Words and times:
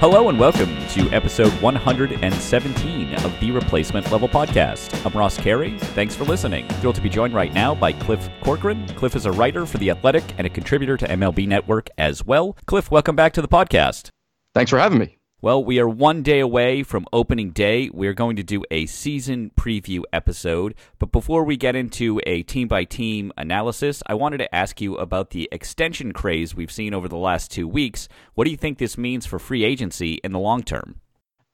Hello 0.00 0.30
and 0.30 0.40
welcome 0.40 0.74
to 0.88 1.10
episode 1.10 1.52
117 1.60 3.14
of 3.16 3.38
the 3.38 3.50
Replacement 3.50 4.10
Level 4.10 4.30
Podcast. 4.30 5.04
I'm 5.04 5.12
Ross 5.12 5.36
Carey. 5.36 5.78
Thanks 5.78 6.16
for 6.16 6.24
listening. 6.24 6.66
Thrilled 6.80 6.94
to 6.94 7.02
be 7.02 7.10
joined 7.10 7.34
right 7.34 7.52
now 7.52 7.74
by 7.74 7.92
Cliff 7.92 8.30
Corcoran. 8.42 8.88
Cliff 8.94 9.14
is 9.14 9.26
a 9.26 9.32
writer 9.32 9.66
for 9.66 9.76
The 9.76 9.90
Athletic 9.90 10.24
and 10.38 10.46
a 10.46 10.50
contributor 10.50 10.96
to 10.96 11.06
MLB 11.06 11.46
Network 11.46 11.88
as 11.98 12.24
well. 12.24 12.56
Cliff, 12.64 12.90
welcome 12.90 13.14
back 13.14 13.34
to 13.34 13.42
the 13.42 13.48
podcast. 13.48 14.08
Thanks 14.54 14.70
for 14.70 14.78
having 14.78 15.00
me. 15.00 15.19
Well, 15.42 15.64
we 15.64 15.80
are 15.80 15.88
one 15.88 16.22
day 16.22 16.40
away 16.40 16.82
from 16.82 17.06
opening 17.14 17.52
day. 17.52 17.88
We're 17.94 18.12
going 18.12 18.36
to 18.36 18.42
do 18.42 18.62
a 18.70 18.84
season 18.84 19.50
preview 19.58 20.02
episode. 20.12 20.74
But 20.98 21.12
before 21.12 21.44
we 21.44 21.56
get 21.56 21.74
into 21.74 22.20
a 22.26 22.42
team 22.42 22.68
by 22.68 22.84
team 22.84 23.32
analysis, 23.38 24.02
I 24.06 24.12
wanted 24.12 24.38
to 24.38 24.54
ask 24.54 24.82
you 24.82 24.96
about 24.96 25.30
the 25.30 25.48
extension 25.50 26.12
craze 26.12 26.54
we've 26.54 26.70
seen 26.70 26.92
over 26.92 27.08
the 27.08 27.16
last 27.16 27.50
two 27.50 27.66
weeks. 27.66 28.06
What 28.34 28.44
do 28.44 28.50
you 28.50 28.58
think 28.58 28.76
this 28.76 28.98
means 28.98 29.24
for 29.24 29.38
free 29.38 29.64
agency 29.64 30.20
in 30.22 30.32
the 30.32 30.38
long 30.38 30.62
term? 30.62 31.00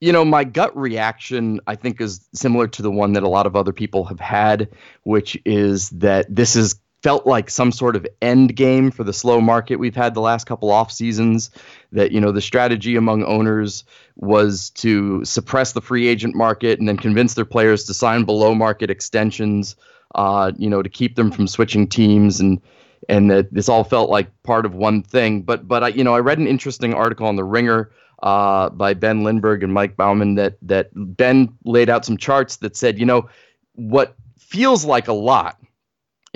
You 0.00 0.10
know, 0.12 0.24
my 0.24 0.42
gut 0.42 0.76
reaction, 0.76 1.60
I 1.68 1.76
think, 1.76 2.00
is 2.00 2.28
similar 2.34 2.66
to 2.66 2.82
the 2.82 2.90
one 2.90 3.12
that 3.12 3.22
a 3.22 3.28
lot 3.28 3.46
of 3.46 3.54
other 3.54 3.72
people 3.72 4.04
have 4.06 4.18
had, 4.18 4.68
which 5.04 5.40
is 5.44 5.90
that 5.90 6.26
this 6.28 6.56
is 6.56 6.74
felt 7.06 7.24
like 7.24 7.48
some 7.48 7.70
sort 7.70 7.94
of 7.94 8.04
end 8.20 8.56
game 8.56 8.90
for 8.90 9.04
the 9.04 9.12
slow 9.12 9.40
market 9.40 9.76
we've 9.76 9.94
had 9.94 10.12
the 10.12 10.20
last 10.20 10.44
couple 10.44 10.72
off 10.72 10.90
seasons 10.90 11.50
that 11.92 12.10
you 12.10 12.20
know 12.20 12.32
the 12.32 12.40
strategy 12.40 12.96
among 12.96 13.22
owners 13.22 13.84
was 14.16 14.70
to 14.70 15.24
suppress 15.24 15.70
the 15.70 15.80
free 15.80 16.08
agent 16.08 16.34
market 16.34 16.80
and 16.80 16.88
then 16.88 16.96
convince 16.96 17.34
their 17.34 17.44
players 17.44 17.84
to 17.84 17.94
sign 17.94 18.24
below 18.24 18.56
market 18.56 18.90
extensions 18.90 19.76
uh, 20.16 20.50
you 20.56 20.68
know 20.68 20.82
to 20.82 20.88
keep 20.88 21.14
them 21.14 21.30
from 21.30 21.46
switching 21.46 21.86
teams 21.86 22.40
and 22.40 22.60
and 23.08 23.30
that 23.30 23.54
this 23.54 23.68
all 23.68 23.84
felt 23.84 24.10
like 24.10 24.26
part 24.42 24.66
of 24.66 24.74
one 24.74 25.00
thing. 25.00 25.42
But 25.42 25.68
but 25.68 25.84
I 25.84 25.88
you 25.88 26.02
know 26.02 26.12
I 26.12 26.18
read 26.18 26.38
an 26.38 26.48
interesting 26.48 26.92
article 26.92 27.28
on 27.28 27.36
the 27.36 27.44
ringer 27.44 27.92
uh, 28.24 28.70
by 28.70 28.94
Ben 28.94 29.22
Lindbergh 29.22 29.62
and 29.62 29.72
Mike 29.72 29.96
Bauman 29.96 30.34
that 30.34 30.56
that 30.62 30.90
Ben 30.92 31.56
laid 31.64 31.88
out 31.88 32.04
some 32.04 32.16
charts 32.16 32.56
that 32.56 32.76
said 32.76 32.98
you 32.98 33.06
know 33.06 33.28
what 33.74 34.16
feels 34.38 34.84
like 34.84 35.06
a 35.06 35.12
lot 35.12 35.58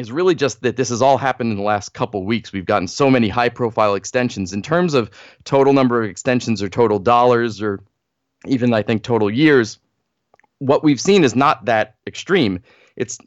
is 0.01 0.11
really 0.11 0.35
just 0.35 0.63
that 0.63 0.77
this 0.77 0.89
has 0.89 1.03
all 1.03 1.19
happened 1.19 1.53
in 1.53 1.59
the 1.59 1.63
last 1.63 1.95
couple 1.95 2.25
weeks. 2.25 2.53
We've 2.53 2.65
gotten 2.65 2.89
so 2.89 3.11
many 3.11 3.29
high 3.29 3.51
profile 3.51 3.95
extensions 3.95 4.53
in 4.53 4.63
terms 4.63 4.95
of 4.95 5.11
total 5.45 5.73
number 5.73 6.03
of 6.03 6.11
extensions 6.11 6.63
or 6.63 6.69
total 6.69 6.99
dollars 6.99 7.63
or 7.63 7.81
even 8.47 8.73
I 8.73 8.83
think 8.83 9.03
total 9.03 9.31
years. 9.31 9.79
What 10.59 10.83
we've 10.83 11.01
seen 11.01 11.23
is 11.23 11.37
not 11.37 11.67
that 11.67 11.97
extreme. 12.07 12.63
It's 12.97 13.19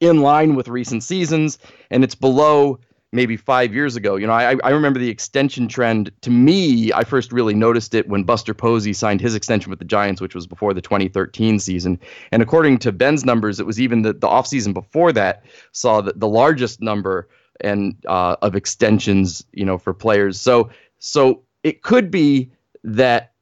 in 0.00 0.20
line 0.20 0.56
with 0.56 0.68
recent 0.68 1.04
seasons 1.04 1.58
and 1.90 2.02
it's 2.02 2.14
below 2.14 2.80
maybe 3.12 3.36
five 3.36 3.74
years 3.74 3.94
ago. 3.94 4.16
You 4.16 4.26
know, 4.26 4.32
I, 4.32 4.56
I 4.64 4.70
remember 4.70 4.98
the 4.98 5.10
extension 5.10 5.68
trend. 5.68 6.10
To 6.22 6.30
me, 6.30 6.92
I 6.92 7.04
first 7.04 7.30
really 7.30 7.54
noticed 7.54 7.94
it 7.94 8.08
when 8.08 8.24
Buster 8.24 8.54
Posey 8.54 8.92
signed 8.92 9.20
his 9.20 9.34
extension 9.34 9.70
with 9.70 9.78
the 9.78 9.84
Giants, 9.84 10.20
which 10.20 10.34
was 10.34 10.46
before 10.46 10.72
the 10.72 10.80
2013 10.80 11.58
season. 11.58 12.00
And 12.32 12.42
according 12.42 12.78
to 12.78 12.92
Ben's 12.92 13.24
numbers, 13.24 13.60
it 13.60 13.66
was 13.66 13.80
even 13.80 14.02
the, 14.02 14.14
the 14.14 14.28
offseason 14.28 14.72
before 14.72 15.12
that 15.12 15.44
saw 15.72 16.00
the, 16.00 16.14
the 16.16 16.28
largest 16.28 16.80
number 16.80 17.28
and 17.60 17.94
uh, 18.08 18.36
of 18.42 18.56
extensions, 18.56 19.44
you 19.52 19.64
know, 19.64 19.78
for 19.78 19.92
players. 19.92 20.40
So 20.40 20.70
so 20.98 21.42
it 21.62 21.82
could 21.82 22.10
be 22.10 22.50
that 22.84 23.32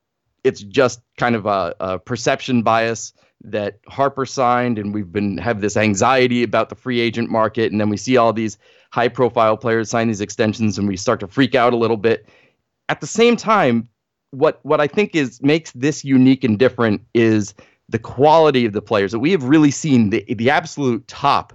it's 0.45 0.63
just 0.63 1.01
kind 1.17 1.35
of 1.37 1.47
a, 1.47 1.75
a 1.81 1.99
perception 1.99 2.63
bias 2.63 3.13
that 3.43 3.79
Harper 3.87 4.27
signed, 4.27 4.79
and 4.79 4.93
we've 4.93 5.13
been 5.13 5.39
have 5.39 5.61
this 5.61 5.77
anxiety 5.77 6.43
about 6.43 6.69
the 6.69 6.75
free 6.75 7.01
agent 7.01 7.31
market, 7.31 7.73
and 7.73 7.81
then 7.81 7.89
we 7.89 7.97
see 7.97 8.17
all 8.17 8.33
these 8.33 8.59
high 8.91 9.09
profile 9.09 9.57
players 9.57 9.91
sign 9.91 10.09
these 10.09 10.21
extensions 10.21 10.79
and 10.79 10.87
we 10.87 10.97
start 10.97 11.21
to 11.21 11.29
freak 11.29 11.55
out 11.55 11.73
a 11.73 11.77
little 11.77 11.97
bit. 11.97 12.29
At 12.89 13.01
the 13.01 13.07
same 13.07 13.37
time, 13.37 13.89
what 14.33 14.61
what 14.63 14.81
I 14.81 14.87
think 14.87 15.15
is 15.15 15.41
makes 15.43 15.73
this 15.73 16.05
unique 16.05 16.45
and 16.45 16.59
different 16.59 17.03
is 17.15 17.55
the 17.89 17.99
quality 17.99 18.65
of 18.65 18.73
the 18.73 18.83
players 18.83 19.13
that 19.13 19.19
we 19.19 19.33
have 19.33 19.45
really 19.45 19.71
seen 19.71 20.11
the 20.11 20.25
the 20.35 20.51
absolute 20.51 21.07
top 21.09 21.53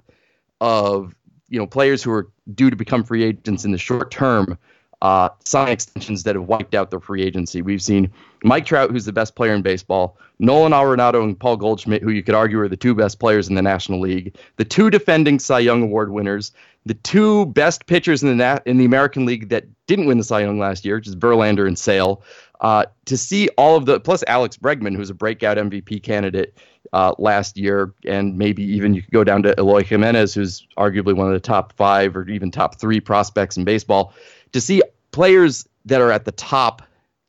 of 0.62 1.16
you 1.50 1.60
know 1.60 1.68
players 1.68 2.04
who 2.04 2.12
are 2.12 2.30
due 2.54 2.70
to 2.70 2.76
become 2.76 3.04
free 3.04 3.24
agents 3.24 3.66
in 3.66 3.72
the 3.72 3.78
short 3.78 4.12
term 4.12 4.58
uh, 5.02 5.30
sign 5.44 5.70
extensions 5.70 6.24
that 6.24 6.36
have 6.36 6.46
wiped 6.46 6.74
out 6.74 6.90
their 6.90 7.00
free 7.00 7.22
agency. 7.22 7.62
We've 7.62 7.82
seen 7.82 8.12
Mike 8.44 8.66
Trout, 8.66 8.92
who's 8.92 9.06
the 9.06 9.14
best 9.14 9.36
player 9.36 9.54
in 9.54 9.62
baseball, 9.62 10.18
Nolan 10.40 10.72
Arenado 10.72 11.24
and 11.24 11.40
Paul 11.40 11.58
Goldschmidt, 11.58 12.02
who 12.02 12.10
you 12.12 12.24
could 12.24 12.34
argue 12.34 12.60
are 12.60 12.68
the 12.68 12.78
two 12.78 12.96
best 12.96 13.20
players 13.20 13.48
in 13.48 13.56
the 13.56 13.62
National 13.62 14.00
League, 14.00 14.36
the 14.56 14.66
two 14.66 14.90
defending 14.90 15.38
Cy 15.38 15.60
Young 15.60 15.84
Award 15.84 16.12
winners, 16.12 16.52
the 16.86 16.94
two 16.94 17.48
best 17.48 17.88
pitchers 17.88 18.22
in 18.22 18.30
the 18.30 18.36
Na- 18.36 18.60
in 18.66 18.78
the 18.78 18.86
American 18.86 19.26
League 19.26 19.50
that 19.50 19.66
didn't 19.88 20.06
win 20.06 20.18
the 20.18 20.24
Cy 20.24 20.42
Young 20.42 20.60
last 20.60 20.86
year, 20.86 20.96
which 20.96 21.08
is 21.08 21.16
Verlander 21.16 21.68
and 21.68 21.78
Sale. 21.78 22.24
Uh, 22.62 22.86
to 23.06 23.18
see 23.18 23.50
all 23.58 23.76
of 23.76 23.86
the 23.86 24.00
plus 24.00 24.24
Alex 24.28 24.58
Bregman, 24.58 24.96
who's 24.96 25.10
a 25.10 25.14
breakout 25.14 25.58
MVP 25.58 26.02
candidate 26.04 26.58
uh, 26.94 27.14
last 27.18 27.58
year, 27.58 27.94
and 28.06 28.38
maybe 28.38 28.64
even 28.64 28.94
you 28.94 29.02
could 29.02 29.12
go 29.12 29.24
down 29.24 29.44
to 29.44 29.54
Eloy 29.58 29.84
Jimenez, 29.84 30.34
who's 30.34 30.66
arguably 30.78 31.16
one 31.16 31.28
of 31.28 31.34
the 31.34 31.40
top 31.40 31.74
five 31.74 32.16
or 32.16 32.28
even 32.30 32.52
top 32.52 32.80
three 32.80 33.00
prospects 33.00 33.58
in 33.58 33.66
baseball. 33.66 34.14
To 34.54 34.62
see 34.62 34.82
players 35.12 35.68
that 35.86 36.02
are 36.02 36.12
at 36.12 36.26
the 36.26 36.32
top 36.32 36.82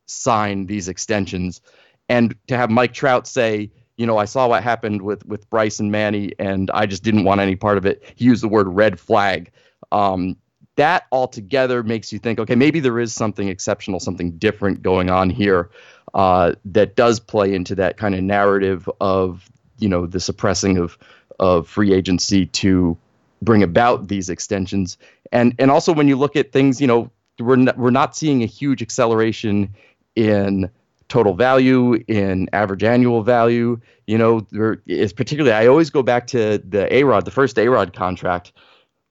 sign 0.06 0.66
these 0.66 0.88
extensions, 0.88 1.60
and 2.08 2.36
to 2.46 2.56
have 2.56 2.70
Mike 2.70 2.92
Trout 2.92 3.26
say, 3.26 3.70
you 3.96 4.06
know, 4.06 4.18
I 4.18 4.26
saw 4.26 4.48
what 4.48 4.62
happened 4.62 5.02
with 5.02 5.24
with 5.26 5.48
Bryce 5.50 5.80
and 5.80 5.90
Manny, 5.90 6.32
and 6.38 6.70
I 6.72 6.86
just 6.86 7.02
didn't 7.02 7.24
want 7.24 7.40
any 7.40 7.56
part 7.56 7.78
of 7.78 7.86
it. 7.86 8.02
He 8.14 8.26
used 8.26 8.42
the 8.42 8.48
word 8.48 8.68
red 8.68 9.00
flag. 9.00 9.50
Um, 9.92 10.36
that 10.76 11.06
altogether 11.10 11.82
makes 11.82 12.12
you 12.12 12.18
think, 12.18 12.38
okay, 12.38 12.54
maybe 12.54 12.80
there 12.80 12.98
is 12.98 13.14
something 13.14 13.48
exceptional, 13.48 13.98
something 13.98 14.32
different 14.32 14.82
going 14.82 15.10
on 15.10 15.30
here 15.30 15.70
uh, 16.12 16.52
that 16.66 16.96
does 16.96 17.18
play 17.18 17.54
into 17.54 17.74
that 17.76 17.96
kind 17.96 18.14
of 18.14 18.22
narrative 18.22 18.88
of, 19.00 19.50
you 19.78 19.88
know, 19.88 20.06
the 20.06 20.20
suppressing 20.20 20.76
of 20.76 20.98
of 21.38 21.68
free 21.68 21.92
agency 21.92 22.46
to 22.46 22.96
bring 23.42 23.62
about 23.62 24.08
these 24.08 24.28
extensions. 24.28 24.98
And 25.32 25.54
and 25.58 25.70
also 25.70 25.92
when 25.92 26.08
you 26.08 26.16
look 26.16 26.36
at 26.36 26.52
things, 26.52 26.80
you 26.80 26.86
know, 26.86 27.10
we're 27.38 27.72
we're 27.76 27.90
not 27.90 28.16
seeing 28.16 28.42
a 28.42 28.46
huge 28.46 28.82
acceleration 28.82 29.74
in 30.14 30.70
total 31.08 31.34
value, 31.34 32.02
in 32.08 32.48
average 32.52 32.82
annual 32.82 33.22
value. 33.22 33.80
You 34.06 34.18
know, 34.18 34.40
there 34.50 34.82
is 34.86 35.12
particularly, 35.12 35.54
I 35.54 35.66
always 35.66 35.90
go 35.90 36.02
back 36.02 36.26
to 36.28 36.58
the 36.58 36.92
A 36.94 37.04
Rod, 37.04 37.24
the 37.24 37.30
first 37.30 37.58
A 37.58 37.68
Rod 37.68 37.92
contract, 37.94 38.52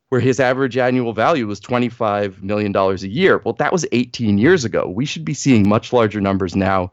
where 0.09 0.21
his 0.21 0.39
average 0.39 0.77
annual 0.77 1.13
value 1.13 1.47
was 1.47 1.59
$25 1.59 2.41
million 2.41 2.75
a 2.75 2.95
year. 2.95 3.41
Well, 3.43 3.53
that 3.55 3.71
was 3.71 3.85
18 3.91 4.37
years 4.37 4.65
ago. 4.65 4.87
We 4.87 5.05
should 5.05 5.25
be 5.25 5.33
seeing 5.33 5.67
much 5.67 5.91
larger 5.91 6.21
numbers 6.21 6.55
now 6.55 6.91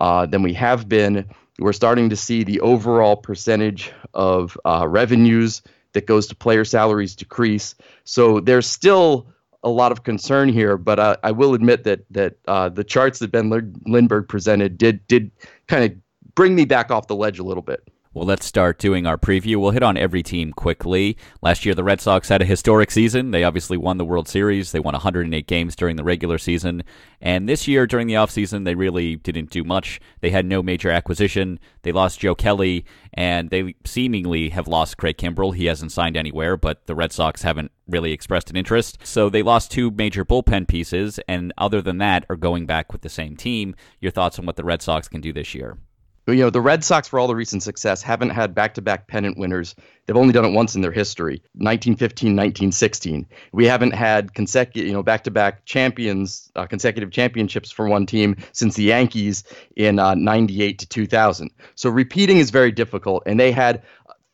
uh, 0.00 0.26
than 0.26 0.42
we 0.42 0.54
have 0.54 0.88
been. 0.88 1.26
We're 1.58 1.72
starting 1.72 2.10
to 2.10 2.16
see 2.16 2.42
the 2.42 2.60
overall 2.60 3.16
percentage 3.16 3.92
of 4.12 4.58
uh, 4.64 4.86
revenues 4.88 5.62
that 5.92 6.06
goes 6.06 6.26
to 6.26 6.34
player 6.34 6.64
salaries 6.64 7.14
decrease. 7.14 7.74
So 8.04 8.40
there's 8.40 8.66
still 8.66 9.28
a 9.64 9.70
lot 9.70 9.90
of 9.90 10.04
concern 10.04 10.48
here, 10.48 10.76
but 10.76 11.18
I 11.24 11.32
will 11.32 11.54
admit 11.54 11.84
that 11.84 12.04
that 12.10 12.36
uh, 12.46 12.68
the 12.68 12.84
charts 12.84 13.18
that 13.18 13.32
Ben 13.32 13.50
Lindbergh 13.86 14.28
presented 14.28 14.78
did 14.78 15.06
did 15.08 15.30
kind 15.66 15.84
of 15.84 16.34
bring 16.34 16.54
me 16.54 16.64
back 16.64 16.90
off 16.90 17.06
the 17.06 17.16
ledge 17.16 17.38
a 17.38 17.42
little 17.42 17.62
bit. 17.62 17.88
Well, 18.14 18.26
let's 18.26 18.46
start 18.46 18.78
doing 18.78 19.08
our 19.08 19.18
preview. 19.18 19.56
We'll 19.56 19.72
hit 19.72 19.82
on 19.82 19.96
every 19.96 20.22
team 20.22 20.52
quickly. 20.52 21.16
Last 21.42 21.66
year, 21.66 21.74
the 21.74 21.82
Red 21.82 22.00
Sox 22.00 22.28
had 22.28 22.40
a 22.40 22.44
historic 22.44 22.92
season. 22.92 23.32
They 23.32 23.42
obviously 23.42 23.76
won 23.76 23.98
the 23.98 24.04
World 24.04 24.28
Series. 24.28 24.70
They 24.70 24.78
won 24.78 24.92
108 24.92 25.48
games 25.48 25.74
during 25.74 25.96
the 25.96 26.04
regular 26.04 26.38
season. 26.38 26.84
And 27.20 27.48
this 27.48 27.66
year, 27.66 27.88
during 27.88 28.06
the 28.06 28.14
offseason, 28.14 28.64
they 28.64 28.76
really 28.76 29.16
didn't 29.16 29.50
do 29.50 29.64
much. 29.64 30.00
They 30.20 30.30
had 30.30 30.46
no 30.46 30.62
major 30.62 30.92
acquisition. 30.92 31.58
They 31.82 31.90
lost 31.90 32.20
Joe 32.20 32.36
Kelly, 32.36 32.84
and 33.14 33.50
they 33.50 33.74
seemingly 33.84 34.50
have 34.50 34.68
lost 34.68 34.96
Craig 34.96 35.16
Kimbrel. 35.16 35.56
He 35.56 35.66
hasn't 35.66 35.90
signed 35.90 36.16
anywhere, 36.16 36.56
but 36.56 36.86
the 36.86 36.94
Red 36.94 37.10
Sox 37.10 37.42
haven't 37.42 37.72
really 37.88 38.12
expressed 38.12 38.48
an 38.48 38.56
interest. 38.56 38.96
So 39.02 39.28
they 39.28 39.42
lost 39.42 39.72
two 39.72 39.90
major 39.90 40.24
bullpen 40.24 40.68
pieces, 40.68 41.18
and 41.26 41.52
other 41.58 41.82
than 41.82 41.98
that, 41.98 42.26
are 42.30 42.36
going 42.36 42.64
back 42.64 42.92
with 42.92 43.02
the 43.02 43.08
same 43.08 43.36
team. 43.36 43.74
Your 44.00 44.12
thoughts 44.12 44.38
on 44.38 44.46
what 44.46 44.54
the 44.54 44.62
Red 44.62 44.82
Sox 44.82 45.08
can 45.08 45.20
do 45.20 45.32
this 45.32 45.52
year? 45.52 45.78
You 46.26 46.36
know 46.36 46.50
the 46.50 46.60
Red 46.60 46.82
Sox, 46.82 47.06
for 47.06 47.18
all 47.18 47.28
the 47.28 47.36
recent 47.36 47.62
success, 47.62 48.02
haven't 48.02 48.30
had 48.30 48.54
back-to-back 48.54 49.08
pennant 49.08 49.36
winners. 49.36 49.74
They've 50.06 50.16
only 50.16 50.32
done 50.32 50.46
it 50.46 50.52
once 50.52 50.74
in 50.74 50.80
their 50.80 50.90
history, 50.90 51.42
1915, 51.52 52.30
1916. 52.30 53.26
We 53.52 53.66
haven't 53.66 53.92
had 53.92 54.32
consecutive, 54.32 54.86
you 54.86 54.94
know, 54.94 55.02
back-to-back 55.02 55.66
champions, 55.66 56.50
uh, 56.56 56.66
consecutive 56.66 57.10
championships 57.10 57.70
for 57.70 57.88
one 57.88 58.06
team 58.06 58.36
since 58.52 58.74
the 58.74 58.84
Yankees 58.84 59.44
in 59.76 59.98
uh, 59.98 60.14
98 60.14 60.78
to 60.78 60.88
2000. 60.88 61.50
So 61.74 61.90
repeating 61.90 62.38
is 62.38 62.50
very 62.50 62.72
difficult, 62.72 63.22
and 63.26 63.38
they 63.38 63.52
had 63.52 63.82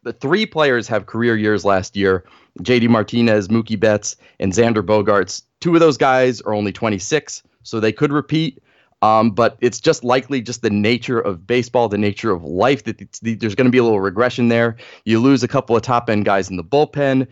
the 0.04 0.12
three 0.12 0.46
players 0.46 0.86
have 0.86 1.06
career 1.06 1.36
years 1.36 1.64
last 1.64 1.96
year: 1.96 2.24
J.D. 2.62 2.86
Martinez, 2.86 3.48
Mookie 3.48 3.78
Betts, 3.78 4.14
and 4.38 4.52
Xander 4.52 4.84
Bogaerts. 4.86 5.42
Two 5.58 5.74
of 5.74 5.80
those 5.80 5.96
guys 5.96 6.40
are 6.40 6.54
only 6.54 6.72
26, 6.72 7.42
so 7.64 7.80
they 7.80 7.92
could 7.92 8.12
repeat 8.12 8.62
um, 9.02 9.30
but 9.30 9.56
it's 9.60 9.80
just 9.80 10.04
likely 10.04 10.42
just 10.42 10.62
the 10.62 10.70
nature 10.70 11.18
of 11.18 11.46
baseball, 11.46 11.88
the 11.88 11.98
nature 11.98 12.30
of 12.30 12.44
life 12.44 12.84
that 12.84 12.98
there's 13.22 13.54
going 13.54 13.64
to 13.66 13.70
be 13.70 13.78
a 13.78 13.82
little 13.82 14.00
regression 14.00 14.48
there. 14.48 14.76
You 15.04 15.20
lose 15.20 15.42
a 15.42 15.48
couple 15.48 15.74
of 15.76 15.82
top 15.82 16.10
end 16.10 16.24
guys 16.24 16.50
in 16.50 16.56
the 16.56 16.64
bullpen, 16.64 17.26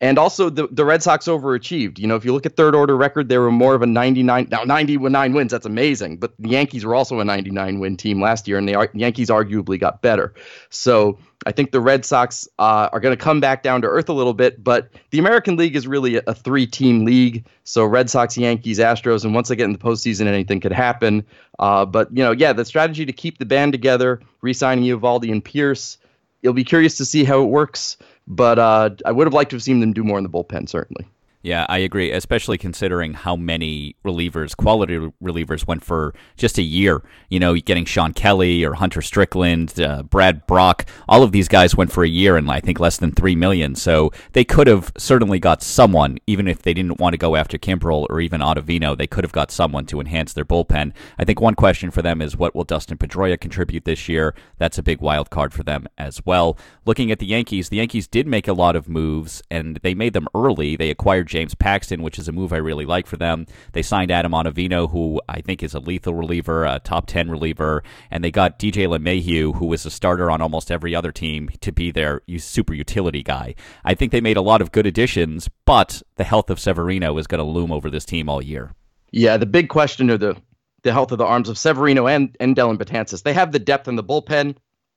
And 0.00 0.18
also, 0.18 0.50
the, 0.50 0.66
the 0.66 0.84
Red 0.84 1.00
Sox 1.00 1.26
overachieved. 1.26 2.00
You 2.00 2.08
know, 2.08 2.16
if 2.16 2.24
you 2.24 2.32
look 2.32 2.44
at 2.44 2.56
third 2.56 2.74
order 2.74 2.96
record, 2.96 3.28
they 3.28 3.38
were 3.38 3.52
more 3.52 3.76
of 3.76 3.82
a 3.82 3.86
99. 3.86 4.48
Now, 4.50 4.64
90 4.64 4.96
with 4.96 5.12
nine 5.12 5.32
wins, 5.32 5.52
that's 5.52 5.64
amazing. 5.64 6.16
But 6.16 6.34
the 6.40 6.48
Yankees 6.48 6.84
were 6.84 6.96
also 6.96 7.20
a 7.20 7.24
99 7.24 7.78
win 7.78 7.96
team 7.96 8.20
last 8.20 8.48
year, 8.48 8.58
and 8.58 8.68
the 8.68 8.88
Yankees 8.94 9.28
arguably 9.30 9.78
got 9.78 10.02
better. 10.02 10.34
So 10.70 11.18
I 11.46 11.52
think 11.52 11.72
the 11.72 11.80
Red 11.80 12.04
Sox 12.04 12.48
uh, 12.58 12.88
are 12.92 13.00
going 13.00 13.16
to 13.16 13.22
come 13.22 13.40
back 13.40 13.62
down 13.62 13.82
to 13.82 13.88
earth 13.88 14.08
a 14.08 14.12
little 14.12 14.34
bit. 14.34 14.62
But 14.62 14.90
the 15.10 15.18
American 15.18 15.56
League 15.56 15.76
is 15.76 15.86
really 15.86 16.16
a, 16.16 16.22
a 16.26 16.34
three 16.34 16.66
team 16.66 17.04
league. 17.04 17.44
So 17.64 17.84
Red 17.84 18.10
Sox, 18.10 18.36
Yankees, 18.36 18.78
Astros. 18.78 19.24
And 19.24 19.34
once 19.34 19.48
they 19.48 19.56
get 19.56 19.64
in 19.64 19.72
the 19.72 19.78
postseason, 19.78 20.26
anything 20.26 20.60
could 20.60 20.72
happen. 20.72 21.24
Uh, 21.58 21.84
but, 21.84 22.14
you 22.16 22.22
know, 22.22 22.32
yeah, 22.32 22.52
the 22.52 22.64
strategy 22.64 23.06
to 23.06 23.12
keep 23.12 23.38
the 23.38 23.46
band 23.46 23.72
together, 23.72 24.20
re 24.40 24.52
signing 24.52 24.84
Eovaldi 24.84 25.30
and 25.30 25.44
Pearce, 25.44 25.98
you'll 26.42 26.52
be 26.52 26.64
curious 26.64 26.96
to 26.96 27.04
see 27.04 27.24
how 27.24 27.42
it 27.42 27.46
works. 27.46 27.96
But 28.26 28.58
uh, 28.58 28.90
I 29.04 29.12
would 29.12 29.26
have 29.26 29.34
liked 29.34 29.50
to 29.50 29.56
have 29.56 29.62
seen 29.62 29.80
them 29.80 29.92
do 29.92 30.04
more 30.04 30.18
in 30.18 30.24
the 30.24 30.30
bullpen, 30.30 30.68
certainly. 30.68 31.06
Yeah, 31.42 31.66
I 31.68 31.78
agree, 31.78 32.12
especially 32.12 32.56
considering 32.56 33.14
how 33.14 33.34
many 33.34 33.96
relievers, 34.04 34.56
quality 34.56 34.96
relievers, 35.20 35.66
went 35.66 35.82
for 35.82 36.14
just 36.36 36.56
a 36.56 36.62
year. 36.62 37.02
You 37.30 37.40
know, 37.40 37.56
getting 37.56 37.84
Shawn 37.84 38.12
Kelley 38.12 38.64
or 38.64 38.74
Hunter 38.74 39.02
Strickland, 39.02 39.80
uh, 39.80 40.04
Brad 40.04 40.46
Brach, 40.46 40.86
all 41.08 41.24
of 41.24 41.32
these 41.32 41.48
guys 41.48 41.74
went 41.74 41.90
for 41.90 42.04
a 42.04 42.08
year 42.08 42.36
and 42.36 42.48
I 42.48 42.60
think 42.60 42.78
less 42.78 42.96
than 42.96 43.10
three 43.10 43.34
million. 43.34 43.74
So 43.74 44.12
they 44.34 44.44
could 44.44 44.68
have 44.68 44.92
certainly 44.96 45.40
got 45.40 45.64
someone, 45.64 46.18
even 46.28 46.46
if 46.46 46.62
they 46.62 46.74
didn't 46.74 47.00
want 47.00 47.14
to 47.14 47.18
go 47.18 47.34
after 47.34 47.58
Kimbrel 47.58 48.06
or 48.08 48.20
even 48.20 48.40
Ottavino, 48.40 48.96
they 48.96 49.08
could 49.08 49.24
have 49.24 49.32
got 49.32 49.50
someone 49.50 49.84
to 49.86 49.98
enhance 49.98 50.32
their 50.32 50.44
bullpen. 50.44 50.92
I 51.18 51.24
think 51.24 51.40
one 51.40 51.56
question 51.56 51.90
for 51.90 52.02
them 52.02 52.22
is 52.22 52.36
what 52.36 52.54
will 52.54 52.62
Dustin 52.62 52.98
Pedroia 52.98 53.40
contribute 53.40 53.84
this 53.84 54.08
year? 54.08 54.32
That's 54.58 54.78
a 54.78 54.82
big 54.82 55.00
wild 55.00 55.30
card 55.30 55.52
for 55.52 55.64
them 55.64 55.88
as 55.98 56.24
well. 56.24 56.56
Looking 56.86 57.10
at 57.10 57.18
the 57.18 57.26
Yankees, 57.26 57.68
the 57.68 57.78
Yankees 57.78 58.06
did 58.06 58.28
make 58.28 58.46
a 58.46 58.52
lot 58.52 58.76
of 58.76 58.88
moves 58.88 59.42
and 59.50 59.78
they 59.82 59.94
made 59.94 60.12
them 60.12 60.28
early. 60.36 60.76
They 60.76 60.90
acquired 60.90 61.31
James 61.32 61.54
Paxton, 61.54 62.02
which 62.02 62.18
is 62.18 62.28
a 62.28 62.32
move 62.32 62.52
I 62.52 62.58
really 62.58 62.84
like 62.84 63.06
for 63.06 63.16
them. 63.16 63.46
They 63.72 63.80
signed 63.80 64.10
Adam 64.10 64.32
Ottavino, 64.32 64.90
who 64.90 65.20
I 65.30 65.40
think 65.40 65.62
is 65.62 65.72
a 65.72 65.80
lethal 65.80 66.12
reliever, 66.12 66.66
a 66.66 66.78
top 66.78 67.06
10 67.06 67.30
reliever, 67.30 67.82
and 68.10 68.22
they 68.22 68.30
got 68.30 68.58
DJ 68.58 68.86
LeMahieu, 68.86 69.56
who 69.56 69.64
was 69.64 69.86
a 69.86 69.90
starter 69.90 70.30
on 70.30 70.42
almost 70.42 70.70
every 70.70 70.94
other 70.94 71.10
team, 71.10 71.48
to 71.62 71.72
be 71.72 71.90
their 71.90 72.20
super 72.36 72.74
utility 72.74 73.22
guy. 73.22 73.54
I 73.82 73.94
think 73.94 74.12
they 74.12 74.20
made 74.20 74.36
a 74.36 74.42
lot 74.42 74.60
of 74.60 74.72
good 74.72 74.86
additions, 74.86 75.48
but 75.64 76.02
the 76.16 76.24
health 76.24 76.50
of 76.50 76.60
Severino 76.60 77.16
is 77.16 77.26
going 77.26 77.38
to 77.38 77.50
loom 77.50 77.72
over 77.72 77.88
this 77.88 78.04
team 78.04 78.28
all 78.28 78.42
year. 78.42 78.74
Yeah, 79.10 79.38
the 79.38 79.46
big 79.46 79.70
question 79.70 80.10
are 80.10 80.18
the 80.18 80.36
the 80.82 80.92
health 80.92 81.12
of 81.12 81.18
the 81.18 81.24
arms 81.24 81.48
of 81.48 81.56
Severino 81.56 82.08
and, 82.08 82.36
and 82.40 82.56
Dellin 82.56 82.76
Betances. 82.76 83.22
They 83.22 83.32
have 83.34 83.52
the 83.52 83.60
depth 83.60 83.86
in 83.86 83.94
the 83.94 84.02
bullpen 84.02 84.56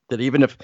that 0.09 0.19
even 0.19 0.41
if 0.41 0.57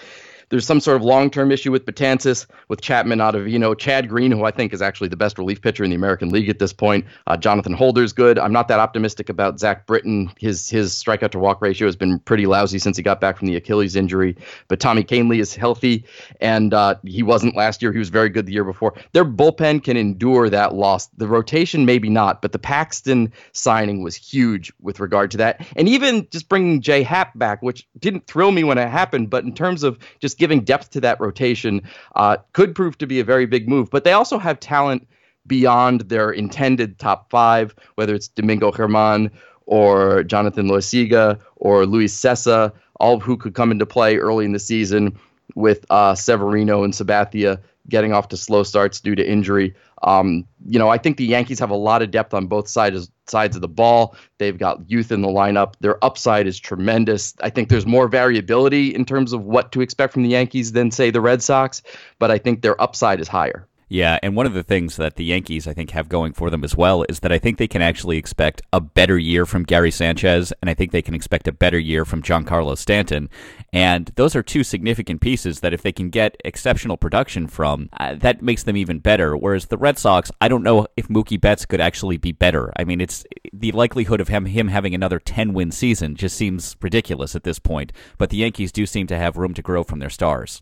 there's 0.52 0.68
some 0.68 0.82
sort 0.82 0.98
of 0.98 1.02
long-term 1.02 1.50
issue 1.50 1.72
with 1.72 1.86
Betances, 1.86 2.46
with 2.68 2.82
Chapman 2.82 3.20
Ottavino, 3.20 3.76
Chad 3.78 4.10
Green, 4.10 4.32
who 4.32 4.44
I 4.44 4.52
think 4.52 4.74
is 4.74 4.82
actually 4.82 5.08
the 5.08 5.16
best 5.16 5.38
relief 5.38 5.62
pitcher 5.62 5.84
in 5.84 5.90
the 5.90 5.96
American 5.96 6.30
League 6.30 6.50
at 6.50 6.60
this 6.60 6.74
point. 6.74 7.06
Uh, 7.26 7.38
Jonathan 7.38 7.74
Holder's 7.74 8.12
good. 8.12 8.38
I'm 8.38 8.52
not 8.52 8.68
that 8.68 8.80
optimistic 8.80 9.30
about 9.30 9.60
Zach 9.60 9.88
Britton. 9.88 10.30
His 10.38 10.70
his 10.70 10.92
strikeout 10.92 11.32
to 11.32 11.40
walk 11.40 11.62
ratio 11.62 11.88
has 11.88 11.96
been 11.96 12.20
pretty 12.20 12.46
lousy 12.46 12.80
since 12.80 12.98
he 12.98 13.04
got 13.04 13.22
back 13.22 13.38
from 13.38 13.48
the 13.48 13.56
Achilles 13.56 13.96
injury. 13.96 14.36
But 14.68 14.82
Tommy 14.82 15.06
Kahnle 15.06 15.40
is 15.40 15.56
healthy, 15.56 16.04
and 16.42 16.74
uh, 16.74 16.96
he 17.06 17.24
wasn't 17.24 17.56
last 17.56 17.82
year. 17.82 17.94
He 17.94 18.00
was 18.00 18.10
very 18.10 18.30
good 18.30 18.46
the 18.46 18.52
year 18.52 18.66
before. 18.66 18.94
Their 19.14 19.26
bullpen 19.26 19.82
can 19.84 19.96
endure 19.96 20.50
that 20.50 20.76
loss. 20.76 21.08
The 21.18 21.28
rotation 21.28 21.86
maybe 21.86 22.10
not, 22.10 22.42
but 22.42 22.52
the 22.52 22.60
Paxton 22.60 23.32
signing 23.54 24.04
was 24.04 24.18
huge 24.18 24.74
with 24.82 25.00
regard 25.00 25.32
to 25.32 25.38
that. 25.38 25.66
And 25.78 25.88
even 25.88 26.28
just 26.30 26.50
bringing 26.50 26.82
Jay 26.82 27.04
Happ 27.04 27.38
back, 27.38 27.62
which 27.62 27.88
didn't 28.00 28.28
thrill 28.28 28.52
me 28.52 28.66
when 28.66 28.78
it 28.78 28.90
happened, 28.90 29.30
but 29.30 29.46
in 29.46 29.56
terms 29.56 29.84
of 29.84 29.98
just 30.20 30.41
giving 30.42 30.62
depth 30.62 30.90
to 30.90 31.00
that 31.00 31.20
rotation 31.22 31.82
uh, 32.16 32.36
could 32.54 32.74
prove 32.74 32.98
to 32.98 33.06
be 33.06 33.20
a 33.20 33.24
very 33.24 33.46
big 33.46 33.70
move. 33.70 33.92
But 33.92 34.04
they 34.04 34.12
also 34.12 34.40
have 34.40 34.60
talent 34.60 35.08
beyond 35.46 36.02
their 36.02 36.32
intended 36.32 36.98
top 36.98 37.30
five, 37.30 37.76
whether 37.96 38.16
it's 38.16 38.28
Domingo 38.28 38.72
German 38.72 39.30
or 39.68 40.24
Jonathan 40.24 40.68
Loaisiga 40.68 41.40
or 41.58 41.86
Luis 41.86 42.20
Cessa, 42.20 42.74
all 43.00 43.20
who 43.20 43.38
could 43.38 43.54
come 43.54 43.72
into 43.72 43.86
play 43.86 44.18
early 44.18 44.44
in 44.44 44.52
the 44.52 44.60
season 44.60 45.16
with 45.54 45.86
uh, 45.92 46.16
Severino 46.16 46.84
and 46.84 46.94
Sabathia 46.94 47.60
getting 47.88 48.14
off 48.14 48.30
to 48.30 48.38
slow 48.38 48.64
starts 48.64 49.00
due 49.00 49.16
to 49.16 49.24
injury. 49.28 49.76
Um, 50.04 50.46
you 50.66 50.80
know, 50.80 50.90
I 50.90 50.98
think 50.98 51.18
the 51.18 51.26
Yankees 51.26 51.60
have 51.60 51.70
a 51.70 51.76
lot 51.76 52.02
of 52.02 52.10
depth 52.10 52.34
on 52.34 52.48
both 52.48 52.68
sides 52.68 53.12
sides 53.32 53.56
of 53.56 53.62
the 53.62 53.68
ball. 53.68 54.16
They've 54.38 54.58
got 54.58 54.90
youth 54.90 55.12
in 55.12 55.22
the 55.22 55.28
lineup. 55.28 55.74
Their 55.80 56.04
upside 56.04 56.46
is 56.46 56.60
tremendous. 56.60 57.34
I 57.42 57.50
think 57.50 57.70
there's 57.70 57.88
more 57.88 58.08
variability 58.08 58.94
in 58.94 59.06
terms 59.06 59.34
of 59.34 59.44
what 59.44 59.72
to 59.72 59.82
expect 59.82 60.14
from 60.14 60.24
the 60.24 60.30
Yankees 60.30 60.74
than 60.74 60.92
say 60.92 61.10
the 61.10 61.22
Red 61.22 61.42
Sox, 61.42 61.82
but 62.20 62.30
I 62.30 62.38
think 62.38 62.62
their 62.62 62.80
upside 62.80 63.20
is 63.20 63.28
higher. 63.28 63.68
Yeah, 63.92 64.20
and 64.24 64.38
one 64.38 64.46
of 64.46 64.54
the 64.54 64.64
things 64.64 64.96
that 64.96 65.18
the 65.18 65.26
Yankees, 65.26 65.68
I 65.68 65.74
think, 65.74 65.90
have 65.90 66.08
going 66.08 66.32
for 66.32 66.50
them 66.50 66.64
as 66.64 66.78
well 66.78 67.04
is 67.10 67.20
that 67.20 67.34
I 67.34 67.38
think 67.38 67.58
they 67.58 67.68
can 67.68 67.82
actually 67.82 68.16
expect 68.16 68.62
a 68.72 68.80
better 68.80 69.18
year 69.18 69.46
from 69.46 69.64
Gary 69.64 69.92
Sanchez, 69.92 70.54
and 70.62 70.70
I 70.70 70.74
think 70.74 70.94
they 70.94 71.02
can 71.02 71.14
expect 71.14 71.46
a 71.46 71.52
better 71.52 71.78
year 71.78 72.06
from 72.06 72.22
Giancarlo 72.22 72.78
Stanton. 72.78 73.30
And 73.74 74.10
those 74.16 74.34
are 74.34 74.44
two 74.44 74.64
significant 74.64 75.20
pieces 75.20 75.60
that 75.60 75.74
if 75.74 75.82
they 75.82 75.92
can 75.92 76.10
get 76.10 76.38
exceptional 76.46 76.96
production 76.96 77.48
from, 77.48 77.90
uh, 78.00 78.16
that 78.16 78.42
makes 78.42 78.64
them 78.64 78.78
even 78.78 79.00
better. 79.00 79.36
Whereas 79.36 79.66
the 79.66 79.78
Red 79.78 79.98
Sox, 79.98 80.32
I 80.40 80.48
don't 80.48 80.64
know 80.64 80.88
if 80.96 81.10
Mookie 81.10 81.42
Betts 81.42 81.66
could 81.66 81.82
actually 81.82 82.16
be 82.16 82.32
better. 82.32 82.72
I 82.78 82.86
mean, 82.86 83.02
it's 83.02 83.26
the 83.52 83.74
likelihood 83.74 84.22
of 84.22 84.30
him, 84.30 84.46
him 84.46 84.70
having 84.70 84.96
another 84.96 85.20
10 85.20 85.52
win 85.52 85.70
season 85.70 86.16
just 86.16 86.38
seems 86.38 86.78
ridiculous 86.82 87.36
at 87.36 87.44
this 87.44 87.60
point. 87.60 87.92
But 88.18 88.30
the 88.30 88.38
Yankees 88.38 88.72
do 88.72 88.86
seem 88.86 89.08
to 89.08 89.18
have 89.18 89.36
room 89.36 89.54
to 89.56 89.62
grow 89.62 89.84
from 89.84 90.00
their 90.00 90.10
stars. 90.10 90.62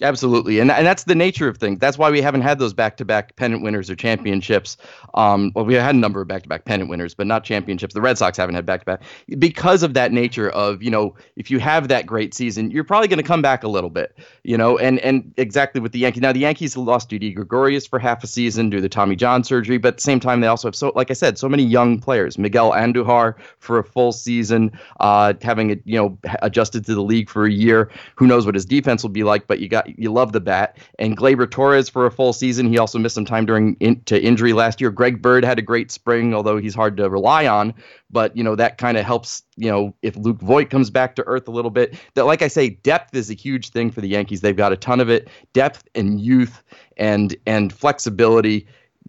Absolutely, 0.00 0.60
and 0.60 0.70
and 0.70 0.86
that's 0.86 1.04
the 1.04 1.14
nature 1.16 1.48
of 1.48 1.58
things. 1.58 1.80
That's 1.80 1.98
why 1.98 2.08
we 2.08 2.20
haven't 2.20 2.42
had 2.42 2.60
those 2.60 2.72
back-to-back 2.72 3.34
pennant 3.34 3.64
winners 3.64 3.90
or 3.90 3.96
championships. 3.96 4.76
Um, 5.14 5.50
well, 5.56 5.64
we 5.64 5.74
had 5.74 5.92
a 5.92 5.98
number 5.98 6.20
of 6.20 6.28
back-to-back 6.28 6.66
pennant 6.66 6.88
winners, 6.88 7.14
but 7.14 7.26
not 7.26 7.42
championships. 7.42 7.94
The 7.94 8.00
Red 8.00 8.16
Sox 8.16 8.38
haven't 8.38 8.54
had 8.54 8.64
back-to-back 8.64 9.02
because 9.40 9.82
of 9.82 9.94
that 9.94 10.12
nature 10.12 10.50
of 10.50 10.84
you 10.84 10.90
know 10.90 11.16
if 11.34 11.50
you 11.50 11.58
have 11.58 11.88
that 11.88 12.06
great 12.06 12.32
season, 12.32 12.70
you're 12.70 12.84
probably 12.84 13.08
going 13.08 13.18
to 13.18 13.24
come 13.24 13.42
back 13.42 13.64
a 13.64 13.68
little 13.68 13.90
bit, 13.90 14.16
you 14.44 14.56
know, 14.56 14.78
and 14.78 15.00
and 15.00 15.34
exactly 15.36 15.80
with 15.80 15.90
the 15.90 15.98
Yankees. 15.98 16.22
Now 16.22 16.32
the 16.32 16.40
Yankees 16.40 16.76
lost 16.76 17.08
Didi 17.08 17.32
Gregorius 17.32 17.84
for 17.84 17.98
half 17.98 18.22
a 18.22 18.28
season 18.28 18.70
due 18.70 18.76
to 18.76 18.82
the 18.82 18.88
Tommy 18.88 19.16
John 19.16 19.42
surgery, 19.42 19.78
but 19.78 19.88
at 19.88 19.96
the 19.96 20.02
same 20.02 20.20
time 20.20 20.40
they 20.40 20.46
also 20.46 20.68
have 20.68 20.76
so 20.76 20.92
like 20.94 21.10
I 21.10 21.14
said, 21.14 21.38
so 21.38 21.48
many 21.48 21.64
young 21.64 21.98
players. 21.98 22.38
Miguel 22.38 22.70
Andujar 22.70 23.34
for 23.58 23.80
a 23.80 23.84
full 23.84 24.12
season, 24.12 24.70
uh, 25.00 25.34
having 25.42 25.70
it 25.70 25.82
you 25.84 25.98
know 25.98 26.16
adjusted 26.42 26.86
to 26.86 26.94
the 26.94 27.02
league 27.02 27.28
for 27.28 27.46
a 27.46 27.50
year. 27.50 27.90
Who 28.14 28.28
knows 28.28 28.46
what 28.46 28.54
his 28.54 28.64
defense 28.64 29.02
will 29.02 29.10
be 29.10 29.24
like? 29.24 29.48
But 29.48 29.58
you 29.58 29.68
got 29.68 29.87
you 29.96 30.12
love 30.12 30.32
the 30.32 30.40
bat. 30.40 30.78
And 30.98 31.16
Gleyber 31.16 31.50
Torres 31.50 31.88
for 31.88 32.06
a 32.06 32.10
full 32.10 32.32
season. 32.32 32.66
He 32.68 32.78
also 32.78 32.98
missed 32.98 33.14
some 33.14 33.24
time 33.24 33.46
during 33.46 33.76
in, 33.80 34.00
to 34.02 34.20
injury 34.20 34.52
last 34.52 34.80
year. 34.80 34.90
Greg 34.90 35.22
Bird 35.22 35.44
had 35.44 35.58
a 35.58 35.62
great 35.62 35.90
spring, 35.90 36.34
although 36.34 36.58
he's 36.58 36.74
hard 36.74 36.96
to 36.98 37.08
rely 37.08 37.46
on. 37.46 37.74
But 38.10 38.36
you 38.36 38.42
know 38.42 38.56
that 38.56 38.78
kind 38.78 38.96
of 38.96 39.04
helps. 39.04 39.42
You 39.56 39.70
know 39.70 39.94
if 40.02 40.16
Luke 40.16 40.40
Voit 40.40 40.70
comes 40.70 40.90
back 40.90 41.16
to 41.16 41.24
earth 41.26 41.48
a 41.48 41.50
little 41.50 41.70
bit. 41.70 41.98
That 42.14 42.26
like 42.26 42.42
I 42.42 42.48
say, 42.48 42.70
depth 42.70 43.14
is 43.14 43.30
a 43.30 43.34
huge 43.34 43.70
thing 43.70 43.90
for 43.90 44.00
the 44.00 44.08
Yankees. 44.08 44.40
They've 44.40 44.56
got 44.56 44.72
a 44.72 44.76
ton 44.76 45.00
of 45.00 45.08
it. 45.08 45.28
Depth 45.52 45.88
and 45.94 46.20
youth 46.20 46.62
and 46.96 47.36
and 47.46 47.72
flexibility. 47.72 48.66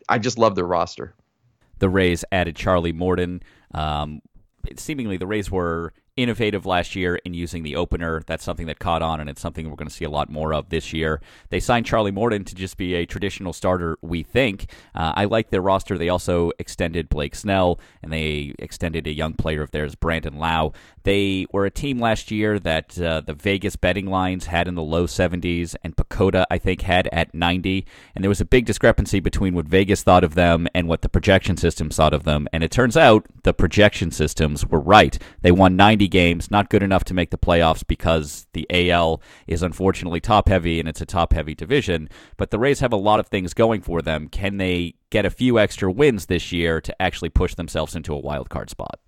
I 0.08 0.20
just 0.20 0.38
love 0.38 0.56
their 0.56 0.66
roster. 0.66 1.14
The 1.80 1.90
Rays 1.90 2.26
added 2.32 2.56
Charlie 2.56 2.92
Morton. 2.92 3.42
Um, 3.74 4.22
seemingly 4.76 5.18
the 5.18 5.28
Rays 5.28 5.50
were 5.50 5.94
innovative 6.22 6.66
last 6.66 6.96
year 6.96 7.16
in 7.16 7.34
using 7.34 7.64
the 7.64 7.76
opener. 7.76 8.22
That's 8.26 8.44
something 8.44 8.68
that 8.68 8.80
caught 8.80 9.02
on, 9.02 9.20
and 9.20 9.30
it's 9.30 9.42
something 9.42 9.70
we're 9.70 9.76
going 9.76 9.88
to 9.88 9.94
see 9.94 10.06
a 10.06 10.10
lot 10.10 10.30
more 10.30 10.54
of 10.54 10.70
this 10.70 10.94
year. 10.94 11.22
They 11.50 11.60
signed 11.60 11.86
Charlie 11.86 12.12
Morton 12.12 12.44
to 12.46 12.56
just 12.56 12.78
be 12.78 12.94
a 12.96 13.06
traditional 13.06 13.54
starter, 13.54 13.98
we 14.02 14.24
think. 14.24 14.72
Uh, 14.94 15.14
I 15.16 15.26
like 15.26 15.50
their 15.50 15.62
roster. 15.62 15.98
They 15.98 16.10
also 16.10 16.52
extended 16.60 17.10
Blake 17.10 17.36
Snell, 17.36 17.80
and 18.04 18.12
they 18.12 18.54
extended 18.60 19.08
a 19.08 19.14
young 19.14 19.34
player 19.34 19.62
of 19.62 19.72
theirs, 19.72 19.96
Brandon 19.96 20.38
Lowe. 20.38 20.74
They 21.04 21.46
were 21.52 21.66
a 21.66 21.72
team 21.72 22.00
last 22.00 22.32
year 22.32 22.60
that 22.60 23.00
uh, 23.00 23.22
the 23.22 23.34
Vegas 23.34 23.76
betting 23.76 24.08
lines 24.08 24.48
had 24.48 24.68
in 24.68 24.76
the 24.76 24.84
low 24.84 25.06
70s, 25.06 25.76
and 25.84 25.96
PECOTA, 25.96 26.46
I 26.52 26.58
think, 26.58 26.82
had 26.82 27.08
at 27.12 27.34
90. 27.34 27.86
And 28.16 28.24
there 28.24 28.30
was 28.30 28.42
a 28.42 28.46
big 28.46 28.66
discrepancy 28.66 29.20
between 29.20 29.54
what 29.54 29.66
Vegas 29.66 30.04
thought 30.04 30.24
of 30.24 30.36
them 30.36 30.68
and 30.74 30.88
what 30.88 31.02
the 31.02 31.10
projection 31.10 31.58
systems 31.58 31.96
thought 31.96 32.14
of 32.14 32.24
them. 32.24 32.48
And 32.52 32.64
it 32.64 32.72
turns 32.72 32.98
out 32.98 33.26
the 33.44 33.54
projection 33.54 34.12
systems 34.12 34.66
were 34.66 34.80
right. 34.80 35.18
They 35.42 35.52
won 35.52 35.76
90 35.76 36.08
games, 36.08 36.52
not 36.52 36.70
good 36.70 36.84
enough 36.84 37.04
to 37.06 37.14
make 37.14 37.32
the 37.32 37.38
playoffs 37.38 37.86
because 37.86 38.48
the 38.54 38.68
AL 38.70 39.22
is 39.48 39.64
unfortunately 39.64 40.20
top 40.20 40.50
heavy 40.50 40.80
and 40.80 40.90
it's 40.90 41.02
a 41.02 41.06
top 41.06 41.34
heavy 41.34 41.56
division. 41.56 42.10
But 42.38 42.52
the 42.52 42.60
Rays 42.60 42.80
have 42.80 42.94
a 42.94 42.98
lot 42.98 43.20
of 43.20 43.28
things 43.28 43.54
going 43.54 43.82
for 43.82 44.02
them. 44.02 44.28
Can 44.28 44.58
they 44.58 44.96
get 45.10 45.26
a 45.26 45.30
few 45.30 45.58
extra 45.58 45.92
wins 45.92 46.28
this 46.28 46.52
year 46.52 46.82
to 46.82 47.02
actually 47.02 47.30
push 47.30 47.56
themselves 47.56 47.96
into 47.96 48.14
a 48.14 48.20
wild 48.20 48.50
card 48.50 48.70
spot? 48.70 49.00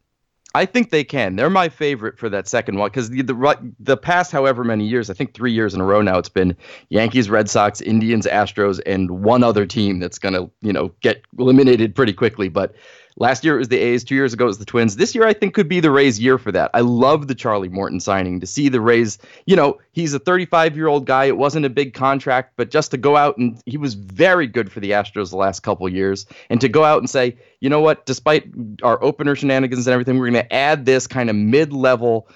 I 0.53 0.65
think 0.65 0.89
they 0.89 1.03
can. 1.03 1.37
They're 1.37 1.49
my 1.49 1.69
favorite 1.69 2.17
for 2.19 2.27
that 2.29 2.47
second 2.47 2.77
one 2.77 2.89
because 2.89 3.09
the, 3.09 3.21
the 3.21 3.73
the 3.79 3.95
past 3.95 4.31
however 4.31 4.63
many 4.63 4.85
years, 4.85 5.09
I 5.09 5.13
think 5.13 5.33
three 5.33 5.53
years 5.53 5.73
in 5.73 5.79
a 5.79 5.85
row 5.85 6.01
now, 6.01 6.17
it's 6.17 6.29
been 6.29 6.57
Yankees, 6.89 7.29
Red 7.29 7.49
Sox, 7.49 7.79
Indians, 7.79 8.25
Astros, 8.25 8.81
and 8.85 9.09
one 9.23 9.43
other 9.43 9.65
team 9.65 9.99
that's 9.99 10.19
going 10.19 10.33
to 10.33 10.49
you 10.61 10.73
know 10.73 10.91
get 11.01 11.21
eliminated 11.39 11.95
pretty 11.95 12.13
quickly. 12.13 12.49
But 12.49 12.75
Last 13.17 13.43
year 13.43 13.55
it 13.55 13.59
was 13.59 13.67
the 13.67 13.77
A's. 13.77 14.03
Two 14.03 14.15
years 14.15 14.33
ago 14.33 14.45
it 14.45 14.47
was 14.47 14.57
the 14.57 14.65
Twins. 14.65 14.95
This 14.95 15.13
year 15.13 15.25
I 15.25 15.33
think 15.33 15.53
could 15.53 15.67
be 15.67 15.79
the 15.79 15.91
Rays' 15.91 16.19
year 16.19 16.37
for 16.37 16.51
that. 16.51 16.71
I 16.73 16.81
love 16.81 17.27
the 17.27 17.35
Charlie 17.35 17.69
Morton 17.69 17.99
signing 17.99 18.39
to 18.39 18.47
see 18.47 18.69
the 18.69 18.81
Rays. 18.81 19.17
You 19.45 19.55
know, 19.55 19.79
he's 19.91 20.13
a 20.13 20.19
35 20.19 20.75
year 20.75 20.87
old 20.87 21.05
guy. 21.05 21.25
It 21.25 21.37
wasn't 21.37 21.65
a 21.65 21.69
big 21.69 21.93
contract, 21.93 22.53
but 22.55 22.71
just 22.71 22.91
to 22.91 22.97
go 22.97 23.15
out 23.15 23.37
and 23.37 23.61
he 23.65 23.77
was 23.77 23.93
very 23.93 24.47
good 24.47 24.71
for 24.71 24.79
the 24.79 24.91
Astros 24.91 25.29
the 25.29 25.37
last 25.37 25.61
couple 25.61 25.87
years, 25.89 26.25
and 26.49 26.61
to 26.61 26.69
go 26.69 26.83
out 26.83 26.99
and 26.99 27.09
say, 27.09 27.37
you 27.59 27.69
know 27.69 27.81
what, 27.81 28.05
despite 28.05 28.45
our 28.83 29.01
opener 29.03 29.35
shenanigans 29.35 29.87
and 29.87 29.93
everything, 29.93 30.17
we're 30.17 30.31
going 30.31 30.43
to 30.43 30.53
add 30.53 30.85
this 30.85 31.07
kind 31.07 31.29
of 31.29 31.35
mid 31.35 31.73
level 31.73 32.27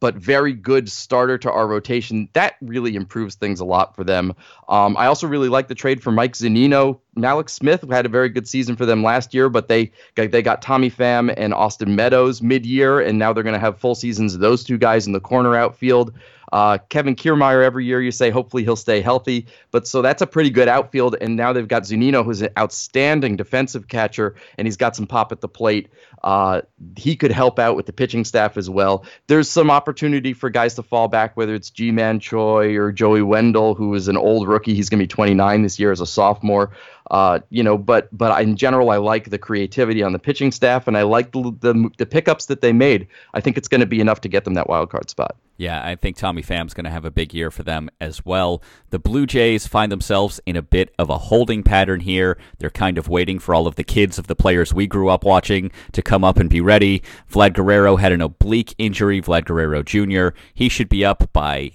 but 0.00 0.14
very 0.14 0.52
good 0.52 0.90
starter 0.90 1.38
to 1.38 1.50
our 1.50 1.66
rotation. 1.66 2.28
That 2.32 2.56
really 2.60 2.94
improves 2.94 3.34
things 3.34 3.60
a 3.60 3.64
lot 3.64 3.94
for 3.94 4.04
them. 4.04 4.34
Um, 4.68 4.96
I 4.96 5.06
also 5.06 5.26
really 5.26 5.48
like 5.48 5.68
the 5.68 5.74
trade 5.74 6.02
for 6.02 6.12
Mike 6.12 6.34
Zunino. 6.34 7.00
Mallex 7.16 7.50
Smith 7.50 7.84
had 7.90 8.06
a 8.06 8.08
very 8.08 8.28
good 8.28 8.48
season 8.48 8.76
for 8.76 8.86
them 8.86 9.02
last 9.02 9.34
year, 9.34 9.48
but 9.48 9.68
they 9.68 9.90
they 10.14 10.42
got 10.42 10.62
Tommy 10.62 10.90
Pham 10.90 11.32
and 11.36 11.52
Austin 11.52 11.96
Meadows 11.96 12.42
mid 12.42 12.64
year, 12.64 13.00
and 13.00 13.18
now 13.18 13.32
they're 13.32 13.42
going 13.42 13.54
to 13.54 13.60
have 13.60 13.78
full 13.78 13.94
seasons 13.94 14.34
of 14.34 14.40
those 14.40 14.64
two 14.64 14.78
guys 14.78 15.06
in 15.06 15.12
the 15.12 15.20
corner 15.20 15.56
outfield. 15.56 16.12
Uh, 16.52 16.78
Kevin 16.88 17.14
Kiermaier 17.14 17.64
every 17.64 17.84
year 17.84 18.00
you 18.00 18.10
say 18.10 18.30
hopefully 18.30 18.64
he'll 18.64 18.76
stay 18.76 19.00
healthy, 19.00 19.46
but 19.70 19.86
so 19.86 20.02
that's 20.02 20.22
a 20.22 20.26
pretty 20.26 20.50
good 20.50 20.68
outfield. 20.68 21.16
And 21.20 21.36
now 21.36 21.52
they've 21.52 21.68
got 21.68 21.82
Zunino, 21.84 22.24
who's 22.24 22.42
an 22.42 22.50
outstanding 22.58 23.36
defensive 23.36 23.88
catcher, 23.88 24.34
and 24.56 24.66
he's 24.66 24.76
got 24.76 24.96
some 24.96 25.06
pop 25.06 25.32
at 25.32 25.40
the 25.40 25.48
plate. 25.48 25.88
Uh, 26.22 26.62
he 26.96 27.16
could 27.16 27.32
help 27.32 27.58
out 27.58 27.76
with 27.76 27.86
the 27.86 27.92
pitching 27.92 28.24
staff 28.24 28.56
as 28.56 28.68
well. 28.68 29.04
There's 29.26 29.50
some 29.50 29.70
opportunity 29.70 30.32
for 30.32 30.50
guys 30.50 30.74
to 30.74 30.82
fall 30.82 31.08
back, 31.08 31.36
whether 31.36 31.54
it's 31.54 31.70
Ji-Man 31.70 32.20
Choi 32.20 32.76
or 32.76 32.92
Joey 32.92 33.22
Wendle, 33.22 33.74
who 33.74 33.94
is 33.94 34.08
an 34.08 34.16
old 34.16 34.48
rookie. 34.48 34.74
He's 34.74 34.88
going 34.88 34.98
to 34.98 35.04
be 35.04 35.08
29 35.08 35.62
this 35.62 35.78
year 35.78 35.92
as 35.92 36.00
a 36.00 36.06
sophomore. 36.06 36.72
Uh, 37.10 37.40
you 37.50 37.62
know, 37.62 37.78
but 37.78 38.08
but 38.16 38.40
in 38.42 38.56
general, 38.56 38.90
I 38.90 38.98
like 38.98 39.30
the 39.30 39.38
creativity 39.38 40.02
on 40.02 40.12
the 40.12 40.18
pitching 40.18 40.52
staff, 40.52 40.86
and 40.86 40.96
I 40.96 41.02
like 41.02 41.32
the 41.32 41.54
the, 41.60 41.90
the 41.98 42.06
pickups 42.06 42.46
that 42.46 42.60
they 42.60 42.72
made. 42.72 43.06
I 43.34 43.40
think 43.40 43.56
it's 43.56 43.68
going 43.68 43.80
to 43.80 43.86
be 43.86 44.00
enough 44.00 44.20
to 44.22 44.28
get 44.28 44.44
them 44.44 44.54
that 44.54 44.68
wild 44.68 44.90
card 44.90 45.08
spot. 45.08 45.36
Yeah, 45.56 45.84
I 45.84 45.96
think 45.96 46.16
Tommy 46.16 46.42
Pham's 46.42 46.72
going 46.72 46.84
to 46.84 46.90
have 46.90 47.04
a 47.04 47.10
big 47.10 47.34
year 47.34 47.50
for 47.50 47.64
them 47.64 47.90
as 48.00 48.24
well. 48.24 48.62
The 48.90 49.00
Blue 49.00 49.26
Jays 49.26 49.66
find 49.66 49.90
themselves 49.90 50.40
in 50.46 50.54
a 50.54 50.62
bit 50.62 50.94
of 51.00 51.10
a 51.10 51.18
holding 51.18 51.64
pattern 51.64 51.98
here. 51.98 52.38
They're 52.58 52.70
kind 52.70 52.96
of 52.96 53.08
waiting 53.08 53.40
for 53.40 53.56
all 53.56 53.66
of 53.66 53.74
the 53.74 53.82
kids 53.82 54.18
of 54.18 54.28
the 54.28 54.36
players 54.36 54.72
we 54.72 54.86
grew 54.86 55.08
up 55.08 55.24
watching 55.24 55.72
to 55.92 56.02
come 56.02 56.22
up 56.22 56.36
and 56.36 56.48
be 56.48 56.60
ready. 56.60 57.02
Vlad 57.28 57.54
Guerrero 57.54 57.96
had 57.96 58.12
an 58.12 58.20
oblique 58.20 58.74
injury, 58.78 59.20
Vlad 59.20 59.46
Guerrero 59.46 59.82
Jr. 59.82 60.28
He 60.54 60.68
should 60.68 60.88
be 60.88 61.04
up 61.04 61.28
by 61.32 61.72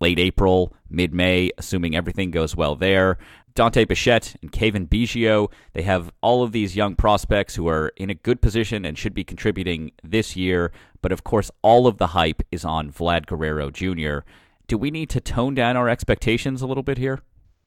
late 0.00 0.18
April, 0.18 0.74
mid 0.90 1.14
May, 1.14 1.52
assuming 1.56 1.94
everything 1.94 2.32
goes 2.32 2.56
well 2.56 2.74
there. 2.74 3.18
Dante 3.54 3.84
Bichette 3.84 4.36
and 4.42 4.50
Cavan 4.50 4.86
Biggio. 4.86 5.50
They 5.72 5.82
have 5.82 6.10
all 6.20 6.42
of 6.42 6.52
these 6.52 6.76
young 6.76 6.96
prospects 6.96 7.54
who 7.54 7.68
are 7.68 7.92
in 7.96 8.10
a 8.10 8.14
good 8.14 8.40
position 8.40 8.84
and 8.84 8.98
should 8.98 9.14
be 9.14 9.24
contributing 9.24 9.92
this 10.02 10.36
year. 10.36 10.72
But 11.00 11.12
of 11.12 11.24
course, 11.24 11.50
all 11.62 11.86
of 11.86 11.98
the 11.98 12.08
hype 12.08 12.42
is 12.50 12.64
on 12.64 12.92
Vlad 12.92 13.26
Guerrero 13.26 13.70
Jr. 13.70 14.26
Do 14.66 14.78
we 14.78 14.90
need 14.90 15.10
to 15.10 15.20
tone 15.20 15.54
down 15.54 15.76
our 15.76 15.88
expectations 15.88 16.62
a 16.62 16.66
little 16.66 16.82
bit 16.82 16.98
here? 16.98 17.20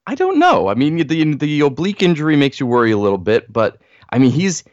I 0.07 0.15
don't 0.15 0.39
know. 0.39 0.67
I 0.67 0.75
mean, 0.75 1.07
the 1.07 1.35
the 1.35 1.61
oblique 1.61 2.03
injury 2.03 2.35
makes 2.35 2.59
you 2.59 2.67
worry 2.67 2.91
a 2.91 2.97
little 2.97 3.17
bit, 3.17 3.51
but 3.51 3.81
I 4.11 4.19
mean, 4.19 4.31
he's 4.31 4.63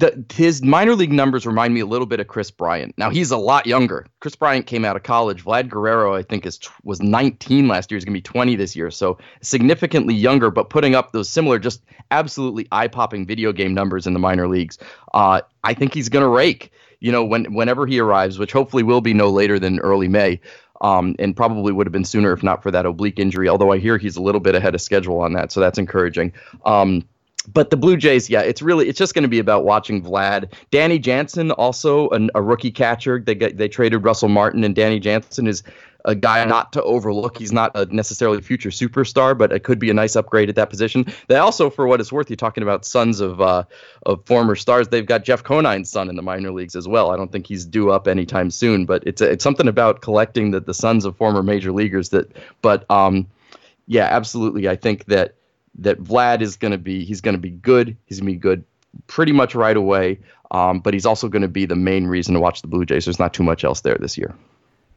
the, 0.00 0.24
his 0.32 0.62
minor 0.62 0.94
league 0.94 1.12
numbers 1.12 1.46
remind 1.46 1.74
me 1.74 1.80
a 1.80 1.86
little 1.86 2.06
bit 2.06 2.20
of 2.20 2.26
Kris 2.26 2.50
Bryant. 2.50 2.96
Now 2.96 3.10
he's 3.10 3.30
a 3.30 3.36
lot 3.36 3.66
younger. 3.66 4.06
Kris 4.20 4.34
Bryant 4.34 4.66
came 4.66 4.84
out 4.84 4.96
of 4.96 5.02
college. 5.02 5.44
Vlad 5.44 5.68
Guerrero, 5.68 6.14
I 6.14 6.22
think, 6.22 6.46
is 6.46 6.58
was 6.82 7.02
19 7.02 7.68
last 7.68 7.90
year. 7.90 7.96
He's 7.96 8.04
going 8.06 8.14
to 8.14 8.18
be 8.18 8.22
20 8.22 8.56
this 8.56 8.74
year, 8.74 8.90
so 8.90 9.18
significantly 9.42 10.14
younger, 10.14 10.50
but 10.50 10.70
putting 10.70 10.94
up 10.94 11.12
those 11.12 11.28
similar, 11.28 11.58
just 11.58 11.82
absolutely 12.10 12.66
eye-popping 12.72 13.26
video 13.26 13.52
game 13.52 13.74
numbers 13.74 14.06
in 14.06 14.14
the 14.14 14.18
minor 14.18 14.48
leagues. 14.48 14.78
Uh, 15.12 15.42
I 15.64 15.74
think 15.74 15.92
he's 15.92 16.08
going 16.08 16.24
to 16.24 16.28
rake. 16.28 16.72
You 17.00 17.12
know, 17.12 17.24
when 17.24 17.52
whenever 17.52 17.86
he 17.86 17.98
arrives, 18.00 18.38
which 18.38 18.52
hopefully 18.52 18.82
will 18.82 19.02
be 19.02 19.14
no 19.14 19.30
later 19.30 19.58
than 19.58 19.78
early 19.80 20.08
May. 20.08 20.40
Um, 20.82 21.14
and 21.18 21.36
probably 21.36 21.74
would 21.74 21.86
have 21.86 21.92
been 21.92 22.06
sooner 22.06 22.32
if 22.32 22.42
not 22.42 22.62
for 22.62 22.70
that 22.70 22.86
oblique 22.86 23.18
injury. 23.18 23.50
Although 23.50 23.70
I 23.70 23.76
hear 23.76 23.98
he's 23.98 24.16
a 24.16 24.22
little 24.22 24.40
bit 24.40 24.54
ahead 24.54 24.74
of 24.74 24.80
schedule 24.80 25.20
on 25.20 25.34
that, 25.34 25.52
so 25.52 25.60
that's 25.60 25.78
encouraging. 25.78 26.32
Um, 26.64 27.04
but 27.48 27.70
the 27.70 27.76
Blue 27.76 27.96
Jays, 27.96 28.28
yeah, 28.28 28.40
it's 28.40 28.62
really 28.62 28.88
it's 28.88 28.98
just 28.98 29.14
going 29.14 29.22
to 29.22 29.28
be 29.28 29.38
about 29.38 29.64
watching 29.64 30.02
Vlad. 30.02 30.52
Danny 30.70 30.98
Jansen, 30.98 31.50
also 31.52 32.08
an, 32.10 32.30
a 32.34 32.42
rookie 32.42 32.70
catcher. 32.70 33.18
They 33.18 33.34
they 33.34 33.68
traded 33.68 34.04
Russell 34.04 34.28
Martin, 34.28 34.64
and 34.64 34.74
Danny 34.74 35.00
Jansen 35.00 35.46
is 35.46 35.62
a 36.04 36.14
guy 36.14 36.44
not 36.44 36.72
to 36.72 36.82
overlook. 36.82 37.38
He's 37.38 37.52
not 37.52 37.72
a 37.74 37.86
necessarily 37.86 38.40
future 38.40 38.70
superstar, 38.70 39.36
but 39.36 39.52
it 39.52 39.64
could 39.64 39.78
be 39.78 39.90
a 39.90 39.94
nice 39.94 40.16
upgrade 40.16 40.48
at 40.48 40.54
that 40.56 40.70
position. 40.70 41.06
They 41.28 41.36
also, 41.36 41.70
for 41.70 41.86
what 41.86 42.00
it's 42.00 42.12
worth, 42.12 42.30
you're 42.30 42.36
talking 42.36 42.62
about 42.62 42.84
sons 42.84 43.20
of 43.20 43.40
uh, 43.40 43.64
of 44.04 44.24
former 44.26 44.56
stars. 44.56 44.88
They've 44.88 45.06
got 45.06 45.24
Jeff 45.24 45.42
Conine's 45.42 45.90
son 45.90 46.08
in 46.08 46.16
the 46.16 46.22
minor 46.22 46.52
leagues 46.52 46.76
as 46.76 46.86
well. 46.86 47.10
I 47.10 47.16
don't 47.16 47.32
think 47.32 47.46
he's 47.46 47.64
due 47.64 47.90
up 47.90 48.06
anytime 48.06 48.50
soon, 48.50 48.84
but 48.84 49.02
it's 49.06 49.22
it's 49.22 49.44
something 49.44 49.68
about 49.68 50.02
collecting 50.02 50.50
the 50.50 50.60
the 50.60 50.74
sons 50.74 51.04
of 51.04 51.16
former 51.16 51.42
major 51.42 51.72
leaguers 51.72 52.10
that. 52.10 52.30
But 52.62 52.90
um, 52.90 53.26
yeah, 53.86 54.08
absolutely. 54.10 54.68
I 54.68 54.76
think 54.76 55.06
that 55.06 55.34
that 55.78 55.98
Vlad 55.98 56.40
is 56.42 56.56
going 56.56 56.72
to 56.72 56.78
be 56.78 57.04
he's 57.04 57.20
going 57.20 57.34
to 57.34 57.40
be 57.40 57.50
good. 57.50 57.96
He's 58.06 58.20
going 58.20 58.28
to 58.28 58.32
be 58.32 58.38
good 58.38 58.64
pretty 59.06 59.32
much 59.32 59.54
right 59.54 59.76
away. 59.76 60.18
Um, 60.50 60.80
but 60.80 60.94
he's 60.94 61.06
also 61.06 61.28
going 61.28 61.42
to 61.42 61.48
be 61.48 61.66
the 61.66 61.76
main 61.76 62.06
reason 62.06 62.34
to 62.34 62.40
watch 62.40 62.62
the 62.62 62.68
Blue 62.68 62.84
Jays. 62.84 63.04
There's 63.04 63.20
not 63.20 63.32
too 63.32 63.44
much 63.44 63.64
else 63.64 63.82
there 63.82 63.96
this 64.00 64.18
year. 64.18 64.34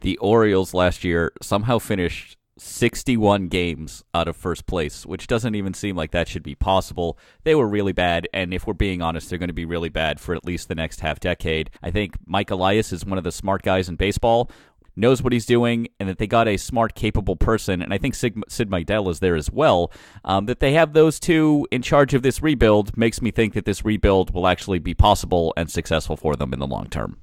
The 0.00 0.16
Orioles 0.18 0.74
last 0.74 1.04
year 1.04 1.32
somehow 1.40 1.78
finished 1.78 2.36
61 2.58 3.48
games 3.48 4.04
out 4.14 4.28
of 4.28 4.36
first 4.36 4.66
place, 4.66 5.04
which 5.06 5.26
doesn't 5.26 5.54
even 5.54 5.74
seem 5.74 5.96
like 5.96 6.12
that 6.12 6.28
should 6.28 6.42
be 6.42 6.54
possible. 6.54 7.18
They 7.42 7.54
were 7.54 7.66
really 7.66 7.92
bad, 7.92 8.28
and 8.32 8.54
if 8.54 8.66
we're 8.66 8.74
being 8.74 9.02
honest, 9.02 9.28
they're 9.28 9.38
going 9.38 9.48
to 9.48 9.54
be 9.54 9.64
really 9.64 9.88
bad 9.88 10.20
for 10.20 10.34
at 10.34 10.44
least 10.44 10.68
the 10.68 10.74
next 10.74 11.00
half 11.00 11.18
decade. 11.18 11.70
I 11.82 11.90
think 11.90 12.16
Mike 12.26 12.50
Elias 12.50 12.92
is 12.92 13.04
one 13.04 13.18
of 13.18 13.24
the 13.24 13.32
smart 13.32 13.62
guys 13.62 13.88
in 13.88 13.96
baseball 13.96 14.50
knows 14.96 15.22
what 15.22 15.32
he's 15.32 15.46
doing, 15.46 15.88
and 15.98 16.08
that 16.08 16.18
they 16.18 16.26
got 16.26 16.48
a 16.48 16.56
smart, 16.56 16.94
capable 16.94 17.36
person, 17.36 17.82
and 17.82 17.92
I 17.92 17.98
think 17.98 18.14
Sig, 18.14 18.40
Sig 18.48 18.70
Mejdal 18.70 19.10
is 19.10 19.20
there 19.20 19.36
as 19.36 19.50
well. 19.50 19.92
Um, 20.24 20.46
that 20.46 20.60
they 20.60 20.72
have 20.72 20.92
those 20.92 21.18
two 21.20 21.66
in 21.70 21.82
charge 21.82 22.14
of 22.14 22.22
this 22.22 22.42
rebuild 22.42 22.96
makes 22.96 23.20
me 23.20 23.30
think 23.30 23.54
that 23.54 23.64
this 23.64 23.84
rebuild 23.84 24.32
will 24.32 24.46
actually 24.46 24.78
be 24.78 24.94
possible 24.94 25.52
and 25.56 25.70
successful 25.70 26.16
for 26.16 26.36
them 26.36 26.52
in 26.52 26.58
the 26.58 26.66
long 26.66 26.86
term. 26.86 27.18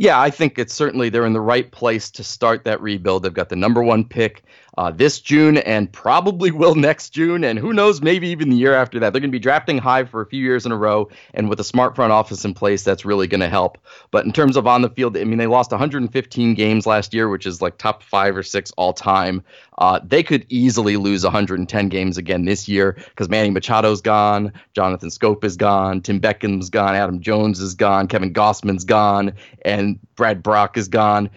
Yeah, 0.00 0.20
I 0.20 0.30
think 0.30 0.60
it's 0.60 0.72
certainly 0.72 1.08
they're 1.08 1.26
in 1.26 1.32
the 1.32 1.40
right 1.40 1.68
place 1.72 2.08
to 2.12 2.22
start 2.22 2.64
that 2.64 2.80
rebuild. 2.80 3.24
They've 3.24 3.34
got 3.34 3.48
the 3.48 3.56
number 3.56 3.82
one 3.82 4.04
pick 4.04 4.44
uh, 4.78 4.92
this 4.92 5.20
June 5.20 5.58
and 5.58 5.92
probably 5.92 6.52
will 6.52 6.76
next 6.76 7.10
June, 7.10 7.42
and 7.42 7.58
who 7.58 7.72
knows, 7.72 8.00
maybe 8.00 8.28
even 8.28 8.48
the 8.48 8.56
year 8.56 8.74
after 8.74 9.00
that. 9.00 9.12
They're 9.12 9.20
going 9.20 9.32
to 9.32 9.34
be 9.34 9.40
drafting 9.40 9.76
high 9.76 10.04
for 10.04 10.20
a 10.20 10.26
few 10.26 10.40
years 10.40 10.64
in 10.64 10.70
a 10.70 10.76
row, 10.76 11.08
and 11.34 11.48
with 11.48 11.58
a 11.58 11.64
smart 11.64 11.96
front 11.96 12.12
office 12.12 12.44
in 12.44 12.54
place, 12.54 12.84
that's 12.84 13.04
really 13.04 13.26
going 13.26 13.40
to 13.40 13.48
help. 13.48 13.76
But 14.12 14.24
in 14.24 14.32
terms 14.32 14.56
of 14.56 14.68
on 14.68 14.82
the 14.82 14.90
field, 14.90 15.16
I 15.16 15.24
mean, 15.24 15.38
they 15.38 15.48
lost 15.48 15.72
115 15.72 16.54
games 16.54 16.86
last 16.86 17.12
year, 17.12 17.28
which 17.28 17.44
is 17.44 17.60
like 17.60 17.76
top 17.76 18.04
five 18.04 18.36
or 18.36 18.44
six 18.44 18.70
all 18.76 18.92
time. 18.92 19.42
Uh, 19.78 20.00
they 20.04 20.22
could 20.22 20.44
easily 20.48 20.96
lose 20.96 21.24
110 21.24 21.88
games 21.88 22.18
again 22.18 22.44
this 22.44 22.68
year 22.68 22.92
because 22.92 23.28
Manny 23.28 23.50
Machado's 23.50 24.00
gone, 24.00 24.52
Jonathan 24.74 25.08
Schoop 25.08 25.44
is 25.44 25.56
gone, 25.56 26.02
Tim 26.02 26.20
Beckham's 26.20 26.68
gone, 26.68 26.94
Adam 26.94 27.20
Jones 27.20 27.60
is 27.60 27.74
gone, 27.74 28.08
Kevin 28.08 28.32
Gausman's 28.32 28.84
gone, 28.84 29.34
and 29.64 29.98
Brad 30.16 30.42
Brach 30.42 30.76
is 30.76 30.88
gone 30.88 31.30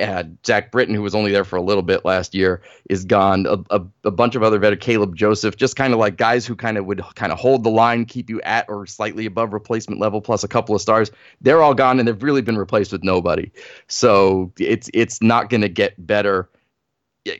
uh, 0.00 0.24
Zach 0.46 0.70
Britton, 0.70 0.94
who 0.94 1.02
was 1.02 1.14
only 1.14 1.32
there 1.32 1.44
for 1.44 1.56
a 1.56 1.62
little 1.62 1.82
bit 1.82 2.04
last 2.04 2.34
year, 2.34 2.62
is 2.88 3.04
gone. 3.04 3.46
A, 3.46 3.76
a, 3.76 3.84
a 4.04 4.10
bunch 4.10 4.34
of 4.34 4.42
other 4.42 4.58
veterans, 4.58 4.82
Caleb 4.82 5.16
Joseph, 5.16 5.56
just 5.56 5.76
kind 5.76 5.92
of 5.92 5.98
like 5.98 6.16
guys 6.16 6.46
who 6.46 6.56
kind 6.56 6.78
of 6.78 6.86
would 6.86 7.02
kind 7.14 7.32
of 7.32 7.38
hold 7.38 7.64
the 7.64 7.70
line, 7.70 8.04
keep 8.04 8.30
you 8.30 8.40
at 8.42 8.66
or 8.68 8.86
slightly 8.86 9.26
above 9.26 9.52
replacement 9.52 10.00
level, 10.00 10.20
plus 10.20 10.44
a 10.44 10.48
couple 10.48 10.74
of 10.74 10.80
stars. 10.80 11.10
They're 11.40 11.62
all 11.62 11.74
gone, 11.74 11.98
and 11.98 12.08
they've 12.08 12.22
really 12.22 12.42
been 12.42 12.58
replaced 12.58 12.92
with 12.92 13.04
nobody. 13.04 13.50
So 13.86 14.52
it's 14.58 14.90
it's 14.94 15.22
not 15.22 15.50
going 15.50 15.62
to 15.62 15.68
get 15.68 15.94
better 16.04 16.48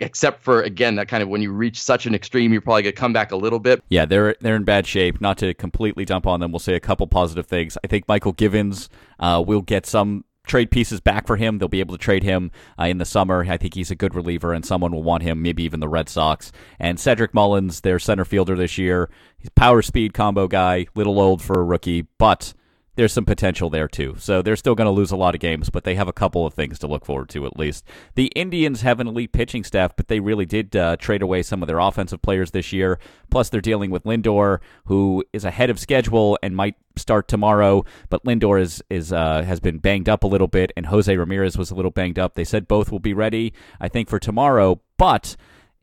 except 0.00 0.42
for 0.42 0.62
again 0.62 0.94
that 0.94 1.08
kind 1.08 1.22
of 1.22 1.28
when 1.28 1.42
you 1.42 1.52
reach 1.52 1.80
such 1.80 2.06
an 2.06 2.14
extreme 2.14 2.52
you're 2.52 2.60
probably 2.60 2.82
going 2.82 2.94
to 2.94 2.98
come 2.98 3.12
back 3.12 3.32
a 3.32 3.36
little 3.36 3.58
bit 3.58 3.82
yeah 3.88 4.04
they're 4.04 4.34
they're 4.40 4.56
in 4.56 4.64
bad 4.64 4.86
shape 4.86 5.20
not 5.20 5.38
to 5.38 5.54
completely 5.54 6.04
dump 6.04 6.26
on 6.26 6.40
them 6.40 6.52
we'll 6.52 6.58
say 6.58 6.74
a 6.74 6.80
couple 6.80 7.06
positive 7.06 7.46
things 7.46 7.76
i 7.84 7.86
think 7.86 8.06
Mychal 8.06 8.36
Givens 8.36 8.88
uh, 9.20 9.42
will 9.44 9.62
get 9.62 9.86
some 9.86 10.24
trade 10.48 10.70
pieces 10.70 11.00
back 11.00 11.26
for 11.26 11.36
him. 11.36 11.58
They'll 11.58 11.68
be 11.68 11.80
able 11.80 11.96
to 11.96 12.02
trade 12.02 12.24
him 12.24 12.50
uh, 12.78 12.84
in 12.84 12.98
the 12.98 13.04
summer. 13.04 13.44
I 13.48 13.56
think 13.56 13.74
he's 13.74 13.90
a 13.90 13.94
good 13.94 14.14
reliever, 14.14 14.52
and 14.52 14.64
someone 14.64 14.92
will 14.92 15.02
want 15.04 15.22
him, 15.22 15.42
maybe 15.42 15.62
even 15.62 15.78
the 15.78 15.88
Red 15.88 16.08
Sox. 16.08 16.50
And 16.80 16.98
Cedric 16.98 17.32
Mullins, 17.34 17.82
their 17.82 17.98
center 17.98 18.24
fielder 18.24 18.56
this 18.56 18.78
year, 18.78 19.08
he's 19.38 19.50
power 19.50 19.82
speed 19.82 20.14
combo 20.14 20.48
guy, 20.48 20.86
little 20.96 21.20
old 21.20 21.40
for 21.42 21.60
a 21.60 21.64
rookie, 21.64 22.06
but 22.18 22.54
there's 22.98 23.12
some 23.12 23.24
potential 23.24 23.70
there 23.70 23.86
too. 23.86 24.16
So 24.18 24.42
they're 24.42 24.56
still 24.56 24.74
going 24.74 24.86
to 24.86 24.90
lose 24.90 25.12
a 25.12 25.16
lot 25.16 25.36
of 25.36 25.40
games, 25.40 25.70
but 25.70 25.84
they 25.84 25.94
have 25.94 26.08
a 26.08 26.12
couple 26.12 26.44
of 26.44 26.52
things 26.52 26.80
to 26.80 26.88
look 26.88 27.04
forward 27.04 27.28
to 27.28 27.46
at 27.46 27.56
least. 27.56 27.84
The 28.16 28.26
Indians 28.34 28.80
have 28.80 28.98
an 28.98 29.06
elite 29.06 29.30
pitching 29.30 29.62
staff, 29.62 29.94
but 29.94 30.08
they 30.08 30.18
really 30.18 30.44
did 30.44 30.74
uh, 30.74 30.96
trade 30.96 31.22
away 31.22 31.44
some 31.44 31.62
of 31.62 31.68
their 31.68 31.78
offensive 31.78 32.20
players 32.22 32.50
this 32.50 32.72
year. 32.72 32.98
Plus, 33.30 33.50
they're 33.50 33.60
dealing 33.60 33.92
with 33.92 34.02
Lindor, 34.02 34.58
who 34.86 35.24
is 35.32 35.44
ahead 35.44 35.70
of 35.70 35.78
schedule 35.78 36.40
and 36.42 36.56
might 36.56 36.74
start 36.96 37.28
tomorrow. 37.28 37.84
But 38.08 38.24
Lindor 38.24 38.60
is 38.60 38.82
is 38.90 39.12
uh, 39.12 39.42
has 39.42 39.60
been 39.60 39.78
banged 39.78 40.08
up 40.08 40.24
a 40.24 40.26
little 40.28 40.48
bit, 40.48 40.72
and 40.76 40.86
Jose 40.86 41.16
Ramirez 41.16 41.56
was 41.56 41.70
a 41.70 41.76
little 41.76 41.92
banged 41.92 42.18
up. 42.18 42.34
They 42.34 42.42
said 42.42 42.66
both 42.66 42.90
will 42.90 42.98
be 42.98 43.14
ready, 43.14 43.52
I 43.80 43.86
think, 43.86 44.08
for 44.08 44.18
tomorrow, 44.18 44.80
but 44.96 45.36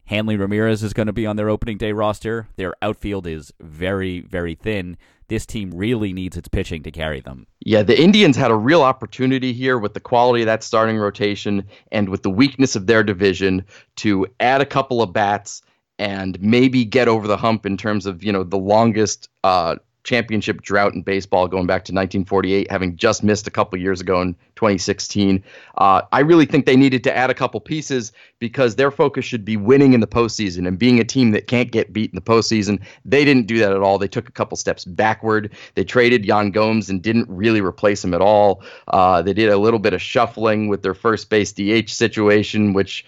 Hanley 0.08 0.38
Ramirez 0.38 0.84
is 0.84 0.94
going 0.94 1.08
to 1.08 1.14
be 1.14 1.26
on 1.26 1.36
their 1.36 1.50
opening 1.50 1.78
day 1.78 1.92
roster. 1.92 2.48
Their 2.58 2.76
outfield 2.82 3.26
is 3.26 3.54
very, 3.60 4.20
very 4.20 4.54
thin. 4.54 4.98
This 5.28 5.46
team 5.46 5.72
really 5.74 6.14
needs 6.14 6.38
its 6.38 6.48
pitching 6.48 6.84
to 6.84 6.92
carry 6.92 7.20
them. 7.20 7.48
Yeah, 7.60 7.84
the 7.84 8.00
Indians 8.00 8.38
had 8.38 8.52
a 8.52 8.56
real 8.56 8.82
opportunity 8.82 9.54
here 9.54 9.78
with 9.78 9.94
the 9.94 10.00
quality 10.00 10.44
of 10.44 10.48
that 10.48 10.64
starting 10.64 10.98
rotation 10.98 11.64
and 11.92 12.10
with 12.10 12.24
the 12.24 12.30
weakness 12.30 12.76
of 12.76 12.88
their 12.88 13.04
division 13.04 13.66
to 13.98 14.28
add 14.40 14.62
a 14.62 14.66
couple 14.66 15.02
of 15.02 15.14
bats 15.14 15.62
and 15.98 16.40
maybe 16.42 16.86
get 16.86 17.08
over 17.08 17.28
the 17.28 17.38
hump 17.38 17.66
in 17.66 17.78
terms 17.78 18.06
of, 18.06 18.24
you 18.24 18.32
know, 18.32 18.44
the 18.44 18.58
longest 18.58 19.30
uh, 19.44 19.76
championship 20.06 20.62
drought 20.62 20.94
in 20.94 21.02
baseball 21.02 21.48
going 21.48 21.68
back 21.68 21.84
to 21.84 21.92
1948, 21.92 22.72
having 22.72 22.96
just 22.96 23.24
missed 23.24 23.48
a 23.48 23.52
couple 23.52 23.78
years 23.78 24.00
ago 24.00 24.22
in 24.22 24.34
2016. 24.56 25.44
Uh, 25.78 26.04
I 26.14 26.20
really 26.22 26.46
think 26.46 26.66
they 26.66 26.78
needed 26.78 27.04
to 27.04 27.16
add 27.16 27.30
a 27.30 27.34
couple 27.34 27.60
pieces 27.60 28.14
because 28.40 28.76
their 28.76 28.92
focus 28.92 29.26
should 29.26 29.44
be 29.44 29.58
winning 29.58 29.94
in 29.94 30.00
the 30.00 30.08
postseason 30.08 30.68
and 30.68 30.80
being 30.80 31.00
a 31.00 31.04
team 31.04 31.32
that 31.32 31.48
can't 31.48 31.72
get 31.72 31.92
beat 31.92 32.12
in 32.12 32.16
the 32.16 32.22
postseason. 32.22 32.80
They 33.04 33.26
didn't 33.26 33.48
do 33.48 33.58
that 33.58 33.72
at 33.72 33.82
all. 33.82 33.98
They 33.98 34.08
took 34.08 34.30
a 34.30 34.32
couple 34.32 34.56
steps 34.56 34.86
backward. 34.86 35.52
They 35.74 35.84
traded 35.84 36.24
Yan 36.24 36.52
Gomes 36.52 36.90
and 36.90 37.02
didn't 37.02 37.28
really 37.28 37.62
replace 37.62 38.04
him 38.04 38.14
at 38.14 38.22
all. 38.22 38.64
Uh, 38.88 39.22
they 39.22 39.34
did 39.34 39.50
a 39.50 39.58
little 39.58 39.80
bit 39.80 39.94
of 39.94 40.02
shuffling 40.02 40.70
with 40.70 40.84
their 40.84 40.94
first 40.94 41.30
base 41.30 41.52
DH 41.52 41.90
situation, 41.90 42.74
which 42.74 43.06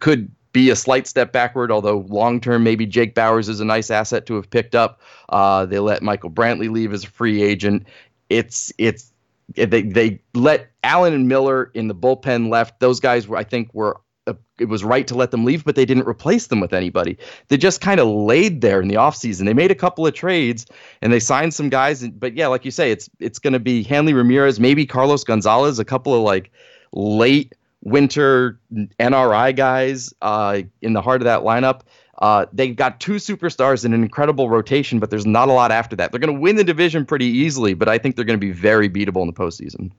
could 0.00 0.30
be 0.52 0.70
a 0.70 0.76
slight 0.76 1.06
step 1.06 1.32
backward, 1.32 1.70
although 1.70 2.06
long 2.08 2.40
term, 2.40 2.62
maybe 2.64 2.86
Jake 2.86 3.14
Bauers 3.14 3.48
is 3.48 3.60
a 3.60 3.64
nice 3.64 3.90
asset 3.90 4.26
to 4.26 4.34
have 4.34 4.50
picked 4.50 4.74
up. 4.74 5.00
Uh, 5.28 5.66
they 5.66 5.78
let 5.78 6.02
Michael 6.02 6.30
Brantley 6.30 6.70
leave 6.70 6.92
as 6.92 7.04
a 7.04 7.08
free 7.08 7.42
agent. 7.42 7.86
It's 8.28 8.72
it's 8.78 9.12
they 9.54 9.82
they 9.82 10.20
let 10.34 10.70
Allen 10.82 11.12
and 11.12 11.28
Miller 11.28 11.70
in 11.74 11.88
the 11.88 11.94
bullpen 11.94 12.50
left. 12.50 12.80
Those 12.80 13.00
guys 13.00 13.28
were 13.28 13.36
I 13.36 13.44
think 13.44 13.72
were 13.74 14.00
uh, 14.26 14.34
it 14.58 14.66
was 14.66 14.84
right 14.84 15.06
to 15.06 15.14
let 15.14 15.30
them 15.30 15.44
leave, 15.44 15.64
but 15.64 15.74
they 15.74 15.84
didn't 15.84 16.06
replace 16.06 16.48
them 16.48 16.60
with 16.60 16.72
anybody. 16.72 17.16
They 17.48 17.56
just 17.56 17.80
kind 17.80 18.00
of 18.00 18.08
laid 18.08 18.60
there 18.60 18.80
in 18.80 18.88
the 18.88 18.96
offseason. 18.96 19.46
They 19.46 19.54
made 19.54 19.70
a 19.70 19.76
couple 19.76 20.06
of 20.06 20.14
trades 20.14 20.66
and 21.00 21.12
they 21.12 21.20
signed 21.20 21.54
some 21.54 21.68
guys. 21.68 22.06
But 22.06 22.34
yeah, 22.36 22.46
like 22.48 22.64
you 22.64 22.70
say, 22.70 22.90
it's 22.90 23.08
it's 23.18 23.38
going 23.38 23.54
to 23.54 23.60
be 23.60 23.82
Hanley 23.82 24.12
Ramirez, 24.12 24.60
maybe 24.60 24.86
Carlos 24.86 25.24
Gonzalez, 25.24 25.78
a 25.78 25.84
couple 25.84 26.14
of 26.14 26.22
like 26.22 26.50
late 26.92 27.54
winter 27.82 28.60
NRI 28.98 29.56
guys 29.56 30.12
uh, 30.22 30.62
in 30.82 30.92
the 30.92 31.02
heart 31.02 31.20
of 31.20 31.24
that 31.24 31.40
lineup. 31.40 31.80
Uh, 32.18 32.44
they've 32.52 32.76
got 32.76 33.00
two 33.00 33.14
superstars 33.14 33.84
and 33.84 33.94
an 33.94 34.02
incredible 34.02 34.50
rotation, 34.50 34.98
but 34.98 35.08
there's 35.08 35.24
not 35.24 35.48
a 35.48 35.52
lot 35.52 35.72
after 35.72 35.96
that. 35.96 36.12
They're 36.12 36.20
going 36.20 36.34
to 36.34 36.40
win 36.40 36.56
the 36.56 36.64
division 36.64 37.06
pretty 37.06 37.24
easily, 37.24 37.72
but 37.72 37.88
I 37.88 37.96
think 37.96 38.16
they're 38.16 38.26
going 38.26 38.38
to 38.38 38.46
be 38.46 38.52
very 38.52 38.90
beatable 38.90 39.22
in 39.22 39.26
the 39.26 39.32
postseason 39.32 39.90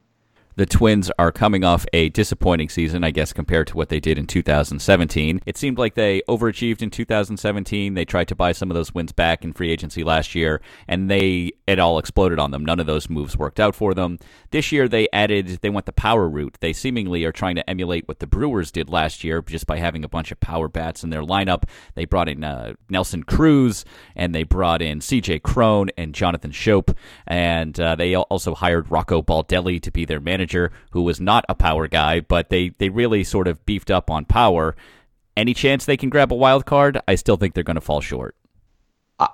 the 0.55 0.65
Twins 0.65 1.09
are 1.17 1.31
coming 1.31 1.63
off 1.63 1.85
a 1.93 2.09
disappointing 2.09 2.69
season, 2.69 3.03
I 3.03 3.11
guess, 3.11 3.33
compared 3.33 3.67
to 3.67 3.77
what 3.77 3.89
they 3.89 3.99
did 3.99 4.17
in 4.17 4.27
2017. 4.27 5.41
It 5.45 5.57
seemed 5.57 5.77
like 5.77 5.95
they 5.95 6.21
overachieved 6.27 6.81
in 6.81 6.89
2017. 6.89 7.93
They 7.93 8.05
tried 8.05 8.27
to 8.27 8.35
buy 8.35 8.51
some 8.51 8.69
of 8.69 8.75
those 8.75 8.93
wins 8.93 9.11
back 9.11 9.43
in 9.43 9.53
free 9.53 9.71
agency 9.71 10.03
last 10.03 10.35
year, 10.35 10.61
and 10.87 11.09
they 11.09 11.51
it 11.67 11.79
all 11.79 11.97
exploded 11.97 12.37
on 12.37 12.51
them. 12.51 12.65
None 12.65 12.79
of 12.79 12.85
those 12.85 13.09
moves 13.09 13.37
worked 13.37 13.59
out 13.59 13.75
for 13.75 13.93
them. 13.93 14.19
This 14.51 14.71
year, 14.71 14.87
they 14.87 15.07
added, 15.13 15.59
they 15.61 15.69
went 15.69 15.85
the 15.85 15.93
power 15.93 16.27
route. 16.27 16.57
They 16.59 16.73
seemingly 16.73 17.23
are 17.23 17.31
trying 17.31 17.55
to 17.55 17.69
emulate 17.69 18.07
what 18.07 18.19
the 18.19 18.27
Brewers 18.27 18.71
did 18.71 18.89
last 18.89 19.23
year, 19.23 19.41
just 19.41 19.67
by 19.67 19.77
having 19.77 20.03
a 20.03 20.09
bunch 20.09 20.31
of 20.31 20.39
power 20.39 20.67
bats 20.67 21.03
in 21.03 21.09
their 21.09 21.23
lineup. 21.23 21.63
They 21.95 22.05
brought 22.05 22.27
in 22.27 22.43
uh, 22.43 22.73
Nelson 22.89 23.23
Cruz, 23.23 23.85
and 24.15 24.35
they 24.35 24.43
brought 24.43 24.81
in 24.81 24.99
C.J. 24.99 25.39
Cron 25.39 25.89
and 25.97 26.13
Jonathan 26.13 26.51
Schoop, 26.51 26.95
and 27.25 27.79
uh, 27.79 27.95
they 27.95 28.15
also 28.15 28.53
hired 28.53 28.91
Rocco 28.91 29.21
Baldelli 29.21 29.81
to 29.81 29.91
be 29.91 30.03
their 30.03 30.19
manager 30.19 30.40
manager 30.41 30.71
who 30.91 31.03
was 31.03 31.21
not 31.21 31.45
a 31.49 31.55
power 31.55 31.87
guy, 31.87 32.19
but 32.19 32.49
they, 32.49 32.69
they 32.79 32.89
really 32.89 33.23
sort 33.23 33.47
of 33.47 33.63
beefed 33.65 33.91
up 33.91 34.09
on 34.09 34.25
power. 34.25 34.75
Any 35.37 35.53
chance 35.53 35.85
they 35.85 35.97
can 35.97 36.09
grab 36.09 36.31
a 36.31 36.35
wild 36.35 36.65
card? 36.65 36.99
I 37.07 37.15
still 37.15 37.37
think 37.37 37.53
they're 37.53 37.63
going 37.63 37.75
to 37.75 37.81
fall 37.81 38.01
short. 38.01 38.35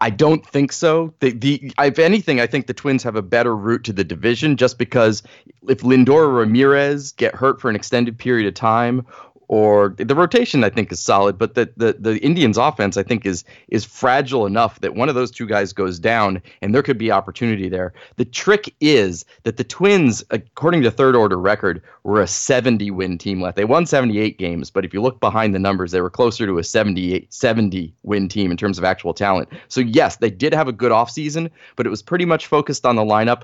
I 0.02 0.10
don't 0.10 0.46
think 0.46 0.74
so. 0.74 1.14
The, 1.22 1.32
the 1.32 1.72
if 1.80 1.98
anything, 1.98 2.42
I 2.42 2.48
think 2.48 2.68
the 2.68 2.74
Twins 2.74 3.04
have 3.04 3.16
a 3.16 3.22
better 3.22 3.56
route 3.56 3.86
to 3.86 3.94
the 3.94 4.04
division 4.04 4.58
just 4.58 4.78
because 4.78 5.24
if 5.70 5.80
Lindor 5.80 6.36
Ramirez 6.36 7.14
get 7.14 7.34
hurt 7.34 7.62
for 7.62 7.70
an 7.70 7.78
extended 7.78 8.18
period 8.18 8.50
of 8.50 8.54
time, 8.54 9.06
or 9.48 9.96
the 9.98 10.16
rotation 10.16 10.64
I 10.64 10.70
think 10.70 10.92
is 10.92 11.00
solid, 11.00 11.38
but 11.38 11.56
the, 11.56 11.72
the 11.78 11.96
the 11.98 12.18
Indians 12.20 12.58
offense 12.58 12.98
I 12.98 13.04
think 13.04 13.26
is 13.26 13.44
is 13.70 13.86
fragile 13.86 14.46
enough 14.46 14.80
that 14.82 14.96
one 14.96 15.10
of 15.10 15.16
those 15.16 15.32
two 15.32 15.46
guys 15.46 15.74
goes 15.74 16.00
down 16.00 16.42
and 16.62 16.74
there 16.74 16.84
could 16.84 16.98
be 16.98 17.12
opportunity 17.12 17.70
there. 17.70 17.94
The 18.18 18.26
trick 18.26 18.74
is 18.82 19.26
that 19.44 19.58
the 19.58 19.64
Twins, 19.64 20.24
according 20.32 20.84
to 20.84 20.92
third 20.92 21.16
order 21.16 21.38
record, 21.38 21.82
were 22.04 22.22
a 22.22 22.28
70 22.28 22.92
win 22.92 23.18
team 23.18 23.42
left. 23.42 23.56
They 23.56 23.66
won 23.66 23.86
78 23.86 24.38
games, 24.38 24.70
but 24.70 24.84
if 24.84 24.94
you 24.94 25.02
look 25.02 25.20
behind 25.20 25.56
the 25.56 25.60
numbers, 25.60 25.92
they 25.92 26.02
were 26.02 26.10
closer 26.10 26.46
to 26.46 26.58
a 26.58 26.64
78 26.64 27.34
70 27.34 27.94
win 28.04 28.28
team 28.28 28.52
in 28.52 28.58
terms 28.58 28.78
of 28.78 28.84
actual 28.84 29.14
talent. 29.14 29.50
So 29.70 29.82
yes, 29.82 30.18
they 30.18 30.30
did 30.30 30.54
have 30.54 30.68
a 30.68 30.74
good 30.74 30.92
offseason, 30.92 31.50
but 31.76 31.86
it 31.86 31.90
was 31.90 32.02
pretty 32.02 32.26
much 32.26 32.48
focused 32.48 32.86
on 32.86 32.96
the 32.96 33.04
lineup. 33.04 33.44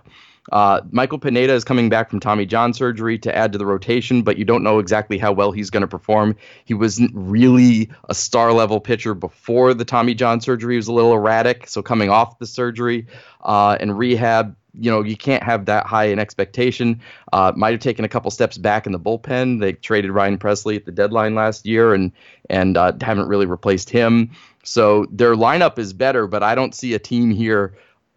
Uh, 0.51 0.81
Michael 0.91 1.19
Pineda 1.19 1.53
is 1.53 1.63
coming 1.63 1.89
back 1.89 2.09
from 2.09 2.19
Tommy 2.19 2.45
John 2.45 2.73
surgery 2.73 3.17
to 3.19 3.35
add 3.35 3.53
to 3.53 3.57
the 3.57 3.65
rotation, 3.65 4.23
but 4.23 4.37
you 4.37 4.45
don't 4.45 4.63
know 4.63 4.79
exactly 4.79 5.17
how 5.17 5.31
well 5.31 5.51
he's 5.51 5.69
going 5.69 5.81
to 5.81 5.87
perform. 5.87 6.35
He 6.65 6.73
wasn't 6.73 7.11
really 7.13 7.89
a 8.09 8.13
star 8.13 8.51
level 8.51 8.79
pitcher 8.79 9.13
before 9.13 9.73
the 9.73 9.85
Tommy 9.85 10.13
John 10.13 10.41
surgery. 10.41 10.73
He 10.73 10.77
was 10.77 10.87
a 10.87 10.93
little 10.93 11.13
erratic. 11.13 11.67
So 11.67 11.81
coming 11.81 12.09
off 12.09 12.39
the 12.39 12.47
surgery 12.47 13.07
uh, 13.41 13.77
and 13.79 13.97
rehab, 13.97 14.55
you 14.77 14.89
know, 14.89 15.03
you 15.03 15.15
can't 15.15 15.43
have 15.43 15.65
that 15.65 15.85
high 15.85 16.05
an 16.05 16.19
expectation. 16.19 17.01
Uh, 17.31 17.53
might 17.55 17.71
have 17.71 17.79
taken 17.79 18.05
a 18.05 18.09
couple 18.09 18.31
steps 18.31 18.57
back 18.57 18.85
in 18.85 18.91
the 18.91 18.99
bullpen. 18.99 19.61
They 19.61 19.73
traded 19.73 20.11
Ryan 20.11 20.37
Pressly 20.37 20.75
at 20.75 20.85
the 20.85 20.91
deadline 20.91 21.35
last 21.35 21.65
year 21.65 21.93
and 21.93 22.11
and 22.49 22.75
uh, 22.75 22.91
haven't 22.99 23.27
really 23.27 23.45
replaced 23.45 23.89
him. 23.89 24.31
So 24.63 25.05
their 25.11 25.35
lineup 25.35 25.77
is 25.77 25.93
better, 25.93 26.25
but 26.25 26.41
I 26.41 26.55
don't 26.55 26.73
see 26.73 26.93
a 26.93 26.99
team 26.99 27.31
here 27.31 27.75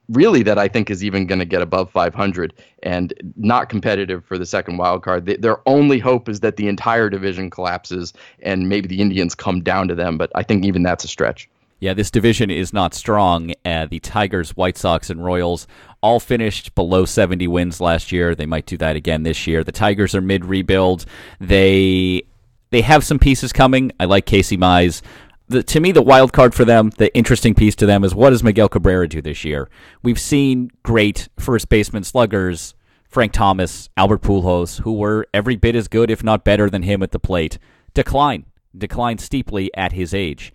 really 0.09 0.43
that 0.43 0.59
I 0.59 0.69
think 0.69 0.91
is 0.91 1.05
even 1.05 1.27
going 1.27 1.39
to 1.39 1.45
get 1.45 1.63
above 1.63 1.91
500 1.91 2.53
and 2.83 3.13
not 3.37 3.69
competitive 3.69 4.25
for 4.25 4.39
the 4.39 4.47
second 4.47 4.77
wild 4.77 5.03
card. 5.03 5.27
They, 5.27 5.37
their 5.37 5.67
only 5.69 5.99
hope 5.99 6.29
is 6.29 6.41
that 6.41 6.57
the 6.57 6.69
entire 6.69 7.11
division 7.11 7.51
collapses 7.51 8.13
and 8.41 8.69
maybe 8.69 8.89
the 8.89 9.01
Indians 9.01 9.35
come 9.35 9.63
down 9.63 9.89
to 9.89 9.95
them, 9.95 10.19
but 10.19 10.31
I 10.35 10.43
think 10.43 10.65
even 10.65 10.83
that's 10.83 11.05
a 11.05 11.09
stretch. 11.09 11.49
Yeah, 11.79 11.93
this 11.93 12.11
division 12.11 12.51
is 12.51 12.73
not 12.73 12.95
strong. 12.95 13.53
Uh, 13.65 13.87
the 13.87 14.01
Tigers, 14.01 14.57
White 14.57 14.79
Sox, 14.79 15.11
and 15.11 15.23
Royals 15.23 15.67
all 16.01 16.21
finished 16.21 16.75
below 16.75 17.05
70 17.05 17.47
wins 17.49 17.81
last 17.83 18.13
year. 18.13 18.35
They 18.35 18.47
might 18.47 18.65
do 18.65 18.79
that 18.79 18.97
again 18.97 19.25
this 19.25 19.47
year. 19.47 19.63
The 19.63 19.73
Tigers 19.73 20.15
are 20.15 20.23
mid 20.23 20.45
rebuild. 20.45 21.05
They 21.39 22.23
they 22.71 22.81
have 22.81 23.05
some 23.05 23.19
pieces 23.19 23.53
coming. 23.53 23.93
I 24.01 24.07
like 24.07 24.27
Casey 24.27 24.57
Mize 24.57 25.03
the, 25.49 25.63
to 25.63 25.81
me, 25.81 25.93
the 25.93 26.03
wild 26.03 26.33
card 26.33 26.55
for 26.55 26.65
them, 26.65 26.91
the 26.99 27.15
interesting 27.17 27.55
piece 27.55 27.77
to 27.77 27.87
them 27.87 28.05
is 28.05 28.15
what 28.15 28.31
does 28.31 28.43
Miguel 28.43 28.69
Cabrera 28.69 29.09
do 29.09 29.23
this 29.23 29.45
year? 29.45 29.69
We've 30.03 30.21
seen 30.21 30.71
great 30.83 31.29
first 31.39 31.69
baseman 31.69 32.05
sluggers, 32.05 32.75
Frank 33.09 33.33
Thomas, 33.33 33.89
Albert 33.97 34.23
Pujols, 34.23 34.81
who 34.81 34.93
were 34.93 35.27
every 35.33 35.57
bit 35.57 35.77
as 35.77 35.89
good, 35.89 36.11
if 36.11 36.25
not 36.25 36.45
better, 36.45 36.69
than 36.69 36.83
him 36.83 37.03
at 37.03 37.13
the 37.13 37.21
plate, 37.21 37.59
decline, 37.95 38.47
decline 38.77 39.19
steeply 39.19 39.71
at 39.75 39.93
his 39.93 40.13
age. 40.13 40.53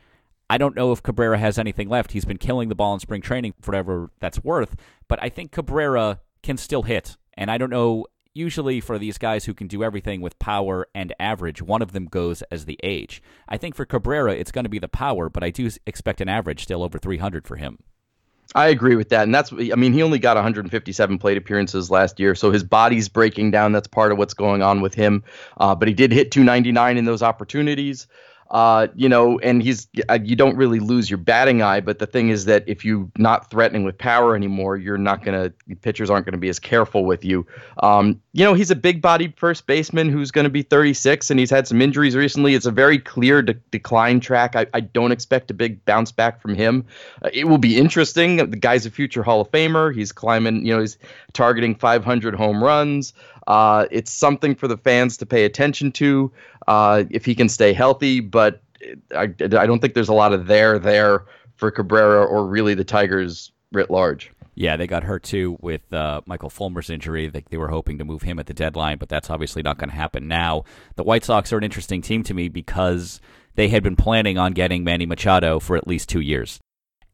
I 0.50 0.58
don't 0.58 0.76
know 0.76 0.92
if 0.92 1.02
Cabrera 1.02 1.38
has 1.38 1.58
anything 1.58 1.88
left. 1.88 2.12
He's 2.12 2.26
been 2.26 2.38
killing 2.38 2.68
the 2.68 2.76
ball 2.76 2.94
in 2.94 3.00
spring 3.00 3.22
training, 3.22 3.54
for 3.62 3.72
whatever 3.72 4.12
that's 4.20 4.44
worth, 4.44 4.76
but 5.08 5.18
I 5.24 5.30
think 5.30 5.52
Cabrera 5.52 6.20
can 6.44 6.58
still 6.58 6.84
hit. 6.84 7.16
And 7.36 7.50
I 7.50 7.58
don't 7.58 7.70
know 7.70 8.06
usually 8.34 8.80
for 8.80 8.98
these 8.98 9.18
guys 9.18 9.46
who 9.46 9.54
can 9.54 9.68
do 9.68 9.84
everything 9.84 10.22
with 10.22 10.40
power 10.40 10.88
and 10.96 11.14
average, 11.20 11.62
one 11.62 11.82
of 11.82 11.92
them 11.92 12.06
goes 12.06 12.42
as 12.44 12.66
the 12.66 12.80
age. 12.84 13.22
I 13.48 13.58
think 13.58 13.76
for 13.76 13.86
Cabrera, 13.86 14.34
it's 14.34 14.52
going 14.52 14.66
to 14.66 14.70
be 14.70 14.80
the 14.80 14.88
power, 14.88 15.30
but 15.30 15.44
I 15.44 15.50
do 15.50 15.70
expect 15.86 16.22
an 16.22 16.30
average 16.30 16.64
still 16.64 16.84
over 16.84 16.98
300 16.98 17.48
for 17.48 17.58
him. 17.58 17.80
I 18.54 18.68
agree 18.68 18.96
with 18.96 19.10
that. 19.10 19.24
And 19.24 19.34
that's, 19.34 19.54
I 19.54 19.76
mean, 19.76 19.94
he 19.94 20.04
only 20.04 20.20
got 20.20 20.36
157 20.36 21.18
plate 21.20 21.38
appearances 21.38 21.90
last 21.90 22.20
year. 22.20 22.36
So 22.36 22.52
his 22.52 22.64
body's 22.64 23.08
breaking 23.08 23.52
down. 23.52 23.72
That's 23.72 23.88
part 23.88 24.12
of 24.12 24.18
what's 24.18 24.34
going 24.34 24.62
on 24.62 24.82
with 24.82 24.94
him. 24.94 25.24
Uh, 25.58 25.74
but 25.74 25.88
he 25.88 25.94
did 25.94 26.12
hit 26.12 26.32
299 26.32 26.98
in 26.98 27.06
those 27.06 27.24
opportunities. 27.24 28.08
Uh, 28.52 28.88
you 28.96 29.08
know, 29.08 29.40
and 29.40 29.64
he's 29.64 29.88
uh, 30.10 30.20
you 30.22 30.36
don't 30.36 30.58
really 30.58 30.80
lose 30.80 31.10
your 31.10 31.18
batting 31.18 31.62
eye, 31.62 31.80
but 31.80 32.00
the 32.00 32.06
thing 32.06 32.30
is 32.30 32.46
that 32.46 32.64
if 32.68 32.84
you're 32.84 33.10
not 33.18 33.50
threatening 33.50 33.86
with 33.86 33.98
power 33.98 34.36
anymore, 34.36 34.76
you're 34.76 34.98
not 34.98 35.24
gonna 35.24 35.52
pitchers 35.82 36.10
aren't 36.10 36.26
gonna 36.26 36.38
be 36.38 36.50
as 36.50 36.60
careful 36.60 37.06
with 37.06 37.24
you. 37.24 37.48
Um, 37.82 38.22
you 38.34 38.46
know, 38.46 38.54
he's 38.54 38.72
a 38.72 38.76
big-bodied 38.76 39.38
first 39.38 39.68
baseman 39.68 40.08
who's 40.08 40.32
going 40.32 40.46
to 40.46 40.50
be 40.50 40.62
36, 40.62 41.30
and 41.30 41.40
he's 41.40 41.50
had 41.50 41.68
some 41.68 41.82
injuries 41.82 42.16
recently. 42.16 42.54
It's 42.56 42.66
a 42.66 42.72
very 42.72 42.98
clear 42.98 43.42
de- 43.42 43.56
decline 43.72 44.22
track. 44.22 44.56
I, 44.56 44.68
I, 44.74 44.80
don't 44.80 45.12
expect 45.12 45.52
a 45.52 45.54
big 45.54 45.84
bounce 45.84 46.14
back 46.14 46.42
from 46.42 46.56
him. 46.56 46.86
Uh, 47.22 47.30
it 47.34 47.46
will 47.50 47.58
be 47.58 47.78
interesting. 47.78 48.38
The 48.38 48.58
guy's 48.58 48.86
a 48.86 48.92
future 48.92 49.22
Hall 49.22 49.42
of 49.42 49.52
Famer. 49.52 49.94
He's 49.94 50.14
climbing. 50.14 50.66
You 50.66 50.76
know, 50.76 50.80
he's 50.80 50.98
targeting 51.34 51.76
500 51.76 52.36
home 52.36 52.64
runs. 52.64 53.14
Uh, 53.48 53.86
it's 53.92 54.12
something 54.12 54.56
for 54.56 54.68
the 54.68 54.78
fans 54.78 55.18
to 55.18 55.26
pay 55.26 55.46
attention 55.46 55.92
to 55.94 56.32
uh, 56.68 57.04
if 57.10 57.26
he 57.26 57.36
can 57.36 57.50
stay 57.50 57.74
healthy. 57.74 58.20
But 58.20 58.62
I, 59.16 59.24
I 59.24 59.48
don't 59.48 59.80
think 59.80 59.94
there's 59.94 60.10
a 60.10 60.14
lot 60.14 60.34
of 60.34 60.48
there 60.48 60.80
there 60.80 61.26
for 61.56 61.72
Cabrera 61.72 62.26
or 62.26 62.46
really 62.46 62.74
the 62.74 62.84
Tigers 62.84 63.52
writ 63.72 63.90
large. 63.90 64.32
Yeah, 64.56 64.76
they 64.76 64.86
got 64.86 65.04
hurt 65.04 65.24
too 65.24 65.58
with 65.62 65.92
uh, 65.94 66.22
Michael 66.26 66.50
Fulmer's 66.50 66.90
injury. 66.90 67.28
They, 67.28 67.44
they 67.50 67.58
were 67.58 67.70
hoping 67.70 67.98
to 68.00 68.06
move 68.06 68.24
him 68.24 68.38
at 68.38 68.48
the 68.48 68.54
deadline, 68.54 68.98
but 68.98 69.10
that's 69.10 69.30
obviously 69.30 69.62
not 69.62 69.78
going 69.78 69.90
to 69.90 69.96
happen 69.96 70.28
now. 70.28 70.66
The 70.96 71.04
White 71.04 71.24
Sox 71.24 71.54
are 71.54 71.58
an 71.58 71.64
interesting 71.64 72.02
team 72.02 72.24
to 72.24 72.34
me 72.34 72.50
because 72.50 73.22
they 73.56 73.70
had 73.70 73.82
been 73.82 73.96
planning 73.96 74.38
on 74.38 74.52
getting 74.52 74.84
Manny 74.84 75.06
Machado 75.06 75.60
for 75.60 75.78
at 75.78 75.88
least 75.88 76.10
two 76.10 76.20
years. 76.20 76.60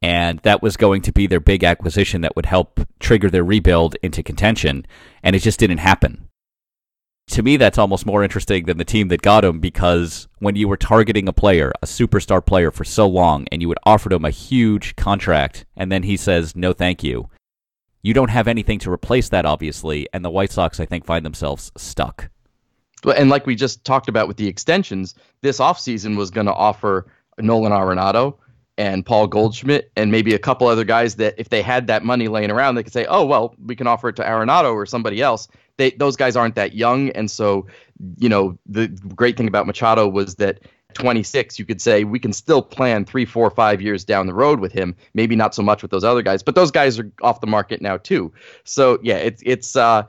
And 0.01 0.39
that 0.39 0.61
was 0.61 0.77
going 0.77 1.01
to 1.03 1.11
be 1.11 1.27
their 1.27 1.39
big 1.39 1.63
acquisition 1.63 2.21
that 2.21 2.35
would 2.35 2.45
help 2.45 2.79
trigger 2.99 3.29
their 3.29 3.43
rebuild 3.43 3.95
into 4.03 4.21
contention. 4.21 4.85
And 5.23 5.35
it 5.35 5.39
just 5.39 5.59
didn't 5.59 5.79
happen. 5.79 6.27
To 7.31 7.43
me, 7.43 7.57
that's 7.57 7.77
almost 7.77 8.05
more 8.05 8.23
interesting 8.23 8.65
than 8.65 8.77
the 8.77 8.85
team 8.85 9.09
that 9.09 9.21
got 9.21 9.43
him 9.43 9.59
because 9.59 10.29
when 10.39 10.55
you 10.55 10.67
were 10.67 10.77
targeting 10.77 11.27
a 11.27 11.33
player, 11.33 11.73
a 11.81 11.85
superstar 11.85 12.45
player, 12.45 12.71
for 12.71 12.85
so 12.85 13.05
long, 13.05 13.47
and 13.51 13.61
you 13.61 13.67
had 13.67 13.79
offered 13.83 14.13
him 14.13 14.23
a 14.23 14.29
huge 14.29 14.95
contract, 14.95 15.65
and 15.75 15.91
then 15.91 16.03
he 16.03 16.15
says, 16.15 16.55
no, 16.55 16.71
thank 16.71 17.03
you, 17.03 17.29
you 18.01 18.13
don't 18.13 18.29
have 18.29 18.47
anything 18.47 18.79
to 18.79 18.91
replace 18.91 19.27
that, 19.29 19.45
obviously. 19.45 20.07
And 20.13 20.23
the 20.23 20.29
White 20.29 20.51
Sox, 20.51 20.79
I 20.79 20.85
think, 20.85 21.05
find 21.05 21.25
themselves 21.25 21.73
stuck. 21.75 22.29
And 23.17 23.29
like 23.29 23.45
we 23.45 23.55
just 23.55 23.83
talked 23.83 24.07
about 24.07 24.29
with 24.29 24.37
the 24.37 24.47
extensions, 24.47 25.13
this 25.41 25.59
offseason 25.59 26.15
was 26.15 26.31
going 26.31 26.47
to 26.47 26.53
offer 26.53 27.07
Nolan 27.37 27.73
Arenado 27.73 28.37
and 28.77 29.05
Paul 29.05 29.27
Goldschmidt 29.27 29.91
and 29.95 30.11
maybe 30.11 30.33
a 30.33 30.39
couple 30.39 30.67
other 30.67 30.83
guys 30.83 31.15
that 31.15 31.35
if 31.37 31.49
they 31.49 31.61
had 31.61 31.87
that 31.87 32.03
money 32.03 32.27
laying 32.27 32.51
around, 32.51 32.75
they 32.75 32.83
could 32.83 32.93
say, 32.93 33.05
oh, 33.07 33.25
well, 33.25 33.55
we 33.65 33.75
can 33.75 33.87
offer 33.87 34.09
it 34.09 34.15
to 34.17 34.23
Arenado 34.23 34.73
or 34.73 34.85
somebody 34.85 35.21
else. 35.21 35.47
They, 35.77 35.91
those 35.91 36.15
guys 36.15 36.35
aren't 36.35 36.55
that 36.55 36.73
young. 36.73 37.09
And 37.11 37.29
so, 37.29 37.67
you 38.17 38.29
know, 38.29 38.57
the 38.67 38.87
great 38.87 39.37
thing 39.37 39.47
about 39.47 39.65
Machado 39.65 40.07
was 40.07 40.35
that 40.35 40.59
26, 40.93 41.59
you 41.59 41.65
could 41.65 41.81
say 41.81 42.03
we 42.03 42.19
can 42.19 42.33
still 42.33 42.61
plan 42.61 43.05
three, 43.05 43.25
four, 43.25 43.49
five 43.49 43.81
years 43.81 44.03
down 44.03 44.25
the 44.25 44.33
road 44.33 44.59
with 44.59 44.71
him. 44.71 44.95
Maybe 45.13 45.35
not 45.35 45.53
so 45.53 45.61
much 45.61 45.81
with 45.81 45.91
those 45.91 46.03
other 46.03 46.21
guys, 46.21 46.43
but 46.43 46.55
those 46.55 46.71
guys 46.71 46.99
are 46.99 47.11
off 47.21 47.41
the 47.41 47.47
market 47.47 47.81
now 47.81 47.97
too. 47.97 48.31
So 48.63 48.99
yeah, 49.03 49.17
it's 49.17 49.41
it's 49.45 49.75
uh, 49.75 50.03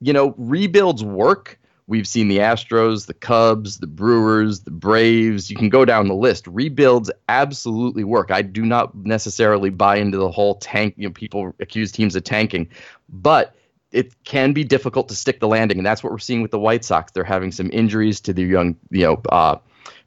you 0.00 0.12
know, 0.12 0.34
rebuilds 0.36 1.02
work 1.02 1.57
We've 1.88 2.06
seen 2.06 2.28
the 2.28 2.36
Astros, 2.36 3.06
the 3.06 3.14
Cubs, 3.14 3.78
the 3.78 3.86
Brewers, 3.86 4.60
the 4.60 4.70
Braves. 4.70 5.50
You 5.50 5.56
can 5.56 5.70
go 5.70 5.86
down 5.86 6.06
the 6.06 6.14
list. 6.14 6.46
Rebuilds 6.46 7.10
absolutely 7.30 8.04
work. 8.04 8.30
I 8.30 8.42
do 8.42 8.66
not 8.66 8.94
necessarily 8.94 9.70
buy 9.70 9.96
into 9.96 10.18
the 10.18 10.30
whole 10.30 10.56
tank. 10.56 10.94
You 10.98 11.08
know, 11.08 11.14
people 11.14 11.54
accuse 11.60 11.90
teams 11.90 12.14
of 12.14 12.24
tanking, 12.24 12.68
but 13.08 13.54
it 13.90 14.22
can 14.24 14.52
be 14.52 14.64
difficult 14.64 15.08
to 15.08 15.16
stick 15.16 15.40
the 15.40 15.48
landing, 15.48 15.78
and 15.78 15.86
that's 15.86 16.04
what 16.04 16.12
we're 16.12 16.18
seeing 16.18 16.42
with 16.42 16.50
the 16.50 16.58
White 16.58 16.84
Sox. 16.84 17.10
They're 17.10 17.24
having 17.24 17.52
some 17.52 17.70
injuries 17.72 18.20
to 18.20 18.34
their 18.34 18.44
young, 18.44 18.76
you 18.90 19.04
know, 19.04 19.22
uh, 19.30 19.56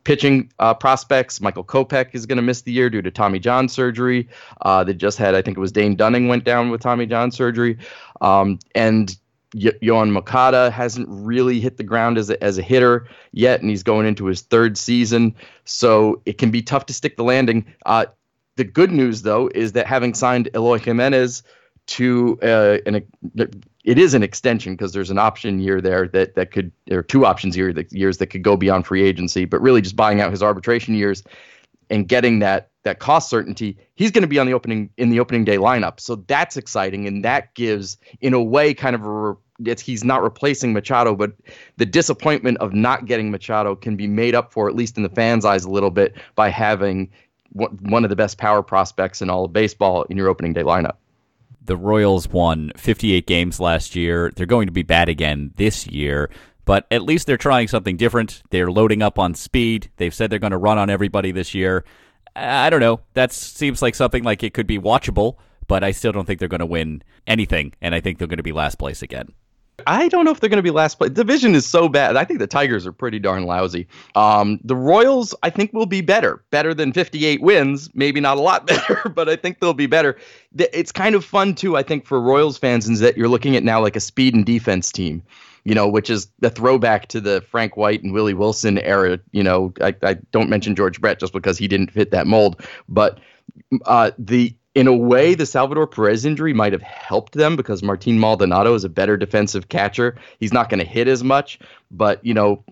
pitching 0.04 0.52
uh, 0.60 0.76
prospects. 0.76 1.42
Michael 1.42 1.64
Kopech 1.64 2.14
is 2.14 2.28
going 2.28 2.36
to 2.36 2.44
miss 2.44 2.62
the 2.62 2.72
year 2.72 2.92
due 2.92 3.02
to 3.02 3.10
Tommy 3.10 3.40
John 3.40 3.68
surgery. 3.68 4.30
Uh, 4.62 4.84
they 4.84 4.94
just 4.94 5.18
had, 5.18 5.34
I 5.34 5.42
think 5.42 5.58
it 5.58 5.60
was 5.60 5.72
Dane 5.72 5.96
Dunning 5.96 6.28
went 6.28 6.44
down 6.44 6.70
with 6.70 6.82
Tommy 6.82 7.08
John 7.08 7.32
surgery, 7.32 7.80
um, 8.22 8.60
and 8.76 9.18
y- 9.54 9.72
Yoan 9.82 10.12
Moncada 10.12 10.72
hasn't 10.72 11.08
really 11.10 11.60
hit 11.60 11.78
the 11.78 11.84
ground 11.84 12.18
as 12.18 12.30
a, 12.30 12.42
as 12.44 12.58
a 12.58 12.62
hitter 12.62 13.08
yet, 13.32 13.62
and 13.62 13.70
he's 13.70 13.84
going 13.84 14.06
into 14.06 14.26
his 14.26 14.42
third 14.42 14.78
season. 14.78 15.36
So 15.66 16.22
it 16.26 16.38
can 16.38 16.52
be 16.52 16.62
tough 16.62 16.86
to 16.88 16.94
stick 16.94 17.18
the 17.18 17.24
landing. 17.24 17.66
Uh, 17.86 18.06
the 18.56 18.64
good 18.64 18.92
news, 18.92 19.22
though, 19.22 19.50
is 19.54 19.72
that 19.74 19.88
having 19.88 20.14
signed 20.14 20.50
Eloy 20.54 20.80
Jimenez 20.80 21.44
to 21.88 22.38
uh, 22.44 22.78
an 22.86 23.04
it 23.84 23.98
is 23.98 24.14
an 24.14 24.22
extension 24.24 24.74
because 24.74 24.94
there's 24.94 25.10
an 25.10 25.18
option 25.18 25.60
year 25.60 25.82
there 25.82 26.08
that 26.10 26.36
that 26.36 26.52
could 26.52 26.72
there 26.88 27.00
are 27.00 27.04
two 27.04 27.26
options 27.26 27.56
here 27.56 27.74
that 27.74 27.92
years 27.92 28.18
that 28.20 28.28
could 28.28 28.44
go 28.44 28.56
beyond 28.56 28.86
free 28.86 29.02
agency, 29.02 29.46
but 29.46 29.62
really 29.62 29.82
just 29.82 29.96
buying 29.96 30.22
out 30.22 30.32
his 30.32 30.44
arbitration 30.44 30.94
years 30.94 31.24
and 31.92 32.08
getting 32.08 32.40
that 32.40 32.70
that 32.84 32.98
cost 32.98 33.30
certainty, 33.30 33.78
he's 33.94 34.10
going 34.10 34.24
to 34.24 34.28
be 34.28 34.40
on 34.40 34.48
the 34.48 34.54
opening 34.54 34.90
in 34.98 35.12
the 35.12 35.20
opening 35.20 35.46
day 35.46 35.58
lineup. 35.58 36.00
So 36.00 36.16
that's 36.16 36.58
exciting, 36.58 37.06
and 37.06 37.24
that 37.24 37.54
gives, 37.54 37.98
in 38.22 38.34
a 38.34 38.42
way, 38.42 38.74
kind 38.74 38.96
of 38.96 39.06
a 39.06 39.36
he's 39.80 40.04
not 40.04 40.24
replacing 40.24 40.74
Machado, 40.74 41.16
but 41.16 41.34
the 41.78 41.86
disappointment 41.86 42.58
of 42.58 42.74
not 42.74 43.06
getting 43.06 43.30
Machado 43.30 43.76
can 43.76 43.96
be 43.96 44.08
made 44.08 44.34
up 44.34 44.52
for, 44.52 44.68
at 44.68 44.76
least 44.76 44.98
in 44.98 45.04
the 45.04 45.10
fans' 45.10 45.46
eyes, 45.46 45.66
a 45.66 45.70
little 45.70 45.92
bit 45.92 46.16
by 46.34 46.50
having 46.50 47.12
one 47.52 48.04
of 48.04 48.10
the 48.10 48.16
best 48.16 48.40
power 48.40 48.64
prospects 48.64 49.22
in 49.22 49.30
all 49.30 49.46
of 49.46 49.54
baseball 49.54 50.04
in 50.04 50.18
your 50.18 50.30
opening 50.30 50.54
day 50.54 50.64
lineup. 50.64 50.96
The 51.64 51.78
Royals 51.78 52.28
won 52.28 52.72
58 52.76 53.28
games 53.28 53.60
last 53.60 53.96
year. 53.96 54.32
They're 54.36 54.48
going 54.48 54.66
to 54.66 54.72
be 54.72 54.82
bad 54.82 55.10
again 55.10 55.52
this 55.58 55.86
year 55.86 56.32
but 56.72 56.88
at 56.90 57.04
least 57.04 57.28
they're 57.28 57.36
trying 57.36 57.68
something 57.68 57.98
different. 57.98 58.42
They're 58.50 58.72
loading 58.72 59.02
up 59.02 59.20
on 59.20 59.34
speed. 59.34 59.92
They've 59.98 60.14
said 60.14 60.30
they're 60.30 60.40
going 60.40 60.52
to 60.52 60.58
run 60.58 60.78
on 60.78 60.90
everybody 60.90 61.34
this 61.34 61.54
year. 61.54 61.84
I 62.34 62.70
don't 62.70 62.80
know. 62.80 63.02
That 63.14 63.34
seems 63.34 63.82
like 63.82 63.94
something 63.94 64.24
like 64.24 64.42
it 64.42 64.54
could 64.54 64.68
be 64.68 64.80
watchable, 64.80 65.36
but 65.68 65.84
I 65.84 65.92
still 65.92 66.14
don't 66.14 66.24
think 66.24 66.40
they're 66.40 66.48
going 66.48 66.60
to 66.60 66.66
win 66.66 67.04
anything, 67.28 67.74
and 67.82 67.94
I 67.94 68.00
think 68.00 68.20
they're 68.20 68.28
going 68.30 68.38
to 68.38 68.44
be 68.44 68.54
last 68.54 68.80
place 68.80 69.02
again. 69.02 69.34
I 69.86 70.08
don't 70.08 70.24
know 70.24 70.32
if 70.32 70.40
they're 70.40 70.50
going 70.50 70.60
to 70.60 70.64
be 70.64 70.72
last 70.72 70.98
place. 70.98 71.10
Division 71.10 71.56
is 71.56 71.66
so 71.66 71.90
bad. 71.90 72.16
I 72.16 72.24
think 72.24 72.40
the 72.40 72.48
Tigers 72.48 72.88
are 72.88 72.94
pretty 72.94 73.20
darn 73.20 73.44
lousy. 73.44 73.86
Um, 74.16 74.58
the 74.64 74.76
Royals, 74.78 75.36
I 75.44 75.50
think, 75.50 75.74
will 75.74 75.86
be 75.86 76.00
better. 76.00 76.42
Better 76.52 76.74
than 76.74 76.94
58 76.94 77.42
wins. 77.42 77.90
Maybe 77.94 78.22
not 78.22 78.38
a 78.38 78.42
lot 78.42 78.66
better, 78.68 79.10
but 79.14 79.28
I 79.28 79.36
think 79.36 79.60
they'll 79.60 79.74
be 79.74 79.88
better. 79.88 80.18
It's 80.58 80.94
kind 80.94 81.16
of 81.16 81.26
fun, 81.26 81.54
too, 81.54 81.76
I 81.76 81.84
think, 81.84 82.06
for 82.06 82.22
Royals 82.22 82.58
fans, 82.58 82.88
is 82.88 83.02
that 83.02 83.18
you're 83.18 83.28
looking 83.28 83.58
at 83.58 83.64
now 83.64 83.82
like 83.82 83.98
a 83.98 84.00
speed 84.00 84.36
and 84.36 84.46
defense 84.46 84.90
team 84.90 85.22
you 85.64 85.76
know, 85.76 85.88
which 85.88 86.10
is 86.10 86.28
the 86.40 86.50
throwback 86.50 87.08
to 87.10 87.22
the 87.22 87.42
Frank 87.50 87.78
White 87.78 88.04
and 88.04 88.14
Willie 88.14 88.34
Wilson 88.34 88.80
era. 88.80 89.20
You 89.32 89.44
know, 89.44 89.74
I, 89.82 89.96
I 90.04 90.14
don't 90.32 90.50
mention 90.50 90.76
George 90.76 91.00
Brett 91.00 91.20
just 91.20 91.34
because 91.34 91.58
he 91.58 91.68
didn't 91.68 91.92
fit 91.92 92.12
that 92.12 92.28
mold, 92.28 92.66
but 92.88 93.20
uh, 93.86 94.12
the 94.18 94.56
in 94.74 94.88
a 94.88 94.96
way, 94.96 95.36
the 95.36 95.46
Salvador 95.46 95.86
Perez 95.86 96.24
injury 96.24 96.54
might 96.54 96.72
have 96.72 96.82
helped 96.82 97.34
them 97.34 97.58
because 97.58 97.84
Martin 97.84 98.20
Maldonado 98.20 98.74
is 98.74 98.86
a 98.86 98.90
better 98.90 99.18
defensive 99.18 99.68
catcher. 99.68 100.18
He's 100.40 100.54
not 100.54 100.70
going 100.70 100.80
to 100.80 100.86
hit 100.86 101.10
as 101.10 101.24
much, 101.24 101.60
but 101.92 102.24
you 102.26 102.34
know, 102.34 102.64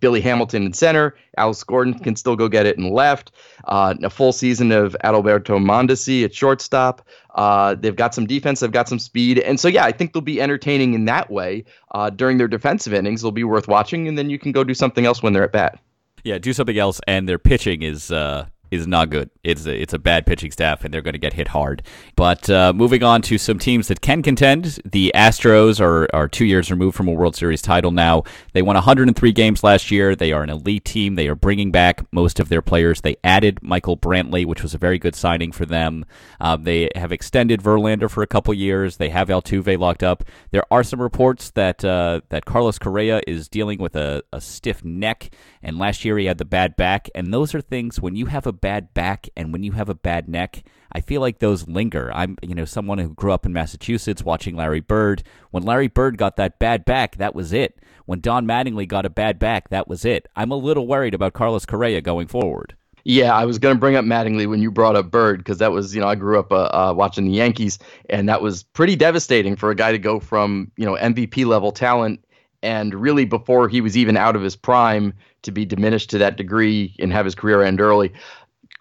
Billy 0.00 0.20
Hamilton 0.20 0.64
in 0.64 0.72
center. 0.72 1.14
Alex 1.36 1.62
Gordon 1.62 1.94
can 1.94 2.16
still 2.16 2.36
go 2.36 2.48
get 2.48 2.66
it 2.66 2.76
in 2.76 2.90
left. 2.90 3.32
Uh, 3.64 3.94
a 4.02 4.10
full 4.10 4.32
season 4.32 4.72
of 4.72 4.96
Adalberto 5.04 5.58
Mondesi 5.58 6.24
at 6.24 6.34
shortstop. 6.34 7.06
Uh, 7.34 7.74
they've 7.74 7.96
got 7.96 8.14
some 8.14 8.26
defense. 8.26 8.60
They've 8.60 8.72
got 8.72 8.88
some 8.88 8.98
speed. 8.98 9.38
And 9.38 9.60
so, 9.60 9.68
yeah, 9.68 9.84
I 9.84 9.92
think 9.92 10.12
they'll 10.12 10.22
be 10.22 10.40
entertaining 10.40 10.94
in 10.94 11.04
that 11.04 11.30
way 11.30 11.64
uh, 11.92 12.10
during 12.10 12.38
their 12.38 12.48
defensive 12.48 12.92
innings. 12.92 13.22
They'll 13.22 13.30
be 13.30 13.44
worth 13.44 13.68
watching. 13.68 14.08
And 14.08 14.18
then 14.18 14.30
you 14.30 14.38
can 14.38 14.52
go 14.52 14.64
do 14.64 14.74
something 14.74 15.06
else 15.06 15.22
when 15.22 15.32
they're 15.32 15.44
at 15.44 15.52
bat. 15.52 15.78
Yeah, 16.24 16.38
do 16.38 16.52
something 16.52 16.76
else. 16.76 17.00
And 17.06 17.28
their 17.28 17.38
pitching 17.38 17.82
is 17.82 18.10
uh, 18.10 18.46
is 18.70 18.86
not 18.86 19.10
good. 19.10 19.30
It's 19.46 19.64
a, 19.64 19.80
it's 19.80 19.94
a 19.94 19.98
bad 19.98 20.26
pitching 20.26 20.50
staff, 20.50 20.84
and 20.84 20.92
they're 20.92 21.02
going 21.02 21.14
to 21.14 21.18
get 21.18 21.34
hit 21.34 21.48
hard. 21.48 21.82
But 22.16 22.50
uh, 22.50 22.72
moving 22.72 23.02
on 23.02 23.22
to 23.22 23.38
some 23.38 23.58
teams 23.58 23.88
that 23.88 24.00
can 24.00 24.22
contend, 24.22 24.80
the 24.84 25.12
Astros 25.14 25.80
are, 25.80 26.08
are 26.14 26.26
two 26.28 26.44
years 26.44 26.70
removed 26.70 26.96
from 26.96 27.08
a 27.08 27.12
World 27.12 27.36
Series 27.36 27.62
title 27.62 27.92
now. 27.92 28.24
They 28.52 28.62
won 28.62 28.74
103 28.74 29.32
games 29.32 29.62
last 29.62 29.90
year. 29.90 30.16
They 30.16 30.32
are 30.32 30.42
an 30.42 30.50
elite 30.50 30.84
team. 30.84 31.14
They 31.14 31.28
are 31.28 31.36
bringing 31.36 31.70
back 31.70 32.04
most 32.12 32.40
of 32.40 32.48
their 32.48 32.62
players. 32.62 33.02
They 33.02 33.16
added 33.22 33.62
Michael 33.62 33.96
Brantley, 33.96 34.44
which 34.44 34.62
was 34.62 34.74
a 34.74 34.78
very 34.78 34.98
good 34.98 35.14
signing 35.14 35.52
for 35.52 35.64
them. 35.64 36.04
Um, 36.40 36.64
they 36.64 36.90
have 36.96 37.12
extended 37.12 37.62
Verlander 37.62 38.10
for 38.10 38.22
a 38.22 38.26
couple 38.26 38.52
years. 38.52 38.96
They 38.96 39.10
have 39.10 39.28
Altuve 39.28 39.78
locked 39.78 40.02
up. 40.02 40.24
There 40.50 40.64
are 40.70 40.82
some 40.82 41.00
reports 41.00 41.50
that 41.52 41.84
uh, 41.84 42.22
that 42.30 42.44
Carlos 42.44 42.78
Correa 42.78 43.20
is 43.26 43.48
dealing 43.48 43.78
with 43.78 43.94
a, 43.94 44.22
a 44.32 44.40
stiff 44.40 44.84
neck, 44.84 45.30
and 45.62 45.78
last 45.78 46.04
year 46.04 46.18
he 46.18 46.26
had 46.26 46.38
the 46.38 46.44
bad 46.44 46.76
back. 46.76 47.08
And 47.14 47.32
those 47.32 47.54
are 47.54 47.60
things 47.60 48.00
when 48.00 48.16
you 48.16 48.26
have 48.26 48.46
a 48.46 48.52
bad 48.52 48.92
back 48.94 49.28
and 49.36 49.52
when 49.52 49.62
you 49.62 49.72
have 49.72 49.88
a 49.88 49.94
bad 49.94 50.28
neck, 50.28 50.64
I 50.92 51.00
feel 51.00 51.20
like 51.20 51.38
those 51.38 51.68
linger. 51.68 52.12
I'm, 52.12 52.36
you 52.42 52.54
know, 52.54 52.64
someone 52.64 52.98
who 52.98 53.14
grew 53.14 53.32
up 53.32 53.44
in 53.44 53.52
Massachusetts 53.52 54.22
watching 54.22 54.56
Larry 54.56 54.80
Bird. 54.80 55.22
When 55.50 55.62
Larry 55.62 55.88
Bird 55.88 56.16
got 56.16 56.36
that 56.36 56.58
bad 56.58 56.84
back, 56.84 57.16
that 57.16 57.34
was 57.34 57.52
it. 57.52 57.78
When 58.06 58.20
Don 58.20 58.46
Mattingly 58.46 58.86
got 58.86 59.04
a 59.04 59.10
bad 59.10 59.38
back, 59.38 59.68
that 59.70 59.88
was 59.88 60.04
it. 60.04 60.28
I'm 60.36 60.52
a 60.52 60.56
little 60.56 60.86
worried 60.86 61.14
about 61.14 61.32
Carlos 61.32 61.66
Correa 61.66 62.00
going 62.00 62.28
forward. 62.28 62.74
Yeah, 63.04 63.34
I 63.34 63.44
was 63.44 63.58
going 63.58 63.74
to 63.74 63.78
bring 63.78 63.94
up 63.94 64.04
Mattingly 64.04 64.48
when 64.48 64.60
you 64.60 64.70
brought 64.70 64.96
up 64.96 65.10
Bird 65.10 65.38
because 65.38 65.58
that 65.58 65.70
was, 65.70 65.94
you 65.94 66.00
know, 66.00 66.08
I 66.08 66.16
grew 66.16 66.40
up 66.40 66.50
uh, 66.50 66.64
uh, 66.72 66.94
watching 66.96 67.26
the 67.26 67.32
Yankees, 67.32 67.78
and 68.08 68.28
that 68.28 68.42
was 68.42 68.64
pretty 68.64 68.96
devastating 68.96 69.54
for 69.54 69.70
a 69.70 69.76
guy 69.76 69.92
to 69.92 69.98
go 69.98 70.18
from, 70.18 70.72
you 70.76 70.84
know, 70.84 70.94
MVP 70.94 71.46
level 71.46 71.70
talent 71.70 72.24
and 72.62 72.94
really 72.94 73.24
before 73.24 73.68
he 73.68 73.80
was 73.80 73.96
even 73.96 74.16
out 74.16 74.34
of 74.34 74.42
his 74.42 74.56
prime 74.56 75.14
to 75.42 75.52
be 75.52 75.64
diminished 75.64 76.10
to 76.10 76.18
that 76.18 76.36
degree 76.36 76.96
and 76.98 77.12
have 77.12 77.24
his 77.24 77.36
career 77.36 77.62
end 77.62 77.80
early. 77.80 78.12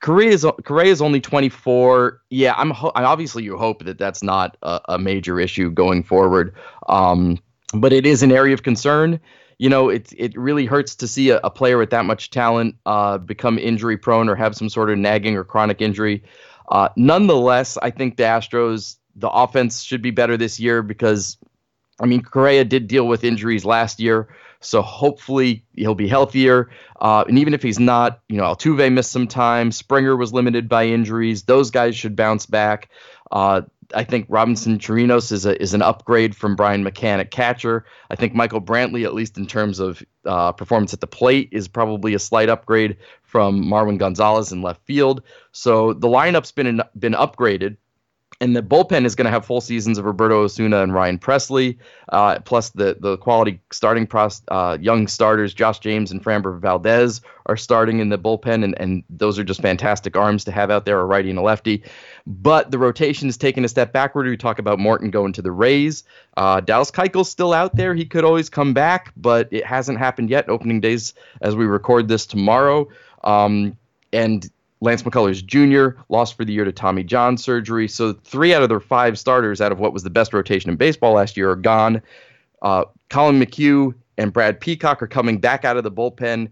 Correa 0.05 0.29
is 0.29 0.45
is 0.83 1.01
only 1.01 1.19
24. 1.19 2.21
Yeah, 2.29 2.53
I'm 2.57 2.69
ho- 2.69 2.91
obviously 2.93 3.43
you 3.43 3.57
hope 3.57 3.83
that 3.85 3.97
that's 3.97 4.21
not 4.21 4.55
a, 4.61 4.79
a 4.89 4.99
major 4.99 5.39
issue 5.39 5.71
going 5.71 6.03
forward. 6.03 6.53
Um, 6.87 7.39
but 7.73 7.91
it 7.91 8.05
is 8.05 8.21
an 8.21 8.31
area 8.31 8.53
of 8.53 8.61
concern. 8.61 9.19
You 9.57 9.67
know, 9.67 9.89
it 9.89 10.13
it 10.15 10.37
really 10.37 10.67
hurts 10.67 10.93
to 10.97 11.07
see 11.07 11.31
a, 11.31 11.39
a 11.43 11.49
player 11.49 11.79
with 11.79 11.89
that 11.89 12.05
much 12.05 12.29
talent 12.29 12.75
uh, 12.85 13.17
become 13.17 13.57
injury 13.57 13.97
prone 13.97 14.29
or 14.29 14.35
have 14.35 14.55
some 14.55 14.69
sort 14.69 14.91
of 14.91 14.99
nagging 14.99 15.35
or 15.35 15.43
chronic 15.43 15.81
injury. 15.81 16.21
Uh, 16.69 16.89
nonetheless, 16.95 17.75
I 17.81 17.89
think 17.89 18.17
the 18.17 18.23
Astros 18.23 18.97
the 19.15 19.29
offense 19.29 19.81
should 19.81 20.03
be 20.03 20.11
better 20.11 20.37
this 20.37 20.59
year 20.59 20.83
because 20.83 21.35
I 21.99 22.05
mean 22.05 22.21
Correa 22.21 22.63
did 22.63 22.87
deal 22.87 23.07
with 23.07 23.23
injuries 23.23 23.65
last 23.65 23.99
year. 23.99 24.27
So 24.65 24.81
hopefully 24.81 25.63
he'll 25.73 25.95
be 25.95 26.07
healthier. 26.07 26.69
Uh, 26.99 27.23
and 27.27 27.37
even 27.39 27.53
if 27.53 27.61
he's 27.61 27.79
not, 27.79 28.21
you 28.29 28.37
know, 28.37 28.43
Altuve 28.43 28.91
missed 28.91 29.11
some 29.11 29.27
time. 29.27 29.71
Springer 29.71 30.15
was 30.15 30.33
limited 30.33 30.67
by 30.67 30.85
injuries. 30.85 31.43
Those 31.43 31.71
guys 31.71 31.95
should 31.95 32.15
bounce 32.15 32.45
back. 32.45 32.89
Uh, 33.31 33.61
I 33.93 34.03
think 34.03 34.25
Robinson 34.29 34.79
Chirinos 34.79 35.31
is 35.31 35.45
a 35.45 35.61
is 35.61 35.73
an 35.73 35.81
upgrade 35.81 36.35
from 36.35 36.55
Brian 36.55 36.83
McCann 36.83 37.19
at 37.19 37.29
catcher. 37.29 37.85
I 38.09 38.15
think 38.15 38.33
Michael 38.33 38.61
Brantley, 38.61 39.05
at 39.05 39.13
least 39.13 39.37
in 39.37 39.45
terms 39.45 39.79
of 39.79 40.01
uh, 40.25 40.53
performance 40.53 40.93
at 40.93 41.01
the 41.01 41.07
plate, 41.07 41.49
is 41.51 41.67
probably 41.67 42.13
a 42.13 42.19
slight 42.19 42.49
upgrade 42.49 42.97
from 43.21 43.63
Marwin 43.63 43.99
Gonzalez 43.99 44.51
in 44.51 44.61
left 44.61 44.83
field. 44.85 45.21
So 45.51 45.93
the 45.93 46.07
lineup's 46.07 46.51
been 46.51 46.81
been 46.97 47.13
upgraded 47.13 47.77
and 48.41 48.55
the 48.55 48.61
bullpen 48.61 49.05
is 49.05 49.15
going 49.15 49.25
to 49.25 49.31
have 49.31 49.45
full 49.45 49.61
seasons 49.61 49.97
of 49.97 50.05
Roberto 50.05 50.43
Osuna 50.43 50.83
and 50.83 50.93
Ryan 50.93 51.17
Pressly, 51.17 51.77
uh, 52.09 52.39
plus 52.39 52.69
the 52.71 52.97
the 52.99 53.17
quality 53.17 53.61
starting 53.71 54.05
pros, 54.05 54.41
uh, 54.49 54.77
young 54.81 55.07
starters 55.07 55.53
Josh 55.53 55.79
James 55.79 56.11
and 56.11 56.23
Framber 56.23 56.59
Valdez 56.59 57.21
are 57.45 57.55
starting 57.55 57.99
in 57.99 58.09
the 58.09 58.17
bullpen, 58.17 58.63
and, 58.63 58.75
and 58.79 59.03
those 59.09 59.37
are 59.39 59.43
just 59.43 59.61
fantastic 59.61 60.17
arms 60.17 60.43
to 60.43 60.51
have 60.51 60.71
out 60.71 60.85
there, 60.85 60.99
a 60.99 61.05
righty 61.05 61.29
and 61.29 61.39
a 61.39 61.41
lefty. 61.41 61.83
But 62.25 62.71
the 62.71 62.79
rotation 62.79 63.29
is 63.29 63.37
taking 63.37 63.63
a 63.63 63.67
step 63.67 63.93
backward. 63.93 64.25
We 64.25 64.35
talk 64.35 64.59
about 64.59 64.79
Morton 64.79 65.11
going 65.11 65.31
to 65.33 65.41
the 65.41 65.51
Rays. 65.51 66.03
Uh, 66.35 66.59
Dallas 66.59 66.91
Keuchel's 66.91 67.29
still 67.29 67.53
out 67.53 67.75
there. 67.75 67.93
He 67.93 68.05
could 68.05 68.25
always 68.25 68.49
come 68.49 68.73
back, 68.73 69.13
but 69.15 69.47
it 69.51 69.65
hasn't 69.65 69.99
happened 69.99 70.29
yet. 70.29 70.49
Opening 70.49 70.81
days 70.81 71.13
as 71.41 71.55
we 71.55 71.65
record 71.65 72.07
this 72.07 72.25
tomorrow. 72.25 72.87
Um, 73.23 73.77
and 74.11 74.49
Lance 74.81 75.03
McCullers 75.03 75.43
Jr. 75.45 75.99
lost 76.09 76.35
for 76.35 76.45
the 76.45 76.53
year 76.53 76.65
to 76.65 76.71
Tommy 76.71 77.03
John 77.03 77.37
surgery. 77.37 77.87
So 77.87 78.13
three 78.13 78.53
out 78.53 78.61
of 78.61 78.69
their 78.69 78.79
five 78.79 79.17
starters 79.17 79.61
out 79.61 79.71
of 79.71 79.79
what 79.79 79.93
was 79.93 80.03
the 80.03 80.09
best 80.09 80.33
rotation 80.33 80.69
in 80.69 80.75
baseball 80.75 81.13
last 81.13 81.37
year 81.37 81.49
are 81.51 81.55
gone. 81.55 82.01
Uh, 82.61 82.85
Collin 83.09 83.39
McHugh 83.39 83.93
and 84.17 84.33
Brad 84.33 84.59
Peacock 84.59 85.01
are 85.01 85.07
coming 85.07 85.39
back 85.39 85.65
out 85.65 85.77
of 85.77 85.83
the 85.83 85.91
bullpen. 85.91 86.49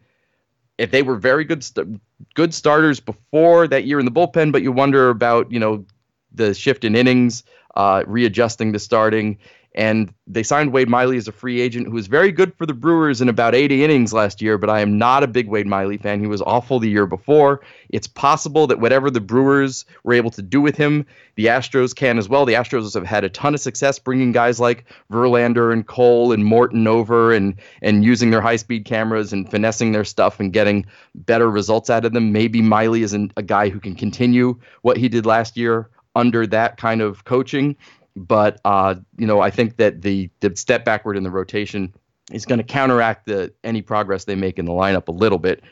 If 0.78 0.92
they 0.92 1.02
were 1.02 1.16
very 1.16 1.44
good, 1.44 1.64
st- 1.64 2.02
good 2.34 2.54
starters 2.54 3.00
before 3.00 3.68
that 3.68 3.86
year 3.86 4.00
in 4.00 4.06
the 4.06 4.12
bullpen, 4.12 4.52
but 4.52 4.62
you 4.62 4.72
wonder 4.72 5.10
about 5.10 5.52
you 5.52 5.60
know 5.60 5.86
the 6.34 6.54
shift 6.54 6.84
in 6.84 6.96
innings, 6.96 7.44
uh, 7.76 8.04
readjusting 8.08 8.74
to 8.74 8.80
starting. 8.80 9.38
And 9.76 10.14
they 10.28 10.44
signed 10.44 10.72
Wade 10.72 10.88
Miley 10.88 11.18
as 11.18 11.28
a 11.28 11.32
free 11.32 11.60
agent, 11.60 11.88
who 11.88 11.94
was 11.94 12.08
very 12.08 12.32
good 12.32 12.54
for 12.56 12.66
the 12.66 12.74
Brewers 12.74 13.22
in 13.22 13.30
about 13.30 13.56
80 13.56 13.84
innings 13.84 14.14
last 14.14 14.42
year. 14.42 14.58
But 14.58 14.70
I 14.70 14.82
am 14.82 14.98
not 14.98 15.24
a 15.24 15.28
big 15.28 15.48
Wade 15.48 15.66
Miley 15.66 15.98
fan. 15.98 16.20
He 16.20 16.28
was 16.28 16.44
awful 16.44 16.80
the 16.80 16.90
year 16.90 17.08
before. 17.08 17.62
It's 17.90 18.06
possible 18.08 18.68
that 18.68 18.80
whatever 18.80 19.10
the 19.10 19.20
Brewers 19.20 19.86
were 20.04 20.14
able 20.14 20.30
to 20.32 20.42
do 20.44 20.62
with 20.62 20.78
him, 20.78 21.06
the 21.36 21.48
Astros 21.48 21.96
can 21.96 22.20
as 22.20 22.30
well. 22.30 22.46
The 22.46 22.54
Astros 22.54 22.94
have 22.94 23.06
had 23.06 23.24
a 23.24 23.30
ton 23.30 23.56
of 23.56 23.60
success 23.62 23.98
bringing 23.98 24.32
guys 24.32 24.60
like 24.60 24.86
Verlander 25.12 25.74
and 25.74 25.88
Cole 25.88 26.32
and 26.32 26.46
Morton 26.46 26.88
over 26.88 27.34
and 27.34 27.56
and 27.82 28.04
using 28.04 28.30
their 28.30 28.42
high 28.42 28.58
speed 28.58 28.86
cameras 28.86 29.34
and 29.34 29.50
finessing 29.50 29.92
their 29.92 30.06
stuff 30.06 30.40
and 30.40 30.54
getting 30.54 30.86
better 31.16 31.50
results 31.50 31.90
out 31.90 32.06
of 32.06 32.14
them. 32.14 32.32
Maybe 32.32 32.62
Miley 32.62 33.02
isn't 33.02 33.34
a 33.38 33.44
guy 33.44 33.70
who 33.70 33.80
can 33.80 33.96
continue 33.96 34.60
what 34.84 34.98
he 34.98 35.10
did 35.10 35.26
last 35.26 35.58
year 35.58 35.90
under 36.16 36.46
that 36.48 36.78
kind 36.78 37.02
of 37.02 37.26
coaching. 37.26 37.76
But 38.15 38.60
uh, 38.63 38.95
you 39.17 39.26
know, 39.26 39.41
I 39.41 39.49
think 39.49 39.78
that 39.78 40.02
the 40.02 40.30
the 40.39 40.56
step 40.56 40.86
backward 40.86 41.17
in 41.17 41.23
the 41.23 41.32
rotation 41.32 41.93
is 42.32 42.45
going 42.45 42.60
to 42.60 42.63
counteract 42.63 43.26
the 43.26 43.52
any 43.63 43.82
progress 43.82 44.26
they 44.26 44.36
make 44.36 44.60
in 44.60 44.65
the 44.65 44.71
lineup 44.71 45.08
a 45.08 45.12
little 45.12 45.39
bit. 45.39 45.63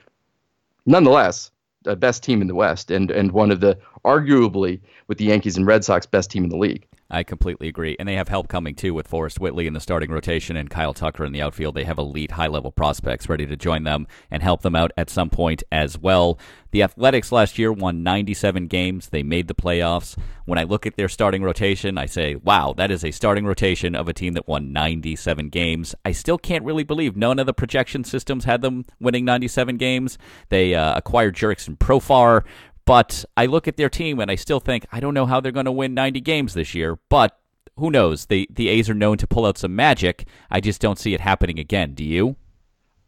Nonetheless, 0.85 1.51
the 1.83 1.95
best 1.95 2.23
team 2.23 2.41
in 2.41 2.47
the 2.47 2.55
West 2.55 2.91
and 2.91 3.11
and 3.11 3.31
one 3.31 3.51
of 3.51 3.59
the 3.59 3.77
arguably 4.03 4.79
with 5.07 5.17
the 5.17 5.25
Yankees 5.25 5.57
and 5.57 5.67
Red 5.67 5.83
Sox 5.85 6.05
best 6.05 6.31
team 6.31 6.43
in 6.43 6.49
the 6.49 6.57
league. 6.57 6.87
I 7.11 7.23
completely 7.23 7.67
agree. 7.67 7.95
And 7.99 8.07
they 8.07 8.15
have 8.15 8.29
help 8.29 8.47
coming 8.47 8.73
too 8.73 8.93
with 8.93 9.07
Forrest 9.07 9.39
Whitley 9.39 9.67
in 9.67 9.73
the 9.73 9.79
starting 9.79 10.09
rotation 10.09 10.55
and 10.55 10.69
Kyle 10.69 10.93
Tucker 10.93 11.25
in 11.25 11.33
the 11.33 11.41
outfield. 11.41 11.75
They 11.75 11.83
have 11.83 11.97
elite 11.97 12.31
high 12.31 12.47
level 12.47 12.71
prospects 12.71 13.27
ready 13.27 13.45
to 13.45 13.57
join 13.57 13.83
them 13.83 14.07
and 14.31 14.41
help 14.41 14.61
them 14.61 14.75
out 14.75 14.91
at 14.95 15.09
some 15.09 15.29
point 15.29 15.61
as 15.71 15.97
well. 15.97 16.39
The 16.71 16.83
Athletics 16.83 17.33
last 17.33 17.59
year 17.59 17.71
won 17.71 18.01
97 18.01 18.67
games. 18.67 19.09
They 19.09 19.23
made 19.23 19.49
the 19.49 19.53
playoffs. 19.53 20.17
When 20.45 20.57
I 20.57 20.63
look 20.63 20.85
at 20.85 20.95
their 20.95 21.09
starting 21.09 21.43
rotation, 21.43 21.97
I 21.97 22.05
say, 22.05 22.35
wow, 22.35 22.73
that 22.77 22.91
is 22.91 23.03
a 23.03 23.11
starting 23.11 23.45
rotation 23.45 23.93
of 23.93 24.07
a 24.07 24.13
team 24.13 24.33
that 24.33 24.47
won 24.47 24.71
97 24.71 25.49
games. 25.49 25.93
I 26.05 26.13
still 26.13 26.37
can't 26.37 26.63
really 26.63 26.83
believe 26.83 27.17
none 27.17 27.39
of 27.39 27.45
the 27.45 27.53
projection 27.53 28.05
systems 28.05 28.45
had 28.45 28.61
them 28.61 28.85
winning 29.01 29.25
97 29.25 29.77
games. 29.77 30.17
They 30.47 30.73
uh, 30.73 30.95
acquired 30.97 31.35
Jurickson 31.35 31.77
Profar 31.77 32.43
but 32.85 33.25
I 33.37 33.45
look 33.45 33.67
at 33.67 33.77
their 33.77 33.89
team 33.89 34.19
and 34.19 34.31
I 34.31 34.35
still 34.35 34.59
think 34.59 34.85
I 34.91 34.99
don't 34.99 35.13
know 35.13 35.25
how 35.25 35.39
they're 35.39 35.51
going 35.51 35.65
to 35.65 35.71
win 35.71 35.93
90 35.93 36.21
games 36.21 36.53
this 36.53 36.73
year. 36.73 36.99
But 37.09 37.37
who 37.77 37.89
knows? 37.91 38.25
The 38.27 38.47
the 38.51 38.69
A's 38.69 38.89
are 38.89 38.93
known 38.95 39.17
to 39.17 39.27
pull 39.27 39.45
out 39.45 39.57
some 39.57 39.75
magic. 39.75 40.27
I 40.49 40.59
just 40.59 40.81
don't 40.81 40.99
see 40.99 41.13
it 41.13 41.21
happening 41.21 41.59
again. 41.59 41.93
Do 41.93 42.03
you? 42.03 42.35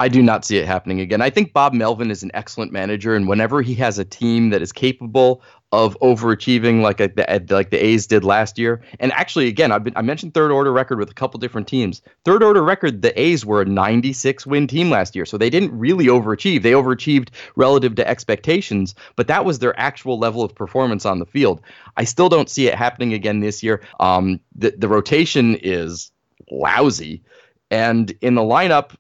I 0.04 0.10
do 0.10 0.22
not 0.22 0.44
see 0.44 0.58
it 0.58 0.66
happening 0.66 1.00
again. 1.00 1.22
I 1.22 1.30
think 1.30 1.54
Bob 1.54 1.72
Melvin 1.72 2.12
is 2.12 2.24
an 2.24 2.32
excellent 2.34 2.74
manager, 2.74 3.16
and 3.16 3.26
whenever 3.26 3.62
he 3.62 3.74
has 3.76 3.98
a 3.98 4.04
team 4.04 4.50
that 4.50 4.62
is 4.62 4.74
capable 4.74 5.42
of 5.72 5.98
overachieving 6.02 6.82
like 6.82 7.00
a, 7.00 7.10
like 7.50 7.70
the 7.70 7.82
A's 7.82 8.06
did 8.06 8.26
last 8.26 8.60
year, 8.60 8.82
and 9.00 9.14
actually, 9.14 9.48
again, 9.48 9.72
I've 9.72 9.86
been, 9.86 9.94
I 9.96 10.02
mentioned 10.02 10.34
third 10.34 10.52
order 10.52 10.74
record 10.74 11.00
with 11.00 11.10
a 11.10 11.14
couple 11.14 11.40
different 11.40 11.70
teams. 11.70 12.02
Third 12.26 12.44
order 12.44 12.62
record, 12.62 13.02
the 13.02 13.18
A's 13.18 13.46
were 13.46 13.62
a 13.62 13.66
96 13.66 14.46
win 14.46 14.68
team 14.68 14.90
last 14.90 15.16
year, 15.16 15.26
so 15.26 15.38
they 15.38 15.50
didn't 15.50 15.72
really 15.72 16.08
overachieve. 16.08 16.64
They 16.64 16.74
overachieved 16.74 17.30
relative 17.56 17.96
to 17.96 18.06
expectations, 18.06 18.96
but 19.16 19.28
that 19.28 19.46
was 19.46 19.60
their 19.60 19.80
actual 19.80 20.20
level 20.20 20.44
of 20.44 20.54
performance 20.54 21.06
on 21.06 21.20
the 21.20 21.26
field. 21.26 21.62
I 21.96 22.04
still 22.04 22.28
don't 22.28 22.50
see 22.50 22.68
it 22.68 22.76
happening 22.76 23.14
again 23.14 23.40
this 23.40 23.64
year. 23.64 23.82
Um, 24.02 24.42
the 24.54 24.72
the 24.78 24.90
rotation 24.90 25.56
is 25.56 26.12
lousy. 26.52 27.24
And 27.72 28.14
in 28.22 28.36
the 28.36 28.42
lineup, 28.42 28.92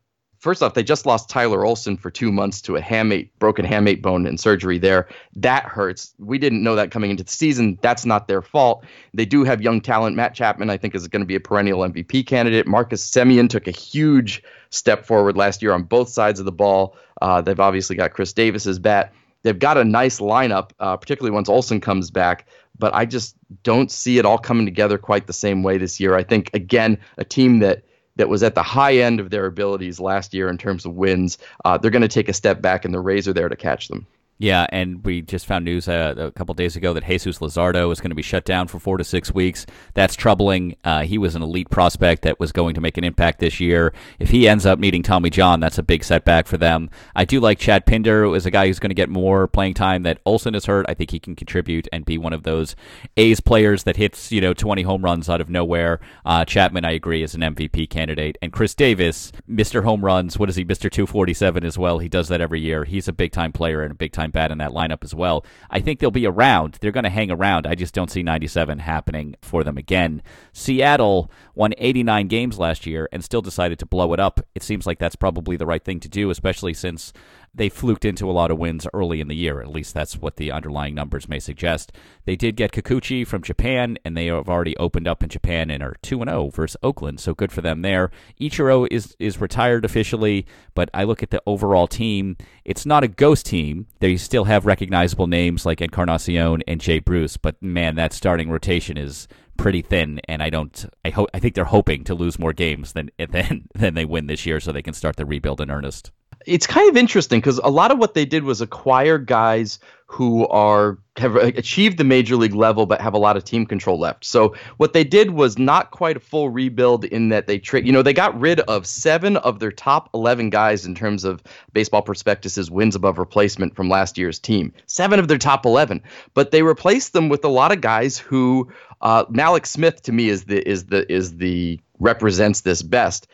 first 0.43 0.61
off, 0.61 0.73
they 0.73 0.83
just 0.83 1.05
lost 1.05 1.29
Tyler 1.29 1.65
Olson 1.65 1.95
for 1.95 2.11
two 2.11 2.29
months 2.29 2.61
to 2.63 2.75
a 2.75 2.81
hamate, 2.81 3.29
broken 3.39 3.65
hamate 3.65 4.01
bone 4.01 4.25
and 4.25 4.37
surgery 4.37 4.77
there. 4.77 5.07
That 5.37 5.63
hurts. 5.63 6.13
We 6.19 6.37
didn't 6.37 6.61
know 6.61 6.75
that 6.75 6.91
coming 6.91 7.11
into 7.11 7.23
the 7.23 7.31
season. 7.31 7.79
That's 7.81 8.05
not 8.05 8.27
their 8.27 8.41
fault. 8.41 8.83
They 9.13 9.23
do 9.23 9.45
have 9.45 9.61
young 9.61 9.79
talent. 9.79 10.17
Matt 10.17 10.35
Chapman, 10.35 10.69
I 10.69 10.75
think, 10.75 10.95
is 10.95 11.07
going 11.07 11.21
to 11.21 11.25
be 11.25 11.35
a 11.35 11.39
perennial 11.39 11.79
MVP 11.79 12.27
candidate. 12.27 12.67
Marcus 12.67 13.09
Semien 13.09 13.49
took 13.49 13.67
a 13.67 13.71
huge 13.71 14.43
step 14.69 15.05
forward 15.05 15.37
last 15.37 15.61
year 15.61 15.71
on 15.71 15.83
both 15.83 16.09
sides 16.09 16.39
of 16.39 16.45
the 16.45 16.51
ball. 16.51 16.97
Uh, 17.21 17.39
they've 17.39 17.61
obviously 17.61 17.95
got 17.95 18.11
Khris 18.11 18.33
Davis's 18.33 18.79
bat. 18.79 19.13
They've 19.43 19.57
got 19.57 19.77
a 19.77 19.85
nice 19.85 20.19
lineup, 20.19 20.71
uh, 20.81 20.97
particularly 20.97 21.33
once 21.33 21.47
Olson 21.47 21.79
comes 21.79 22.11
back. 22.11 22.47
But 22.77 22.93
I 22.93 23.05
just 23.05 23.37
don't 23.63 23.89
see 23.89 24.17
it 24.17 24.25
all 24.25 24.37
coming 24.37 24.65
together 24.65 24.97
quite 24.97 25.27
the 25.27 25.33
same 25.33 25.63
way 25.63 25.77
this 25.77 26.01
year. 26.01 26.15
I 26.15 26.23
think 26.23 26.49
again, 26.53 26.97
a 27.17 27.23
team 27.23 27.59
that 27.59 27.83
that 28.15 28.29
was 28.29 28.43
at 28.43 28.55
the 28.55 28.63
high 28.63 28.97
end 28.97 29.19
of 29.19 29.29
their 29.29 29.45
abilities 29.45 29.99
last 29.99 30.33
year 30.33 30.49
in 30.49 30.57
terms 30.57 30.85
of 30.85 30.93
wins. 30.93 31.37
Uh, 31.65 31.77
they're 31.77 31.91
going 31.91 32.01
to 32.01 32.07
take 32.07 32.29
a 32.29 32.33
step 32.33 32.61
back, 32.61 32.85
and 32.85 32.93
the 32.93 32.99
Rays 32.99 33.27
are 33.27 33.33
there 33.33 33.49
to 33.49 33.55
catch 33.55 33.87
them. 33.87 34.05
Yeah, 34.43 34.67
and 34.73 35.05
we 35.05 35.21
just 35.21 35.45
found 35.45 35.63
news 35.63 35.87
uh, 35.87 36.15
a 36.17 36.29
couple 36.31 36.53
days 36.53 36.75
ago 36.75 36.91
that 36.91 37.05
Jesus 37.05 37.39
Luzardo 37.39 37.89
is 37.93 38.01
going 38.01 38.09
to 38.09 38.15
be 38.15 38.21
shut 38.21 38.43
down 38.43 38.67
for 38.67 38.77
four 38.77 38.97
to 38.97 39.03
six 39.05 39.33
weeks. 39.33 39.65
That's 39.93 40.15
troubling. 40.15 40.75
Uh, 40.83 41.03
he 41.03 41.17
was 41.17 41.35
an 41.35 41.41
elite 41.41 41.69
prospect 41.69 42.23
that 42.23 42.41
was 42.41 42.51
going 42.51 42.75
to 42.75 42.81
make 42.81 42.97
an 42.97 43.05
impact 43.05 43.39
this 43.39 43.61
year. 43.61 43.93
If 44.19 44.31
he 44.31 44.49
ends 44.49 44.65
up 44.65 44.79
meeting 44.79 45.01
Tommy 45.01 45.29
John, 45.29 45.61
that's 45.61 45.77
a 45.77 45.81
big 45.81 46.03
setback 46.03 46.47
for 46.47 46.57
them. 46.57 46.89
I 47.15 47.23
do 47.23 47.39
like 47.39 47.57
Chad 47.57 47.85
Pinder 47.85 48.35
as 48.35 48.45
a 48.45 48.51
guy 48.51 48.67
who's 48.67 48.79
going 48.79 48.89
to 48.89 48.93
get 48.95 49.07
more 49.07 49.47
playing 49.47 49.75
time 49.75 50.03
that 50.03 50.19
Olson 50.25 50.55
is 50.55 50.65
hurt. 50.65 50.87
I 50.89 50.93
think 50.93 51.11
he 51.11 51.21
can 51.21 51.37
contribute 51.37 51.87
and 51.93 52.03
be 52.03 52.17
one 52.17 52.33
of 52.33 52.43
those 52.43 52.75
A's 53.15 53.39
players 53.39 53.83
that 53.83 53.95
hits 53.95 54.29
you 54.29 54.41
know 54.41 54.53
20 54.53 54.81
home 54.81 55.05
runs 55.05 55.29
out 55.29 55.39
of 55.39 55.49
nowhere. 55.49 56.01
Uh, 56.25 56.43
Chapman, 56.43 56.83
I 56.83 56.91
agree, 56.91 57.23
is 57.23 57.33
an 57.33 57.39
MVP 57.39 57.89
candidate, 57.89 58.37
and 58.41 58.51
Khris 58.51 58.75
Davis, 58.75 59.31
Mr. 59.49 59.85
Home 59.85 60.03
Runs. 60.03 60.37
What 60.37 60.49
is 60.49 60.57
he, 60.57 60.65
Mr. 60.65 60.91
247 60.91 61.63
as 61.63 61.77
well? 61.77 61.99
He 61.99 62.09
does 62.09 62.27
that 62.27 62.41
every 62.41 62.59
year. 62.59 62.83
He's 62.83 63.07
a 63.07 63.13
big 63.13 63.31
time 63.31 63.53
player 63.53 63.83
and 63.83 63.91
a 63.93 63.95
big 63.95 64.11
time 64.11 64.32
bat 64.33 64.51
in 64.51 64.57
that 64.57 64.71
lineup 64.71 65.03
as 65.03 65.15
well. 65.15 65.45
I 65.69 65.79
think 65.79 65.99
they'll 65.99 66.11
be 66.11 66.27
around. 66.27 66.77
They're 66.81 66.91
going 66.91 67.05
to 67.05 67.09
hang 67.09 67.31
around. 67.31 67.65
I 67.65 67.75
just 67.75 67.93
don't 67.93 68.11
see 68.11 68.23
97 68.23 68.79
happening 68.79 69.35
for 69.41 69.63
them 69.63 69.77
again. 69.77 70.21
Seattle 70.51 71.31
won 71.55 71.73
89 71.77 72.27
games 72.27 72.59
last 72.59 72.85
year 72.85 73.07
and 73.13 73.23
still 73.23 73.41
decided 73.41 73.79
to 73.79 73.85
blow 73.85 74.11
it 74.13 74.19
up. 74.19 74.41
It 74.53 74.63
seems 74.63 74.85
like 74.85 74.99
that's 74.99 75.15
probably 75.15 75.55
the 75.55 75.65
right 75.65 75.83
thing 75.83 76.01
to 76.01 76.09
do, 76.09 76.29
especially 76.29 76.73
since 76.73 77.13
they 77.55 77.69
fluked 77.69 78.03
into 78.03 78.29
a 78.29 78.33
lot 78.33 78.49
of 78.49 78.57
wins 78.57 78.87
early 78.93 79.21
in 79.21 79.27
the 79.27 79.35
year. 79.35 79.61
At 79.61 79.69
least 79.69 79.93
that's 79.93 80.17
what 80.17 80.37
the 80.37 80.51
underlying 80.51 80.95
numbers 80.95 81.29
may 81.29 81.39
suggest. 81.39 81.91
They 82.25 82.35
did 82.35 82.55
get 82.55 82.71
Kikuchi 82.71 83.25
from 83.27 83.43
Japan, 83.43 83.97
and 84.03 84.17
they 84.17 84.25
have 84.27 84.49
already 84.49 84.75
opened 84.77 85.07
up 85.07 85.21
in 85.21 85.29
Japan 85.29 85.69
and 85.69 85.83
are 85.83 85.95
2 86.01 86.19
0 86.19 86.49
versus 86.49 86.77
Oakland, 86.81 87.19
so 87.19 87.33
good 87.33 87.51
for 87.51 87.61
them 87.61 87.81
there. 87.81 88.09
Ichiro 88.41 88.87
is, 88.89 89.15
is 89.19 89.39
retired 89.39 89.85
officially, 89.85 90.47
but 90.73 90.89
I 90.93 91.03
look 91.03 91.21
at 91.21 91.29
the 91.29 91.43
overall 91.45 91.87
team. 91.87 92.37
It's 92.65 92.85
not 92.85 93.03
a 93.03 93.07
ghost 93.07 93.45
team. 93.45 93.87
They 93.99 94.17
still 94.17 94.45
have 94.45 94.65
recognizable 94.65 95.27
names 95.27 95.65
like 95.65 95.81
Encarnacion 95.81 96.63
and 96.67 96.81
Jay 96.81 96.99
Bruce, 96.99 97.37
but 97.37 97.61
man, 97.61 97.95
that 97.95 98.13
starting 98.13 98.49
rotation 98.49 98.97
is 98.97 99.27
pretty 99.57 99.83
thin, 99.83 100.19
and 100.27 100.41
I 100.41 100.49
don't. 100.49 100.85
I 101.05 101.11
hope. 101.11 101.29
I 101.33 101.39
think 101.39 101.53
they're 101.53 101.65
hoping 101.65 102.03
to 102.05 102.15
lose 102.15 102.39
more 102.39 102.53
games 102.53 102.93
than 102.93 103.11
than 103.29 103.67
than 103.75 103.93
they 103.93 104.05
win 104.05 104.27
this 104.27 104.45
year, 104.45 104.59
so 104.59 104.71
they 104.71 104.81
can 104.81 104.93
start 104.93 105.17
the 105.17 105.25
rebuild 105.25 105.61
in 105.61 105.69
earnest 105.69 106.11
it's 106.45 106.67
kind 106.67 106.89
of 106.89 106.97
interesting 106.97 107.39
because 107.39 107.59
a 107.59 107.69
lot 107.69 107.91
of 107.91 107.97
what 107.97 108.13
they 108.13 108.25
did 108.25 108.43
was 108.43 108.61
acquire 108.61 109.17
guys 109.17 109.79
who 110.05 110.47
are 110.49 110.99
have 111.17 111.35
achieved 111.35 111.97
the 111.97 112.03
major 112.03 112.35
league 112.35 112.53
level 112.53 112.85
but 112.85 113.01
have 113.01 113.13
a 113.13 113.17
lot 113.17 113.35
of 113.37 113.43
team 113.43 113.65
control 113.65 113.99
left. 113.99 114.25
So 114.25 114.55
what 114.77 114.93
they 114.93 115.03
did 115.03 115.31
was 115.31 115.57
not 115.57 115.91
quite 115.91 116.17
a 116.17 116.19
full 116.19 116.49
rebuild 116.49 117.05
in 117.05 117.29
that 117.29 117.47
they 117.47 117.57
trade. 117.59 117.87
You 117.87 117.93
know, 117.93 118.03
they 118.03 118.13
got 118.13 118.39
rid 118.39 118.59
of 118.61 118.85
seven 118.85 119.37
of 119.37 119.59
their 119.59 119.71
top 119.71 120.09
eleven 120.13 120.49
guys 120.49 120.85
in 120.85 120.93
terms 120.93 121.23
of 121.23 121.41
Baseball 121.73 122.01
Prospectus's 122.01 122.69
wins 122.69 122.95
above 122.95 123.17
replacement 123.17 123.75
from 123.75 123.89
last 123.89 124.17
year's 124.17 124.39
team. 124.39 124.73
Seven 124.85 125.19
of 125.19 125.27
their 125.27 125.37
top 125.37 125.65
eleven, 125.65 126.01
but 126.33 126.51
they 126.51 126.61
replaced 126.61 127.13
them 127.13 127.29
with 127.29 127.43
a 127.43 127.49
lot 127.49 127.71
of 127.71 127.81
guys 127.81 128.17
who 128.17 128.71
Uh, 129.01 129.25
Mallex 129.25 129.67
Smith 129.67 130.01
to 130.03 130.13
me 130.13 130.29
is 130.29 130.45
the 130.45 130.65
is 130.65 130.85
the 130.85 131.11
is 131.11 131.35
the 131.37 131.79
represents 131.99 132.61
this 132.61 132.81
best. 132.81 133.27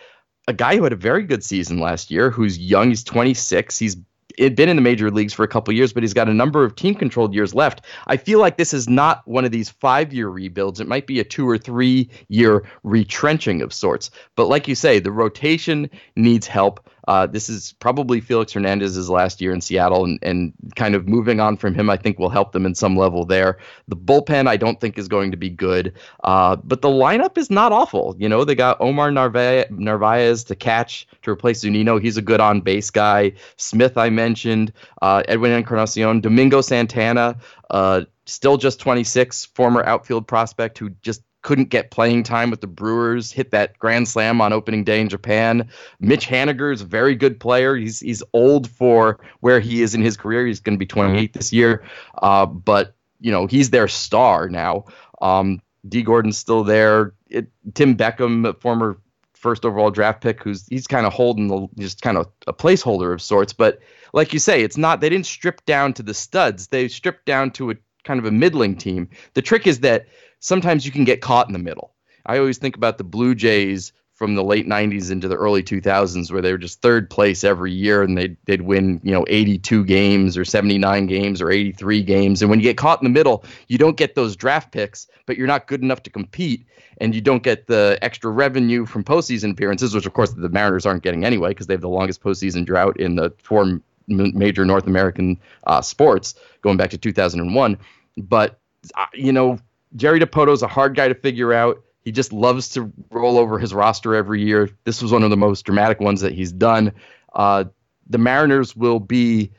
A 0.50 0.54
guy 0.54 0.76
who 0.76 0.84
had 0.84 0.94
a 0.94 0.96
very 0.96 1.22
good 1.22 1.44
season 1.44 1.78
last 1.78 2.10
year, 2.10 2.32
who's 2.32 2.58
young, 2.58 2.90
he's 2.90 3.04
26. 3.04 3.78
He's 3.78 3.98
been 4.36 4.68
in 4.68 4.78
the 4.78 4.82
major 4.82 5.12
leagues 5.12 5.32
for 5.32 5.44
a 5.44 5.48
couple 5.48 5.72
years, 5.76 5.94
but 5.94 6.02
he's 6.02 6.16
got 6.16 6.28
a 6.28 6.34
number 6.34 6.64
of 6.64 6.76
team 6.76 6.96
controlled 6.96 7.36
years 7.36 7.54
left. 7.54 7.86
I 8.08 8.18
feel 8.18 8.40
like 8.40 8.58
this 8.58 8.74
is 8.74 8.90
not 8.90 9.22
one 9.28 9.46
of 9.46 9.52
these 9.52 9.70
five 9.70 10.12
year 10.12 10.28
rebuilds. 10.28 10.80
It 10.80 10.88
might 10.88 11.06
be 11.06 11.20
a 11.20 11.24
two 11.24 11.48
or 11.48 11.60
three 11.60 12.10
year 12.30 12.64
retrenching 12.82 13.62
of 13.62 13.72
sorts. 13.72 14.10
But 14.36 14.48
like 14.48 14.68
you 14.68 14.74
say, 14.74 14.98
the 14.98 15.12
rotation 15.12 15.88
needs 16.16 16.48
help. 16.48 16.90
Uh, 17.10 17.26
this 17.26 17.50
is 17.50 17.74
probably 17.80 18.22
Felix 18.22 18.54
Hernandez's 18.54 19.10
last 19.10 19.42
year 19.42 19.52
in 19.52 19.62
Seattle, 19.62 20.06
and, 20.06 20.20
and 20.22 20.54
kind 20.76 20.94
of 20.94 21.08
moving 21.08 21.40
on 21.40 21.58
from 21.58 21.74
him, 21.74 21.90
I 21.90 21.98
think 21.98 22.20
will 22.20 22.30
help 22.30 22.52
them 22.52 22.68
in 22.68 22.76
some 22.76 22.96
level 22.96 23.26
there. 23.26 23.58
The 23.88 23.96
bullpen, 23.96 24.48
I 24.48 24.58
don't 24.58 24.80
think, 24.80 24.96
is 25.00 25.08
going 25.08 25.32
to 25.32 25.38
be 25.38 25.50
good, 25.50 25.94
uh, 26.24 26.58
but 26.58 26.84
the 26.84 26.88
lineup 26.88 27.36
is 27.40 27.50
not 27.50 27.72
awful. 27.72 28.16
You 28.20 28.30
know, 28.30 28.46
they 28.46 28.54
got 28.54 28.80
Omar 28.80 29.10
Narvaez, 29.10 29.66
Narvaez 29.72 30.44
to 30.44 30.56
catch 30.56 31.08
to 31.24 31.32
replace 31.32 31.64
Zunino. 31.64 32.00
He's 32.00 32.18
a 32.18 32.22
good 32.22 32.42
on 32.42 32.62
base 32.62 32.92
guy. 32.92 33.34
Smith, 33.58 33.98
I 33.98 34.12
mentioned, 34.12 34.72
uh, 35.02 35.24
Edwin 35.28 35.52
Encarnacion, 35.52 36.22
Domingo 36.22 36.62
Santana. 36.62 37.38
Uh, 37.72 38.02
still 38.28 38.58
just 38.58 38.80
26, 38.80 39.46
former 39.46 39.84
outfield 39.84 40.28
prospect 40.28 40.78
who 40.78 40.92
just 41.02 41.24
couldn't 41.42 41.70
get 41.70 41.92
playing 41.92 42.24
time 42.24 42.50
with 42.50 42.62
the 42.62 42.68
Brewers, 42.68 43.32
hit 43.32 43.52
that 43.52 43.78
grand 43.80 44.08
slam 44.08 44.42
on 44.42 44.54
opening 44.54 44.84
day 44.84 45.00
in 45.00 45.10
Japan. 45.10 45.70
Mitch 46.00 46.28
Haniger 46.28 46.74
is 46.74 46.82
a 46.82 46.86
very 46.86 47.16
good 47.16 47.40
player. 47.40 47.76
He's 47.76 48.00
he's 48.00 48.24
old 48.34 48.70
for 48.70 49.20
where 49.40 49.60
he 49.60 49.82
is 49.82 49.96
in 49.96 50.02
his 50.02 50.18
career. 50.18 50.46
He's 50.46 50.60
going 50.60 50.76
to 50.76 50.80
be 50.80 50.86
28 50.86 51.34
this 51.34 51.54
year, 51.54 51.84
uh, 52.22 52.46
but 52.46 52.96
you 53.20 53.32
know 53.32 53.48
he's 53.48 53.70
their 53.70 53.88
star 53.88 54.50
now. 54.50 54.86
Um, 55.22 55.62
Dee 55.88 56.04
Gordon's 56.04 56.38
still 56.38 56.64
there. 56.64 57.14
It, 57.28 57.48
Tim 57.74 57.96
Beckham, 57.96 58.60
former 58.60 59.00
first 59.34 59.64
overall 59.66 59.92
draft 59.92 60.22
pick, 60.22 60.44
who's 60.44 60.68
he's 60.68 60.88
kind 60.88 61.06
of 61.06 61.14
holding 61.14 61.48
the 61.48 61.68
just 61.78 62.02
kind 62.02 62.18
of 62.18 62.28
a 62.48 62.54
placeholder 62.54 63.14
of 63.14 63.22
sorts. 63.22 63.54
But 63.54 63.80
like 64.14 64.34
you 64.34 64.40
say, 64.40 64.62
it's 64.62 64.78
not 64.78 65.02
they 65.02 65.10
didn't 65.10 65.26
strip 65.26 65.66
down 65.66 65.94
to 65.94 66.04
the 66.04 66.14
studs. 66.14 66.68
They 66.68 66.88
stripped 66.88 67.26
down 67.26 67.52
to 67.52 67.72
a 67.72 67.76
kind 68.04 68.20
of 68.20 68.26
a 68.26 68.32
middling 68.32 68.76
team. 68.76 69.10
The 69.34 69.42
trick 69.42 69.68
is 69.68 69.80
that 69.82 70.08
sometimes 70.40 70.86
you 70.86 70.92
can 70.92 71.04
get 71.04 71.22
caught 71.22 71.48
in 71.48 71.54
the 71.54 71.60
middle. 71.60 71.94
I 72.26 72.38
always 72.38 72.58
think 72.58 72.76
about 72.76 72.98
the 72.98 73.04
Blue 73.04 73.36
Jays 73.36 73.92
from 74.20 74.36
the 74.36 74.44
late 74.44 74.68
90s 74.68 75.12
into 75.12 75.30
the 75.30 75.38
early 75.38 75.64
2000s 75.64 76.30
where 76.30 76.42
they 76.42 76.52
were 76.52 76.58
just 76.58 76.82
third 76.82 77.10
place 77.10 77.46
every 77.46 77.72
year 77.72 78.04
and 78.04 78.18
they'd, 78.18 78.36
they'd 78.44 78.64
win 78.64 79.00
you 79.02 79.14
know 79.14 79.24
82 79.30 79.86
games 79.86 80.38
or 80.38 80.44
79 80.44 81.06
games 81.08 81.42
or 81.42 81.50
83 81.50 82.04
games 82.04 82.42
and 82.42 82.50
when 82.50 82.60
you 82.60 82.64
get 82.64 82.76
caught 82.76 83.00
in 83.00 83.06
the 83.06 83.18
middle 83.18 83.46
you 83.70 83.78
don't 83.78 83.96
get 83.96 84.16
those 84.16 84.36
draft 84.36 84.74
picks 84.74 85.08
but 85.26 85.38
you're 85.38 85.48
not 85.48 85.68
good 85.68 85.82
enough 85.82 86.04
to 86.04 86.10
compete 86.10 86.66
and 87.00 87.16
you 87.16 87.22
don't 87.22 87.44
get 87.44 87.68
the 87.68 87.98
extra 88.02 88.30
revenue 88.30 88.86
from 88.86 89.06
postseason 89.06 89.52
appearances 89.52 89.96
which 89.96 90.06
of 90.06 90.12
course 90.12 90.34
the 90.34 90.50
mariners 90.50 90.86
aren't 90.86 91.02
getting 91.02 91.24
anyway 91.24 91.52
because 91.52 91.68
they 91.68 91.74
have 91.74 91.80
the 91.80 91.88
longest 91.88 92.22
postseason 92.22 92.66
drought 92.66 93.00
in 93.00 93.16
the 93.16 93.34
four 93.42 93.80
major 94.10 94.66
north 94.66 94.86
american 94.86 95.40
uh, 95.66 95.82
sports 95.82 96.36
going 96.62 96.76
back 96.76 96.90
to 96.90 96.98
2001 96.98 97.78
but 98.18 98.60
uh, 98.98 99.06
you 99.14 99.32
know 99.32 99.58
Jerry 99.96 100.20
is 100.22 100.62
a 100.62 100.68
hard 100.68 100.96
guy 100.96 101.08
to 101.08 101.16
figure 101.16 101.54
out. 101.54 101.82
He 102.02 102.12
just 102.12 102.32
loves 102.32 102.70
to 102.70 102.92
roll 103.12 103.38
over 103.38 103.60
his 103.60 103.74
roster 103.74 104.16
every 104.16 104.42
year. 104.42 104.70
This 104.84 105.02
was 105.02 105.12
one 105.12 105.24
of 105.24 105.30
the 105.30 105.38
most 105.38 105.64
dramatic 105.64 106.00
ones 106.00 106.22
that 106.22 106.34
he's 106.34 106.52
done. 106.52 106.94
Uh, 107.34 107.66
the 108.08 108.18
Mariners 108.18 108.76
will 108.76 109.00
be 109.00 109.52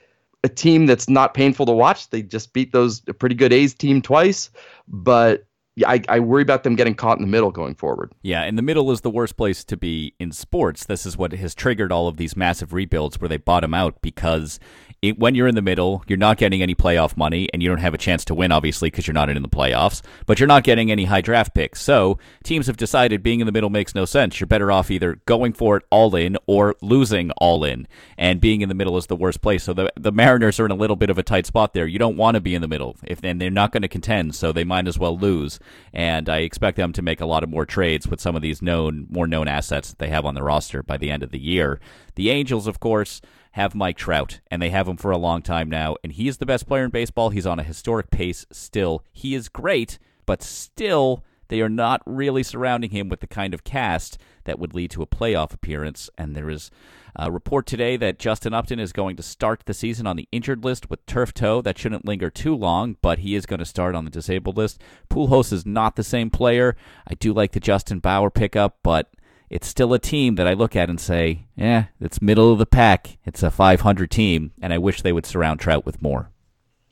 a 0.43 0.49
team 0.49 0.87
that's 0.87 1.09
not 1.09 1.35
painful 1.35 1.67
to 1.67 1.73
watch. 1.73 2.09
They 2.11 2.23
just 2.23 2.53
beat 2.53 2.73
those 2.73 3.01
pretty 3.01 3.35
good 3.35 3.53
A's 3.53 3.75
team 3.75 4.01
twice, 4.01 4.51
but 4.89 5.47
I, 5.87 6.03
I 6.09 6.21
worry 6.21 6.43
about 6.43 6.65
them 6.65 6.77
getting 6.77 6.95
caught 6.95 7.19
in 7.19 7.23
the 7.23 7.31
middle 7.31 7.51
going 7.51 7.75
forward. 7.75 8.13
Yeah, 8.23 8.43
and 8.43 8.59
the 8.59 8.63
middle 8.63 8.91
is 8.91 9.03
the 9.03 9.11
worst 9.11 9.37
place 9.37 9.65
to 9.65 9.77
be 9.77 10.15
in 10.19 10.33
sports. 10.33 10.85
This 10.85 11.07
is 11.07 11.17
what 11.17 11.33
has 11.33 11.55
triggered 11.55 11.93
all 11.93 12.09
of 12.09 12.17
these 12.17 12.37
massive 12.37 12.73
rebuilds 12.73 13.21
where 13.21 13.29
they 13.29 13.37
bottom 13.37 13.75
out 13.75 14.01
because 14.03 14.59
it, 15.03 15.19
when 15.19 15.35
you're 15.35 15.49
in 15.49 15.55
the 15.55 15.63
middle, 15.63 16.05
you're 16.07 16.19
not 16.19 16.37
getting 16.37 16.61
any 16.61 16.75
playoff 16.75 17.17
money, 17.17 17.49
and 17.53 17.63
you 17.63 17.71
don't 17.71 17.79
have 17.79 17.95
a 17.95 17.99
chance 17.99 18.23
to 18.27 18.35
win, 18.35 18.53
obviously, 18.53 18.91
because 18.91 19.07
you're 19.07 19.15
not 19.15 19.31
in 19.31 19.41
the 19.41 19.49
playoffs. 19.49 20.03
But 20.27 20.39
you're 20.39 20.47
not 20.47 20.63
getting 20.63 20.91
any 20.91 21.07
high 21.07 21.23
draft 21.23 21.55
picks. 21.55 21.81
So 21.81 22.19
teams 22.45 22.67
have 22.67 22.77
decided 22.77 23.23
being 23.23 23.41
in 23.41 23.47
the 23.47 23.53
middle 23.53 23.71
makes 23.71 23.95
no 23.95 24.05
sense. 24.05 24.39
You're 24.39 24.47
better 24.47 24.71
off 24.71 24.91
either 24.91 25.21
going 25.25 25.55
for 25.55 25.79
it 25.79 25.85
all 25.91 26.15
in 26.15 26.37
or 26.47 26.77
losing 26.83 27.31
all 27.33 27.65
in. 27.65 27.89
And 28.19 28.41
being 28.41 28.61
in 28.61 28.69
the 28.69 28.75
middle 28.75 28.99
is 28.99 29.07
the 29.07 29.17
worst 29.17 29.41
place. 29.41 29.65
So 29.65 29.73
the 29.73 29.91
the 29.97 30.13
Mariners 30.13 30.61
are 30.61 30.67
in 30.67 30.71
a 30.71 30.77
little 30.77 30.97
bit 30.97 31.11
of 31.11 31.19
a 31.19 31.23
tight 31.23 31.47
spot 31.47 31.73
there. 31.73 31.87
You 31.87 31.99
don't 31.99 32.17
want 32.17 32.35
to 32.35 32.41
be 32.41 32.55
in 32.55 32.61
the 32.61 32.69
middle, 32.69 32.97
if 33.07 33.25
and 33.25 33.41
they're 33.41 33.51
not 33.51 33.73
going 33.73 33.83
to 33.83 33.89
contend, 33.89 34.35
so 34.35 34.53
they 34.53 34.65
might 34.65 34.87
as 34.87 34.99
well 34.99 35.17
lose. 35.17 35.59
And 35.95 36.29
I 36.29 36.39
expect 36.39 36.77
them 36.77 36.93
to 36.93 37.03
make 37.03 37.21
a 37.21 37.27
lot 37.27 37.43
of 37.43 37.49
more 37.49 37.65
trades 37.65 38.07
with 38.07 38.21
some 38.21 38.37
of 38.37 38.43
these 38.43 38.61
known, 38.61 39.07
more 39.09 39.27
known 39.27 39.49
assets 39.49 39.89
that 39.89 39.99
they 39.99 40.09
have 40.09 40.27
on 40.27 40.35
the 40.35 40.43
roster 40.43 40.83
by 40.83 40.99
the 40.99 41.11
end 41.11 41.23
of 41.23 41.31
the 41.31 41.41
year. 41.41 41.81
The 42.17 42.31
Angels, 42.31 42.67
of 42.67 42.81
course 42.81 43.23
have 43.53 43.75
Mike 43.75 43.97
Trout, 43.97 44.41
and 44.51 44.61
they 44.63 44.71
have 44.71 44.87
him 44.87 44.97
for 44.97 45.11
a 45.11 45.19
long 45.19 45.43
time 45.43 45.69
now. 45.69 45.97
And 46.05 46.13
he 46.13 46.29
is 46.29 46.39
the 46.39 46.47
best 46.47 46.67
player 46.67 46.85
in 46.85 46.91
baseball. 46.91 47.31
He's 47.31 47.47
on 47.47 47.59
a 47.59 47.65
historic 47.65 48.11
pace 48.11 48.47
still. 48.53 49.05
He 49.13 49.35
is 49.35 49.49
great, 49.49 49.99
but 50.27 50.43
still, 50.43 51.25
they 51.49 51.61
are 51.61 51.69
not 51.69 52.01
really 52.07 52.45
surrounding 52.45 52.91
him 52.91 53.09
with 53.09 53.21
the 53.21 53.27
kind 53.27 53.53
of 53.53 53.65
cast 53.65 54.19
that 54.45 54.59
would 54.59 54.73
lead 54.73 54.91
to 54.93 55.03
a 55.03 55.07
playoff 55.07 55.53
appearance. 55.53 56.09
And 56.17 56.37
there 56.37 56.49
is 56.49 56.71
a 57.17 57.31
report 57.31 57.67
today 57.67 57.97
that 57.97 58.21
Justin 58.21 58.55
Upton 58.55 58.79
is 58.79 58.93
going 58.93 59.17
to 59.17 59.23
start 59.23 59.63
the 59.67 59.75
season 59.75 60.07
on 60.07 60.15
the 60.15 60.29
injured 60.31 60.65
list 60.65 60.89
with 60.89 61.05
turf 61.07 61.35
toe. 61.35 61.61
That 61.61 61.77
shouldn't 61.77 62.05
linger 62.05 62.31
too 62.31 62.55
long, 62.55 62.97
but 63.03 63.19
he 63.19 63.35
is 63.35 63.47
going 63.47 63.59
to 63.59 63.65
start 63.65 63.97
on 63.97 64.05
the 64.05 64.13
disabled 64.13 64.57
list. 64.57 64.81
Pujols 65.11 65.53
is 65.53 65.67
not 65.67 65.97
the 65.97 66.05
same 66.05 66.31
player. 66.31 66.77
I 67.09 67.15
do 67.15 67.33
like 67.33 67.51
the 67.51 67.59
Justin 67.59 67.99
Bour 67.99 68.31
pickup, 68.31 68.79
but 68.85 69.11
it's 69.51 69.67
still 69.67 69.93
a 69.93 69.99
team 69.99 70.37
that 70.37 70.47
I 70.47 70.55
look 70.55 70.77
at 70.77 70.89
and 70.89 71.01
say, 71.01 71.47
yeah, 71.57 71.87
it's 72.01 72.23
middle 72.23 72.53
of 72.53 72.59
the 72.59 72.67
pack. 72.67 73.19
It's 73.25 73.43
a 73.43 73.51
500 73.51 74.11
team, 74.11 74.53
and 74.63 74.73
I 74.73 74.79
wish 74.79 75.03
they 75.03 75.13
would 75.13 75.27
surround 75.27 75.59
Trout 75.59 75.85
with 75.85 76.01
more. 76.01 76.31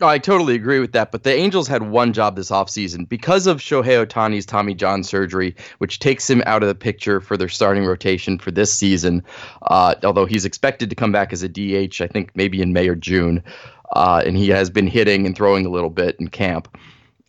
I 0.01 0.19
totally 0.19 0.55
agree 0.55 0.79
with 0.79 0.93
that. 0.93 1.11
But 1.11 1.25
the 1.25 1.33
Angels 1.33 1.67
had 1.67 1.83
one 1.83 2.13
job 2.13 2.37
this 2.37 2.51
offseason 2.51 3.09
because 3.09 3.47
of 3.47 3.59
Shohei 3.59 4.05
Ohtani's 4.05 4.47
Tommy 4.47 4.75
John 4.75 5.03
surgery, 5.03 5.57
which 5.79 5.99
takes 5.99 6.29
him 6.29 6.43
out 6.47 6.63
of 6.63 6.69
the 6.69 6.75
picture 6.75 7.21
for 7.21 7.37
their 7.37 7.49
starting 7.49 7.85
rotation 7.85 8.39
for 8.39 8.51
this 8.51 8.73
season. 8.73 9.25
Uh, 9.63 9.95
although 10.05 10.27
he's 10.27 10.45
expected 10.45 10.91
to 10.91 10.97
come 10.97 11.11
back 11.11 11.33
as 11.33 11.43
a 11.43 11.49
DH, 11.49 12.01
I 12.01 12.07
think 12.07 12.31
maybe 12.35 12.63
in 12.63 12.73
May 12.73 12.89
or 12.89 12.95
June. 12.95 13.43
Uh, 13.93 14.23
and 14.25 14.37
he 14.37 14.49
has 14.51 14.71
been 14.71 14.87
hitting 14.87 15.27
and 15.27 15.35
throwing 15.35 15.67
a 15.67 15.71
little 15.71 15.91
bit 15.91 16.17
in 16.21 16.29
camp. 16.29 16.77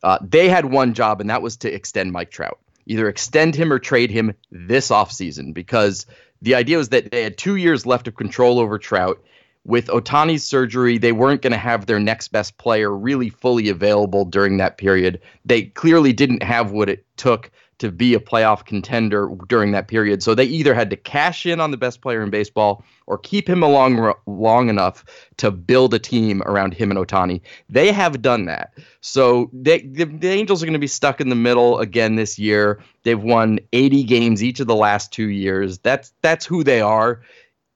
Uh, 0.04 0.20
they 0.22 0.48
had 0.48 0.66
one 0.66 0.94
job, 0.94 1.22
and 1.22 1.30
that 1.30 1.42
was 1.42 1.58
to 1.58 1.74
extend 1.74 2.12
Mike 2.12 2.30
Trout 2.30 2.60
either 2.86 3.08
extend 3.08 3.56
him 3.56 3.72
or 3.72 3.80
trade 3.80 4.12
him 4.12 4.34
this 4.52 4.90
offseason 4.90 5.54
because 5.54 6.06
the 6.42 6.56
idea 6.56 6.78
was 6.78 6.90
that 6.90 7.12
they 7.12 7.24
had 7.24 7.38
two 7.38 7.56
years 7.56 7.86
left 7.86 8.08
of 8.08 8.16
control 8.16 8.60
over 8.60 8.78
Trout. 8.78 9.22
With 9.66 9.88
Ohtani's 9.88 10.44
surgery, 10.44 10.98
they 10.98 11.12
weren't 11.12 11.42
going 11.42 11.52
to 11.52 11.60
have 11.60 11.86
their 11.86 12.00
next 12.00 12.30
best 12.30 12.58
player 12.58 12.96
really 12.96 13.30
fully 13.30 13.70
available 13.70 14.26
during 14.26 14.58
that 14.58 14.78
period. 14.78 15.22
They 15.46 15.64
clearly 15.64 16.14
didn't 16.14 16.44
have 16.44 16.72
what 16.72 16.90
it 16.90 17.06
took 17.18 17.52
to 17.80 17.92
be 17.92 18.14
a 18.14 18.20
playoff 18.20 18.66
contender 18.66 19.30
during 19.48 19.72
that 19.72 19.88
period. 19.88 20.22
So 20.22 20.36
they 20.36 20.44
either 20.44 20.74
had 20.74 20.90
to 20.90 20.98
cash 20.98 21.46
in 21.46 21.60
on 21.60 21.72
the 21.72 21.78
best 21.78 22.02
player 22.02 22.22
in 22.22 22.30
baseball 22.30 22.84
or 23.08 23.18
keep 23.18 23.50
him 23.50 23.64
along 23.64 24.14
long 24.28 24.70
enough 24.70 25.04
to 25.38 25.50
build 25.50 25.94
a 25.94 26.00
team 26.00 26.44
around 26.44 26.74
him 26.74 26.92
and 26.92 27.00
Ohtani. 27.00 27.42
They 27.70 27.92
have 27.92 28.22
done 28.22 28.46
that. 28.46 28.74
So 29.02 29.50
they, 29.54 29.82
the, 29.82 30.06
the 30.06 30.30
Angels 30.30 30.62
are 30.62 30.66
going 30.66 30.74
to 30.74 30.80
be 30.80 30.88
stuck 30.88 31.20
in 31.22 31.30
the 31.30 31.36
middle 31.36 31.80
again 31.80 32.16
this 32.16 32.38
year. 32.38 32.84
They've 33.04 33.22
won 33.22 33.60
80 33.72 34.04
games 34.04 34.44
each 34.44 34.60
of 34.60 34.68
the 34.68 34.76
last 34.76 35.12
two 35.14 35.30
years. 35.30 35.80
That's 35.80 36.14
that's 36.22 36.46
who 36.46 36.64
they 36.64 36.82
are 36.82 37.22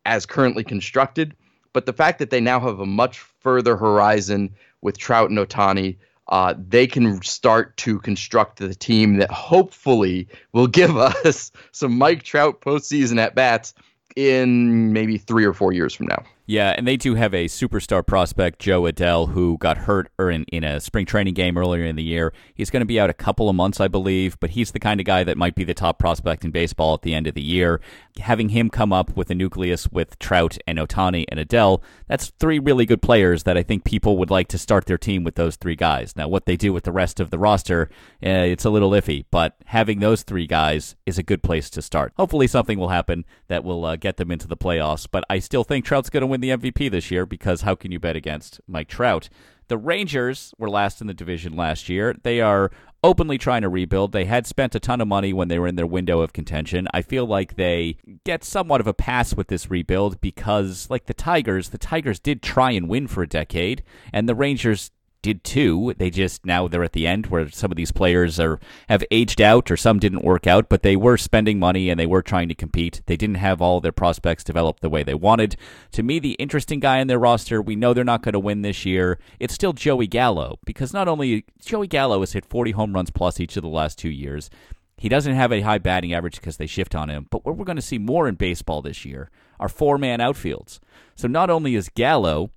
as 0.06 0.26
currently 0.26 0.66
constructed. 0.66 1.34
But 1.72 1.86
the 1.86 1.94
fact 1.94 2.20
that 2.20 2.30
they 2.30 2.42
now 2.42 2.60
have 2.60 2.80
a 2.80 2.86
much 2.86 3.20
further 3.20 3.78
horizon 3.78 4.54
with 4.82 4.98
Trout 4.98 5.30
and 5.30 5.40
Ohtani– 5.40 5.96
uh, 6.28 6.54
they 6.58 6.88
can 6.88 7.22
start 7.22 7.76
to 7.78 8.00
construct 8.00 8.60
the 8.60 8.74
team 8.74 9.18
that 9.18 9.32
hopefully 9.32 10.28
will 10.54 10.68
give 10.68 10.96
us 11.26 11.52
some 11.72 11.98
Mike 11.98 12.24
Trout 12.24 12.62
postseason 12.62 13.20
at 13.20 13.36
bats 13.36 13.74
in 14.16 14.94
maybe 14.94 15.18
three 15.18 15.46
or 15.46 15.54
four 15.54 15.74
years 15.74 15.94
from 15.94 16.08
now. 16.08 16.24
Yeah, 16.46 16.76
and 16.78 16.86
they 16.86 16.98
do 16.98 17.16
have 17.16 17.34
a 17.34 17.46
superstar 17.46 18.06
prospect, 18.06 18.60
Jo 18.60 18.82
Adell, 18.82 19.30
who 19.30 19.58
got 19.60 19.78
hurt 19.78 20.12
er, 20.20 20.30
in, 20.30 20.44
in 20.46 20.66
a 20.66 20.82
spring 20.82 21.06
training 21.06 21.36
game 21.36 21.58
earlier 21.58 21.86
in 21.86 21.96
the 21.96 22.04
year. 22.04 22.34
He's 22.54 22.70
going 22.70 22.82
to 22.82 22.86
be 22.86 23.00
out 23.00 23.10
a 23.10 23.14
couple 23.14 23.48
of 23.48 23.56
months, 23.56 23.80
I 23.80 23.88
believe, 23.88 24.38
but 24.42 24.50
he's 24.50 24.72
the 24.72 24.80
kind 24.80 25.00
of 25.00 25.06
guy 25.06 25.24
that 25.24 25.38
might 25.38 25.56
be 25.56 25.64
the 25.64 25.74
top 25.74 26.00
prospect 26.00 26.44
in 26.44 26.52
baseball 26.52 26.96
at 26.96 27.02
the 27.04 27.14
end 27.14 27.28
of 27.28 27.34
the 27.34 27.42
year. 27.42 27.80
Having 28.20 28.50
him 28.50 28.70
come 28.70 28.92
up 28.92 29.16
with 29.16 29.30
a 29.30 29.36
nucleus 29.36 29.90
with 29.90 30.20
Trout 30.20 30.58
and 30.68 30.78
Ohtani 30.78 31.24
and 31.30 31.40
Adell, 31.40 31.82
that's 32.08 32.34
three 32.40 32.60
really 32.60 32.86
good 32.86 33.02
players 33.02 33.44
that 33.44 33.58
I 33.58 33.64
think 33.64 33.86
people 33.86 34.18
would 34.18 34.30
like 34.30 34.50
to 34.50 34.58
start 34.58 34.86
their 34.86 34.98
team 34.98 35.24
with 35.24 35.36
those 35.36 35.56
three 35.56 35.78
guys. 35.78 36.14
Now, 36.18 36.28
what 36.28 36.46
they 36.46 36.58
do 36.58 36.74
with 36.74 36.84
the 36.84 36.92
rest 36.92 37.22
of 37.22 37.30
the 37.30 37.40
roster, 37.40 37.90
eh, 38.22 38.44
it's 38.44 38.66
a 38.66 38.70
little 38.70 38.92
iffy, 38.92 39.24
but 39.32 39.56
having 39.68 40.00
those 40.00 40.24
three 40.24 40.46
guys 40.46 40.98
is 41.06 41.18
a 41.18 41.24
good 41.24 41.42
place 41.42 41.70
to 41.70 41.82
start. 41.82 42.12
Hopefully, 42.18 42.48
something 42.48 42.78
will 42.78 42.90
happen 42.90 43.24
that 43.48 43.64
will 43.64 43.86
uh, 43.86 43.96
get 43.96 44.18
them 44.18 44.30
into 44.30 44.48
the 44.48 44.58
playoffs, 44.58 45.08
but 45.10 45.24
I 45.30 45.40
still 45.40 45.64
think 45.64 45.86
Trout's 45.86 46.10
going 46.10 46.22
to 46.22 46.33
win 46.33 46.33
the 46.42 46.50
MVP 46.50 46.92
this 46.92 47.12
year 47.12 47.26
because 47.26 47.62
how 47.62 47.76
can 47.76 47.92
you 47.92 48.00
bet 48.00 48.16
against 48.16 48.62
Mike 48.68 48.88
Trout? 48.88 49.30
The 49.68 49.78
Rangers 49.78 50.54
were 50.58 50.70
last 50.70 51.02
in 51.02 51.08
the 51.08 51.14
division 51.14 51.56
last 51.56 51.90
year. 51.90 52.16
They 52.24 52.42
are 52.42 52.70
openly 53.04 53.38
trying 53.38 53.62
to 53.62 53.70
rebuild. 53.70 54.12
They 54.12 54.26
had 54.26 54.48
spent 54.48 54.76
a 54.76 54.80
ton 54.80 55.02
of 55.02 55.08
money 55.08 55.34
when 55.34 55.48
they 55.48 55.60
were 55.60 55.68
in 55.68 55.76
their 55.76 55.88
window 55.88 56.22
of 56.22 56.34
contention. 56.34 56.88
I 56.94 57.02
feel 57.02 57.26
like 57.26 57.56
they 57.56 57.98
get 58.24 58.44
somewhat 58.44 58.82
of 58.82 58.88
a 58.88 58.94
pass 58.94 59.36
with 59.36 59.48
this 59.48 59.70
rebuild 59.70 60.22
because, 60.22 60.90
like 60.90 61.06
the 61.06 61.14
Tigers, 61.14 61.70
the 61.70 61.78
Tigers 61.78 62.20
did 62.20 62.42
try 62.42 62.72
and 62.72 62.88
win 62.88 63.08
for 63.08 63.24
a 63.24 63.28
decade, 63.28 63.84
and 64.12 64.28
the 64.28 64.36
Rangers 64.36 64.92
did 65.24 65.44
too. 65.44 65.96
They 65.98 66.12
just 66.12 66.46
now 66.46 66.68
they're 66.68 66.84
at 66.84 66.94
the 66.94 67.08
end 67.08 67.28
where 67.28 67.50
some 67.50 67.72
of 67.72 67.78
these 67.78 67.92
players 67.92 68.40
are 68.40 68.60
have 68.90 69.04
aged 69.10 69.42
out 69.42 69.72
or 69.72 69.78
some 69.78 69.98
didn't 69.98 70.24
work 70.24 70.46
out, 70.46 70.70
but 70.70 70.84
they 70.84 70.96
were 70.96 71.18
spending 71.18 71.58
money 71.58 71.90
and 71.90 72.00
they 72.00 72.06
were 72.06 72.22
trying 72.22 72.50
to 72.50 72.56
compete. 72.56 73.02
They 73.08 73.18
didn't 73.18 73.38
have 73.38 73.62
all 73.62 73.82
their 73.82 73.92
prospects 73.92 74.44
developed 74.44 74.82
the 74.82 74.90
way 74.90 75.02
they 75.02 75.16
wanted. 75.16 75.56
To 75.94 76.04
me, 76.04 76.20
the 76.20 76.34
interesting 76.34 76.80
guy 76.80 77.00
in 77.00 77.08
their 77.08 77.18
roster, 77.18 77.60
we 77.60 77.76
know 77.76 77.94
they're 77.94 78.04
not 78.04 78.22
going 78.22 78.34
to 78.34 78.40
win 78.40 78.62
this 78.62 78.86
year. 78.86 79.18
It's 79.40 79.56
still 79.56 79.74
Joey 79.74 80.06
Gallo 80.06 80.60
because 80.66 80.94
not 80.94 81.08
only 81.08 81.46
Joey 81.66 81.88
Gallo 81.88 82.20
has 82.20 82.34
hit 82.34 82.46
40 82.46 82.72
home 82.72 82.94
runs 82.94 83.10
plus 83.10 83.40
each 83.40 83.58
of 83.58 83.64
the 83.64 83.70
last 83.70 83.98
2 83.98 84.10
years. 84.10 84.52
He 84.96 85.10
doesn't 85.10 85.34
have 85.34 85.52
a 85.52 85.62
high 85.62 85.80
batting 85.80 86.14
average 86.14 86.36
because 86.36 86.58
they 86.58 86.68
shift 86.68 86.94
on 86.94 87.10
him, 87.10 87.26
but 87.30 87.44
what 87.44 87.58
we're 87.58 87.66
going 87.66 87.76
to 87.76 87.82
see 87.82 87.98
more 87.98 88.28
in 88.28 88.36
baseball 88.36 88.82
this 88.82 89.04
year 89.04 89.32
are 89.60 89.68
four-man 89.68 90.20
outfields. 90.20 90.80
So 91.16 91.28
not 91.28 91.50
only 91.50 91.76
is 91.76 91.90
Gallo 91.90 92.52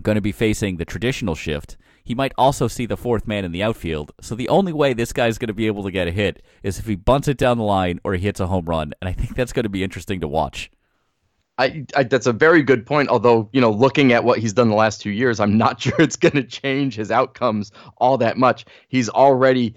going 0.00 0.14
to 0.14 0.22
be 0.22 0.32
facing 0.32 0.76
the 0.76 0.84
traditional 0.84 1.34
shift, 1.34 1.76
he 2.10 2.14
might 2.16 2.32
also 2.36 2.66
see 2.66 2.86
the 2.86 2.96
fourth 2.96 3.28
man 3.28 3.44
in 3.44 3.52
the 3.52 3.62
outfield. 3.62 4.10
So 4.20 4.34
the 4.34 4.48
only 4.48 4.72
way 4.72 4.94
this 4.94 5.12
guy's 5.12 5.38
going 5.38 5.46
to 5.46 5.54
be 5.54 5.68
able 5.68 5.84
to 5.84 5.92
get 5.92 6.08
a 6.08 6.10
hit 6.10 6.42
is 6.64 6.76
if 6.80 6.86
he 6.86 6.96
bunts 6.96 7.28
it 7.28 7.36
down 7.36 7.56
the 7.56 7.62
line 7.62 8.00
or 8.02 8.14
he 8.14 8.20
hits 8.20 8.40
a 8.40 8.48
home 8.48 8.64
run. 8.64 8.92
And 9.00 9.08
I 9.08 9.12
think 9.12 9.36
that's 9.36 9.52
going 9.52 9.62
to 9.62 9.68
be 9.68 9.84
interesting 9.84 10.20
to 10.22 10.26
watch. 10.26 10.72
I, 11.56 11.86
I, 11.94 12.02
that's 12.02 12.26
a 12.26 12.32
very 12.32 12.64
good 12.64 12.84
point. 12.84 13.10
Although, 13.10 13.48
you 13.52 13.60
know, 13.60 13.70
looking 13.70 14.12
at 14.12 14.24
what 14.24 14.40
he's 14.40 14.52
done 14.52 14.68
the 14.68 14.74
last 14.74 15.00
two 15.00 15.12
years, 15.12 15.38
I'm 15.38 15.56
not 15.56 15.80
sure 15.82 15.94
it's 16.00 16.16
going 16.16 16.34
to 16.34 16.42
change 16.42 16.96
his 16.96 17.12
outcomes 17.12 17.70
all 17.98 18.18
that 18.18 18.36
much. 18.36 18.64
He's 18.88 19.08
already 19.08 19.76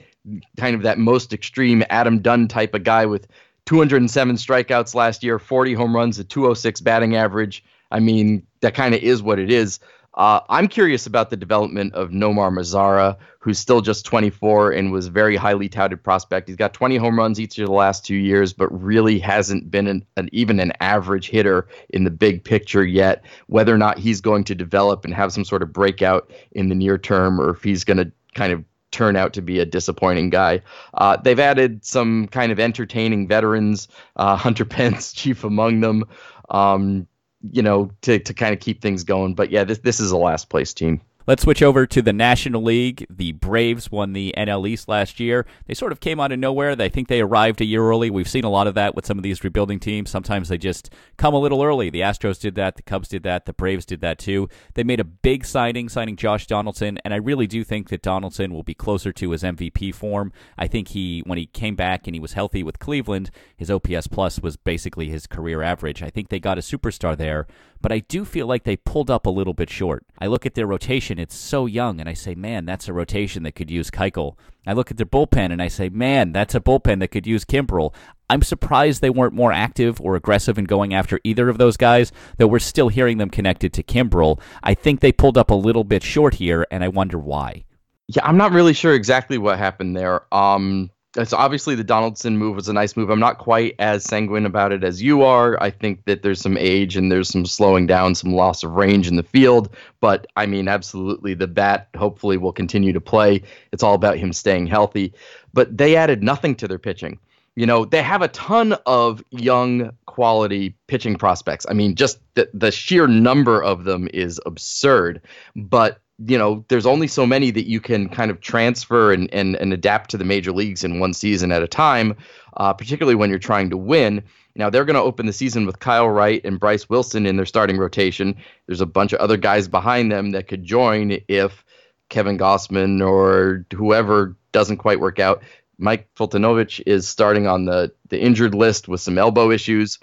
kind 0.57 0.75
of 0.75 0.81
that 0.81 0.97
most 0.97 1.33
extreme 1.33 1.83
Adam 1.91 2.19
Dunn 2.19 2.47
type 2.47 2.73
of 2.73 2.83
guy 2.83 3.05
with 3.05 3.27
207 3.67 4.37
strikeouts 4.37 4.95
last 4.95 5.21
year, 5.23 5.37
40 5.37 5.75
home 5.75 5.95
runs, 5.95 6.17
a 6.17 6.23
206 6.23 6.81
batting 6.81 7.15
average. 7.15 7.63
I 7.91 7.99
mean, 7.99 8.47
that 8.61 8.73
kind 8.73 8.95
of 8.95 9.03
is 9.03 9.21
what 9.21 9.37
it 9.37 9.51
is. 9.51 9.79
Uh, 10.15 10.41
I'm 10.47 10.67
curious 10.67 11.07
about 11.07 11.29
the 11.29 11.37
development 11.37 11.93
of 11.95 12.09
Nomar 12.09 12.51
Mazara, 12.51 13.17
who's 13.39 13.57
still 13.57 13.81
just 13.81 14.05
24 14.05 14.71
and 14.71 14.91
was 14.91 15.07
very 15.07 15.35
highly 15.35 15.67
touted 15.67 16.03
prospect. 16.03 16.47
He's 16.47 16.55
got 16.55 16.73
20 16.73 16.97
home 16.97 17.17
runs 17.17 17.39
each 17.39 17.57
of 17.57 17.65
the 17.65 17.73
last 17.73 18.05
two 18.05 18.15
years, 18.15 18.53
but 18.53 18.67
really 18.69 19.17
hasn't 19.17 19.71
been 19.71 19.87
an, 19.87 20.05
an, 20.15 20.29
even 20.31 20.59
an 20.59 20.73
average 20.79 21.29
hitter 21.29 21.67
in 21.89 22.03
the 22.03 22.11
big 22.11 22.43
picture 22.43 22.85
yet. 22.85 23.25
Whether 23.47 23.73
or 23.73 23.77
not 23.77 23.97
he's 23.97 24.21
going 24.21 24.43
to 24.45 24.55
develop 24.55 25.03
and 25.03 25.13
have 25.13 25.33
some 25.33 25.45
sort 25.45 25.63
of 25.63 25.73
breakout 25.73 26.31
in 26.51 26.69
the 26.69 26.75
near 26.75 26.97
term, 26.97 27.41
or 27.41 27.49
if 27.49 27.63
he's 27.63 27.83
going 27.83 27.97
to 27.97 28.11
kind 28.35 28.53
of 28.53 28.63
turn 28.91 29.15
out 29.15 29.33
to 29.33 29.41
be 29.41 29.59
a 29.59 29.65
disappointing 29.65 30.29
guy. 30.29 30.61
Uh, 30.93 31.17
they've 31.17 31.39
added 31.39 31.83
some 31.83 32.27
kind 32.27 32.51
of 32.51 32.59
entertaining 32.59 33.27
veterans, 33.27 33.87
uh, 34.15 34.35
Hunter 34.37 34.65
Pence, 34.65 35.11
chief 35.11 35.43
among 35.43 35.81
them. 35.81 36.05
Um, 36.49 37.07
you 37.51 37.61
know, 37.61 37.91
to, 38.01 38.19
to 38.19 38.33
kind 38.33 38.53
of 38.53 38.59
keep 38.59 38.81
things 38.81 39.03
going. 39.03 39.33
But 39.33 39.51
yeah, 39.51 39.63
this 39.63 39.79
this 39.79 39.99
is 39.99 40.11
a 40.11 40.17
last 40.17 40.49
place 40.49 40.73
team. 40.73 41.01
Let's 41.25 41.43
switch 41.43 41.63
over 41.63 41.87
to 41.87 42.01
the 42.01 42.11
National 42.11 42.61
League. 42.61 43.05
The 43.09 43.31
Braves 43.31 43.89
won 43.89 44.11
the 44.11 44.33
NL 44.37 44.67
East 44.67 44.89
last 44.89 45.21
year. 45.21 45.45
They 45.67 45.73
sort 45.73 45.93
of 45.93 46.01
came 46.01 46.19
out 46.19 46.33
of 46.33 46.39
nowhere. 46.39 46.75
They 46.75 46.89
think 46.89 47.07
they 47.07 47.21
arrived 47.21 47.61
a 47.61 47.65
year 47.65 47.81
early. 47.81 48.09
We've 48.09 48.27
seen 48.27 48.43
a 48.43 48.49
lot 48.49 48.67
of 48.67 48.75
that 48.75 48.93
with 48.93 49.05
some 49.05 49.17
of 49.17 49.23
these 49.23 49.41
rebuilding 49.41 49.79
teams. 49.79 50.09
Sometimes 50.09 50.49
they 50.49 50.57
just 50.57 50.93
come 51.15 51.33
a 51.33 51.39
little 51.39 51.63
early. 51.63 51.89
The 51.89 52.01
Astros 52.01 52.41
did 52.41 52.55
that. 52.55 52.75
The 52.75 52.81
Cubs 52.81 53.07
did 53.07 53.23
that. 53.23 53.45
The 53.45 53.53
Braves 53.53 53.85
did 53.85 54.01
that 54.01 54.19
too. 54.19 54.49
They 54.73 54.83
made 54.83 54.99
a 54.99 55.05
big 55.05 55.45
signing, 55.45 55.87
signing 55.87 56.17
Josh 56.17 56.45
Donaldson, 56.45 56.99
and 57.05 57.13
I 57.13 57.17
really 57.17 57.47
do 57.47 57.63
think 57.63 57.87
that 57.87 58.01
Donaldson 58.01 58.53
will 58.53 58.63
be 58.63 58.73
closer 58.73 59.13
to 59.13 59.31
his 59.31 59.43
MVP 59.43 59.95
form. 59.95 60.33
I 60.57 60.67
think 60.67 60.89
he, 60.89 61.23
when 61.25 61.37
he 61.37 61.45
came 61.45 61.77
back 61.77 62.05
and 62.05 62.13
he 62.13 62.19
was 62.19 62.33
healthy 62.33 62.63
with 62.63 62.79
Cleveland, 62.79 63.31
his 63.55 63.71
OPS 63.71 64.07
plus 64.07 64.41
was 64.41 64.57
basically 64.57 65.07
his 65.07 65.25
career 65.25 65.61
average. 65.61 66.03
I 66.03 66.09
think 66.09 66.27
they 66.27 66.41
got 66.41 66.57
a 66.57 66.61
superstar 66.61 67.15
there, 67.15 67.47
but 67.81 67.93
I 67.93 67.99
do 67.99 68.25
feel 68.25 68.45
like 68.45 68.63
they 68.63 68.75
pulled 68.75 69.09
up 69.09 69.25
a 69.25 69.29
little 69.29 69.53
bit 69.53 69.69
short. 69.69 70.05
I 70.19 70.27
look 70.27 70.45
at 70.45 70.55
their 70.55 70.67
rotation 70.67 71.12
rotation. 71.13 71.23
It's 71.23 71.35
so 71.35 71.65
young, 71.65 71.99
and 71.99 72.09
I 72.09 72.13
say, 72.13 72.35
man, 72.35 72.65
that's 72.65 72.87
a 72.87 72.93
rotation 72.93 73.43
that 73.43 73.53
could 73.55 73.71
use 73.71 73.91
Keuchel. 73.91 74.37
I 74.65 74.73
look 74.73 74.91
at 74.91 74.97
their 74.97 75.05
bullpen, 75.05 75.51
and 75.51 75.61
I 75.61 75.67
say, 75.67 75.89
man, 75.89 76.31
that's 76.31 76.55
a 76.55 76.59
bullpen 76.59 76.99
that 76.99 77.09
could 77.09 77.27
use 77.27 77.45
Kimbrel. 77.45 77.93
I'm 78.29 78.41
surprised 78.41 79.01
they 79.01 79.09
weren't 79.09 79.33
more 79.33 79.51
active 79.51 79.99
or 80.01 80.15
aggressive 80.15 80.57
in 80.57 80.65
going 80.65 80.93
after 80.93 81.19
either 81.23 81.49
of 81.49 81.57
those 81.57 81.77
guys, 81.77 82.11
though 82.37 82.47
we're 82.47 82.59
still 82.59 82.89
hearing 82.89 83.17
them 83.17 83.29
connected 83.29 83.73
to 83.73 83.83
Kimbrel. 83.83 84.39
I 84.63 84.73
think 84.73 85.01
they 85.01 85.11
pulled 85.11 85.37
up 85.37 85.51
a 85.51 85.55
little 85.55 85.83
bit 85.83 86.03
short 86.03 86.35
here, 86.35 86.65
and 86.71 86.83
I 86.83 86.87
wonder 86.87 87.19
why. 87.19 87.65
Yeah, 88.07 88.25
I'm 88.25 88.37
not 88.37 88.51
really 88.51 88.73
sure 88.73 88.93
exactly 88.93 89.37
what 89.37 89.57
happened 89.57 89.95
there. 89.95 90.21
Um, 90.33 90.89
so 91.23 91.37
obviously 91.37 91.75
the 91.75 91.83
Donaldson 91.83 92.37
move 92.37 92.55
was 92.55 92.67
a 92.67 92.73
nice 92.73 92.97
move. 92.97 93.11
I'm 93.11 93.19
not 93.19 93.37
quite 93.37 93.75
as 93.77 94.03
sanguine 94.03 94.47
about 94.47 94.71
it 94.71 94.83
as 94.83 95.01
you 95.01 95.21
are. 95.21 95.61
I 95.61 95.69
think 95.69 96.05
that 96.05 96.23
there's 96.23 96.41
some 96.41 96.57
age 96.57 96.97
and 96.97 97.11
there's 97.11 97.29
some 97.29 97.45
slowing 97.45 97.85
down, 97.85 98.15
some 98.15 98.33
loss 98.33 98.63
of 98.63 98.71
range 98.71 99.07
in 99.07 99.15
the 99.15 99.23
field. 99.23 99.69
But 100.01 100.25
I 100.35 100.47
mean, 100.47 100.67
absolutely, 100.67 101.35
the 101.35 101.47
bat 101.47 101.89
hopefully 101.95 102.37
will 102.37 102.51
continue 102.51 102.93
to 102.93 103.01
play. 103.01 103.43
It's 103.71 103.83
all 103.83 103.93
about 103.93 104.17
him 104.17 104.33
staying 104.33 104.67
healthy. 104.67 105.13
But 105.53 105.77
they 105.77 105.95
added 105.95 106.23
nothing 106.23 106.55
to 106.55 106.67
their 106.67 106.79
pitching. 106.79 107.19
You 107.55 107.67
know, 107.67 107.85
they 107.85 108.01
have 108.01 108.23
a 108.23 108.29
ton 108.29 108.73
of 108.87 109.23
young 109.29 109.91
quality 110.07 110.75
pitching 110.87 111.17
prospects. 111.17 111.67
I 111.69 111.73
mean, 111.73 111.93
just 111.93 112.19
the, 112.33 112.49
the 112.55 112.71
sheer 112.71 113.05
number 113.05 113.61
of 113.61 113.83
them 113.83 114.09
is 114.11 114.41
absurd. 114.47 115.21
But 115.55 115.99
you 116.25 116.37
know, 116.37 116.63
there's 116.67 116.85
only 116.85 117.07
so 117.07 117.25
many 117.25 117.51
that 117.51 117.67
you 117.67 117.79
can 117.79 118.09
kind 118.09 118.31
of 118.31 118.39
transfer 118.39 119.11
and, 119.11 119.33
and, 119.33 119.55
and 119.55 119.73
adapt 119.73 120.11
to 120.11 120.17
the 120.17 120.25
major 120.25 120.51
leagues 120.51 120.83
in 120.83 120.99
one 120.99 121.13
season 121.13 121.51
at 121.51 121.63
a 121.63 121.67
time, 121.67 122.15
uh, 122.57 122.73
particularly 122.73 123.15
when 123.15 123.29
you're 123.29 123.39
trying 123.39 123.69
to 123.71 123.77
win. 123.77 124.23
Now, 124.55 124.69
they're 124.69 124.85
going 124.85 124.95
to 124.95 125.01
open 125.01 125.25
the 125.25 125.33
season 125.33 125.65
with 125.65 125.79
Kyle 125.79 126.07
Wright 126.07 126.41
and 126.43 126.59
Bryse 126.59 126.87
Wilson 126.87 127.25
in 127.25 127.35
their 127.35 127.45
starting 127.45 127.77
rotation. 127.77 128.37
There's 128.67 128.81
a 128.81 128.85
bunch 128.85 129.13
of 129.13 129.19
other 129.19 129.37
guys 129.37 129.67
behind 129.67 130.11
them 130.11 130.31
that 130.31 130.47
could 130.47 130.63
join 130.63 131.19
if 131.27 131.65
Kevin 132.09 132.37
Gausman 132.37 133.05
or 133.05 133.65
whoever 133.73 134.35
doesn't 134.51 134.77
quite 134.77 134.99
work 134.99 135.19
out. 135.19 135.43
Mike 135.79 136.07
Foltynewicz 136.15 136.81
is 136.85 137.07
starting 137.07 137.47
on 137.47 137.65
the, 137.65 137.91
the 138.09 138.21
injured 138.21 138.53
list 138.53 138.87
with 138.87 139.01
some 139.01 139.17
elbow 139.17 139.49
issues. 139.49 139.99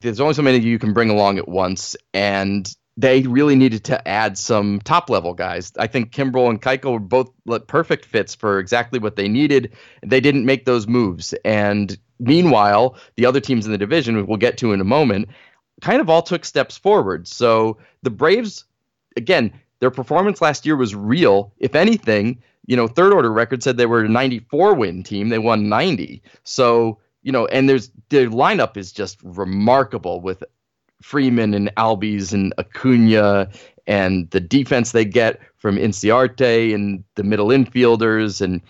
There's 0.00 0.20
only 0.20 0.34
so 0.34 0.42
many 0.42 0.58
you 0.58 0.78
can 0.78 0.94
bring 0.94 1.10
along 1.10 1.38
at 1.38 1.48
once, 1.48 1.96
and 2.12 2.66
they 2.96 3.22
really 3.22 3.56
needed 3.56 3.84
to 3.84 4.08
add 4.08 4.38
some 4.38 4.80
top 4.80 5.10
level 5.10 5.34
guys. 5.34 5.72
I 5.78 5.86
think 5.86 6.12
Kimbrel 6.12 6.48
and 6.48 6.62
Keuchel 6.62 6.92
were 6.92 6.98
both 7.00 7.30
perfect 7.66 8.04
fits 8.04 8.34
for 8.34 8.58
exactly 8.58 8.98
what 8.98 9.16
they 9.16 9.28
needed. 9.28 9.72
They 10.02 10.20
didn't 10.20 10.46
make 10.46 10.64
those 10.64 10.86
moves. 10.86 11.34
And 11.44 11.98
meanwhile, 12.20 12.96
the 13.16 13.26
other 13.26 13.40
teams 13.40 13.66
in 13.66 13.72
the 13.72 13.78
division, 13.78 14.26
we'll 14.26 14.36
get 14.36 14.58
to 14.58 14.72
in 14.72 14.80
a 14.80 14.84
moment, 14.84 15.28
kind 15.80 16.00
of 16.00 16.08
all 16.08 16.22
took 16.22 16.44
steps 16.44 16.76
forward. 16.76 17.26
So 17.26 17.78
the 18.02 18.10
Braves, 18.10 18.64
again, 19.16 19.52
their 19.80 19.90
performance 19.90 20.40
last 20.40 20.64
year 20.64 20.76
was 20.76 20.94
real. 20.94 21.52
If 21.58 21.74
anything, 21.74 22.42
you 22.66 22.76
know, 22.76 22.86
third 22.86 23.12
order 23.12 23.32
record 23.32 23.62
said 23.62 23.76
they 23.76 23.86
were 23.86 24.04
a 24.04 24.08
94 24.08 24.74
win 24.74 25.02
team. 25.02 25.28
They 25.28 25.38
won 25.38 25.68
90. 25.68 26.22
So, 26.44 26.98
you 27.22 27.32
know, 27.32 27.46
and 27.46 27.68
there's 27.68 27.90
their 28.08 28.30
lineup 28.30 28.76
is 28.76 28.92
just 28.92 29.18
remarkable 29.22 30.20
with 30.20 30.44
Freeman 31.04 31.52
and 31.52 31.70
Albies 31.76 32.32
and 32.32 32.54
Acuna 32.56 33.50
and 33.86 34.30
the 34.30 34.40
defense 34.40 34.92
they 34.92 35.04
get 35.04 35.38
from 35.58 35.76
Inciarte 35.76 36.74
and 36.74 37.04
the 37.14 37.22
middle 37.22 37.48
infielders. 37.48 38.40
And 38.40 38.62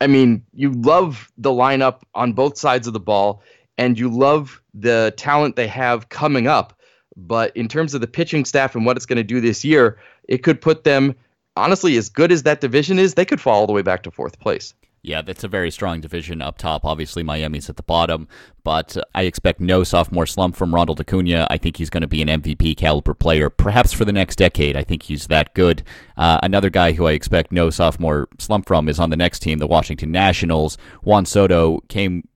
I 0.00 0.06
mean, 0.06 0.44
you 0.54 0.70
love 0.70 1.32
the 1.36 1.50
lineup 1.50 2.02
on 2.14 2.32
both 2.32 2.56
sides 2.56 2.86
of 2.86 2.92
the 2.92 3.00
ball 3.00 3.42
and 3.76 3.98
you 3.98 4.08
love 4.08 4.62
the 4.72 5.12
talent 5.16 5.56
they 5.56 5.66
have 5.66 6.10
coming 6.10 6.46
up. 6.46 6.78
But 7.16 7.54
in 7.56 7.66
terms 7.66 7.92
of 7.92 8.00
the 8.00 8.06
pitching 8.06 8.44
staff 8.44 8.76
and 8.76 8.86
what 8.86 8.96
it's 8.96 9.04
going 9.04 9.16
to 9.16 9.24
do 9.24 9.40
this 9.40 9.64
year, 9.64 9.98
it 10.28 10.44
could 10.44 10.60
put 10.60 10.84
them, 10.84 11.16
honestly, 11.56 11.96
as 11.96 12.08
good 12.08 12.30
as 12.30 12.44
that 12.44 12.60
division 12.60 13.00
is, 13.00 13.14
they 13.14 13.24
could 13.24 13.40
fall 13.40 13.62
all 13.62 13.66
the 13.66 13.72
way 13.72 13.82
back 13.82 14.04
to 14.04 14.12
fourth 14.12 14.38
place. 14.38 14.74
Yeah, 15.02 15.22
that's 15.22 15.44
a 15.44 15.48
very 15.48 15.70
strong 15.70 16.02
division 16.02 16.42
up 16.42 16.58
top. 16.58 16.84
Obviously, 16.84 17.22
Miami's 17.22 17.70
at 17.70 17.76
the 17.76 17.82
bottom, 17.82 18.28
but 18.62 18.98
I 19.14 19.22
expect 19.22 19.58
no 19.58 19.82
sophomore 19.82 20.26
slump 20.26 20.56
from 20.56 20.74
Ronald 20.74 21.00
Acuna. 21.00 21.46
I 21.48 21.56
think 21.56 21.78
he's 21.78 21.88
going 21.88 22.02
to 22.02 22.06
be 22.06 22.20
an 22.20 22.28
MVP 22.28 22.76
caliber 22.76 23.14
player, 23.14 23.48
perhaps 23.48 23.94
for 23.94 24.04
the 24.04 24.12
next 24.12 24.36
decade. 24.36 24.76
I 24.76 24.84
think 24.84 25.04
he's 25.04 25.28
that 25.28 25.54
good. 25.54 25.82
Uh, 26.18 26.38
another 26.42 26.68
guy 26.68 26.92
who 26.92 27.06
I 27.06 27.12
expect 27.12 27.50
no 27.50 27.70
sophomore 27.70 28.28
slump 28.38 28.66
from 28.66 28.90
is 28.90 28.98
on 28.98 29.08
the 29.08 29.16
next 29.16 29.40
team, 29.40 29.58
the 29.58 29.66
Washington 29.66 30.12
Nationals. 30.12 30.76
Juan 31.02 31.24
Soto 31.24 31.80
came 31.88 32.28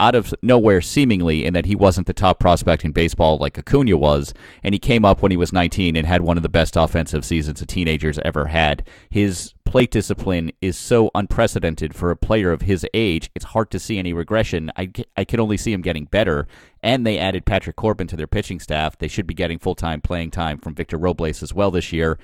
out 0.00 0.14
of 0.14 0.34
nowhere 0.42 0.80
seemingly 0.80 1.44
in 1.44 1.54
that 1.54 1.66
he 1.66 1.76
wasn't 1.76 2.06
the 2.06 2.12
top 2.12 2.40
prospect 2.40 2.84
in 2.84 2.92
baseball 2.92 3.38
like 3.38 3.58
Acuna 3.58 3.96
was, 3.96 4.34
and 4.62 4.74
he 4.74 4.78
came 4.78 5.04
up 5.04 5.22
when 5.22 5.30
he 5.30 5.36
was 5.36 5.52
19 5.52 5.94
and 5.96 6.06
had 6.06 6.22
one 6.22 6.36
of 6.36 6.42
the 6.42 6.48
best 6.48 6.76
offensive 6.76 7.24
seasons 7.24 7.62
a 7.62 7.66
teenager's 7.66 8.18
ever 8.24 8.46
had. 8.46 8.86
His 9.10 9.54
plate 9.64 9.92
discipline 9.92 10.50
is 10.60 10.76
so 10.76 11.10
unprecedented 11.14 11.94
for 11.94 12.10
a 12.10 12.16
player 12.16 12.50
of 12.50 12.62
his 12.62 12.84
age. 12.92 13.30
It's 13.36 13.44
hard 13.44 13.70
to 13.70 13.78
see 13.78 13.98
any 13.98 14.12
regression. 14.12 14.72
I, 14.76 14.90
I 15.16 15.24
can 15.24 15.38
only 15.38 15.56
see 15.56 15.72
him 15.72 15.82
getting 15.82 16.06
better. 16.06 16.48
And 16.82 17.06
they 17.06 17.18
added 17.18 17.46
Patrick 17.46 17.76
Corbin 17.76 18.08
to 18.08 18.16
their 18.16 18.26
pitching 18.26 18.58
staff. 18.58 18.98
They 18.98 19.06
should 19.06 19.28
be 19.28 19.34
getting 19.34 19.60
full 19.60 19.76
time 19.76 20.00
playing 20.00 20.32
time 20.32 20.58
from 20.58 20.74
Victor 20.74 20.98
Robles 20.98 21.42
as 21.42 21.54
well 21.54 21.70
this 21.70 21.92
year. 21.92 22.18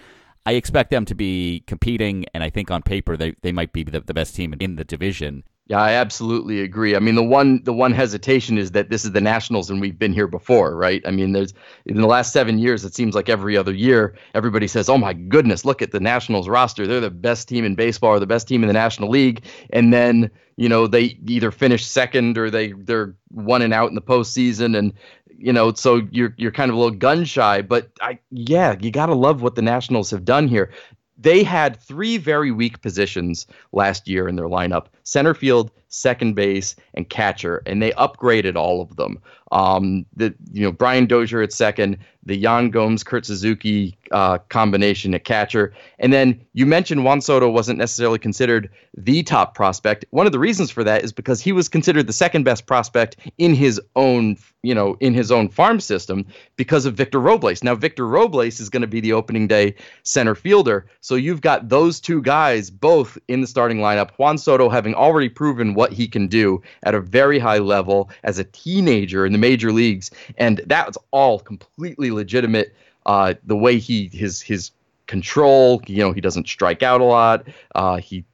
I 0.44 0.52
expect 0.52 0.90
them 0.90 1.04
to 1.06 1.14
be 1.14 1.62
competing, 1.66 2.24
and 2.32 2.42
I 2.42 2.50
think 2.50 2.70
on 2.70 2.82
paper 2.82 3.16
they, 3.16 3.34
they 3.42 3.52
might 3.52 3.72
be 3.72 3.82
the, 3.82 4.00
the 4.00 4.14
best 4.14 4.34
team 4.34 4.54
in 4.58 4.76
the 4.76 4.84
division. 4.84 5.44
Yeah, 5.68 5.80
I 5.80 5.92
absolutely 5.94 6.60
agree. 6.60 6.94
I 6.94 7.00
mean, 7.00 7.16
the 7.16 7.24
one 7.24 7.60
the 7.64 7.72
one 7.72 7.90
hesitation 7.92 8.56
is 8.56 8.70
that 8.70 8.88
this 8.88 9.04
is 9.04 9.10
the 9.10 9.20
Nationals 9.20 9.68
and 9.68 9.80
we've 9.80 9.98
been 9.98 10.12
here 10.12 10.28
before, 10.28 10.76
right? 10.76 11.02
I 11.04 11.10
mean, 11.10 11.32
there's 11.32 11.52
in 11.86 12.00
the 12.00 12.06
last 12.06 12.32
7 12.32 12.60
years 12.60 12.84
it 12.84 12.94
seems 12.94 13.16
like 13.16 13.28
every 13.28 13.56
other 13.56 13.74
year 13.74 14.14
everybody 14.34 14.68
says, 14.68 14.88
"Oh 14.88 14.96
my 14.96 15.12
goodness, 15.12 15.64
look 15.64 15.82
at 15.82 15.90
the 15.90 15.98
Nationals 15.98 16.48
roster. 16.48 16.86
They're 16.86 17.00
the 17.00 17.10
best 17.10 17.48
team 17.48 17.64
in 17.64 17.74
baseball 17.74 18.10
or 18.10 18.20
the 18.20 18.28
best 18.28 18.46
team 18.46 18.62
in 18.62 18.68
the 18.68 18.72
National 18.74 19.08
League." 19.10 19.42
And 19.70 19.92
then, 19.92 20.30
you 20.56 20.68
know, 20.68 20.86
they 20.86 21.18
either 21.26 21.50
finish 21.50 21.84
second 21.84 22.38
or 22.38 22.48
they 22.48 22.70
they're 22.70 23.16
one 23.32 23.60
and 23.60 23.74
out 23.74 23.88
in 23.88 23.96
the 23.96 24.02
postseason 24.02 24.78
and 24.78 24.92
you 25.38 25.52
know, 25.52 25.72
so 25.74 26.00
you're 26.12 26.32
you're 26.38 26.52
kind 26.52 26.70
of 26.70 26.76
a 26.76 26.80
little 26.80 26.96
gun 26.96 27.24
shy, 27.24 27.60
but 27.60 27.90
I 28.00 28.20
yeah, 28.30 28.76
you 28.80 28.90
got 28.92 29.06
to 29.06 29.14
love 29.14 29.42
what 29.42 29.54
the 29.56 29.62
Nationals 29.62 30.10
have 30.10 30.24
done 30.24 30.48
here 30.48 30.70
they 31.18 31.42
had 31.42 31.80
three 31.80 32.18
very 32.18 32.50
weak 32.50 32.80
positions 32.82 33.46
last 33.72 34.08
year 34.08 34.28
in 34.28 34.36
their 34.36 34.48
lineup. 34.48 34.86
Center 35.02 35.34
field 35.34 35.70
second 35.88 36.34
base 36.34 36.76
and 36.94 37.08
catcher 37.08 37.62
and 37.66 37.82
they 37.82 37.92
upgraded 37.92 38.56
all 38.56 38.80
of 38.80 38.96
them 38.96 39.18
um, 39.52 40.04
the 40.14 40.34
you 40.52 40.62
know 40.62 40.72
brian 40.72 41.06
dozier 41.06 41.42
at 41.42 41.52
second 41.52 41.98
the 42.26 42.36
Yan 42.36 42.70
Gomes 42.70 43.04
Kurt 43.04 43.24
Suzuki 43.24 43.96
uh, 44.10 44.38
combination 44.48 45.14
at 45.14 45.24
catcher. 45.24 45.72
And 45.98 46.12
then 46.12 46.40
you 46.52 46.66
mentioned 46.66 47.04
Juan 47.04 47.20
Soto 47.20 47.48
wasn't 47.48 47.78
necessarily 47.78 48.18
considered 48.18 48.68
the 48.96 49.22
top 49.22 49.54
prospect. 49.54 50.04
One 50.10 50.26
of 50.26 50.32
the 50.32 50.38
reasons 50.38 50.70
for 50.70 50.82
that 50.84 51.04
is 51.04 51.12
because 51.12 51.40
he 51.40 51.52
was 51.52 51.68
considered 51.68 52.08
the 52.08 52.12
second 52.12 52.42
best 52.42 52.66
prospect 52.66 53.16
in 53.38 53.54
his 53.54 53.80
own, 53.94 54.36
you 54.62 54.74
know, 54.74 54.96
in 54.98 55.14
his 55.14 55.30
own 55.30 55.48
farm 55.48 55.78
system 55.78 56.26
because 56.56 56.84
of 56.84 56.94
Victor 56.94 57.20
Robles. 57.20 57.62
Now 57.62 57.76
Victor 57.76 58.06
Robles 58.06 58.58
is 58.58 58.68
going 58.68 58.82
to 58.82 58.88
be 58.88 59.00
the 59.00 59.12
opening 59.12 59.46
day 59.46 59.76
center 60.02 60.34
fielder. 60.34 60.86
So 61.00 61.14
you've 61.14 61.42
got 61.42 61.68
those 61.68 62.00
two 62.00 62.22
guys 62.22 62.70
both 62.70 63.16
in 63.28 63.40
the 63.40 63.46
starting 63.46 63.78
lineup. 63.78 64.10
Juan 64.18 64.36
Soto 64.36 64.68
having 64.68 64.94
already 64.94 65.28
proven 65.28 65.74
what 65.76 65.92
he 65.92 66.08
can 66.08 66.26
do 66.26 66.60
at 66.82 66.94
a 66.94 67.00
very 67.00 67.38
high 67.38 67.58
level 67.58 68.10
as 68.24 68.38
a 68.38 68.44
teenager 68.44 69.24
in 69.24 69.32
the 69.32 69.38
major 69.38 69.70
leagues. 69.70 70.10
And 70.36 70.60
that's 70.66 70.98
all 71.12 71.38
completely 71.38 72.10
legitimate. 72.10 72.74
Uh, 73.04 73.34
the 73.44 73.56
way 73.56 73.78
he 73.78 74.10
his 74.12 74.42
his 74.42 74.72
control, 75.06 75.80
you 75.86 75.98
know, 75.98 76.12
he 76.12 76.20
doesn't 76.20 76.48
strike 76.48 76.82
out 76.82 77.00
a 77.00 77.04
lot. 77.04 77.46
Uh, 77.76 77.98
he 77.98 78.24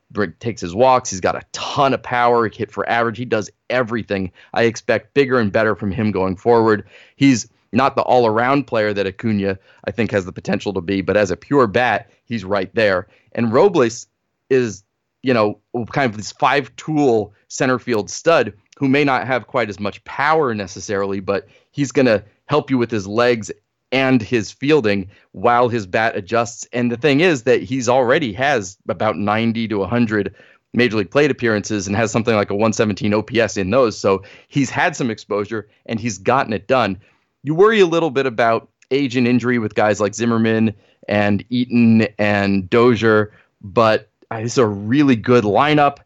takes 0.41 0.61
his 0.61 0.75
walks. 0.75 1.11
He's 1.11 1.21
got 1.21 1.37
a 1.37 1.43
ton 1.53 1.95
of 1.95 2.03
power, 2.03 2.49
hit 2.49 2.71
for 2.71 2.89
average. 2.89 3.19
He 3.19 3.25
does 3.25 3.51
everything. 3.69 4.33
I 4.55 4.63
expect 4.65 5.15
bigger 5.15 5.39
and 5.39 5.53
better 5.53 5.75
from 5.75 5.91
him 5.91 6.13
going 6.13 6.37
forward. 6.37 6.87
He's 7.17 7.49
not 7.73 7.97
the 7.97 8.03
all-around 8.03 8.67
player 8.67 8.93
that 8.93 9.07
Acuna 9.07 9.59
I 9.85 9.91
think 9.91 10.11
has 10.11 10.27
the 10.27 10.33
potential 10.33 10.75
to 10.75 10.83
be, 10.83 11.01
but 11.01 11.17
as 11.17 11.31
a 11.31 11.37
pure 11.37 11.67
bat, 11.67 12.11
he's 12.25 12.45
right 12.45 12.75
there. 12.75 13.09
And 13.33 13.53
Robles 13.53 14.07
is, 14.51 14.85
you 15.23 15.33
know, 15.33 15.59
kind 15.93 16.11
of 16.11 16.17
this 16.17 16.33
five-tool 16.33 17.33
center 17.49 17.79
field 17.79 18.11
stud 18.11 18.53
who 18.77 18.89
may 18.89 19.05
not 19.05 19.27
have 19.27 19.47
quite 19.47 19.69
as 19.69 19.79
much 19.79 20.03
power 20.05 20.55
necessarily, 20.55 21.21
but 21.21 21.47
he's 21.71 21.93
going 21.93 22.07
to 22.07 22.23
help 22.47 22.71
you 22.71 22.79
with 22.79 22.91
his 22.91 23.07
legs 23.07 23.51
and 23.93 24.23
his 24.23 24.51
fielding 24.51 25.09
while 25.33 25.69
his 25.69 25.87
bat 25.87 26.17
adjusts. 26.17 26.67
And 26.73 26.91
the 26.91 26.97
thing 26.97 27.21
is 27.21 27.43
that 27.45 27.63
he's 27.63 27.89
already 27.89 28.33
has 28.33 28.79
about 28.89 29.17
90 29.17 29.69
to 29.69 29.79
100 29.79 30.35
major 30.75 30.97
league 30.97 31.11
plate 31.11 31.31
appearances 31.31 31.87
and 31.87 31.95
has 31.95 32.11
something 32.11 32.35
like 32.35 32.51
a 32.51 32.55
117 32.55 33.13
OPS 33.13 33.57
in 33.57 33.71
those. 33.71 33.99
So 33.99 34.23
he's 34.49 34.71
had 34.71 34.97
some 34.97 35.11
exposure 35.11 35.69
and 35.87 36.01
he's 36.01 36.19
gotten 36.19 36.53
it 36.55 36.67
done. 36.67 36.99
You 37.43 37.55
worry 37.55 37.81
a 37.81 37.87
little 37.87 38.11
bit 38.11 38.25
about 38.25 38.71
age 38.91 39.17
and 39.17 39.29
injury 39.29 39.59
with 39.59 39.75
guys 39.75 40.01
like 40.01 40.15
Zimmerman 40.15 40.75
and 41.09 41.45
Eaton 41.51 42.07
and 42.19 42.71
Dozier, 42.71 43.33
but 43.61 44.09
it's 44.41 44.59
a 44.59 44.67
really 44.67 45.17
good 45.17 45.45
lineup. 45.45 45.99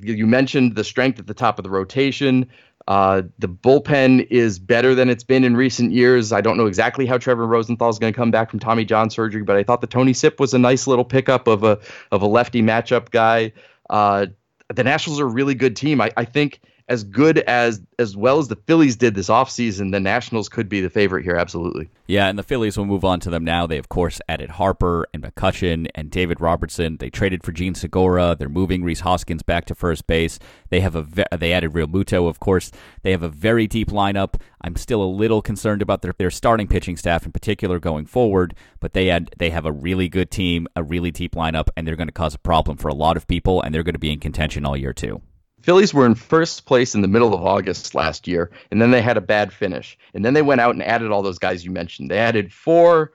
You 0.00 0.26
mentioned 0.26 0.74
the 0.74 0.84
strength 0.84 1.18
at 1.18 1.26
the 1.26 1.34
top 1.34 1.58
of 1.58 1.64
the 1.64 1.70
rotation. 1.70 2.48
Uh, 2.88 3.22
the 3.38 3.48
bullpen 3.48 4.26
is 4.30 4.58
better 4.58 4.94
than 4.94 5.10
it's 5.10 5.22
been 5.22 5.44
in 5.44 5.54
recent 5.54 5.92
years. 5.92 6.32
I 6.32 6.40
don't 6.40 6.56
know 6.56 6.64
exactly 6.64 7.04
how 7.04 7.18
Trevor 7.18 7.46
Rosenthal 7.46 7.90
is 7.90 7.98
going 7.98 8.12
to 8.12 8.16
come 8.16 8.30
back 8.30 8.48
from 8.50 8.60
Tommy 8.60 8.86
John 8.86 9.10
surgery, 9.10 9.42
but 9.42 9.56
I 9.56 9.62
thought 9.62 9.82
the 9.82 9.86
Tony 9.86 10.14
Sipp 10.14 10.40
was 10.40 10.54
a 10.54 10.58
nice 10.58 10.86
little 10.86 11.04
pickup 11.04 11.46
of 11.48 11.64
a 11.64 11.78
of 12.12 12.22
a 12.22 12.26
lefty 12.26 12.62
matchup 12.62 13.10
guy. 13.10 13.52
Uh, 13.90 14.26
the 14.74 14.84
Nationals 14.84 15.20
are 15.20 15.24
a 15.24 15.30
really 15.30 15.54
good 15.54 15.76
team. 15.76 16.00
I, 16.00 16.10
I 16.16 16.24
think 16.24 16.60
as 16.88 17.04
good 17.04 17.38
as 17.40 17.80
as 17.98 18.16
well 18.16 18.38
as 18.38 18.48
the 18.48 18.56
Phillies 18.56 18.96
did 18.96 19.14
this 19.14 19.28
offseason, 19.28 19.92
the 19.92 20.00
Nationals 20.00 20.48
could 20.48 20.68
be 20.68 20.80
the 20.80 20.88
favorite 20.88 21.24
here, 21.24 21.36
absolutely. 21.36 21.90
Yeah, 22.06 22.28
and 22.28 22.38
the 22.38 22.42
Phillies 22.42 22.78
will 22.78 22.86
move 22.86 23.04
on 23.04 23.20
to 23.20 23.30
them 23.30 23.44
now. 23.44 23.66
They 23.66 23.76
of 23.76 23.88
course 23.88 24.20
added 24.28 24.50
Harper 24.50 25.06
and 25.12 25.22
McCutchen 25.22 25.88
and 25.94 26.10
David 26.10 26.40
Robertson. 26.40 26.96
They 26.96 27.10
traded 27.10 27.42
for 27.42 27.52
Jean 27.52 27.74
Segura. 27.74 28.36
They're 28.38 28.48
moving 28.48 28.82
Rhys 28.82 29.00
Hoskins 29.00 29.42
back 29.42 29.66
to 29.66 29.74
first 29.74 30.06
base. 30.06 30.38
They 30.70 30.80
have 30.80 30.94
a 30.94 31.02
ve- 31.02 31.24
they 31.36 31.52
added 31.52 31.72
Realmuto, 31.72 32.28
of 32.28 32.40
course. 32.40 32.70
They 33.02 33.10
have 33.10 33.22
a 33.22 33.28
very 33.28 33.66
deep 33.66 33.88
lineup. 33.88 34.40
I'm 34.62 34.76
still 34.76 35.02
a 35.02 35.04
little 35.04 35.42
concerned 35.42 35.82
about 35.82 36.02
their, 36.02 36.14
their 36.18 36.30
starting 36.30 36.68
pitching 36.68 36.96
staff 36.96 37.26
in 37.26 37.32
particular 37.32 37.78
going 37.78 38.06
forward, 38.06 38.54
but 38.80 38.94
they 38.94 39.06
had 39.06 39.30
they 39.36 39.50
have 39.50 39.66
a 39.66 39.72
really 39.72 40.08
good 40.08 40.30
team, 40.30 40.66
a 40.74 40.82
really 40.82 41.10
deep 41.10 41.34
lineup, 41.34 41.68
and 41.76 41.86
they're 41.86 41.96
going 41.96 42.08
to 42.08 42.12
cause 42.12 42.34
a 42.34 42.38
problem 42.38 42.78
for 42.78 42.88
a 42.88 42.94
lot 42.94 43.16
of 43.16 43.26
people, 43.26 43.60
and 43.60 43.74
they're 43.74 43.82
going 43.82 43.94
to 43.94 43.98
be 43.98 44.12
in 44.12 44.20
contention 44.20 44.64
all 44.64 44.76
year 44.76 44.94
too. 44.94 45.20
Phillies 45.68 45.92
were 45.92 46.06
in 46.06 46.14
first 46.14 46.64
place 46.64 46.94
in 46.94 47.02
the 47.02 47.08
middle 47.08 47.34
of 47.34 47.44
August 47.44 47.94
last 47.94 48.26
year, 48.26 48.50
and 48.70 48.80
then 48.80 48.90
they 48.90 49.02
had 49.02 49.18
a 49.18 49.20
bad 49.20 49.52
finish. 49.52 49.98
And 50.14 50.24
then 50.24 50.32
they 50.32 50.40
went 50.40 50.62
out 50.62 50.74
and 50.74 50.82
added 50.82 51.10
all 51.10 51.20
those 51.20 51.38
guys 51.38 51.62
you 51.62 51.70
mentioned. 51.70 52.10
They 52.10 52.16
added 52.16 52.50
four, 52.50 53.12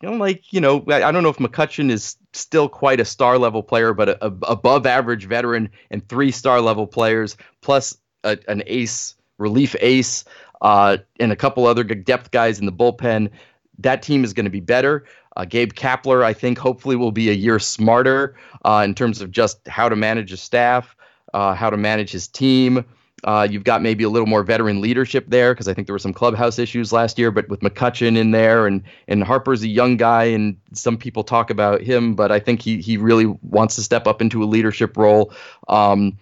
you 0.00 0.10
know, 0.10 0.16
like, 0.16 0.52
you 0.52 0.60
know, 0.60 0.84
I 0.88 1.12
don't 1.12 1.22
know 1.22 1.28
if 1.28 1.36
McCutchen 1.36 1.92
is 1.92 2.16
still 2.32 2.68
quite 2.68 2.98
a 2.98 3.04
star 3.04 3.38
level 3.38 3.62
player, 3.62 3.94
but 3.94 4.08
a, 4.08 4.26
a 4.26 4.32
above 4.48 4.84
average 4.84 5.26
veteran 5.26 5.70
and 5.92 6.08
three 6.08 6.32
star 6.32 6.60
level 6.60 6.88
players, 6.88 7.36
plus 7.60 7.96
a, 8.24 8.36
an 8.48 8.64
ace, 8.66 9.14
relief 9.38 9.76
ace, 9.78 10.24
uh, 10.60 10.96
and 11.20 11.30
a 11.30 11.36
couple 11.36 11.66
other 11.66 11.84
depth 11.84 12.32
guys 12.32 12.58
in 12.58 12.66
the 12.66 12.72
bullpen. 12.72 13.30
That 13.78 14.02
team 14.02 14.24
is 14.24 14.32
going 14.32 14.46
to 14.46 14.50
be 14.50 14.58
better. 14.58 15.04
Uh, 15.36 15.44
Gabe 15.44 15.72
Kapler, 15.72 16.24
I 16.24 16.32
think, 16.32 16.58
hopefully 16.58 16.96
will 16.96 17.12
be 17.12 17.30
a 17.30 17.32
year 17.32 17.60
smarter 17.60 18.34
uh, 18.64 18.82
in 18.84 18.96
terms 18.96 19.20
of 19.20 19.30
just 19.30 19.68
how 19.68 19.88
to 19.88 19.94
manage 19.94 20.32
a 20.32 20.36
staff 20.36 20.96
uh, 21.32 21.54
how 21.54 21.70
to 21.70 21.76
manage 21.76 22.10
his 22.10 22.28
team. 22.28 22.84
Uh, 23.24 23.46
you've 23.48 23.62
got 23.62 23.82
maybe 23.82 24.02
a 24.02 24.08
little 24.08 24.26
more 24.26 24.42
veteran 24.42 24.80
leadership 24.80 25.26
there 25.28 25.54
because 25.54 25.68
I 25.68 25.74
think 25.74 25.86
there 25.86 25.94
were 25.94 26.00
some 26.00 26.12
clubhouse 26.12 26.58
issues 26.58 26.92
last 26.92 27.18
year, 27.18 27.30
but 27.30 27.48
with 27.48 27.60
McCutchen 27.60 28.16
in 28.16 28.32
there 28.32 28.66
and 28.66 28.82
and 29.06 29.22
Harper's 29.22 29.62
a 29.62 29.68
young 29.68 29.96
guy 29.96 30.24
and 30.24 30.56
some 30.72 30.96
people 30.96 31.22
talk 31.22 31.50
about 31.50 31.82
him, 31.82 32.16
but 32.16 32.32
I 32.32 32.40
think 32.40 32.60
he 32.62 32.80
he 32.80 32.96
really 32.96 33.26
wants 33.42 33.76
to 33.76 33.82
step 33.82 34.08
up 34.08 34.20
into 34.20 34.42
a 34.42 34.46
leadership 34.46 34.96
role. 34.96 35.32
Um, 35.68 36.18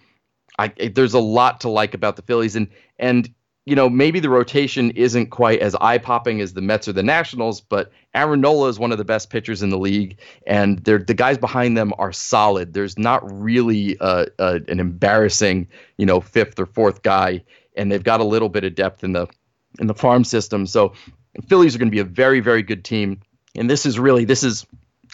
I, 0.59 0.67
there's 0.93 1.15
a 1.15 1.19
lot 1.19 1.61
to 1.61 1.69
like 1.69 1.95
about 1.95 2.17
the 2.17 2.21
Phillies 2.21 2.55
and 2.55 2.67
and 2.99 3.33
you 3.65 3.75
know, 3.75 3.89
maybe 3.89 4.19
the 4.19 4.29
rotation 4.29 4.91
isn't 4.91 5.27
quite 5.27 5.59
as 5.59 5.75
eye 5.75 5.99
popping 5.99 6.41
as 6.41 6.53
the 6.53 6.61
Mets 6.61 6.87
or 6.87 6.93
the 6.93 7.03
Nationals, 7.03 7.61
but 7.61 7.91
Aaron 8.13 8.41
Nola 8.41 8.69
is 8.69 8.79
one 8.79 8.91
of 8.91 8.97
the 8.97 9.05
best 9.05 9.29
pitchers 9.29 9.61
in 9.61 9.69
the 9.69 9.77
league, 9.77 10.17
and 10.47 10.79
the 10.79 10.97
guys 10.97 11.37
behind 11.37 11.77
them 11.77 11.93
are 11.99 12.11
solid. 12.11 12.73
There's 12.73 12.97
not 12.97 13.21
really 13.31 13.97
a, 14.01 14.27
a, 14.39 14.61
an 14.67 14.79
embarrassing, 14.79 15.67
you 15.97 16.07
know, 16.07 16.21
fifth 16.21 16.59
or 16.59 16.65
fourth 16.65 17.03
guy, 17.03 17.43
and 17.75 17.91
they've 17.91 18.03
got 18.03 18.19
a 18.19 18.25
little 18.25 18.49
bit 18.49 18.63
of 18.63 18.73
depth 18.73 19.03
in 19.03 19.13
the 19.13 19.27
in 19.79 19.87
the 19.87 19.93
farm 19.93 20.23
system. 20.23 20.65
So, 20.65 20.93
Phillies 21.47 21.75
are 21.75 21.79
going 21.79 21.87
to 21.89 21.95
be 21.95 21.99
a 21.99 22.03
very, 22.03 22.39
very 22.39 22.63
good 22.63 22.83
team, 22.83 23.21
and 23.55 23.69
this 23.69 23.85
is 23.85 23.99
really 23.99 24.25
this 24.25 24.43
is 24.43 24.65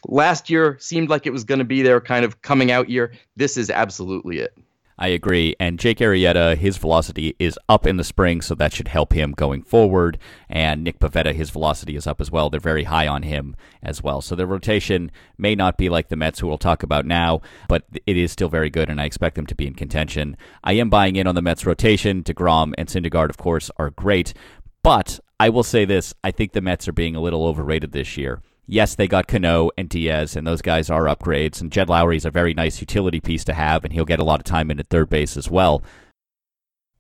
last 0.08 0.50
year 0.50 0.78
seemed 0.80 1.10
like 1.10 1.28
it 1.28 1.34
was 1.34 1.44
going 1.44 1.60
to 1.60 1.66
be 1.66 1.82
their 1.82 2.00
kind 2.00 2.24
of 2.24 2.42
coming 2.42 2.72
out 2.72 2.90
year. 2.90 3.12
This 3.36 3.58
is 3.58 3.70
absolutely 3.70 4.40
it. 4.40 4.58
I 5.00 5.10
agree. 5.10 5.56
And 5.60 5.80
Jake 5.80 6.00
Arrieta, 6.00 6.58
his 6.58 6.78
velocity 6.78 7.36
is 7.38 7.60
up 7.70 7.86
in 7.86 7.98
the 7.98 8.04
spring, 8.04 8.42
so 8.42 8.56
that 8.56 8.74
should 8.74 8.88
help 8.88 9.14
him 9.14 9.32
going 9.32 9.62
forward. 9.62 10.18
And 10.50 10.84
Nick 10.84 11.00
Pivetta, 11.00 11.34
his 11.34 11.52
velocity 11.52 11.96
is 11.96 12.08
up 12.08 12.20
as 12.20 12.32
well. 12.32 12.50
They're 12.50 12.60
very 12.60 12.86
high 12.86 13.08
on 13.08 13.22
him 13.22 13.56
as 13.84 14.02
well. 14.02 14.22
So 14.22 14.36
the 14.36 14.48
rotation 14.48 15.12
may 15.38 15.54
not 15.54 15.78
be 15.78 15.90
like 15.90 16.10
the 16.10 16.16
Mets, 16.16 16.40
who 16.40 16.48
we'll 16.48 16.58
talk 16.58 16.82
about 16.82 17.06
now, 17.06 17.42
but 17.70 17.84
it 18.08 18.18
is 18.18 18.32
still 18.32 18.50
very 18.50 18.72
good, 18.72 18.90
and 18.90 19.00
I 19.00 19.06
expect 19.06 19.36
them 19.36 19.46
to 19.48 19.56
be 19.56 19.68
in 19.68 19.76
contention. 19.76 20.36
I 20.64 20.74
am 20.74 20.90
buying 20.90 21.16
in 21.16 21.28
on 21.28 21.36
the 21.36 21.44
Mets 21.44 21.66
rotation. 21.66 22.24
DeGrom 22.24 22.74
and 22.78 22.90
Syndergaard, 22.90 23.30
of 23.30 23.38
course, 23.38 23.70
are 23.78 23.92
great. 23.92 24.34
But 24.82 25.20
I 25.40 25.50
will 25.50 25.64
say 25.64 25.86
this 25.86 26.16
I 26.24 26.32
think 26.32 26.54
the 26.54 26.62
Mets 26.62 26.88
are 26.88 26.94
being 26.94 27.16
a 27.16 27.22
little 27.22 27.46
overrated 27.46 27.92
this 27.92 28.18
year 28.18 28.42
yes, 28.68 28.96
they 28.96 29.08
got 29.08 29.28
Cano 29.28 29.72
and 29.78 29.90
Diaz, 29.90 30.36
and 30.36 30.46
those 30.46 30.62
guys 30.62 30.90
are 30.90 31.06
upgrades. 31.06 31.62
And 31.62 31.72
Jed 31.72 31.88
Lowrie 31.88 32.18
is 32.18 32.26
a 32.26 32.32
very 32.32 32.54
nice 32.54 32.80
utility 32.80 33.20
piece 33.20 33.44
to 33.46 33.54
have, 33.54 33.84
and 33.84 33.94
he'll 33.94 34.06
get 34.06 34.20
a 34.20 34.24
lot 34.24 34.40
of 34.40 34.44
time 34.44 34.70
in 34.70 34.80
at 34.80 34.88
third 34.88 35.10
base 35.10 35.38
as 35.38 35.50
well. 35.50 35.82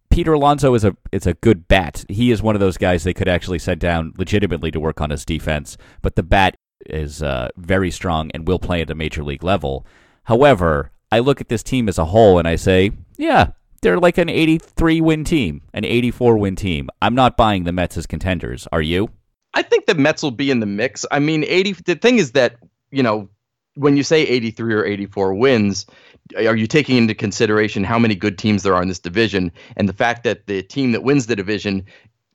Peter 0.09 0.33
Alonso 0.33 0.73
is 0.73 0.83
a 0.83 0.95
is 1.11 1.27
a 1.27 1.35
good 1.35 1.67
bat. 1.67 2.05
He 2.09 2.31
is 2.31 2.41
one 2.41 2.55
of 2.55 2.59
those 2.59 2.77
guys 2.77 3.03
they 3.03 3.13
could 3.13 3.27
actually 3.27 3.59
send 3.59 3.81
down 3.81 4.13
legitimately 4.17 4.71
to 4.71 4.79
work 4.79 5.01
on 5.01 5.09
his 5.11 5.25
defense. 5.25 5.77
But 6.01 6.15
the 6.15 6.23
bat 6.23 6.55
is 6.85 7.21
uh, 7.21 7.49
very 7.57 7.91
strong 7.91 8.31
and 8.33 8.47
will 8.47 8.59
play 8.59 8.81
at 8.81 8.89
a 8.89 8.95
major 8.95 9.23
league 9.23 9.43
level. 9.43 9.85
However, 10.23 10.91
I 11.11 11.19
look 11.19 11.41
at 11.41 11.49
this 11.49 11.63
team 11.63 11.87
as 11.87 11.97
a 11.97 12.05
whole 12.05 12.39
and 12.39 12.47
I 12.47 12.55
say, 12.55 12.91
yeah, 13.17 13.51
they're 13.81 13.99
like 13.99 14.17
an 14.17 14.29
83 14.29 15.01
win 15.01 15.23
team, 15.23 15.61
an 15.73 15.85
84 15.85 16.37
win 16.37 16.55
team. 16.55 16.89
I'm 17.01 17.15
not 17.15 17.37
buying 17.37 17.63
the 17.63 17.71
Mets 17.71 17.97
as 17.97 18.07
contenders. 18.07 18.67
Are 18.71 18.81
you? 18.81 19.09
I 19.57 19.63
think 19.63 19.87
the 19.87 19.95
Mets 19.95 20.21
will 20.21 20.29
be 20.29 20.51
in 20.51 20.59
the 20.59 20.67
mix. 20.67 21.03
I 21.09 21.17
mean, 21.17 21.43
80 21.43 21.71
the 21.85 21.95
thing 21.95 22.19
is 22.19 22.33
that, 22.33 22.57
you 22.91 23.01
know, 23.01 23.27
when 23.73 23.97
you 23.97 24.03
say 24.03 24.21
83 24.21 24.75
or 24.75 24.85
84 24.85 25.33
wins, 25.33 25.87
are 26.35 26.55
you 26.55 26.67
taking 26.67 26.95
into 26.95 27.15
consideration 27.15 27.83
how 27.83 27.97
many 27.97 28.13
good 28.13 28.37
teams 28.37 28.61
there 28.61 28.75
are 28.75 28.83
in 28.83 28.87
this 28.87 28.99
division 28.99 29.51
and 29.75 29.89
the 29.89 29.93
fact 29.93 30.23
that 30.25 30.45
the 30.45 30.61
team 30.61 30.91
that 30.91 31.01
wins 31.01 31.25
the 31.25 31.35
division 31.35 31.83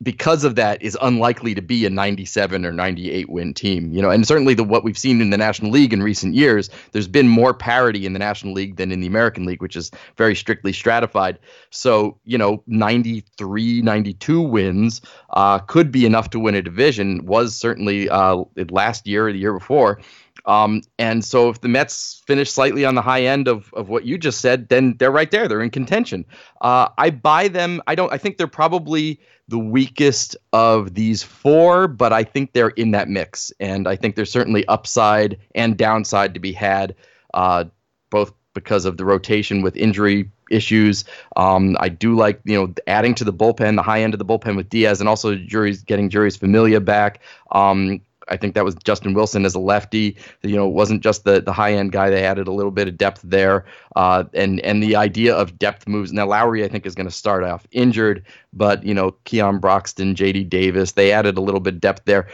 because 0.03 0.45
of 0.45 0.55
that 0.57 0.83
is 0.83 0.97
unlikely 1.01 1.55
to 1.55 1.63
be 1.63 1.85
a 1.87 1.91
97 1.91 2.65
or 2.65 2.73
98 2.73 3.29
win 3.29 3.55
team 3.55 3.93
you 3.93 4.03
know 4.03 4.11
and 4.11 4.27
certainly 4.27 4.55
the 4.55 4.65
what 4.65 4.85
we've 4.85 4.99
seen 4.99 5.21
in 5.21 5.31
the 5.31 5.37
national 5.37 5.71
league 5.71 5.93
in 5.93 6.03
recent 6.03 6.35
years 6.35 6.71
there's 6.93 7.09
been 7.09 7.29
more 7.29 7.55
parity 7.55 8.07
in 8.07 8.13
the 8.13 8.19
national 8.19 8.53
league 8.53 8.77
than 8.77 8.91
in 8.91 9.01
the 9.01 9.07
american 9.07 9.45
league 9.45 9.61
which 9.61 9.77
is 9.77 9.91
very 10.17 10.35
strictly 10.35 10.73
stratified 10.73 11.39
so 11.71 12.19
you 12.25 12.39
know 12.39 12.63
93 12.67 13.83
92 13.83 14.41
wins 14.41 15.01
uh, 15.31 15.59
could 15.59 15.93
be 15.93 16.07
enough 16.07 16.31
to 16.31 16.39
win 16.39 16.55
a 16.55 16.63
division 16.63 17.25
was 17.27 17.55
certainly 17.55 18.09
uh, 18.09 18.43
last 18.71 19.07
year 19.07 19.29
or 19.29 19.33
the 19.33 19.39
year 19.39 19.53
before 19.53 19.99
um, 20.47 20.83
and 20.99 21.25
so 21.25 21.49
if 21.49 21.61
the 21.61 21.69
Mets 21.69 22.23
finish 22.27 22.51
slightly 22.51 22.85
on 22.85 22.95
the 22.95 23.03
high 23.03 23.23
end 23.23 23.49
of, 23.49 23.73
of 23.75 23.89
what 23.89 24.05
you 24.05 24.19
just 24.19 24.41
said, 24.41 24.69
then 24.69 24.97
they're 24.99 25.13
right 25.13 25.31
there. 25.31 25.47
They're 25.47 25.61
in 25.61 25.71
contention. 25.71 26.25
Uh, 26.61 26.89
I 26.99 27.11
buy 27.11 27.49
them. 27.49 27.81
I 27.87 27.95
don't. 27.95 28.13
I 28.13 28.19
think 28.19 28.39
they're 28.39 28.47
probably 28.47 29.21
the 29.53 29.59
weakest 29.59 30.35
of 30.55 30.95
these 30.95 31.23
four, 31.23 31.87
but 31.87 32.11
I 32.11 32.25
think 32.25 32.55
they're 32.55 32.71
in 32.71 32.93
that 32.93 33.11
mix, 33.11 33.53
and 33.61 33.87
I 33.87 33.97
think 33.97 34.17
there's 34.17 34.33
certainly 34.33 34.67
upside 34.67 35.39
and 35.55 35.77
downside 35.77 36.33
to 36.33 36.41
be 36.41 36.53
had, 36.53 36.97
uh, 37.35 37.65
both 38.09 38.33
because 38.55 38.87
of 38.87 38.97
the 38.97 39.05
rotation 39.05 39.61
with 39.61 39.77
injury 39.77 40.31
issues. 40.51 41.05
Um, 41.37 41.77
I 41.81 41.91
do 41.91 42.17
like 42.17 42.41
you 42.45 42.59
know 42.59 42.75
adding 42.87 43.15
to 43.17 43.25
the 43.25 43.33
bullpen, 43.33 43.77
the 43.77 43.83
high 43.83 44.01
end 44.03 44.15
of 44.15 44.19
the 44.19 44.25
bullpen 44.25 44.57
with 44.57 44.71
Diaz, 44.71 45.01
and 45.01 45.09
also 45.09 45.37
getting 45.37 46.09
Jeurys 46.09 46.39
Familia 46.39 46.81
back. 46.81 47.21
Um, 47.51 48.01
I 48.29 48.37
think 48.37 48.55
that 48.55 48.65
was 48.65 48.75
Justin 48.77 49.15
Wilson 49.15 49.45
as 49.45 49.55
a 49.55 49.59
lefty. 49.59 50.17
You 50.43 50.57
know, 50.57 50.67
it 50.67 50.73
wasn't 50.73 51.03
just 51.03 51.25
the 51.25 51.41
the 51.41 51.53
high 51.53 51.73
end 51.73 51.93
guy. 51.93 52.11
They 52.11 52.25
added 52.25 52.49
a 52.49 52.53
little 52.53 52.71
bit 52.71 52.89
of 52.89 52.97
depth 52.97 53.23
there, 53.25 53.65
uh, 53.97 54.25
and 54.35 54.61
and 54.61 54.83
the 54.83 54.97
idea 54.97 55.35
of 55.35 55.59
depth 55.59 55.87
moves. 55.89 56.13
Now 56.13 56.27
Lowrie, 56.27 56.65
I 56.65 56.69
think, 56.69 56.87
is 56.87 56.95
going 56.95 57.09
to 57.09 57.15
start 57.15 57.45
off 57.45 57.67
injured, 57.73 58.25
but 58.53 58.85
you 58.85 58.95
know, 58.95 59.13
Keon 59.25 59.59
Broxton, 59.59 60.15
J.D. 60.15 60.45
Davis, 60.45 60.93
they 60.93 61.13
added 61.13 61.37
a 61.37 61.41
little 61.41 61.61
bit 61.61 61.75
of 61.75 61.81
depth 61.81 62.05
there. 62.05 62.29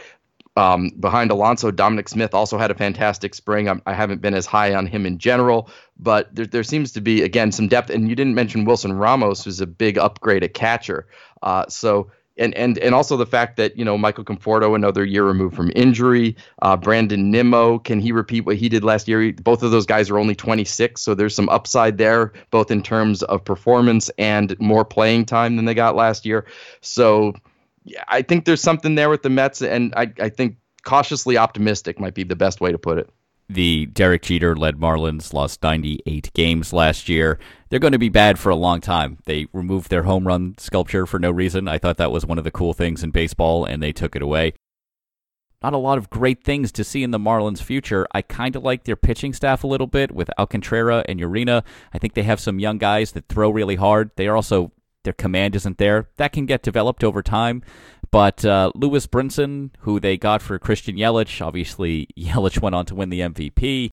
Um, 0.59 0.89
behind 0.99 1.31
Alonso, 1.31 1.71
Dominic 1.71 2.09
Smith 2.09 2.33
also 2.33 2.57
had 2.57 2.69
a 2.69 2.73
fantastic 2.73 3.33
spring. 3.33 3.69
I'm, 3.69 3.81
I 3.85 3.93
have 3.93 4.09
not 4.09 4.19
been 4.19 4.33
as 4.33 4.45
high 4.45 4.73
on 4.73 4.87
him 4.87 5.05
in 5.05 5.17
general, 5.17 5.69
but 5.97 6.35
there, 6.35 6.45
there 6.45 6.63
seems 6.63 6.91
to 6.93 7.01
be 7.01 7.21
again 7.21 7.53
some 7.53 7.69
depth. 7.69 7.89
And 7.89 8.09
you 8.09 8.15
didn't 8.15 8.35
mention 8.35 8.65
Wilson 8.65 8.91
Ramos, 8.91 9.43
who's 9.43 9.61
a 9.61 9.67
big 9.67 9.97
upgrade 9.97 10.43
at 10.43 10.53
catcher. 10.53 11.07
Uh, 11.41 11.65
so 11.69 12.11
and 12.39 12.55
and 12.55 12.77
and 12.79 12.95
also 12.95 13.17
the 13.17 13.25
fact 13.25 13.57
that 13.57 13.77
you 13.77 13.85
know 13.85 13.97
Michael 13.97 14.23
Conforto 14.23 14.75
another 14.75 15.05
year 15.05 15.23
removed 15.25 15.55
from 15.55 15.71
injury. 15.75 16.35
Uh, 16.61 16.75
Brandon 16.77 17.29
Nimmo 17.29 17.79
can 17.79 17.99
he 17.99 18.11
repeat 18.11 18.41
what 18.41 18.55
he 18.55 18.69
did 18.69 18.83
last 18.83 19.07
year? 19.07 19.31
Both 19.33 19.61
of 19.61 19.71
those 19.71 19.85
guys 19.85 20.09
are 20.09 20.17
only 20.17 20.35
26, 20.35 21.01
so 21.01 21.13
there's 21.13 21.35
some 21.35 21.49
upside 21.49 21.97
there, 21.97 22.33
both 22.49 22.71
in 22.71 22.81
terms 22.81 23.21
of 23.23 23.43
performance 23.43 24.09
and 24.17 24.59
more 24.59 24.85
playing 24.85 25.25
time 25.25 25.55
than 25.55 25.65
they 25.65 25.73
got 25.73 25.95
last 25.95 26.25
year. 26.25 26.45
So 26.81 27.33
I 28.07 28.21
think 28.21 28.45
there's 28.45 28.61
something 28.61 28.95
there 28.95 29.09
with 29.09 29.23
the 29.23 29.29
Mets, 29.29 29.61
and 29.61 29.93
I 29.95 30.11
I 30.19 30.29
think 30.29 30.55
cautiously 30.83 31.37
optimistic 31.37 31.99
might 31.99 32.13
be 32.13 32.23
the 32.23 32.35
best 32.35 32.61
way 32.61 32.71
to 32.71 32.77
put 32.77 32.97
it. 32.97 33.09
The 33.49 33.87
Derek 33.87 34.21
Jeter 34.21 34.55
led 34.55 34.77
Marlins 34.77 35.33
lost 35.33 35.63
98 35.63 36.31
games 36.33 36.71
last 36.71 37.09
year. 37.09 37.39
They're 37.69 37.79
going 37.79 37.93
to 37.93 37.99
be 37.99 38.09
bad 38.09 38.39
for 38.39 38.49
a 38.49 38.55
long 38.55 38.81
time. 38.81 39.19
They 39.25 39.47
removed 39.53 39.89
their 39.89 40.03
home 40.03 40.25
run 40.25 40.55
sculpture 40.57 41.05
for 41.05 41.19
no 41.19 41.29
reason. 41.29 41.67
I 41.67 41.77
thought 41.77 41.97
that 41.97 42.11
was 42.11 42.25
one 42.25 42.39
of 42.39 42.43
the 42.43 42.51
cool 42.51 42.73
things 42.73 43.03
in 43.03 43.11
baseball, 43.11 43.63
and 43.63 43.81
they 43.81 43.91
took 43.91 44.15
it 44.15 44.23
away. 44.23 44.53
Not 45.61 45.73
a 45.73 45.77
lot 45.77 45.97
of 45.97 46.09
great 46.09 46.43
things 46.43 46.71
to 46.71 46.83
see 46.83 47.03
in 47.03 47.11
the 47.11 47.19
Marlins' 47.19 47.61
future. 47.61 48.07
I 48.11 48.21
kind 48.21 48.55
of 48.55 48.63
like 48.63 48.85
their 48.85 48.95
pitching 48.95 49.33
staff 49.33 49.63
a 49.63 49.67
little 49.67 49.87
bit 49.87 50.11
with 50.11 50.31
Alcantara 50.39 51.03
and 51.07 51.19
Urena. 51.19 51.63
I 51.93 51.99
think 51.99 52.13
they 52.13 52.23
have 52.23 52.39
some 52.39 52.59
young 52.59 52.77
guys 52.77 53.11
that 53.11 53.27
throw 53.27 53.49
really 53.49 53.75
hard. 53.75 54.11
They 54.15 54.27
are 54.27 54.37
also 54.37 54.71
their 55.03 55.13
command 55.13 55.55
isn't 55.55 55.77
there. 55.77 56.09
That 56.17 56.31
can 56.31 56.45
get 56.45 56.63
developed 56.63 57.03
over 57.03 57.21
time. 57.21 57.61
But 58.09 58.43
uh, 58.43 58.71
Lewis 58.73 59.05
Brinson, 59.05 59.71
who 59.79 59.99
they 59.99 60.17
got 60.17 60.41
for 60.41 60.57
Christian 60.59 60.95
Yelich, 60.95 61.45
obviously 61.45 62.07
Yelich 62.17 62.61
went 62.61 62.73
on 62.73 62.85
to 62.87 62.95
win 62.95 63.09
the 63.09 63.19
MVP. 63.19 63.91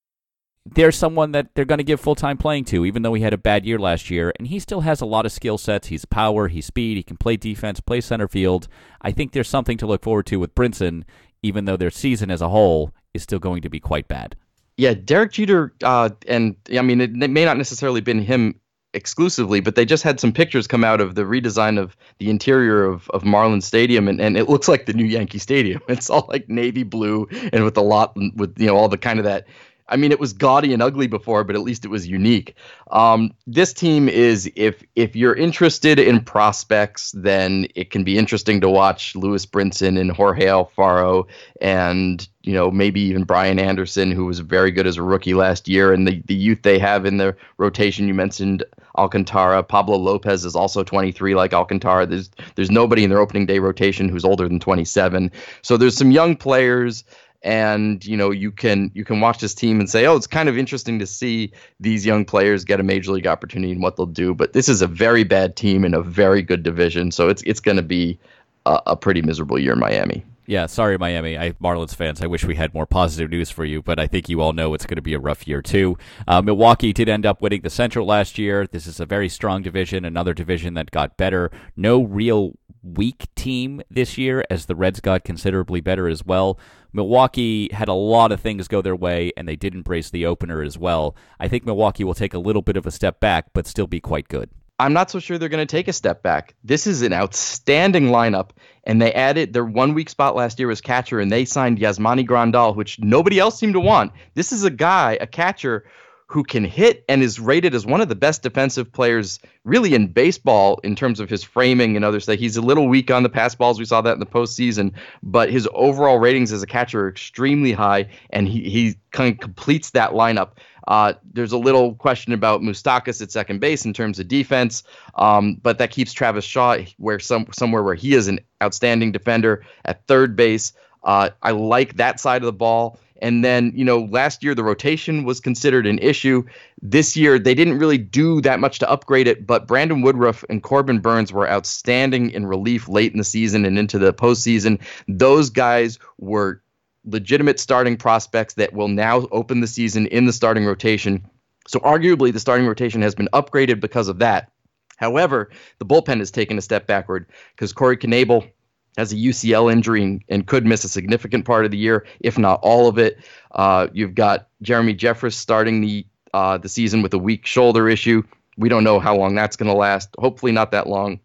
There's 0.74 0.96
someone 0.96 1.32
that 1.32 1.54
they're 1.54 1.64
going 1.64 1.78
to 1.78 1.84
give 1.84 2.00
full 2.00 2.14
time 2.14 2.36
playing 2.36 2.64
to, 2.66 2.84
even 2.84 3.02
though 3.02 3.14
he 3.14 3.22
had 3.22 3.32
a 3.32 3.38
bad 3.38 3.64
year 3.64 3.78
last 3.78 4.10
year. 4.10 4.32
And 4.38 4.48
he 4.48 4.58
still 4.58 4.80
has 4.80 5.00
a 5.00 5.06
lot 5.06 5.24
of 5.24 5.32
skill 5.32 5.58
sets. 5.58 5.88
He's 5.88 6.04
power, 6.04 6.48
he's 6.48 6.66
speed, 6.66 6.96
he 6.96 7.02
can 7.02 7.16
play 7.16 7.36
defense, 7.36 7.80
play 7.80 8.00
center 8.00 8.28
field. 8.28 8.68
I 9.00 9.12
think 9.12 9.32
there's 9.32 9.48
something 9.48 9.78
to 9.78 9.86
look 9.86 10.02
forward 10.02 10.26
to 10.26 10.38
with 10.38 10.54
Brinson, 10.54 11.04
even 11.42 11.64
though 11.64 11.76
their 11.76 11.90
season 11.90 12.30
as 12.30 12.42
a 12.42 12.48
whole 12.48 12.92
is 13.14 13.22
still 13.22 13.38
going 13.38 13.62
to 13.62 13.70
be 13.70 13.80
quite 13.80 14.08
bad. 14.08 14.36
Yeah, 14.76 14.92
Derek 14.92 15.32
Jeter, 15.32 15.72
uh, 15.82 16.10
and 16.28 16.56
I 16.76 16.82
mean, 16.82 17.00
it, 17.00 17.10
it 17.22 17.30
may 17.30 17.44
not 17.44 17.56
necessarily 17.56 18.02
been 18.02 18.20
him 18.20 18.60
exclusively, 18.96 19.60
but 19.60 19.74
they 19.74 19.84
just 19.84 20.02
had 20.02 20.18
some 20.18 20.32
pictures 20.32 20.66
come 20.66 20.82
out 20.82 21.00
of 21.00 21.14
the 21.14 21.22
redesign 21.22 21.78
of 21.78 21.96
the 22.18 22.30
interior 22.30 22.84
of, 22.84 23.08
of 23.10 23.24
Marlin 23.24 23.60
Stadium, 23.60 24.08
and, 24.08 24.20
and 24.20 24.36
it 24.36 24.48
looks 24.48 24.68
like 24.68 24.86
the 24.86 24.92
new 24.92 25.04
Yankee 25.04 25.38
Stadium. 25.38 25.80
It's 25.88 26.10
all 26.10 26.26
like 26.28 26.48
navy 26.48 26.82
blue 26.82 27.28
and 27.52 27.64
with 27.64 27.76
a 27.76 27.82
lot 27.82 28.16
with 28.34 28.58
you 28.58 28.66
know 28.66 28.76
all 28.76 28.88
the 28.88 28.98
kind 28.98 29.18
of 29.18 29.24
that 29.24 29.46
I 29.88 29.96
mean, 29.96 30.10
it 30.10 30.18
was 30.18 30.32
gaudy 30.32 30.72
and 30.72 30.82
ugly 30.82 31.06
before, 31.06 31.44
but 31.44 31.54
at 31.54 31.62
least 31.62 31.84
it 31.84 31.88
was 31.88 32.08
unique. 32.08 32.56
Um, 32.90 33.32
this 33.46 33.72
team 33.72 34.08
is, 34.08 34.50
if 34.56 34.82
if 34.96 35.14
you're 35.14 35.34
interested 35.34 35.98
in 35.98 36.20
prospects, 36.20 37.12
then 37.12 37.68
it 37.74 37.90
can 37.90 38.02
be 38.02 38.18
interesting 38.18 38.60
to 38.62 38.68
watch 38.68 39.14
Lewis 39.14 39.46
Brinson 39.46 39.98
and 39.98 40.10
Jorge 40.10 40.46
Alfaro, 40.46 41.26
and 41.60 42.26
you 42.42 42.52
know 42.52 42.70
maybe 42.70 43.00
even 43.00 43.24
Brian 43.24 43.58
Anderson, 43.58 44.10
who 44.10 44.24
was 44.24 44.40
very 44.40 44.72
good 44.72 44.86
as 44.86 44.96
a 44.96 45.02
rookie 45.02 45.34
last 45.34 45.68
year, 45.68 45.92
and 45.92 46.06
the 46.06 46.20
the 46.26 46.34
youth 46.34 46.62
they 46.62 46.78
have 46.78 47.06
in 47.06 47.18
the 47.18 47.36
rotation. 47.58 48.08
You 48.08 48.14
mentioned 48.14 48.64
Alcantara, 48.96 49.62
Pablo 49.62 49.96
Lopez 49.96 50.44
is 50.44 50.56
also 50.56 50.82
23, 50.82 51.34
like 51.34 51.52
Alcantara. 51.52 52.06
There's 52.06 52.30
there's 52.54 52.70
nobody 52.70 53.04
in 53.04 53.10
their 53.10 53.20
opening 53.20 53.46
day 53.46 53.58
rotation 53.58 54.08
who's 54.08 54.24
older 54.24 54.48
than 54.48 54.58
27. 54.58 55.30
So 55.62 55.76
there's 55.76 55.96
some 55.96 56.10
young 56.10 56.36
players 56.36 57.04
and 57.46 58.04
you 58.04 58.16
know 58.16 58.32
you 58.32 58.50
can 58.50 58.90
you 58.92 59.04
can 59.04 59.20
watch 59.20 59.38
this 59.38 59.54
team 59.54 59.78
and 59.78 59.88
say 59.88 60.04
oh 60.04 60.16
it's 60.16 60.26
kind 60.26 60.48
of 60.48 60.58
interesting 60.58 60.98
to 60.98 61.06
see 61.06 61.52
these 61.78 62.04
young 62.04 62.24
players 62.24 62.64
get 62.64 62.80
a 62.80 62.82
major 62.82 63.12
league 63.12 63.26
opportunity 63.26 63.72
and 63.72 63.80
what 63.80 63.96
they'll 63.96 64.04
do. 64.04 64.34
But 64.34 64.52
this 64.52 64.68
is 64.68 64.82
a 64.82 64.86
very 64.88 65.22
bad 65.22 65.54
team 65.56 65.84
in 65.84 65.94
a 65.94 66.02
very 66.02 66.42
good 66.42 66.64
division 66.64 67.12
so 67.12 67.28
it's 67.28 67.42
it's 67.42 67.60
going 67.60 67.76
to 67.76 67.82
be 67.84 68.18
a, 68.66 68.82
a, 68.88 68.96
pretty 68.96 69.22
miserable 69.22 69.60
year 69.60 69.74
in 69.74 69.78
Miami. 69.78 70.24
Yeah 70.46 70.66
sorry 70.66 70.98
Miami. 70.98 71.38
I 71.38 71.52
Marlins 71.52 71.94
fans 71.94 72.20
I 72.20 72.26
wish 72.26 72.44
we 72.44 72.56
had 72.56 72.74
more 72.74 72.86
positive 72.86 73.30
news 73.30 73.48
for 73.48 73.64
you 73.64 73.80
but 73.80 74.00
I 74.00 74.08
think 74.08 74.28
you 74.28 74.40
all 74.40 74.52
know 74.52 74.74
it's 74.74 74.86
going 74.86 74.96
to 74.96 75.02
be 75.02 75.14
a 75.14 75.20
rough 75.20 75.46
year 75.46 75.62
too. 75.62 75.96
Uh, 76.26 76.42
Milwaukee 76.42 76.92
did 76.92 77.08
end 77.08 77.24
up 77.24 77.40
winning 77.40 77.62
the 77.62 77.70
Central 77.70 78.06
last 78.06 78.38
year. 78.38 78.66
This 78.66 78.88
is 78.88 78.98
a 78.98 79.06
very 79.06 79.28
strong 79.28 79.62
division 79.62 80.04
another 80.04 80.34
division 80.34 80.74
that 80.74 80.90
got 80.90 81.16
better. 81.16 81.52
No 81.76 82.02
real 82.02 82.54
weak 82.82 83.26
team 83.34 83.82
this 83.90 84.16
year 84.16 84.44
as 84.48 84.66
the 84.66 84.76
Reds 84.76 85.00
got 85.00 85.24
considerably 85.24 85.80
better 85.80 86.08
as 86.08 86.24
well 86.24 86.58
Milwaukee 86.96 87.68
had 87.72 87.88
a 87.88 87.92
lot 87.92 88.32
of 88.32 88.40
things 88.40 88.68
go 88.68 88.80
their 88.80 88.96
way, 88.96 89.30
and 89.36 89.46
they 89.46 89.54
did 89.54 89.74
embrace 89.74 90.08
the 90.08 90.24
opener 90.24 90.62
as 90.62 90.78
well. 90.78 91.14
I 91.38 91.46
think 91.46 91.66
Milwaukee 91.66 92.04
will 92.04 92.14
take 92.14 92.32
a 92.32 92.38
little 92.38 92.62
bit 92.62 92.78
of 92.78 92.86
a 92.86 92.90
step 92.90 93.20
back, 93.20 93.52
but 93.52 93.66
still 93.66 93.86
be 93.86 94.00
quite 94.00 94.28
good. 94.28 94.48
I'm 94.78 94.94
not 94.94 95.10
so 95.10 95.18
sure 95.18 95.36
they're 95.36 95.50
going 95.50 95.66
to 95.66 95.70
take 95.70 95.88
a 95.88 95.92
step 95.92 96.22
back. 96.22 96.54
This 96.64 96.86
is 96.86 97.02
an 97.02 97.12
outstanding 97.12 98.08
lineup, 98.08 98.50
and 98.84 99.00
they 99.00 99.12
added 99.12 99.52
their 99.52 99.64
one 99.64 99.92
weak 99.92 100.08
spot 100.08 100.36
last 100.36 100.58
year 100.58 100.68
was 100.68 100.80
catcher, 100.80 101.20
and 101.20 101.30
they 101.30 101.44
signed 101.44 101.78
Yasmani 101.78 102.26
Grandal, 102.26 102.74
which 102.74 102.98
nobody 102.98 103.38
else 103.38 103.58
seemed 103.58 103.74
to 103.74 103.80
want. 103.80 104.12
This 104.34 104.50
is 104.50 104.64
a 104.64 104.70
guy, 104.70 105.18
a 105.20 105.26
catcher 105.26 105.84
who 106.28 106.42
can 106.42 106.64
hit 106.64 107.04
and 107.08 107.22
is 107.22 107.38
rated 107.38 107.74
as 107.74 107.86
one 107.86 108.00
of 108.00 108.08
the 108.08 108.14
best 108.16 108.42
defensive 108.42 108.92
players 108.92 109.38
really 109.64 109.94
in 109.94 110.08
baseball 110.08 110.80
in 110.82 110.96
terms 110.96 111.20
of 111.20 111.30
his 111.30 111.44
framing 111.44 111.94
and 111.94 112.04
other 112.04 112.18
stuff. 112.18 112.38
He's 112.38 112.56
a 112.56 112.62
little 112.62 112.88
weak 112.88 113.10
on 113.12 113.22
the 113.22 113.28
pass 113.28 113.54
balls. 113.54 113.78
We 113.78 113.84
saw 113.84 114.00
that 114.00 114.14
in 114.14 114.20
the 114.20 114.26
postseason, 114.26 114.92
but 115.22 115.50
his 115.50 115.68
overall 115.72 116.18
ratings 116.18 116.52
as 116.52 116.62
a 116.62 116.66
catcher 116.66 117.04
are 117.04 117.08
extremely 117.08 117.72
high, 117.72 118.08
and 118.30 118.48
he, 118.48 118.68
he 118.68 118.96
kind 119.12 119.32
of 119.32 119.40
completes 119.40 119.90
that 119.90 120.12
lineup. 120.12 120.50
Uh, 120.88 121.14
there's 121.32 121.52
a 121.52 121.58
little 121.58 121.94
question 121.94 122.32
about 122.32 122.60
Moustakas 122.60 123.22
at 123.22 123.30
second 123.30 123.60
base 123.60 123.84
in 123.84 123.92
terms 123.92 124.18
of 124.18 124.28
defense, 124.28 124.82
um, 125.16 125.58
but 125.62 125.78
that 125.78 125.90
keeps 125.90 126.12
Travis 126.12 126.44
Shaw 126.44 126.78
where 126.98 127.18
some 127.18 127.46
somewhere 127.52 127.82
where 127.82 127.94
he 127.94 128.14
is 128.14 128.28
an 128.28 128.40
outstanding 128.62 129.10
defender 129.10 129.64
at 129.84 130.06
third 130.06 130.36
base. 130.36 130.72
Uh, 131.02 131.30
I 131.42 131.52
like 131.52 131.96
that 131.96 132.20
side 132.20 132.42
of 132.42 132.46
the 132.46 132.52
ball. 132.52 132.98
And 133.22 133.44
then, 133.44 133.72
you 133.74 133.84
know, 133.84 134.00
last 134.10 134.42
year 134.42 134.54
the 134.54 134.64
rotation 134.64 135.24
was 135.24 135.40
considered 135.40 135.86
an 135.86 135.98
issue. 135.98 136.44
This 136.82 137.16
year 137.16 137.38
they 137.38 137.54
didn't 137.54 137.78
really 137.78 137.98
do 137.98 138.40
that 138.42 138.60
much 138.60 138.78
to 138.80 138.90
upgrade 138.90 139.26
it, 139.26 139.46
but 139.46 139.66
Brandon 139.66 140.02
Woodruff 140.02 140.44
and 140.50 140.62
Corbin 140.62 141.00
Burnes 141.00 141.32
were 141.32 141.48
outstanding 141.48 142.30
in 142.30 142.46
relief 142.46 142.88
late 142.88 143.12
in 143.12 143.18
the 143.18 143.24
season 143.24 143.64
and 143.64 143.78
into 143.78 143.98
the 143.98 144.12
postseason. 144.12 144.80
Those 145.08 145.50
guys 145.50 145.98
were 146.18 146.62
legitimate 147.04 147.60
starting 147.60 147.96
prospects 147.96 148.54
that 148.54 148.72
will 148.72 148.88
now 148.88 149.26
open 149.30 149.60
the 149.60 149.66
season 149.66 150.06
in 150.08 150.26
the 150.26 150.32
starting 150.32 150.64
rotation. 150.64 151.24
So 151.68 151.78
arguably 151.80 152.32
the 152.32 152.40
starting 152.40 152.66
rotation 152.66 153.02
has 153.02 153.14
been 153.14 153.28
upgraded 153.32 153.80
because 153.80 154.08
of 154.08 154.18
that. 154.18 154.50
However, 154.96 155.50
the 155.78 155.86
bullpen 155.86 156.18
has 156.18 156.30
taken 156.30 156.58
a 156.58 156.62
step 156.62 156.86
backward 156.86 157.26
because 157.54 157.72
Corey 157.72 157.96
Knebel 157.96 158.50
has 158.96 159.12
a 159.12 159.16
UCL 159.16 159.70
injury 159.70 160.02
and, 160.02 160.22
and, 160.28 160.46
could 160.46 160.64
miss 160.64 160.84
a 160.84 160.88
significant 160.88 161.44
part 161.44 161.64
of 161.64 161.70
the 161.70 161.76
year, 161.76 162.06
if 162.20 162.38
not 162.38 162.60
all 162.62 162.88
of 162.88 162.98
it. 162.98 163.18
Uh, 163.52 163.88
you've 163.92 164.14
got 164.14 164.48
Jeremy 164.62 164.94
Jeffress 164.94 165.34
starting 165.34 165.80
the 165.80 166.06
uh, 166.34 166.58
the 166.58 166.68
season 166.68 167.02
with 167.02 167.14
a 167.14 167.18
weak 167.18 167.46
shoulder 167.46 167.88
issue. 167.88 168.22
We 168.58 168.68
don't 168.68 168.84
know 168.84 168.98
how 168.98 169.16
long 169.16 169.34
that's 169.34 169.56
going 169.56 169.70
to 169.70 169.76
last. 169.76 170.10
Hopefully, 170.18 170.52
not 170.52 170.70
that 170.72 170.86
long. 170.86 171.20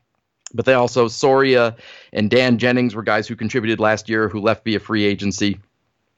But 0.53 0.65
they 0.65 0.74
also 0.74 1.07
Soria 1.07 1.76
and 2.11 2.30
Dan 2.30 2.57
Jennings 2.57 2.93
were 2.93 3.03
guys 3.03 3.28
who 3.28 3.36
contributed 3.36 3.80
last 3.80 4.09
year 4.09 4.28
who 4.28 4.41
left 4.41 4.65
via 4.65 4.80
free 4.80 5.05
agency. 5.05 5.59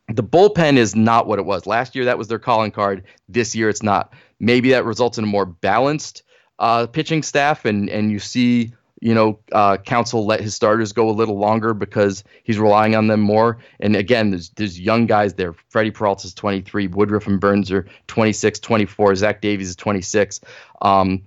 The 0.10 0.24
bullpen 0.24 0.78
is 0.78 0.96
not 0.96 1.28
what 1.28 1.40
it 1.40 1.46
was 1.46 1.66
last 1.66 1.96
year. 1.96 2.06
That 2.06 2.18
was 2.18 2.28
their 2.28 2.40
calling 2.40 2.72
card. 2.72 3.04
This 3.30 3.56
year, 3.56 3.70
it's 3.70 3.84
not. 3.84 4.14
Maybe 4.40 4.72
that 4.72 4.86
results 4.86 5.18
in 5.18 5.24
a 5.24 5.28
more 5.28 5.46
balanced 5.46 6.24
uh, 6.60 6.88
pitching 6.88 7.24
staff, 7.24 7.66
and 7.66 7.90
and 7.90 8.12
you 8.12 8.20
see 8.20 8.74
you 9.04 9.14
know, 9.14 9.38
uh, 9.52 9.76
Counsell 9.76 10.26
let 10.26 10.40
his 10.40 10.56
starters 10.56 10.94
go 10.94 11.10
a 11.10 11.12
little 11.12 11.38
longer 11.38 11.74
because 11.74 12.24
he's 12.44 12.58
relying 12.58 12.96
on 12.96 13.08
them 13.08 13.20
more. 13.20 13.58
And 13.82 13.98
again, 13.98 14.30
there's 14.30 14.50
there's 14.52 14.80
young 14.80 15.08
guys 15.08 15.34
there. 15.34 15.54
Freddie 15.68 15.92
Peralta's 15.92 16.34
23, 16.34 16.88
Woodruff 16.88 17.28
and 17.28 17.38
Burnes 17.38 17.70
are 17.70 17.86
26, 18.08 18.60
24, 18.62 19.16
Zach 19.16 19.42
Davies 19.42 19.68
is 19.68 19.76
26. 19.76 20.40
Um, 20.82 21.22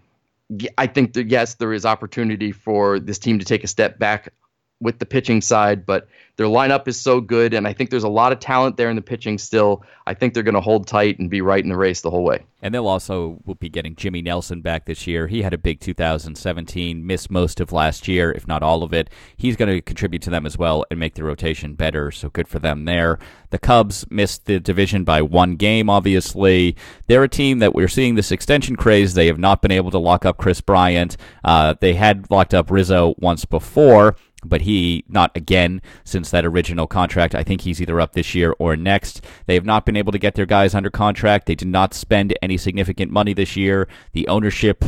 I 0.79 0.87
think 0.87 1.13
that 1.13 1.29
yes, 1.29 1.55
there 1.57 1.75
is 1.75 1.85
opportunity 1.85 2.51
for 2.51 2.99
this 2.99 3.19
team 3.19 3.39
to 3.39 3.45
take 3.45 3.63
a 3.63 3.69
step 3.69 3.99
back 3.99 4.33
with 4.81 4.99
the 4.99 5.07
pitching 5.07 5.41
side, 5.41 5.87
but 5.87 6.09
their 6.37 6.47
lineup 6.47 6.87
is 6.87 7.01
so 7.01 7.23
good, 7.23 7.55
and 7.55 7.67
I 7.67 7.73
think 7.73 7.89
there's 7.89 8.05
a 8.05 8.11
lot 8.11 8.31
of 8.31 8.41
talent 8.41 8.77
there 8.77 8.91
in 8.91 8.97
the 8.97 9.03
pitching 9.03 9.39
still. 9.39 9.83
I 10.07 10.13
think 10.13 10.35
they're 10.35 10.43
going 10.43 10.55
to 10.55 10.61
hold 10.61 10.87
tight 10.87 11.19
and 11.19 11.31
be 11.31 11.41
right 11.41 11.63
in 11.63 11.71
the 11.71 11.77
race 11.77 12.03
the 12.03 12.11
whole 12.11 12.25
way. 12.25 12.45
And 12.61 12.75
they'll 12.75 12.87
also 12.87 13.39
will 13.47 13.55
be 13.55 13.71
getting 13.71 13.97
Jimmy 13.97 14.21
Nelson 14.21 14.61
back 14.61 14.85
this 14.85 15.07
year. 15.07 15.29
He 15.29 15.43
had 15.43 15.55
a 15.55 15.59
big 15.59 15.81
2017, 15.81 17.07
missed 17.07 17.31
most 17.31 17.59
of 17.59 17.73
last 17.73 18.07
year, 18.07 18.31
if 18.31 18.47
not 18.47 18.63
all 18.63 18.83
of 18.83 18.93
it. 18.93 19.09
He's 19.35 19.57
going 19.57 19.75
to 19.75 19.81
contribute 19.81 20.21
to 20.23 20.31
them 20.31 20.45
as 20.45 20.59
well 20.59 20.85
and 20.91 21.01
make 21.01 21.15
the 21.15 21.25
rotation 21.25 21.75
better. 21.75 22.11
So 22.11 22.29
good 22.29 22.49
for 22.49 22.59
them 22.59 22.85
there. 22.85 23.19
The 23.49 23.59
Cubs 23.59 24.05
missed 24.11 24.45
the 24.45 24.61
division 24.61 25.05
by 25.05 25.23
one 25.23 25.57
game. 25.57 25.89
Obviously, 25.89 26.77
they're 27.07 27.25
a 27.25 27.29
team 27.29 27.61
that 27.61 27.75
we're 27.75 27.89
seeing 27.89 28.15
this 28.15 28.31
extension 28.31 28.77
craze. 28.77 29.15
They 29.15 29.27
have 29.29 29.39
not 29.39 29.63
been 29.63 29.71
able 29.71 29.91
to 29.93 29.99
lock 29.99 30.27
up 30.27 30.37
Kris 30.37 30.61
Bryant. 30.61 31.17
Uh, 31.45 31.75
they 31.81 31.95
had 31.95 32.31
locked 32.31 32.53
up 32.53 32.71
Rizzo 32.71 33.15
once 33.19 33.47
before 33.47 34.17
but 34.45 34.63
he 34.63 35.05
not 35.09 35.37
again 35.37 35.81
since 36.05 36.31
that 36.31 36.45
original 36.45 36.87
contract. 36.87 37.35
I 37.35 37.43
think 37.43 37.63
he's 37.63 37.81
either 37.81 38.01
up 38.01 38.13
this 38.13 38.35
year 38.35 38.55
or 38.59 38.77
next. 38.77 39.25
They 39.47 39.55
have 39.55 39.65
not 39.65 39.87
been 39.87 39.97
able 39.97 40.13
to 40.13 40.19
get 40.19 40.35
their 40.35 40.47
guys 40.47 40.75
under 40.75 40.91
contract. 40.91 41.47
They 41.47 41.55
did 41.55 41.69
not 41.69 41.95
spend 41.95 42.37
any 42.43 42.57
significant 42.57 43.11
money 43.11 43.33
this 43.33 43.57
year. 43.57 43.89
The 44.13 44.29
ownership 44.29 44.85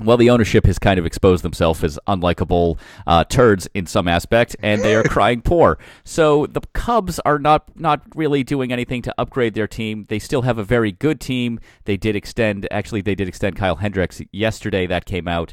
well, 0.00 0.16
the 0.16 0.30
ownership 0.30 0.64
has 0.66 0.78
kind 0.78 0.98
of 0.98 1.06
exposed 1.06 1.42
themselves 1.42 1.82
as 1.82 1.98
unlikable 2.06 2.78
uh, 3.06 3.24
turds 3.24 3.68
in 3.74 3.86
some 3.86 4.06
aspect, 4.06 4.54
and 4.62 4.82
they 4.82 4.94
are 4.94 5.02
crying 5.08 5.42
poor. 5.42 5.78
So 6.04 6.46
the 6.46 6.60
Cubs 6.72 7.18
are 7.20 7.38
not 7.38 7.64
not 7.76 8.02
really 8.14 8.44
doing 8.44 8.72
anything 8.72 9.02
to 9.02 9.14
upgrade 9.18 9.54
their 9.54 9.66
team. 9.66 10.06
They 10.08 10.18
still 10.18 10.42
have 10.42 10.58
a 10.58 10.64
very 10.64 10.92
good 10.92 11.20
team. 11.20 11.58
They 11.84 11.96
did 11.96 12.14
extend, 12.14 12.68
actually, 12.70 13.00
they 13.00 13.14
did 13.14 13.28
extend 13.28 13.56
Kyle 13.56 13.76
Hendricks 13.76 14.22
yesterday. 14.30 14.86
That 14.86 15.04
came 15.04 15.26
out 15.26 15.52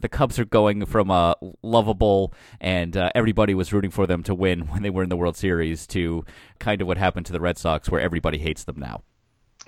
the 0.00 0.08
Cubs 0.08 0.38
are 0.38 0.44
going 0.44 0.84
from 0.86 1.10
a 1.10 1.34
lovable 1.62 2.32
and 2.60 2.96
uh, 2.96 3.10
everybody 3.14 3.54
was 3.54 3.72
rooting 3.72 3.90
for 3.90 4.06
them 4.06 4.22
to 4.24 4.34
win 4.34 4.60
when 4.68 4.82
they 4.82 4.90
were 4.90 5.02
in 5.02 5.08
the 5.08 5.16
World 5.16 5.36
Series 5.36 5.86
to 5.88 6.24
kind 6.58 6.80
of 6.80 6.86
what 6.86 6.98
happened 6.98 7.26
to 7.26 7.32
the 7.32 7.40
Red 7.40 7.58
Sox, 7.58 7.90
where 7.90 8.00
everybody 8.00 8.38
hates 8.38 8.64
them 8.64 8.78
now. 8.78 9.02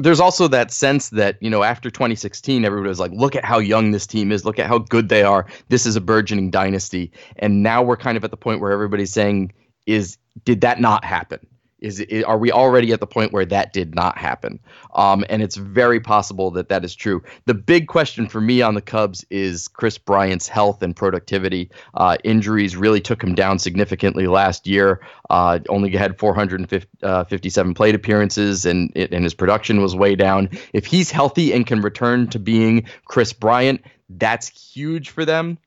There's 0.01 0.21
also 0.21 0.47
that 0.49 0.71
sense 0.71 1.09
that, 1.11 1.39
you 1.41 1.51
know, 1.51 1.65
after 1.65 1.91
2016, 1.91 2.65
everybody 2.65 2.89
was 2.89 3.01
like, 3.01 3.11
look 3.11 3.35
at 3.35 3.45
how 3.45 3.59
young 3.59 3.91
this 3.91 4.07
team 4.07 4.31
is. 4.31 4.45
Look 4.45 4.61
at 4.61 4.69
how 4.69 4.79
good 4.79 5.09
they 5.09 5.25
are. 5.25 5.47
This 5.71 5.87
is 5.87 5.97
a 5.97 6.01
burgeoning 6.01 6.53
dynasty. 6.53 7.11
And 7.37 7.65
now 7.65 7.83
we're 7.83 7.97
kind 7.97 8.17
of 8.17 8.23
at 8.23 8.31
the 8.31 8.37
point 8.37 8.61
where 8.61 8.71
everybody's 8.71 9.13
saying, 9.13 9.53
is 9.87 10.19
did 10.45 10.61
that 10.61 10.81
not 10.81 11.05
happen? 11.05 11.41
Is 11.81 12.05
are 12.27 12.39
we 12.39 12.51
already 12.51 12.93
at 12.93 13.01
the 13.01 13.07
point 13.07 13.33
where 13.33 13.45
that 13.45 13.73
did 13.73 13.95
not 13.95 14.19
happen? 14.19 14.59
Um, 14.95 15.25
and 15.29 15.43
it's 15.43 15.57
very 15.57 16.01
possible 16.01 16.51
that 16.53 16.69
that 16.71 16.85
is 16.85 16.95
true. 16.95 17.23
The 17.47 17.55
big 17.55 17.87
question 17.87 18.29
for 18.29 18.41
me 18.41 18.63
on 18.63 18.75
the 18.75 18.81
Cubs 18.81 19.25
is 19.31 19.69
Kris 19.69 19.97
Bryant's 19.97 20.49
health 20.49 20.83
and 20.83 20.95
productivity. 20.95 21.71
Uh, 21.95 22.17
injuries 22.25 22.77
really 22.77 23.01
took 23.01 23.23
him 23.23 23.35
down 23.35 23.59
significantly 23.59 24.27
last 24.27 24.67
year. 24.67 25.01
Uh, 25.31 25.61
only 25.69 25.91
had 25.97 26.19
457 26.19 27.71
uh, 27.71 27.75
plate 27.75 27.95
appearances, 27.95 28.67
and 28.67 28.91
it, 28.97 29.13
and 29.13 29.23
his 29.23 29.35
production 29.35 29.81
was 29.81 29.95
way 29.95 30.17
down. 30.17 30.51
If 30.73 30.87
he's 30.87 31.11
healthy 31.11 31.53
and 31.53 31.67
can 31.67 31.81
return 31.81 32.29
to 32.31 32.39
being 32.41 32.87
Chris 33.05 33.33
Bryant, 33.33 33.83
that's 34.09 34.49
huge 34.49 35.11
for 35.11 35.25
them. 35.25 35.59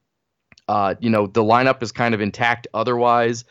Uh, 0.67 0.95
you 0.99 1.09
know, 1.09 1.27
the 1.27 1.43
lineup 1.43 1.83
is 1.83 1.91
kind 1.91 2.13
of 2.13 2.21
intact 2.21 2.67
otherwise. 2.73 3.45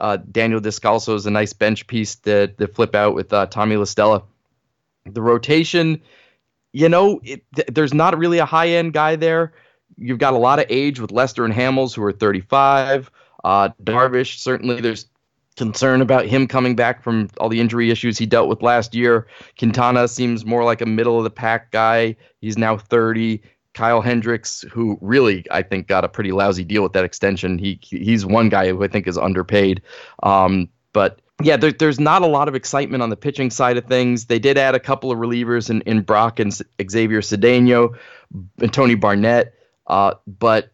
Uh, 0.00 0.18
Daniel 0.30 0.60
Descalso 0.60 1.14
is 1.14 1.26
a 1.26 1.30
nice 1.30 1.52
bench 1.52 1.86
piece 1.86 2.16
to, 2.16 2.48
to 2.48 2.66
flip 2.66 2.94
out 2.94 3.14
with 3.14 3.32
uh, 3.32 3.46
Tommy 3.46 3.76
La 3.76 3.84
Stella. 3.84 4.22
The 5.04 5.22
rotation, 5.22 6.00
you 6.72 6.88
know, 6.88 7.20
it, 7.24 7.44
th- 7.54 7.68
there's 7.68 7.94
not 7.94 8.18
really 8.18 8.38
a 8.38 8.44
high 8.44 8.68
end 8.68 8.92
guy 8.92 9.16
there. 9.16 9.52
You've 9.96 10.18
got 10.18 10.34
a 10.34 10.38
lot 10.38 10.58
of 10.58 10.66
age 10.68 11.00
with 11.00 11.12
Lester 11.12 11.44
and 11.44 11.54
Hamels, 11.54 11.94
who 11.94 12.02
are 12.02 12.12
35. 12.12 13.10
Uh, 13.44 13.70
Darvish, 13.82 14.38
certainly 14.38 14.80
there's 14.80 15.06
concern 15.56 16.02
about 16.02 16.26
him 16.26 16.46
coming 16.46 16.76
back 16.76 17.02
from 17.02 17.28
all 17.38 17.48
the 17.48 17.60
injury 17.60 17.90
issues 17.90 18.18
he 18.18 18.26
dealt 18.26 18.48
with 18.48 18.62
last 18.62 18.94
year. 18.94 19.26
Quintana 19.58 20.06
seems 20.06 20.44
more 20.44 20.64
like 20.64 20.80
a 20.80 20.86
middle 20.86 21.16
of 21.18 21.24
the 21.24 21.30
pack 21.30 21.70
guy. 21.70 22.14
He's 22.40 22.58
now 22.58 22.76
30. 22.76 23.40
Kyle 23.76 24.00
Hendricks, 24.00 24.64
who 24.72 24.98
really 25.00 25.44
I 25.50 25.62
think 25.62 25.86
got 25.86 26.04
a 26.04 26.08
pretty 26.08 26.32
lousy 26.32 26.64
deal 26.64 26.82
with 26.82 26.94
that 26.94 27.04
extension. 27.04 27.58
He 27.58 27.78
he's 27.82 28.24
one 28.24 28.48
guy 28.48 28.68
who 28.70 28.82
I 28.82 28.88
think 28.88 29.06
is 29.06 29.18
underpaid. 29.18 29.82
Um, 30.22 30.68
but 30.92 31.20
yeah, 31.42 31.58
there, 31.58 31.72
there's 31.72 32.00
not 32.00 32.22
a 32.22 32.26
lot 32.26 32.48
of 32.48 32.54
excitement 32.54 33.02
on 33.02 33.10
the 33.10 33.16
pitching 33.16 33.50
side 33.50 33.76
of 33.76 33.84
things. 33.84 34.24
They 34.24 34.38
did 34.38 34.56
add 34.56 34.74
a 34.74 34.80
couple 34.80 35.12
of 35.12 35.18
relievers 35.18 35.68
in, 35.68 35.82
in 35.82 36.00
Brach 36.00 36.40
and 36.40 36.52
Xavier 36.90 37.20
Cedeno 37.20 37.94
and 38.62 38.72
Tony 38.72 38.96
Barnette, 38.96 39.52
Uh, 39.86 40.14
but 40.26 40.72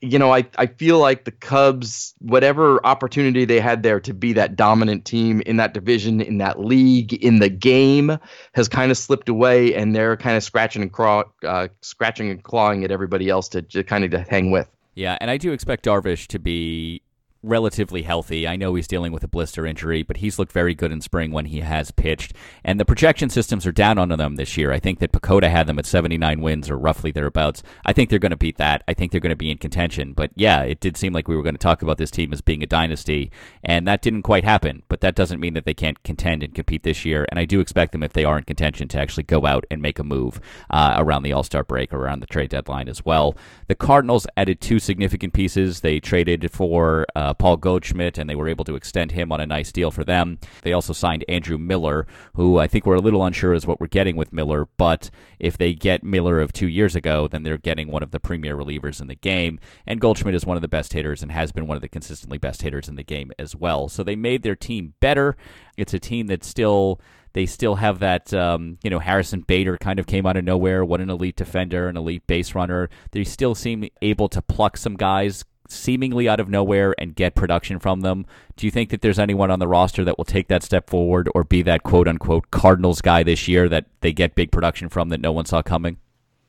you 0.00 0.18
know, 0.18 0.34
I, 0.34 0.46
I 0.58 0.66
feel 0.66 0.98
like 0.98 1.24
the 1.24 1.30
Cubs, 1.30 2.14
whatever 2.18 2.84
opportunity 2.84 3.44
they 3.44 3.60
had 3.60 3.82
there 3.82 4.00
to 4.00 4.12
be 4.12 4.34
that 4.34 4.54
dominant 4.54 5.04
team 5.04 5.40
in 5.42 5.56
that 5.56 5.72
division, 5.72 6.20
in 6.20 6.38
that 6.38 6.60
league, 6.60 7.14
in 7.14 7.38
the 7.38 7.48
game, 7.48 8.18
has 8.52 8.68
kind 8.68 8.90
of 8.90 8.98
slipped 8.98 9.28
away, 9.28 9.74
and 9.74 9.96
they're 9.96 10.16
kind 10.16 10.36
of 10.36 10.42
scratching 10.42 10.82
and 10.82 10.92
craw, 10.92 11.24
uh, 11.46 11.68
scratching 11.80 12.30
and 12.30 12.42
clawing 12.42 12.84
at 12.84 12.90
everybody 12.90 13.30
else 13.30 13.48
to, 13.48 13.62
to 13.62 13.82
kind 13.82 14.04
of 14.04 14.10
to 14.10 14.20
hang 14.28 14.50
with. 14.50 14.68
Yeah, 14.94 15.16
and 15.20 15.30
I 15.30 15.38
do 15.38 15.52
expect 15.52 15.86
Darvish 15.86 16.26
to 16.28 16.38
be 16.38 17.00
relatively 17.42 18.02
healthy. 18.02 18.46
I 18.46 18.56
know 18.56 18.74
he's 18.74 18.86
dealing 18.86 19.12
with 19.12 19.24
a 19.24 19.28
blister 19.28 19.66
injury, 19.66 20.02
but 20.02 20.18
he's 20.18 20.38
looked 20.38 20.52
very 20.52 20.74
good 20.74 20.92
in 20.92 21.00
spring 21.00 21.32
when 21.32 21.46
he 21.46 21.60
has 21.60 21.90
pitched. 21.90 22.34
And 22.64 22.78
the 22.78 22.84
projection 22.84 23.30
systems 23.30 23.66
are 23.66 23.72
down 23.72 23.98
on 23.98 24.08
them 24.10 24.36
this 24.36 24.56
year. 24.56 24.72
I 24.72 24.78
think 24.78 25.00
that 25.00 25.12
PECOTA 25.12 25.50
had 25.50 25.66
them 25.66 25.78
at 25.78 25.86
79 25.86 26.40
wins 26.40 26.70
or 26.70 26.78
roughly 26.78 27.10
thereabouts. 27.10 27.62
I 27.84 27.92
think 27.92 28.10
they're 28.10 28.18
going 28.18 28.30
to 28.30 28.36
beat 28.36 28.58
that. 28.58 28.82
I 28.86 28.94
think 28.94 29.10
they're 29.10 29.20
going 29.20 29.30
to 29.30 29.36
be 29.36 29.50
in 29.50 29.58
contention. 29.58 30.12
But 30.12 30.30
yeah, 30.34 30.62
it 30.62 30.80
did 30.80 30.96
seem 30.96 31.12
like 31.12 31.28
we 31.28 31.36
were 31.36 31.42
going 31.42 31.54
to 31.54 31.58
talk 31.58 31.82
about 31.82 31.98
this 31.98 32.10
team 32.10 32.32
as 32.32 32.40
being 32.40 32.62
a 32.62 32.66
dynasty, 32.66 33.30
and 33.64 33.86
that 33.88 34.02
didn't 34.02 34.22
quite 34.22 34.44
happen. 34.44 34.82
But 34.88 35.00
that 35.00 35.14
doesn't 35.14 35.40
mean 35.40 35.54
that 35.54 35.64
they 35.64 35.74
can't 35.74 36.02
contend 36.02 36.42
and 36.42 36.54
compete 36.54 36.82
this 36.82 37.04
year. 37.04 37.26
And 37.30 37.38
I 37.38 37.44
do 37.44 37.60
expect 37.60 37.92
them, 37.92 38.02
if 38.02 38.12
they 38.12 38.24
are 38.24 38.38
in 38.38 38.44
contention, 38.44 38.88
to 38.88 39.00
actually 39.00 39.24
go 39.24 39.46
out 39.46 39.64
and 39.70 39.82
make 39.82 39.98
a 39.98 40.04
move 40.04 40.40
uh, 40.70 40.94
around 40.96 41.22
the 41.22 41.32
All 41.32 41.42
Star 41.42 41.64
break 41.64 41.92
or 41.92 41.98
around 41.98 42.20
the 42.20 42.26
trade 42.26 42.50
deadline 42.50 42.88
as 42.88 43.04
well. 43.04 43.36
The 43.66 43.74
Cardinals 43.74 44.26
added 44.36 44.60
two 44.60 44.78
significant 44.78 45.32
pieces. 45.32 45.80
They 45.80 46.00
traded 46.00 46.50
for 46.50 47.06
uh, 47.16 47.31
uh, 47.32 47.34
Paul 47.34 47.56
Goldschmidt, 47.56 48.18
and 48.18 48.28
they 48.28 48.34
were 48.34 48.48
able 48.48 48.64
to 48.66 48.76
extend 48.76 49.12
him 49.12 49.32
on 49.32 49.40
a 49.40 49.46
nice 49.46 49.72
deal 49.72 49.90
for 49.90 50.04
them. 50.04 50.38
They 50.62 50.72
also 50.72 50.92
signed 50.92 51.24
Andrew 51.28 51.56
Miller, 51.56 52.06
who 52.34 52.58
I 52.58 52.66
think 52.66 52.84
we're 52.84 52.96
a 52.96 53.00
little 53.00 53.24
unsure 53.24 53.54
is 53.54 53.66
what 53.66 53.80
we're 53.80 53.86
getting 53.86 54.16
with 54.16 54.32
Miller, 54.32 54.68
but 54.76 55.10
if 55.38 55.56
they 55.56 55.72
get 55.72 56.04
Miller 56.04 56.40
of 56.40 56.52
two 56.52 56.68
years 56.68 56.94
ago, 56.94 57.26
then 57.28 57.42
they're 57.42 57.58
getting 57.58 57.88
one 57.88 58.02
of 58.02 58.10
the 58.10 58.20
premier 58.20 58.56
relievers 58.56 59.00
in 59.00 59.06
the 59.06 59.14
game. 59.14 59.58
And 59.86 60.00
Goldschmidt 60.00 60.34
is 60.34 60.46
one 60.46 60.56
of 60.56 60.62
the 60.62 60.68
best 60.68 60.92
hitters 60.92 61.22
and 61.22 61.32
has 61.32 61.52
been 61.52 61.66
one 61.66 61.76
of 61.76 61.82
the 61.82 61.88
consistently 61.88 62.38
best 62.38 62.62
hitters 62.62 62.88
in 62.88 62.96
the 62.96 63.02
game 63.02 63.32
as 63.38 63.56
well. 63.56 63.88
So 63.88 64.04
they 64.04 64.16
made 64.16 64.42
their 64.42 64.56
team 64.56 64.94
better. 65.00 65.36
It's 65.76 65.94
a 65.94 65.98
team 65.98 66.26
that 66.26 66.44
still 66.44 67.00
they 67.34 67.46
still 67.46 67.76
have 67.76 68.00
that, 68.00 68.34
um, 68.34 68.78
you 68.82 68.90
know, 68.90 68.98
Harrison 68.98 69.40
Bader 69.40 69.78
kind 69.78 69.98
of 69.98 70.06
came 70.06 70.26
out 70.26 70.36
of 70.36 70.44
nowhere. 70.44 70.84
What 70.84 71.00
an 71.00 71.08
elite 71.08 71.36
defender, 71.36 71.88
an 71.88 71.96
elite 71.96 72.26
base 72.26 72.54
runner. 72.54 72.90
They 73.12 73.24
still 73.24 73.54
seem 73.54 73.88
able 74.02 74.28
to 74.28 74.42
pluck 74.42 74.76
some 74.76 74.96
guys 74.96 75.42
seemingly 75.72 76.28
out 76.28 76.40
of 76.40 76.48
nowhere 76.48 76.94
and 76.98 77.14
get 77.14 77.34
production 77.34 77.78
from 77.78 78.00
them. 78.00 78.26
Do 78.56 78.66
you 78.66 78.70
think 78.70 78.90
that 78.90 79.00
there's 79.00 79.18
anyone 79.18 79.50
on 79.50 79.58
the 79.58 79.68
roster 79.68 80.04
that 80.04 80.18
will 80.18 80.24
take 80.24 80.48
that 80.48 80.62
step 80.62 80.88
forward 80.88 81.28
or 81.34 81.44
be 81.44 81.62
that 81.62 81.82
quote 81.82 82.08
unquote 82.08 82.50
Cardinals 82.50 83.00
guy 83.00 83.22
this 83.22 83.48
year 83.48 83.68
that 83.68 83.86
they 84.00 84.12
get 84.12 84.34
big 84.34 84.52
production 84.52 84.88
from 84.88 85.08
that 85.08 85.20
no 85.20 85.32
one 85.32 85.46
saw 85.46 85.62
coming? 85.62 85.98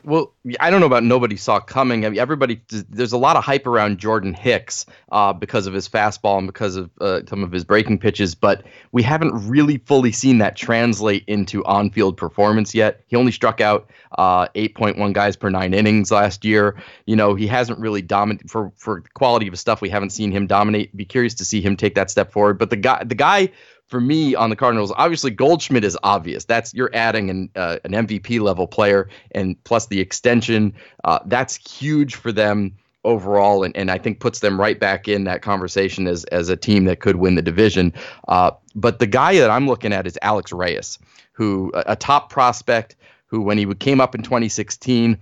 Well, 0.06 0.34
I 0.60 0.70
don't 0.70 0.82
know 0.82 0.86
about 0.86 1.04
nobody 1.04 1.38
saw 1.38 1.60
coming. 1.60 2.06
I 2.06 2.10
mean, 2.10 2.20
everybody, 2.20 2.62
there's 2.90 3.14
a 3.14 3.18
lot 3.18 3.38
of 3.38 3.44
hype 3.44 3.66
around 3.66 4.00
Jordan 4.00 4.34
Hicks 4.34 4.86
uh, 5.12 5.32
because 5.32 5.66
of 5.66 5.74
his 5.74 5.88
fastball 5.88 6.40
and 6.40 6.48
because 6.48 6.76
of 6.76 6.90
uh, 7.00 7.22
some 7.28 7.44
of 7.44 7.52
his 7.52 7.64
breaking 7.64 8.00
pitches, 8.00 8.36
but 8.36 8.64
we 8.92 9.02
haven't 9.02 9.48
really 9.48 9.78
fully 9.78 10.12
seen 10.12 10.40
that 10.40 10.58
translate 10.58 11.24
into 11.28 11.64
on 11.64 11.90
field 11.90 12.18
performance 12.18 12.76
yet. 12.76 13.02
He 13.08 13.16
only 13.16 13.32
struck 13.32 13.62
out 13.62 13.90
uh, 14.18 14.48
8.1 14.50 15.14
guys 15.14 15.38
per 15.38 15.50
nine 15.50 15.74
innings 15.74 16.12
last 16.12 16.44
year. 16.44 16.76
You 17.06 17.16
know, 17.16 17.36
he 17.36 17.48
hasn't 17.48 17.80
really 17.80 18.02
dominated 18.02 18.52
for, 18.52 18.74
for 18.76 19.04
quality 19.14 19.48
of 19.48 19.54
his 19.54 19.62
stuff. 19.62 19.82
We 19.82 19.90
haven't 19.90 20.10
seen 20.10 20.32
him 20.32 20.48
dominate. 20.48 20.96
Be 20.96 21.06
curious 21.06 21.36
to 21.36 21.46
see 21.46 21.62
him 21.62 21.78
take 21.78 21.96
that 21.96 22.12
step 22.12 22.34
forward. 22.34 22.60
But 22.60 22.70
the 22.70 22.78
guy, 22.78 23.04
the 23.04 23.16
guy 23.16 23.52
for 23.94 24.02
me 24.02 24.34
on 24.34 24.50
the 24.50 24.56
Cardinals, 24.56 24.92
obviously 24.98 25.30
Goldschmidt 25.30 25.84
is 25.84 25.96
obvious. 26.02 26.46
That's 26.46 26.74
you're 26.74 26.90
adding 26.96 27.30
an 27.30 27.50
uh, 27.56 27.78
an 27.84 27.92
MVP 27.92 28.40
level 28.40 28.66
player, 28.66 29.08
and 29.34 29.64
plus 29.66 29.86
the 29.86 30.00
extension. 30.00 30.74
Uh, 31.04 31.20
that's 31.28 31.58
huge 31.58 32.16
for 32.16 32.32
them 32.32 32.76
overall, 33.04 33.64
and, 33.64 33.78
and 33.78 33.92
I 33.92 34.00
think 34.00 34.20
puts 34.20 34.40
them 34.40 34.60
right 34.60 34.80
back 34.80 35.08
in 35.08 35.26
that 35.26 35.44
conversation 35.44 36.08
as 36.08 36.24
as 36.26 36.50
a 36.50 36.58
team 36.58 36.86
that 36.86 37.02
could 37.02 37.18
win 37.18 37.36
the 37.36 37.44
division. 37.44 37.94
Uh, 38.28 38.50
but 38.74 38.98
the 38.98 39.06
guy 39.06 39.38
that 39.38 39.52
I'm 39.52 39.68
looking 39.68 39.94
at 39.94 40.08
is 40.08 40.18
Alex 40.24 40.52
Reyes, 40.52 40.98
who 41.34 41.72
a, 41.76 41.96
top 41.96 42.32
prospect, 42.32 42.96
who 43.28 43.42
when 43.42 43.60
he 43.60 43.76
came 43.76 44.02
up 44.02 44.16
in 44.16 44.24
2016 44.24 45.20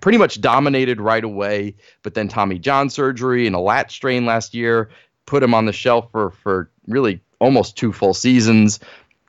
pretty 0.00 0.16
much 0.16 0.40
dominated 0.40 1.00
right 1.00 1.24
away, 1.24 1.74
but 2.04 2.14
then 2.14 2.28
Tommy 2.28 2.60
John 2.60 2.88
surgery 2.88 3.48
and 3.48 3.56
a 3.56 3.58
lat 3.58 3.90
strain 3.90 4.26
last 4.26 4.54
year 4.54 4.90
put 5.26 5.42
him 5.42 5.54
on 5.54 5.66
the 5.66 5.72
shelf 5.72 6.08
for 6.12 6.30
for 6.30 6.70
really 6.86 7.20
almost 7.42 7.76
two 7.76 7.92
full 7.92 8.14
seasons. 8.14 8.78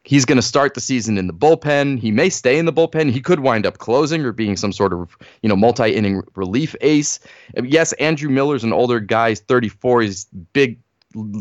He's 0.06 0.26
going 0.26 0.38
to 0.38 0.44
start 0.44 0.74
the 0.74 0.82
season 0.82 1.18
in 1.18 1.28
the 1.28 1.34
bullpen. 1.34 1.98
He 1.98 2.12
may 2.12 2.30
stay 2.30 2.60
in 2.60 2.66
the 2.66 2.74
bullpen. 2.74 3.10
He 3.10 3.22
could 3.22 3.40
wind 3.40 3.66
up 3.66 3.78
closing 3.78 4.24
or 4.24 4.34
being 4.34 4.58
some 4.58 4.72
sort 4.72 4.94
of, 4.94 5.18
you 5.42 5.50
know, 5.50 5.56
multi-inning 5.56 6.22
relief 6.36 6.76
ace. 6.82 7.20
Yes, 7.56 7.94
Andrew 7.94 8.30
Miller's 8.30 8.64
an 8.64 8.74
older 8.74 9.00
guy. 9.00 9.30
He's 9.30 9.40
34. 9.40 10.02
He's 10.02 10.26
big, 10.52 10.80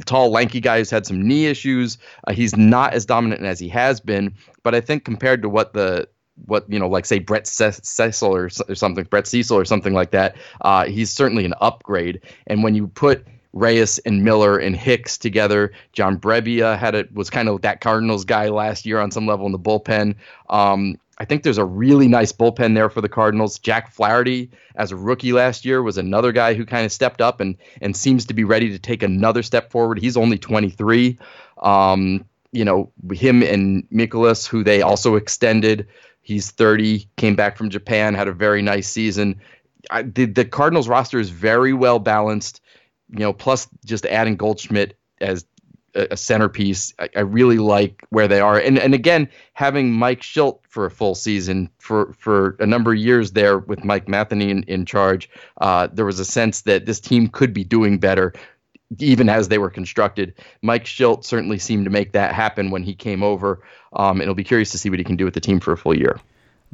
tall, 0.07 0.31
lanky 0.31 0.61
guy 0.61 0.79
who's 0.79 0.91
had 0.91 1.05
some 1.05 1.21
knee 1.21 1.47
issues. 1.47 1.99
Uh, 2.27 2.33
he's 2.33 2.57
not 2.57 2.95
as 2.95 3.05
dominant 3.05 3.43
as 3.43 3.59
he 3.59 3.69
has 3.69 4.01
been, 4.01 4.35
but 4.63 4.75
I 4.75 4.81
think 4.81 5.05
compared 5.05 5.43
to 5.43 5.49
what 5.49 5.73
the 5.73 6.09
what 6.47 6.65
you 6.69 6.79
know, 6.79 6.89
like 6.89 7.05
say 7.05 7.19
Brett 7.19 7.47
Cecil 7.47 8.35
or, 8.35 8.49
or 8.69 8.75
something, 8.75 9.05
Brett 9.05 9.27
Cecil 9.27 9.57
or 9.57 9.65
something 9.65 9.93
like 9.93 10.13
that, 10.13 10.37
uh, 10.63 10.87
he's 10.87 11.11
certainly 11.11 11.45
an 11.45 11.55
upgrade. 11.61 12.21
And 12.47 12.63
when 12.63 12.75
you 12.75 12.89
put 12.89 13.27
Reyes 13.53 13.99
and 14.01 14.25
Miller 14.25 14.59
and 14.59 14.77
Hicks 14.77 15.19
together. 15.19 15.73
John 15.93 16.19
Brebbia 16.19 16.79
had 16.79 16.95
it 16.95 17.13
was 17.15 17.31
kind 17.31 17.49
of 17.49 17.63
that 17.63 17.81
Cardinals 17.81 18.25
guy 18.25 18.49
last 18.49 18.87
year 18.87 19.01
on 19.01 19.11
some 19.11 19.27
level 19.27 19.47
in 19.47 19.53
the 19.53 19.59
bullpen. 19.59 20.15
Um, 20.49 20.99
I 21.19 21.25
think 21.25 21.43
there's 21.43 21.59
a 21.59 21.65
really 21.65 22.09
nice 22.09 22.33
bullpen 22.33 22.75
there 22.75 22.89
for 22.89 23.01
the 23.01 23.09
Cardinals. 23.09 23.59
Jack 23.59 23.93
Flaherty, 23.93 24.51
as 24.75 24.91
a 24.91 24.97
rookie 24.97 25.33
last 25.33 25.65
year, 25.65 25.83
was 25.83 25.99
another 25.99 26.33
guy 26.33 26.55
who 26.55 26.65
kind 26.65 26.87
of 26.87 26.93
stepped 26.93 27.21
up 27.21 27.41
and 27.41 27.57
and 27.81 27.97
seems 27.97 28.27
to 28.27 28.35
be 28.35 28.45
ready 28.45 28.71
to 28.71 28.79
take 28.79 29.03
another 29.03 29.43
step 29.43 29.71
forward. 29.71 29.99
He's 29.99 30.17
only 30.17 30.39
23. 30.39 31.19
Um, 31.63 32.25
you 32.53 32.65
know, 32.65 32.91
him 33.13 33.43
and 33.43 33.89
Mikolas, 33.91 34.47
who 34.47 34.65
they 34.65 34.83
also 34.83 35.17
extended. 35.17 35.87
He's 36.23 36.51
30, 36.51 37.09
came 37.17 37.35
back 37.35 37.57
from 37.57 37.71
Japan, 37.71 38.15
had 38.15 38.29
a 38.29 38.33
very 38.33 38.63
nice 38.63 38.89
season. 38.89 39.41
I, 39.91 40.03
the, 40.03 40.27
the 40.27 40.45
Cardinals 40.45 40.89
roster 40.89 41.19
is 41.19 41.31
very 41.31 41.73
well 41.73 41.99
balanced 41.99 42.62
you 43.13 43.21
know, 43.21 43.33
plus 43.33 43.69
just 43.85 44.07
adding 44.07 44.37
Goldschmidt 44.37 44.99
as 45.21 45.45
a, 45.95 46.17
centerpiece. 46.17 46.95
I, 46.99 47.09
I, 47.17 47.21
really 47.21 47.59
like 47.59 48.05
where 48.11 48.29
they 48.29 48.41
are, 48.41 48.59
and 48.59 48.79
and 48.79 48.95
again 48.95 49.29
having 49.53 49.93
Mike 49.93 50.21
Shildt 50.21 50.61
for 50.69 50.87
a 50.87 50.91
full 50.91 51.15
season 51.15 51.69
for 51.79 52.15
for 52.19 52.57
a 52.61 52.67
number 52.67 52.93
of 52.93 52.99
years 52.99 53.33
there 53.33 53.59
with 53.59 53.85
Mike 53.85 54.09
Matheny 54.09 54.51
in, 54.51 54.63
in 54.65 54.87
charge. 54.87 55.29
Uh, 55.61 55.89
there 55.93 56.07
was 56.07 56.19
a 56.19 56.25
sense 56.25 56.63
that 56.63 56.87
this 56.87 57.01
team 57.01 57.29
could 57.29 57.53
be 57.53 57.65
doing 57.65 57.99
better. 57.99 58.33
Even 58.99 59.31
as 59.31 59.49
they 59.49 59.57
were 59.57 59.71
constructed, 59.71 60.35
Mike 60.61 60.85
Shildt 60.85 61.25
certainly 61.25 61.59
seemed 61.59 61.85
to 61.85 61.91
make 61.91 62.13
that 62.13 62.35
happen 62.35 62.71
when 62.71 62.83
he 62.83 62.95
came 62.95 63.23
over. 63.23 63.63
Um, 63.95 64.17
and 64.17 64.23
it'll 64.23 64.35
be 64.35 64.45
curious 64.45 64.71
to 64.73 64.79
see 64.79 64.91
what 64.91 64.99
he 64.99 65.05
can 65.05 65.17
do 65.17 65.25
with 65.25 65.33
the 65.33 65.41
team 65.41 65.61
for 65.61 65.73
a 65.73 65.79
full 65.79 65.97
year. 65.97 66.21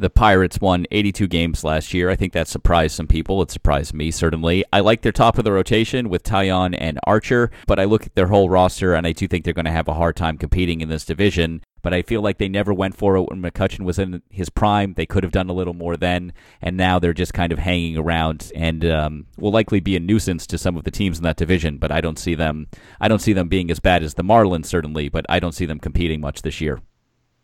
The 0.01 0.09
Pirates 0.09 0.61
won 0.61 0.86
82 0.92 1.26
games 1.26 1.64
last 1.64 1.92
year. 1.92 2.09
I 2.09 2.14
think 2.14 2.32
that 2.32 2.46
surprised 2.46 2.94
some 2.94 3.09
people. 3.09 3.42
It 3.42 3.51
surprised 3.51 3.92
me, 3.92 4.12
certainly. 4.12 4.64
I 4.72 4.78
like 4.78 5.03
their 5.03 5.11
top 5.11 5.38
of 5.38 5.44
the 5.44 5.51
rotation 5.51 6.09
with 6.09 6.22
Taillon 6.22 6.76
and 6.78 7.01
Archer, 7.05 7.51
but 7.66 7.80
I 7.80 7.84
look 7.84 8.07
at 8.07 8.14
their 8.14 8.28
whole 8.28 8.49
roster 8.49 8.94
and 8.94 9.09
I 9.09 9.11
do 9.11 9.26
think 9.26 9.44
they're 9.44 9.53
going 9.53 9.64
to 9.64 9.72
have 9.72 9.88
a 9.88 9.94
hard 9.94 10.14
time 10.14 10.38
competing 10.38 10.80
in 10.82 10.88
this 10.88 11.05
division. 11.05 11.62
But 11.82 11.94
I 11.94 12.03
feel 12.03 12.22
like 12.22 12.38
they 12.38 12.49
never 12.49 12.72
went 12.72 12.96
for 12.96 13.16
it 13.16 13.22
when 13.22 13.42
McCutchen 13.42 13.80
was 13.80 13.99
in 13.99 14.22
his 14.30 14.51
prime. 14.51 14.94
They 14.94 15.05
could 15.05 15.24
have 15.24 15.32
done 15.32 15.51
a 15.51 15.53
little 15.53 15.74
more 15.74 15.96
then, 15.96 16.32
and 16.62 16.76
now 16.76 17.01
they're 17.01 17.12
just 17.12 17.34
kind 17.34 17.53
of 17.53 17.59
hanging 17.59 17.96
around 17.96 18.53
and 18.55 18.84
um, 18.84 19.26
will 19.36 19.51
likely 19.51 19.80
be 19.80 19.96
a 19.96 20.01
nuisance 20.01 20.46
to 20.46 20.59
some 20.59 20.76
of 20.76 20.84
the 20.84 20.92
teams 20.92 21.18
in 21.18 21.24
that 21.24 21.36
division. 21.36 21.76
But 21.76 21.90
I 21.90 22.01
don't 22.01 22.20
see 22.20 22.36
them. 22.36 22.68
I 23.01 23.09
don't 23.09 23.20
see 23.20 23.32
them 23.32 23.49
being 23.49 23.68
as 23.68 23.80
bad 23.80 24.05
as 24.05 24.14
the 24.14 24.22
Marlins, 24.22 24.66
certainly. 24.66 25.09
But 25.09 25.26
I 25.28 25.40
don't 25.40 25.57
see 25.57 25.66
them 25.66 25.80
competing 25.80 26.20
much 26.20 26.42
this 26.42 26.61
year. 26.61 26.80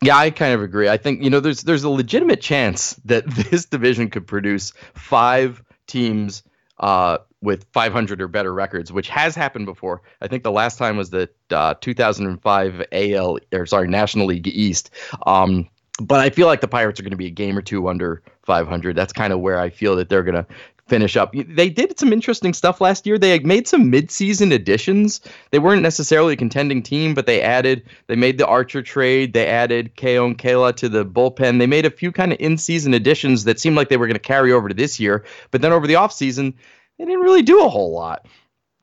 Yeah, 0.04 0.18
I 0.18 0.30
kind 0.30 0.52
of 0.52 0.60
agree. 0.60 0.86
I 0.88 0.98
think 0.98 1.22
you 1.22 1.30
know 1.30 1.40
there's 1.40 1.62
there's 1.62 1.84
a 1.84 1.88
legitimate 1.88 2.42
chance 2.42 2.92
that 3.06 3.26
this 3.50 3.64
division 3.64 4.10
could 4.10 4.26
produce 4.26 4.72
five 4.94 5.62
teams 5.86 6.42
uh, 6.78 7.18
with 7.40 7.64
500 7.72 8.20
or 8.20 8.28
better 8.28 8.52
records, 8.52 8.92
which 8.92 9.08
has 9.08 9.34
happened 9.34 9.64
before. 9.64 10.02
I 10.20 10.28
think 10.28 10.42
the 10.42 10.52
last 10.52 10.76
time 10.76 10.98
was 10.98 11.08
the 11.08 11.30
uh, 11.50 11.74
2005 11.80 12.82
AL 12.92 13.38
or 13.52 13.64
sorry 13.66 13.88
National 13.88 14.26
League 14.26 14.46
East. 14.46 14.90
Um, 15.26 15.70
but 16.00 16.20
I 16.20 16.28
feel 16.28 16.48
like 16.48 16.60
the 16.60 16.68
Pirates 16.68 17.00
are 17.00 17.02
going 17.02 17.12
to 17.12 17.16
be 17.16 17.26
a 17.26 17.30
game 17.30 17.56
or 17.56 17.62
two 17.62 17.88
under 17.88 18.22
500. 18.42 18.96
That's 18.96 19.12
kind 19.12 19.32
of 19.32 19.40
where 19.40 19.58
I 19.58 19.70
feel 19.70 19.96
that 19.96 20.10
they're 20.10 20.24
going 20.24 20.34
to 20.34 20.46
finish 20.86 21.16
up. 21.16 21.32
They 21.34 21.70
did 21.70 21.98
some 21.98 22.12
interesting 22.12 22.52
stuff 22.52 22.80
last 22.80 23.06
year. 23.06 23.18
They 23.18 23.38
made 23.38 23.66
some 23.66 23.90
midseason 23.90 24.52
additions. 24.52 25.20
They 25.50 25.58
weren't 25.58 25.82
necessarily 25.82 26.34
a 26.34 26.36
contending 26.36 26.82
team, 26.82 27.14
but 27.14 27.26
they 27.26 27.40
added, 27.40 27.84
they 28.06 28.16
made 28.16 28.38
the 28.38 28.46
Archer 28.46 28.82
trade. 28.82 29.32
They 29.32 29.46
added 29.46 29.96
Keon 29.96 30.34
Kela 30.34 30.76
to 30.76 30.88
the 30.88 31.04
bullpen. 31.04 31.58
They 31.58 31.66
made 31.66 31.86
a 31.86 31.90
few 31.90 32.12
kind 32.12 32.32
of 32.32 32.40
in 32.40 32.58
season 32.58 32.92
additions 32.92 33.44
that 33.44 33.58
seemed 33.58 33.76
like 33.76 33.88
they 33.88 33.96
were 33.96 34.06
going 34.06 34.14
to 34.14 34.20
carry 34.20 34.52
over 34.52 34.68
to 34.68 34.74
this 34.74 35.00
year. 35.00 35.24
But 35.50 35.62
then 35.62 35.72
over 35.72 35.86
the 35.86 35.94
offseason, 35.94 36.54
they 36.98 37.04
didn't 37.04 37.20
really 37.20 37.42
do 37.42 37.64
a 37.64 37.68
whole 37.68 37.92
lot. 37.92 38.26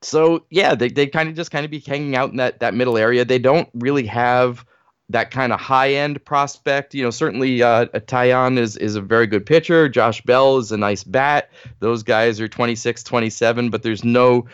So 0.02 0.44
yeah, 0.50 0.74
they, 0.74 0.88
they 0.88 1.06
kind 1.06 1.28
of 1.28 1.36
just 1.36 1.52
kind 1.52 1.64
of 1.64 1.70
be 1.70 1.78
hanging 1.78 2.16
out 2.16 2.30
in 2.30 2.36
that, 2.38 2.58
that 2.60 2.74
middle 2.74 2.98
area. 2.98 3.24
They 3.24 3.38
don't 3.38 3.68
really 3.74 4.06
have 4.06 4.64
that 5.12 5.30
kind 5.30 5.52
of 5.52 5.60
high 5.60 5.92
end 5.92 6.24
prospect. 6.24 6.94
You 6.94 7.04
know, 7.04 7.10
certainly 7.10 7.62
uh, 7.62 7.86
Taillon 7.86 8.58
is 8.58 8.76
is 8.76 8.96
a 8.96 9.00
very 9.00 9.26
good 9.26 9.46
pitcher. 9.46 9.88
Josh 9.88 10.20
Bell 10.22 10.58
is 10.58 10.72
a 10.72 10.76
nice 10.76 11.04
bat. 11.04 11.50
Those 11.78 12.02
guys 12.02 12.40
are 12.40 12.48
26, 12.48 13.02
27, 13.02 13.70
but 13.70 13.82
there's 13.82 14.04
no 14.04 14.46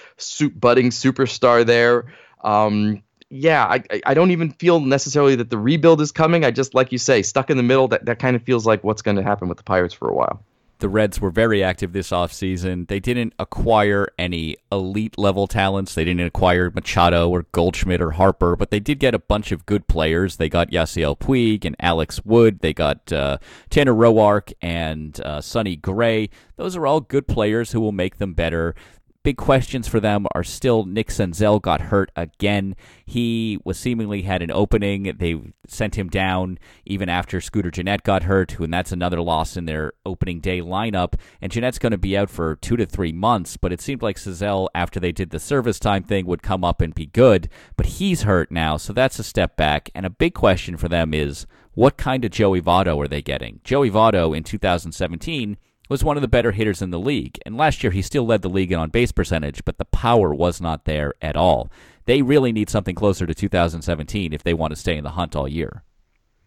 budding 0.55 0.91
superstar 0.91 1.65
there. 1.65 2.07
Um, 2.43 3.03
yeah, 3.31 3.65
I, 3.65 4.01
I 4.07 4.15
don't 4.15 4.31
even 4.31 4.53
feel 4.53 4.81
necessarily 4.81 5.37
that 5.37 5.51
the 5.51 5.59
rebuild 5.59 6.01
is 6.01 6.13
coming. 6.13 6.45
I 6.45 6.51
just, 6.51 6.75
like 6.75 6.93
you 6.93 6.99
say, 6.99 7.23
stuck 7.23 7.51
in 7.51 7.59
the 7.59 7.63
middle. 7.63 7.89
That, 7.89 8.07
that 8.07 8.19
kind 8.19 8.37
of 8.37 8.43
feels 8.43 8.65
like 8.65 8.83
what's 8.85 9.03
going 9.03 9.17
to 9.19 9.23
happen 9.23 9.49
with 9.49 9.59
the 9.59 9.65
Pirates 9.65 9.93
for 9.93 10.09
a 10.09 10.15
while 10.15 10.43
the 10.79 10.89
Reds 10.89 11.21
were 11.21 11.31
very 11.31 11.63
active 11.63 11.93
this 11.93 12.11
offseason. 12.11 12.89
They 12.89 13.01
didn't 13.01 13.35
acquire 13.39 14.09
any 14.19 14.57
elite 14.71 15.19
level 15.19 15.47
talents. 15.47 15.95
They 15.95 16.05
didn't 16.05 16.27
acquire 16.27 16.71
Machado 16.71 17.29
or 17.29 17.43
Goldschmidt 17.53 18.01
or 18.01 18.13
Harper, 18.13 18.57
but 18.57 18.71
they 18.71 18.81
did 18.81 18.99
get 18.99 19.15
a 19.15 19.19
bunch 19.19 19.53
of 19.53 19.67
good 19.67 19.89
players. 19.89 20.37
They 20.37 20.49
got 20.49 20.71
Yasiel 20.71 21.19
Puig 21.19 21.65
and 21.65 21.77
Alex 21.81 22.25
Wood. 22.25 22.61
They 22.61 22.73
got 22.73 23.13
uh, 23.13 23.39
Tanner 23.71 23.95
Roark 23.95 24.53
and 24.63 25.21
uh, 25.21 25.41
Sonny 25.41 25.77
Gray. 25.77 26.31
Those 26.57 26.77
are 26.77 26.87
all 26.87 27.01
good 27.01 27.27
players 27.27 27.73
who 27.73 27.81
will 27.81 27.93
make 27.93 28.19
them 28.19 28.35
better 28.35 28.75
big 29.23 29.37
questions 29.37 29.87
for 29.87 30.01
them 30.01 30.27
are 30.35 30.45
still 30.45 30.85
Nick 30.85 31.09
Senzel 31.09 31.61
got 31.61 31.83
hurt 31.83 32.11
again. 32.17 32.75
He 33.05 33.59
was 33.65 33.79
seemingly 33.79 34.23
had 34.23 34.43
an 34.43 34.51
opening. 34.51 35.13
They 35.19 35.41
sent 35.67 35.97
him 35.97 36.09
down 36.09 36.59
even 36.87 37.09
after 37.09 37.41
Scooter 37.41 37.71
Gennett 37.71 38.03
got 38.03 38.23
hurt, 38.23 38.59
and 38.59 38.73
that's 38.73 38.93
another 38.93 39.21
loss 39.21 39.57
in 39.57 39.67
their 39.67 39.93
opening 40.07 40.41
day 40.41 40.61
lineup. 40.61 41.15
And 41.41 41.53
Gennett's 41.53 41.79
going 41.79 41.93
to 41.93 41.99
be 41.99 42.17
out 42.17 42.31
for 42.31 42.57
two 42.57 42.77
to 42.77 42.87
three 42.87 43.13
months, 43.13 43.57
but 43.57 43.73
it 43.73 43.81
seemed 43.81 44.03
like 44.03 44.17
Senzel, 44.17 44.69
after 44.75 44.99
they 44.99 45.13
did 45.13 45.31
the 45.31 45.41
service 45.41 45.79
time 45.79 46.03
thing, 46.03 46.27
would 46.27 46.43
come 46.43 46.65
up 46.65 46.81
and 46.81 46.95
be 46.95 47.07
good. 47.07 47.49
But 47.77 47.87
he's 47.87 48.23
hurt 48.23 48.51
now, 48.51 48.77
so 48.77 48.93
that's 48.93 49.19
a 49.19 49.25
step 49.25 49.57
back. 49.57 49.91
And 49.95 50.07
a 50.07 50.11
big 50.11 50.35
question 50.35 50.77
for 50.77 50.89
them 50.89 51.13
is 51.13 51.47
what 51.75 51.97
kind 51.97 52.25
of 52.25 52.31
Joey 52.31 52.61
Votto 52.61 52.97
are 53.03 53.09
they 53.09 53.23
getting? 53.23 53.61
Joey 53.63 53.91
Votto 53.91 54.37
in 54.37 54.43
2017 54.43 55.59
was 55.89 56.05
one 56.05 56.17
of 56.17 56.21
the 56.21 56.29
better 56.29 56.53
hitters 56.53 56.83
in 56.83 56.91
the 56.91 56.99
league. 56.99 57.39
And 57.47 57.57
last 57.57 57.83
year, 57.83 57.91
he 57.91 58.03
still 58.03 58.27
led 58.27 58.43
the 58.43 58.49
league 58.49 58.73
in 58.73 58.79
on 58.79 58.91
base 58.91 59.13
percentage, 59.13 59.65
but 59.65 59.79
the 59.79 59.85
power 59.87 60.35
was 60.35 60.61
not 60.61 60.85
there 60.85 61.15
at 61.23 61.37
all. 61.37 61.71
They 62.05 62.23
really 62.23 62.53
need 62.53 62.71
something 62.71 62.95
closer 62.95 63.27
to 63.27 63.35
2017 63.35 64.33
if 64.33 64.43
they 64.43 64.55
want 64.55 64.73
to 64.73 64.77
stay 64.77 64.97
in 64.97 65.05
the 65.05 65.11
hunt 65.11 65.37
all 65.37 65.49
year. 65.49 65.83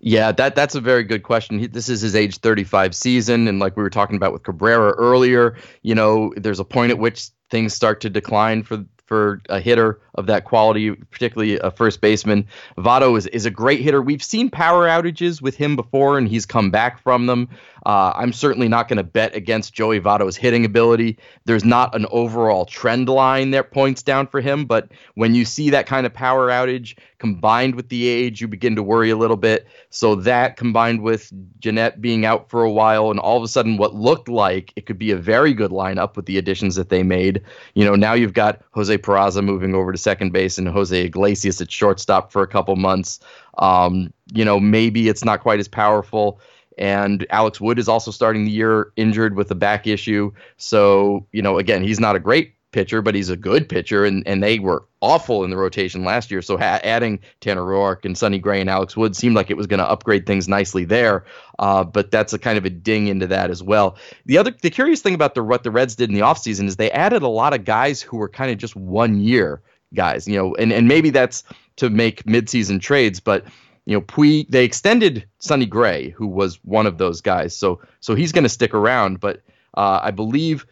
Yeah, 0.03 0.31
that 0.31 0.55
that's 0.55 0.73
a 0.73 0.81
very 0.81 1.03
good 1.03 1.21
question. 1.21 1.59
He, 1.59 1.67
this 1.67 1.87
is 1.87 2.01
his 2.01 2.15
age 2.15 2.37
35 2.37 2.95
season, 2.95 3.47
and 3.47 3.59
like 3.59 3.77
we 3.77 3.83
were 3.83 3.89
talking 3.91 4.15
about 4.15 4.33
with 4.33 4.41
Cabrera 4.41 4.93
earlier, 4.93 5.55
you 5.83 5.93
know, 5.93 6.33
there's 6.35 6.59
a 6.59 6.65
point 6.65 6.89
at 6.91 6.97
which 6.97 7.29
things 7.51 7.75
start 7.75 8.01
to 8.01 8.09
decline 8.09 8.63
for 8.63 8.83
for 9.05 9.41
a 9.49 9.59
hitter 9.59 9.99
of 10.15 10.27
that 10.27 10.45
quality, 10.45 10.91
particularly 10.91 11.59
a 11.59 11.71
first 11.71 12.01
baseman. 12.01 12.47
Votto 12.77 13.17
is, 13.17 13.27
is 13.27 13.45
a 13.45 13.51
great 13.51 13.81
hitter. 13.81 14.01
We've 14.01 14.23
seen 14.23 14.49
power 14.49 14.87
outages 14.87 15.41
with 15.41 15.55
him 15.55 15.75
before, 15.75 16.17
and 16.17 16.27
he's 16.27 16.45
come 16.45 16.71
back 16.71 17.01
from 17.01 17.25
them. 17.25 17.49
Uh, 17.85 18.11
I'm 18.15 18.33
certainly 18.33 18.67
not 18.67 18.87
going 18.87 18.97
to 18.97 19.03
bet 19.03 19.35
against 19.35 19.73
Joey 19.73 19.99
Votto's 19.99 20.37
hitting 20.37 20.65
ability. 20.65 21.17
There's 21.45 21.65
not 21.65 21.95
an 21.95 22.05
overall 22.11 22.65
trend 22.65 23.09
line 23.09 23.51
that 23.51 23.71
points 23.71 24.03
down 24.03 24.27
for 24.27 24.39
him, 24.39 24.65
but 24.65 24.91
when 25.15 25.33
you 25.33 25.45
see 25.45 25.71
that 25.71 25.87
kind 25.87 26.05
of 26.05 26.13
power 26.13 26.49
outage 26.49 26.97
combined 27.17 27.75
with 27.75 27.89
the 27.89 28.07
age, 28.07 28.41
you 28.41 28.47
begin 28.47 28.75
to 28.75 28.83
worry 28.83 29.09
a 29.09 29.17
little 29.17 29.37
bit. 29.37 29.67
So 29.89 30.15
that 30.15 30.57
combined 30.57 31.01
with 31.01 31.31
Gennett 31.59 32.01
being 32.01 32.25
out 32.25 32.49
for 32.49 32.63
a 32.63 32.71
while, 32.71 33.09
and 33.09 33.19
all 33.19 33.37
of 33.37 33.43
a 33.43 33.47
sudden 33.47 33.77
what 33.77 33.95
looked 33.95 34.29
like 34.29 34.73
it 34.75 34.85
could 34.85 34.99
be 34.99 35.11
a 35.11 35.17
very 35.17 35.53
good 35.53 35.71
lineup 35.71 36.15
with 36.15 36.25
the 36.25 36.37
additions 36.37 36.75
that 36.75 36.89
they 36.89 37.03
made. 37.03 37.41
You 37.73 37.85
know, 37.85 37.95
now 37.95 38.13
you've 38.13 38.33
got 38.33 38.61
Jose 38.71 38.95
Peraza 38.97 39.43
moving 39.43 39.73
over 39.73 39.91
to 39.91 39.97
second 40.01 40.31
base 40.33 40.57
and 40.57 40.67
Jose 40.67 41.05
Iglesias 41.05 41.61
at 41.61 41.71
shortstop 41.71 42.31
for 42.31 42.41
a 42.41 42.47
couple 42.47 42.75
months. 42.75 43.19
Um, 43.57 44.13
you 44.33 44.43
know, 44.43 44.59
maybe 44.59 45.07
it's 45.09 45.23
not 45.23 45.41
quite 45.41 45.59
as 45.59 45.67
powerful. 45.67 46.39
And 46.77 47.25
Alex 47.29 47.61
Wood 47.61 47.79
is 47.79 47.87
also 47.87 48.11
starting 48.11 48.45
the 48.45 48.51
year 48.51 48.91
injured 48.95 49.35
with 49.35 49.51
a 49.51 49.55
back 49.55 49.87
issue. 49.87 50.31
So, 50.57 51.25
you 51.31 51.41
know, 51.41 51.57
again, 51.57 51.83
he's 51.83 51.99
not 51.99 52.15
a 52.15 52.19
great 52.19 52.55
pitcher, 52.71 53.01
but 53.01 53.15
he's 53.15 53.29
a 53.29 53.37
good 53.37 53.67
pitcher, 53.67 54.05
and, 54.05 54.25
and 54.27 54.41
they 54.41 54.59
were 54.59 54.85
awful 55.01 55.43
in 55.43 55.49
the 55.49 55.57
rotation 55.57 56.03
last 56.03 56.31
year. 56.31 56.41
So 56.41 56.57
ha- 56.57 56.79
adding 56.83 57.19
Tanner 57.39 57.61
Roark 57.61 58.05
and 58.05 58.17
Sonny 58.17 58.39
Gray 58.39 58.61
and 58.61 58.69
Alex 58.69 58.95
Wood 58.95 59.15
seemed 59.15 59.35
like 59.35 59.49
it 59.49 59.57
was 59.57 59.67
going 59.67 59.79
to 59.79 59.89
upgrade 59.89 60.25
things 60.25 60.47
nicely 60.47 60.85
there. 60.85 61.25
Uh, 61.59 61.83
but 61.83 62.11
that's 62.11 62.33
a 62.33 62.39
kind 62.39 62.57
of 62.57 62.65
a 62.65 62.69
ding 62.69 63.07
into 63.07 63.27
that 63.27 63.49
as 63.49 63.61
well. 63.61 63.97
The 64.25 64.37
other, 64.37 64.51
the 64.61 64.69
curious 64.69 65.01
thing 65.01 65.13
about 65.13 65.35
the 65.35 65.43
what 65.43 65.63
the 65.63 65.71
Reds 65.71 65.95
did 65.95 66.09
in 66.09 66.15
the 66.15 66.21
offseason 66.21 66.67
is 66.67 66.77
they 66.77 66.91
added 66.91 67.23
a 67.23 67.27
lot 67.27 67.53
of 67.53 67.65
guys 67.65 68.01
who 68.01 68.17
were 68.17 68.29
kind 68.29 68.51
of 68.51 68.57
just 68.57 68.75
one 68.75 69.19
year 69.19 69.61
guys, 69.93 70.27
you 70.27 70.37
know, 70.37 70.55
and, 70.55 70.71
and 70.71 70.87
maybe 70.87 71.09
that's 71.09 71.43
to 71.77 71.89
make 71.89 72.23
midseason 72.23 72.79
trades, 72.79 73.19
but 73.19 73.45
you 73.85 73.95
know, 73.95 74.01
Puig, 74.01 74.49
they 74.49 74.63
extended 74.63 75.25
Sonny 75.39 75.65
Gray, 75.65 76.09
who 76.09 76.27
was 76.27 76.63
one 76.63 76.85
of 76.85 76.97
those 76.97 77.19
guys. 77.19 77.55
So 77.55 77.81
so 77.99 78.15
he's 78.15 78.31
going 78.31 78.43
to 78.43 78.49
stick 78.49 78.73
around, 78.73 79.19
but 79.19 79.41
uh, 79.75 79.99
I 80.03 80.11
believe 80.11 80.65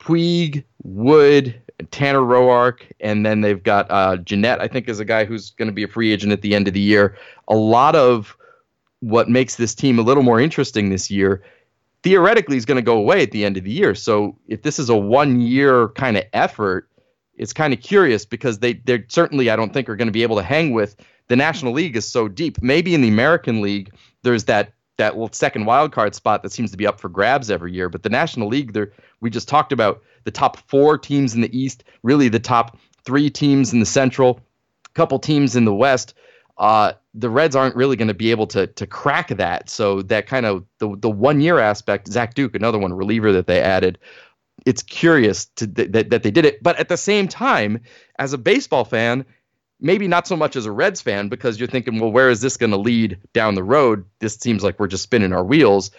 Puig, 0.00 0.64
Wood, 0.82 1.60
Tanner 1.90 2.20
Roark, 2.20 2.80
and 3.00 3.24
then 3.24 3.42
they've 3.42 3.62
got 3.62 3.90
uh, 3.90 4.16
Gennett, 4.16 4.60
I 4.60 4.68
think, 4.68 4.88
is 4.88 5.00
a 5.00 5.04
guy 5.04 5.24
who's 5.24 5.50
going 5.50 5.68
to 5.68 5.74
be 5.74 5.82
a 5.82 5.88
free 5.88 6.12
agent 6.12 6.32
at 6.32 6.42
the 6.42 6.54
end 6.54 6.68
of 6.68 6.74
the 6.74 6.80
year. 6.80 7.16
A 7.48 7.56
lot 7.56 7.94
of 7.94 8.36
what 9.00 9.28
makes 9.28 9.56
this 9.56 9.74
team 9.74 9.98
a 9.98 10.02
little 10.02 10.22
more 10.22 10.40
interesting 10.40 10.88
this 10.88 11.10
year 11.10 11.42
theoretically 12.02 12.56
is 12.56 12.66
going 12.66 12.76
to 12.76 12.82
go 12.82 12.98
away 12.98 13.22
at 13.22 13.30
the 13.30 13.44
end 13.44 13.56
of 13.56 13.64
the 13.64 13.70
year. 13.70 13.94
So 13.94 14.36
if 14.46 14.62
this 14.62 14.78
is 14.78 14.90
a 14.90 14.96
one 14.96 15.40
year 15.40 15.88
kind 15.88 16.16
of 16.16 16.24
effort, 16.34 16.88
it's 17.36 17.52
kind 17.52 17.72
of 17.72 17.80
curious 17.80 18.24
because 18.24 18.58
they 18.58 18.74
they 18.74 19.04
certainly 19.08 19.50
I 19.50 19.56
don't 19.56 19.72
think 19.72 19.88
are 19.88 19.96
going 19.96 20.08
to 20.08 20.12
be 20.12 20.22
able 20.22 20.36
to 20.36 20.42
hang 20.42 20.72
with 20.72 20.96
the 21.28 21.36
National 21.36 21.72
League 21.72 21.96
is 21.96 22.06
so 22.06 22.28
deep. 22.28 22.62
Maybe 22.62 22.94
in 22.94 23.00
the 23.00 23.08
American 23.08 23.60
League 23.60 23.92
there's 24.22 24.44
that 24.44 24.72
that 24.96 25.14
second 25.34 25.64
wild 25.64 25.92
card 25.92 26.14
spot 26.14 26.42
that 26.42 26.52
seems 26.52 26.70
to 26.70 26.76
be 26.76 26.86
up 26.86 27.00
for 27.00 27.08
grabs 27.08 27.50
every 27.50 27.72
year. 27.72 27.88
But 27.88 28.02
the 28.02 28.08
National 28.08 28.48
League, 28.48 28.72
there 28.72 28.92
we 29.20 29.30
just 29.30 29.48
talked 29.48 29.72
about 29.72 30.02
the 30.24 30.30
top 30.30 30.56
four 30.68 30.98
teams 30.98 31.34
in 31.34 31.40
the 31.40 31.56
East, 31.56 31.84
really 32.02 32.28
the 32.28 32.38
top 32.38 32.78
three 33.04 33.28
teams 33.28 33.72
in 33.72 33.80
the 33.80 33.86
Central, 33.86 34.40
a 34.86 34.90
couple 34.90 35.18
teams 35.18 35.56
in 35.56 35.64
the 35.64 35.74
West. 35.74 36.14
Uh, 36.56 36.92
the 37.14 37.28
Reds 37.28 37.56
aren't 37.56 37.74
really 37.74 37.96
going 37.96 38.08
to 38.08 38.14
be 38.14 38.30
able 38.30 38.46
to 38.48 38.66
to 38.68 38.86
crack 38.86 39.28
that. 39.28 39.68
So 39.68 40.02
that 40.02 40.26
kind 40.26 40.46
of 40.46 40.64
the 40.78 40.96
the 40.98 41.10
one 41.10 41.40
year 41.40 41.58
aspect, 41.58 42.08
Zach 42.08 42.34
Duke, 42.34 42.54
another 42.54 42.78
one 42.78 42.92
reliever 42.92 43.32
that 43.32 43.46
they 43.46 43.60
added. 43.60 43.98
It's 44.66 44.82
curious 44.82 45.46
to 45.56 45.66
that, 45.66 46.10
that 46.10 46.22
they 46.22 46.30
did 46.30 46.46
it, 46.46 46.62
but 46.62 46.78
at 46.78 46.88
the 46.88 46.96
same 46.96 47.28
time, 47.28 47.80
as 48.18 48.32
a 48.32 48.38
baseball 48.38 48.84
fan, 48.84 49.26
maybe 49.80 50.08
not 50.08 50.26
so 50.26 50.36
much 50.36 50.56
as 50.56 50.66
a 50.66 50.72
Reds 50.72 51.00
fan 51.00 51.28
because 51.28 51.58
you're 51.58 51.68
thinking, 51.68 52.00
well, 52.00 52.10
where 52.10 52.30
is 52.30 52.40
this 52.40 52.56
going 52.56 52.70
to 52.70 52.78
lead 52.78 53.18
down 53.32 53.54
the 53.54 53.62
road? 53.62 54.04
This 54.20 54.36
seems 54.36 54.62
like 54.62 54.80
we're 54.80 54.86
just 54.86 55.02
spinning 55.02 55.32
our 55.32 55.44
wheels. 55.44 55.90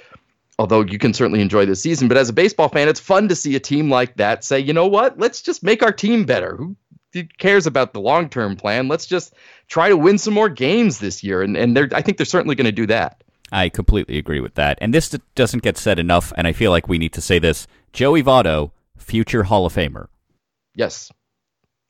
Although 0.58 0.82
you 0.82 0.98
can 0.98 1.14
certainly 1.14 1.42
enjoy 1.42 1.66
the 1.66 1.76
season, 1.76 2.08
but 2.08 2.18
as 2.18 2.30
a 2.30 2.34
baseball 2.34 2.70
fan, 2.70 2.88
it's 2.88 3.00
fun 3.00 3.28
to 3.28 3.36
see 3.36 3.56
a 3.56 3.60
team 3.60 3.90
like 3.90 4.16
that 4.16 4.44
say, 4.46 4.58
you 4.60 4.72
know 4.72 4.88
what, 4.88 5.20
let's 5.20 5.42
just 5.42 5.64
make 5.64 5.84
our 5.84 5.92
team 5.92 6.24
better. 6.24 6.58
Who 6.58 7.24
cares 7.38 7.68
about 7.68 7.92
the 7.92 8.00
long 8.00 8.30
term 8.30 8.56
plan? 8.56 8.88
Let's 8.88 9.06
just 9.06 9.34
try 9.68 9.90
to 9.90 9.98
win 9.98 10.18
some 10.18 10.34
more 10.34 10.48
games 10.48 11.00
this 11.00 11.24
year, 11.24 11.42
and 11.42 11.58
and 11.58 11.94
I 11.94 12.02
think 12.02 12.18
they're 12.18 12.26
certainly 12.26 12.56
going 12.56 12.66
to 12.66 12.72
do 12.72 12.88
that. 12.88 13.22
I 13.56 13.70
completely 13.70 14.18
agree 14.18 14.42
with 14.42 14.56
that, 14.56 14.78
and 14.82 14.94
this 14.94 15.16
doesn't 15.34 15.64
get 15.64 15.78
said 15.78 15.98
enough, 15.98 16.34
and 16.36 16.46
I 16.46 16.52
feel 16.52 16.72
like 16.72 16.90
we 16.90 16.98
need 16.98 17.14
to 17.14 17.22
say 17.22 17.40
this: 17.40 17.68
Joey 17.94 18.22
Votto, 18.22 18.72
future 18.98 19.44
Hall 19.44 19.66
of 19.66 19.74
Famer. 19.74 20.08
Yes, 20.76 21.10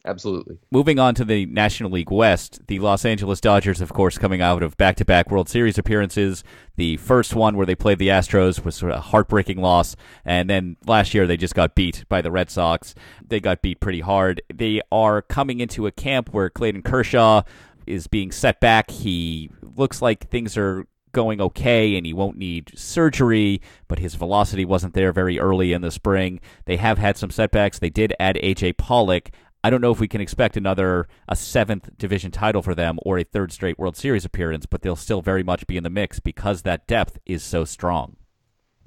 absolutely. 0.05 0.59
Moving 0.69 0.99
on 0.99 1.15
to 1.15 1.25
the 1.25 1.47
National 1.47 1.89
League 1.89 2.11
West, 2.11 2.67
the 2.67 2.77
Los 2.77 3.03
Angeles 3.03 3.41
Dodgers, 3.41 3.81
of 3.81 3.91
course, 3.91 4.19
coming 4.19 4.41
out 4.41 4.61
of 4.61 4.77
back 4.77 4.95
to 4.97 5.05
back 5.05 5.31
World 5.31 5.49
Series 5.49 5.79
appearances. 5.79 6.43
The 6.75 6.97
first 6.97 7.33
one 7.33 7.57
where 7.57 7.65
they 7.65 7.73
played 7.73 7.97
the 7.97 8.09
Astros 8.09 8.63
was 8.63 8.75
sort 8.75 8.91
of 8.91 8.99
a 8.99 9.01
heartbreaking 9.01 9.59
loss. 9.59 9.95
And 10.23 10.47
then 10.47 10.77
last 10.85 11.15
year 11.15 11.25
they 11.25 11.37
just 11.37 11.55
got 11.55 11.73
beat 11.73 12.05
by 12.07 12.21
the 12.21 12.29
Red 12.29 12.51
Sox. 12.51 12.93
They 13.27 13.39
got 13.39 13.63
beat 13.63 13.79
pretty 13.79 14.01
hard. 14.01 14.41
They 14.53 14.81
are 14.91 15.23
coming 15.23 15.59
into 15.59 15.87
a 15.87 15.91
camp 15.91 16.29
where 16.31 16.51
Clayton 16.51 16.83
Kershaw 16.83 17.41
is 17.87 18.05
being 18.05 18.31
set 18.31 18.59
back. 18.59 18.91
He 18.91 19.49
looks 19.75 19.99
like 20.01 20.29
things 20.29 20.57
are 20.57 20.85
going 21.15 21.41
okay 21.41 21.95
and 21.95 22.05
he 22.05 22.13
won't 22.13 22.37
need 22.37 22.71
surgery, 22.77 23.61
but 23.87 23.97
his 23.97 24.13
velocity 24.13 24.65
wasn't 24.65 24.93
there 24.93 25.11
very 25.11 25.39
early 25.39 25.73
in 25.73 25.81
the 25.81 25.89
spring. 25.89 26.39
They 26.65 26.77
have 26.77 26.99
had 26.99 27.17
some 27.17 27.31
setbacks. 27.31 27.79
They 27.79 27.89
did 27.89 28.13
add 28.19 28.35
AJ 28.35 28.77
Pollock. 28.77 29.31
I 29.63 29.71
don't 29.71 29.81
know 29.81 29.91
if 29.91 29.99
we 29.99 30.07
can 30.07 30.21
expect 30.21 30.57
another 30.57 31.07
a 31.27 31.35
seventh 31.35 31.97
division 31.97 32.29
title 32.29 32.61
for 32.61 32.75
them 32.75 32.99
or 33.03 33.17
a 33.17 33.23
third 33.23 33.51
straight 33.51 33.79
World 33.79 33.97
Series 33.97 34.25
appearance, 34.25 34.67
but 34.67 34.83
they'll 34.83 34.95
still 34.95 35.23
very 35.23 35.41
much 35.41 35.65
be 35.65 35.77
in 35.77 35.83
the 35.83 35.89
mix 35.89 36.19
because 36.19 36.61
that 36.61 36.85
depth 36.85 37.17
is 37.25 37.41
so 37.41 37.65
strong. 37.65 38.17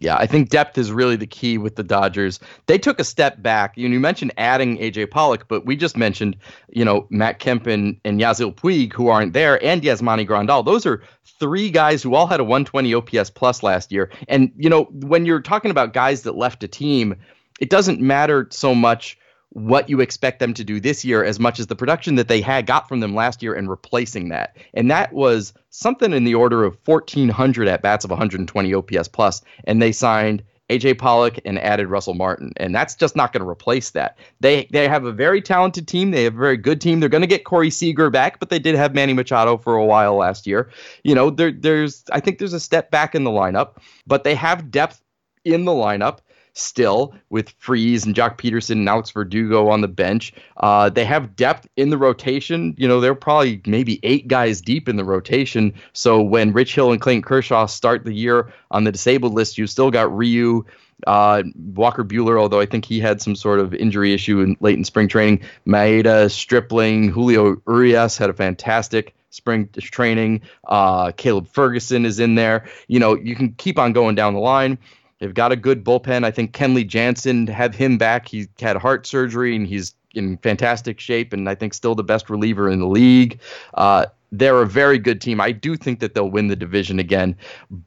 Yeah, 0.00 0.16
I 0.16 0.26
think 0.26 0.50
depth 0.50 0.78
is 0.78 0.92
really 0.92 1.16
the 1.16 1.26
key 1.26 1.58
with 1.58 1.74
the 1.74 1.82
Dodgers. 1.82 2.38
They 2.66 2.78
took 2.78 3.00
a 3.00 3.04
step 3.04 3.42
back. 3.42 3.76
You, 3.76 3.88
mentioned 3.98 4.32
adding 4.38 4.78
AJ 4.78 5.10
Pollock, 5.10 5.48
but 5.48 5.66
we 5.66 5.74
just 5.74 5.96
mentioned, 5.96 6.36
you 6.70 6.84
know, 6.84 7.08
Matt 7.10 7.40
Kemp 7.40 7.66
and, 7.66 8.00
and 8.04 8.20
Yasiel 8.20 8.54
Puig 8.54 8.92
who 8.92 9.08
aren't 9.08 9.32
there, 9.32 9.62
and 9.64 9.82
Yasmani 9.82 10.26
Grandal. 10.26 10.64
Those 10.64 10.86
are 10.86 11.02
three 11.40 11.68
guys 11.70 12.02
who 12.02 12.14
all 12.14 12.28
had 12.28 12.38
a 12.38 12.44
120 12.44 12.94
OPS 12.94 13.30
plus 13.30 13.64
last 13.64 13.90
year. 13.90 14.10
And 14.28 14.52
you 14.56 14.70
know, 14.70 14.84
when 14.84 15.26
you're 15.26 15.40
talking 15.40 15.72
about 15.72 15.92
guys 15.92 16.22
that 16.22 16.36
left 16.36 16.62
a 16.62 16.68
team, 16.68 17.16
it 17.60 17.68
doesn't 17.68 18.00
matter 18.00 18.46
so 18.50 18.76
much 18.76 19.18
what 19.50 19.88
you 19.88 20.00
expect 20.00 20.40
them 20.40 20.52
to 20.54 20.64
do 20.64 20.78
this 20.78 21.04
year 21.04 21.24
as 21.24 21.40
much 21.40 21.58
as 21.58 21.66
the 21.68 21.76
production 21.76 22.16
that 22.16 22.28
they 22.28 22.40
had 22.40 22.66
got 22.66 22.88
from 22.88 23.00
them 23.00 23.14
last 23.14 23.42
year 23.42 23.54
and 23.54 23.70
replacing 23.70 24.28
that. 24.28 24.56
And 24.74 24.90
that 24.90 25.12
was 25.12 25.54
something 25.70 26.12
in 26.12 26.24
the 26.24 26.34
order 26.34 26.64
of 26.64 26.76
1400 26.84 27.66
at 27.66 27.82
bats 27.82 28.04
of 28.04 28.10
120 28.10 28.74
OPS 28.74 29.08
plus 29.08 29.42
and 29.64 29.80
they 29.80 29.92
signed 29.92 30.42
AJ 30.70 30.98
Pollock 30.98 31.38
and 31.44 31.58
added 31.58 31.88
Russell 31.88 32.14
Martin, 32.14 32.52
and 32.58 32.74
that's 32.74 32.94
just 32.94 33.16
not 33.16 33.32
going 33.32 33.42
to 33.42 33.48
replace 33.48 33.90
that. 33.90 34.18
They 34.40 34.68
they 34.70 34.86
have 34.86 35.04
a 35.04 35.12
very 35.12 35.40
talented 35.40 35.88
team. 35.88 36.10
They 36.10 36.24
have 36.24 36.34
a 36.34 36.38
very 36.38 36.58
good 36.58 36.80
team. 36.80 37.00
They're 37.00 37.08
going 37.08 37.22
to 37.22 37.26
get 37.26 37.44
Corey 37.44 37.70
Seager 37.70 38.10
back, 38.10 38.38
but 38.38 38.50
they 38.50 38.58
did 38.58 38.74
have 38.74 38.94
Manny 38.94 39.14
Machado 39.14 39.56
for 39.56 39.76
a 39.76 39.84
while 39.84 40.16
last 40.16 40.46
year. 40.46 40.70
You 41.04 41.14
know, 41.14 41.30
there 41.30 41.52
there's 41.52 42.04
I 42.12 42.20
think 42.20 42.38
there's 42.38 42.52
a 42.52 42.60
step 42.60 42.90
back 42.90 43.14
in 43.14 43.24
the 43.24 43.30
lineup, 43.30 43.78
but 44.06 44.24
they 44.24 44.34
have 44.34 44.70
depth 44.70 45.00
in 45.44 45.64
the 45.64 45.72
lineup 45.72 46.18
still 46.58 47.14
with 47.30 47.50
Freese 47.58 48.04
and 48.04 48.14
Joc 48.14 48.38
Pederson 48.38 48.72
and 48.72 48.88
Alex 48.88 49.10
Verdugo 49.10 49.68
on 49.68 49.80
the 49.80 49.88
bench. 49.88 50.32
Uh, 50.56 50.90
they 50.90 51.04
have 51.04 51.36
depth 51.36 51.68
in 51.76 51.90
the 51.90 51.98
rotation. 51.98 52.74
You 52.76 52.88
know, 52.88 53.00
they're 53.00 53.14
probably 53.14 53.60
maybe 53.66 54.00
eight 54.02 54.28
guys 54.28 54.60
deep 54.60 54.88
in 54.88 54.96
the 54.96 55.04
rotation. 55.04 55.74
So 55.92 56.20
when 56.20 56.52
Rich 56.52 56.74
Hill 56.74 56.92
and 56.92 57.00
Clayton 57.00 57.22
Kershaw 57.22 57.66
start 57.66 58.04
the 58.04 58.12
year 58.12 58.52
on 58.70 58.84
the 58.84 58.92
disabled 58.92 59.34
list, 59.34 59.58
you 59.58 59.66
still 59.66 59.90
got 59.90 60.14
Ryu. 60.14 60.64
Uh, 61.06 61.44
Walker 61.74 62.02
Buehler, 62.02 62.40
although 62.40 62.58
I 62.58 62.66
think 62.66 62.84
he 62.84 62.98
had 62.98 63.22
some 63.22 63.36
sort 63.36 63.60
of 63.60 63.72
injury 63.72 64.12
issue 64.12 64.40
in, 64.40 64.56
late 64.58 64.76
in 64.76 64.84
spring 64.84 65.06
training. 65.06 65.42
Maeda, 65.64 66.28
Stripling, 66.28 67.10
Julio 67.10 67.62
Urias 67.68 68.18
had 68.18 68.30
a 68.30 68.32
fantastic 68.32 69.14
spring 69.30 69.68
training. 69.78 70.40
Uh, 70.66 71.12
Caleb 71.12 71.46
Ferguson 71.48 72.04
is 72.04 72.18
in 72.18 72.34
there. 72.34 72.66
You 72.88 72.98
know, 72.98 73.14
you 73.14 73.36
can 73.36 73.52
keep 73.52 73.78
on 73.78 73.92
going 73.92 74.14
down 74.14 74.34
the 74.34 74.40
line. 74.40 74.78
They've 75.18 75.34
got 75.34 75.52
a 75.52 75.56
good 75.56 75.84
bullpen. 75.84 76.24
I 76.24 76.30
think 76.30 76.52
Kenley 76.52 76.86
Jansen, 76.86 77.46
have 77.48 77.74
him 77.74 77.98
back. 77.98 78.28
He 78.28 78.48
had 78.60 78.76
heart 78.76 79.06
surgery 79.06 79.56
and 79.56 79.66
he's 79.66 79.94
in 80.14 80.38
fantastic 80.38 81.00
shape, 81.00 81.32
and 81.32 81.48
I 81.48 81.54
think 81.54 81.74
still 81.74 81.94
the 81.94 82.04
best 82.04 82.30
reliever 82.30 82.68
in 82.70 82.80
the 82.80 82.86
league. 82.86 83.40
Uh, 83.74 84.06
they're 84.30 84.62
a 84.62 84.66
very 84.66 84.98
good 84.98 85.20
team. 85.20 85.40
I 85.40 85.52
do 85.52 85.76
think 85.76 86.00
that 86.00 86.14
they'll 86.14 86.30
win 86.30 86.48
the 86.48 86.56
division 86.56 86.98
again, 86.98 87.36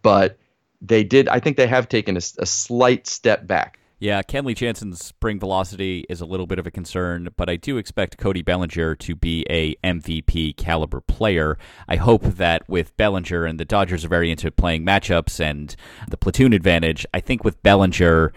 but 0.01 0.37
they 0.81 1.03
did. 1.03 1.27
I 1.29 1.39
think 1.39 1.57
they 1.57 1.67
have 1.67 1.87
taken 1.87 2.15
a, 2.15 2.21
a 2.39 2.45
slight 2.45 3.07
step 3.07 3.47
back. 3.47 3.79
Yeah, 4.01 4.23
Kenley 4.23 4.55
Jansen's 4.55 5.05
spring 5.05 5.39
velocity 5.39 6.07
is 6.09 6.21
a 6.21 6.25
little 6.25 6.47
bit 6.47 6.57
of 6.57 6.65
a 6.65 6.71
concern, 6.71 7.29
but 7.37 7.51
I 7.51 7.55
do 7.55 7.77
expect 7.77 8.17
Cody 8.17 8.41
Bellinger 8.41 8.95
to 8.95 9.15
be 9.15 9.45
a 9.47 9.75
MVP 9.83 10.57
caliber 10.57 11.01
player. 11.01 11.55
I 11.87 11.97
hope 11.97 12.23
that 12.23 12.67
with 12.67 12.97
Bellinger 12.97 13.45
and 13.45 13.59
the 13.59 13.63
Dodgers 13.63 14.03
are 14.03 14.07
very 14.07 14.31
into 14.31 14.49
playing 14.49 14.83
matchups 14.83 15.39
and 15.39 15.75
the 16.09 16.17
platoon 16.17 16.51
advantage, 16.51 17.05
I 17.13 17.19
think 17.19 17.43
with 17.43 17.61
Bellinger 17.61 18.33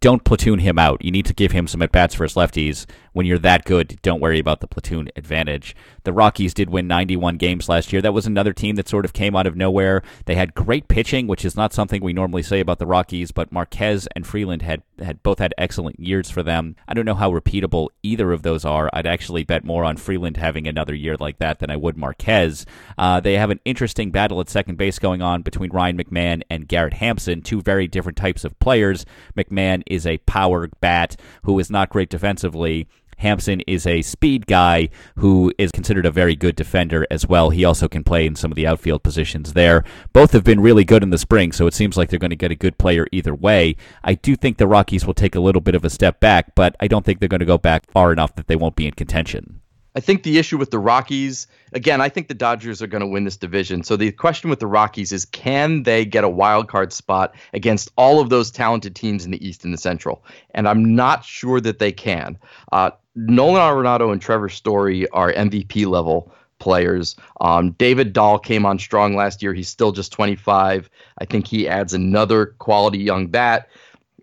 don't 0.00 0.24
platoon 0.24 0.58
him 0.58 0.80
out. 0.80 1.04
You 1.04 1.12
need 1.12 1.26
to 1.26 1.32
give 1.32 1.52
him 1.52 1.68
some 1.68 1.80
at 1.80 1.92
bats 1.92 2.16
for 2.16 2.24
his 2.24 2.34
lefties. 2.34 2.84
When 3.14 3.26
you're 3.26 3.38
that 3.38 3.64
good, 3.64 3.98
don't 4.02 4.20
worry 4.20 4.38
about 4.38 4.60
the 4.60 4.66
platoon 4.66 5.08
advantage. 5.16 5.74
The 6.02 6.12
Rockies 6.12 6.52
did 6.52 6.68
win 6.68 6.86
91 6.86 7.36
games 7.36 7.68
last 7.68 7.92
year. 7.92 8.02
That 8.02 8.12
was 8.12 8.26
another 8.26 8.52
team 8.52 8.74
that 8.76 8.88
sort 8.88 9.04
of 9.04 9.12
came 9.12 9.34
out 9.34 9.46
of 9.46 9.56
nowhere. 9.56 10.02
They 10.26 10.34
had 10.34 10.54
great 10.54 10.88
pitching, 10.88 11.26
which 11.26 11.44
is 11.44 11.56
not 11.56 11.72
something 11.72 12.02
we 12.02 12.12
normally 12.12 12.42
say 12.42 12.60
about 12.60 12.80
the 12.80 12.86
Rockies, 12.86 13.30
but 13.30 13.52
Marquez 13.52 14.08
and 14.16 14.26
Freeland 14.26 14.62
had, 14.62 14.82
had 14.98 15.22
both 15.22 15.38
had 15.38 15.54
excellent 15.56 15.98
years 16.00 16.28
for 16.28 16.42
them. 16.42 16.74
I 16.88 16.94
don't 16.94 17.04
know 17.04 17.14
how 17.14 17.30
repeatable 17.30 17.88
either 18.02 18.32
of 18.32 18.42
those 18.42 18.64
are. 18.64 18.90
I'd 18.92 19.06
actually 19.06 19.44
bet 19.44 19.64
more 19.64 19.84
on 19.84 19.96
Freeland 19.96 20.36
having 20.36 20.66
another 20.66 20.94
year 20.94 21.16
like 21.16 21.38
that 21.38 21.60
than 21.60 21.70
I 21.70 21.76
would 21.76 21.96
Marquez. 21.96 22.66
Uh, 22.98 23.20
they 23.20 23.34
have 23.34 23.50
an 23.50 23.60
interesting 23.64 24.10
battle 24.10 24.40
at 24.40 24.50
second 24.50 24.76
base 24.76 24.98
going 24.98 25.22
on 25.22 25.42
between 25.42 25.70
Ryan 25.70 25.96
McMahon 25.96 26.42
and 26.50 26.66
Garrett 26.66 26.94
Hampson, 26.94 27.42
two 27.42 27.62
very 27.62 27.86
different 27.86 28.18
types 28.18 28.44
of 28.44 28.58
players. 28.58 29.06
McMahon 29.36 29.84
is 29.86 30.04
a 30.04 30.18
power 30.18 30.68
bat 30.80 31.16
who 31.44 31.58
is 31.60 31.70
not 31.70 31.90
great 31.90 32.10
defensively. 32.10 32.88
Hampson 33.24 33.62
is 33.62 33.86
a 33.86 34.02
speed 34.02 34.46
guy 34.46 34.90
who 35.16 35.50
is 35.56 35.72
considered 35.72 36.04
a 36.04 36.10
very 36.10 36.36
good 36.36 36.56
defender 36.56 37.06
as 37.10 37.26
well. 37.26 37.48
He 37.48 37.64
also 37.64 37.88
can 37.88 38.04
play 38.04 38.26
in 38.26 38.36
some 38.36 38.52
of 38.52 38.56
the 38.56 38.66
outfield 38.66 39.02
positions 39.02 39.54
there. 39.54 39.82
Both 40.12 40.32
have 40.32 40.44
been 40.44 40.60
really 40.60 40.84
good 40.84 41.02
in 41.02 41.08
the 41.08 41.16
spring, 41.16 41.50
so 41.50 41.66
it 41.66 41.72
seems 41.72 41.96
like 41.96 42.10
they're 42.10 42.18
going 42.18 42.30
to 42.30 42.36
get 42.36 42.50
a 42.50 42.54
good 42.54 42.76
player 42.76 43.06
either 43.12 43.34
way. 43.34 43.76
I 44.04 44.12
do 44.12 44.36
think 44.36 44.58
the 44.58 44.66
Rockies 44.66 45.06
will 45.06 45.14
take 45.14 45.34
a 45.34 45.40
little 45.40 45.62
bit 45.62 45.74
of 45.74 45.86
a 45.86 45.90
step 45.90 46.20
back, 46.20 46.54
but 46.54 46.76
I 46.80 46.86
don't 46.86 47.04
think 47.04 47.18
they're 47.18 47.28
going 47.28 47.40
to 47.40 47.46
go 47.46 47.56
back 47.56 47.90
far 47.90 48.12
enough 48.12 48.34
that 48.36 48.46
they 48.46 48.56
won't 48.56 48.76
be 48.76 48.86
in 48.86 48.92
contention. 48.92 49.62
I 49.96 50.00
think 50.00 50.24
the 50.24 50.38
issue 50.38 50.58
with 50.58 50.70
the 50.70 50.78
Rockies, 50.78 51.46
again, 51.72 52.00
I 52.00 52.08
think 52.08 52.26
the 52.26 52.34
Dodgers 52.34 52.82
are 52.82 52.88
going 52.88 53.00
to 53.00 53.06
win 53.06 53.24
this 53.24 53.36
division. 53.36 53.84
So 53.84 53.96
the 53.96 54.10
question 54.10 54.50
with 54.50 54.58
the 54.58 54.66
Rockies 54.66 55.12
is 55.12 55.24
can 55.24 55.84
they 55.84 56.04
get 56.04 56.24
a 56.24 56.28
wild 56.28 56.68
card 56.68 56.92
spot 56.92 57.34
against 57.52 57.92
all 57.96 58.20
of 58.20 58.28
those 58.28 58.50
talented 58.50 58.96
teams 58.96 59.24
in 59.24 59.30
the 59.30 59.46
East 59.46 59.64
and 59.64 59.72
the 59.72 59.78
Central? 59.78 60.24
And 60.52 60.68
I'm 60.68 60.96
not 60.96 61.24
sure 61.24 61.60
that 61.60 61.78
they 61.78 61.92
can. 61.92 62.36
Uh, 62.72 62.90
Nolan 63.14 63.60
Arenado 63.60 64.12
and 64.12 64.20
Trevor 64.20 64.48
Story 64.48 65.08
are 65.10 65.32
MVP 65.32 65.86
level 65.86 66.32
players. 66.58 67.16
Um, 67.40 67.72
David 67.72 68.12
Dahl 68.12 68.38
came 68.38 68.64
on 68.64 68.78
strong 68.78 69.14
last 69.14 69.42
year. 69.42 69.52
He's 69.54 69.68
still 69.68 69.92
just 69.92 70.12
25. 70.12 70.88
I 71.18 71.24
think 71.24 71.46
he 71.46 71.68
adds 71.68 71.94
another 71.94 72.46
quality 72.58 72.98
young 72.98 73.26
bat. 73.26 73.68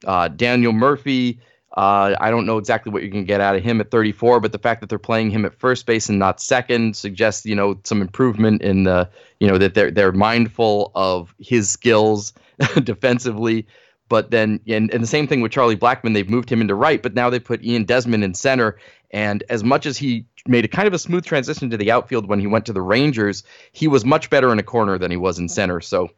Uh, 0.05 0.27
Daniel 0.27 0.73
Murphy 0.73 1.39
uh, 1.77 2.15
I 2.19 2.29
don't 2.31 2.45
know 2.45 2.57
exactly 2.57 2.91
what 2.91 3.01
you 3.01 3.09
can 3.09 3.23
get 3.23 3.39
out 3.39 3.55
of 3.55 3.63
him 3.63 3.79
at 3.79 3.91
34, 3.91 4.41
but 4.41 4.51
the 4.51 4.59
fact 4.59 4.81
that 4.81 4.89
they're 4.89 4.99
playing 4.99 5.31
him 5.31 5.45
at 5.45 5.57
first 5.57 5.85
base 5.85 6.09
and 6.09 6.19
not 6.19 6.41
second 6.41 6.97
suggests, 6.97 7.45
you 7.45 7.55
know, 7.55 7.79
some 7.85 8.01
improvement 8.01 8.61
in 8.61 8.83
the, 8.83 9.09
you 9.39 9.47
know, 9.47 9.57
that 9.57 9.73
they're 9.73 9.89
they're 9.89 10.11
mindful 10.11 10.91
of 10.95 11.33
his 11.39 11.69
skills 11.69 12.33
defensively. 12.83 13.65
But 14.11 14.29
then, 14.29 14.59
and, 14.67 14.93
and 14.93 15.01
the 15.01 15.07
same 15.07 15.25
thing 15.25 15.39
with 15.39 15.53
Charlie 15.53 15.77
Blackmon, 15.77 16.13
they've 16.13 16.29
moved 16.29 16.51
him 16.51 16.59
into 16.59 16.75
right, 16.75 17.01
but 17.01 17.13
now 17.13 17.29
they 17.29 17.39
put 17.39 17.63
Ian 17.63 17.85
Desmond 17.85 18.25
in 18.25 18.33
center. 18.33 18.77
And 19.11 19.41
as 19.47 19.63
much 19.63 19.85
as 19.85 19.97
he 19.97 20.25
made 20.45 20.65
a 20.65 20.67
kind 20.67 20.85
of 20.85 20.93
a 20.93 20.99
smooth 20.99 21.23
transition 21.23 21.69
to 21.69 21.77
the 21.77 21.89
outfield 21.89 22.27
when 22.27 22.41
he 22.41 22.45
went 22.45 22.65
to 22.65 22.73
the 22.73 22.81
Rangers, 22.81 23.41
he 23.71 23.87
was 23.87 24.03
much 24.03 24.29
better 24.29 24.51
in 24.51 24.59
a 24.59 24.63
corner 24.63 24.97
than 24.97 25.11
he 25.11 25.17
was 25.17 25.39
in 25.39 25.47
center. 25.47 25.79
So 25.79 26.09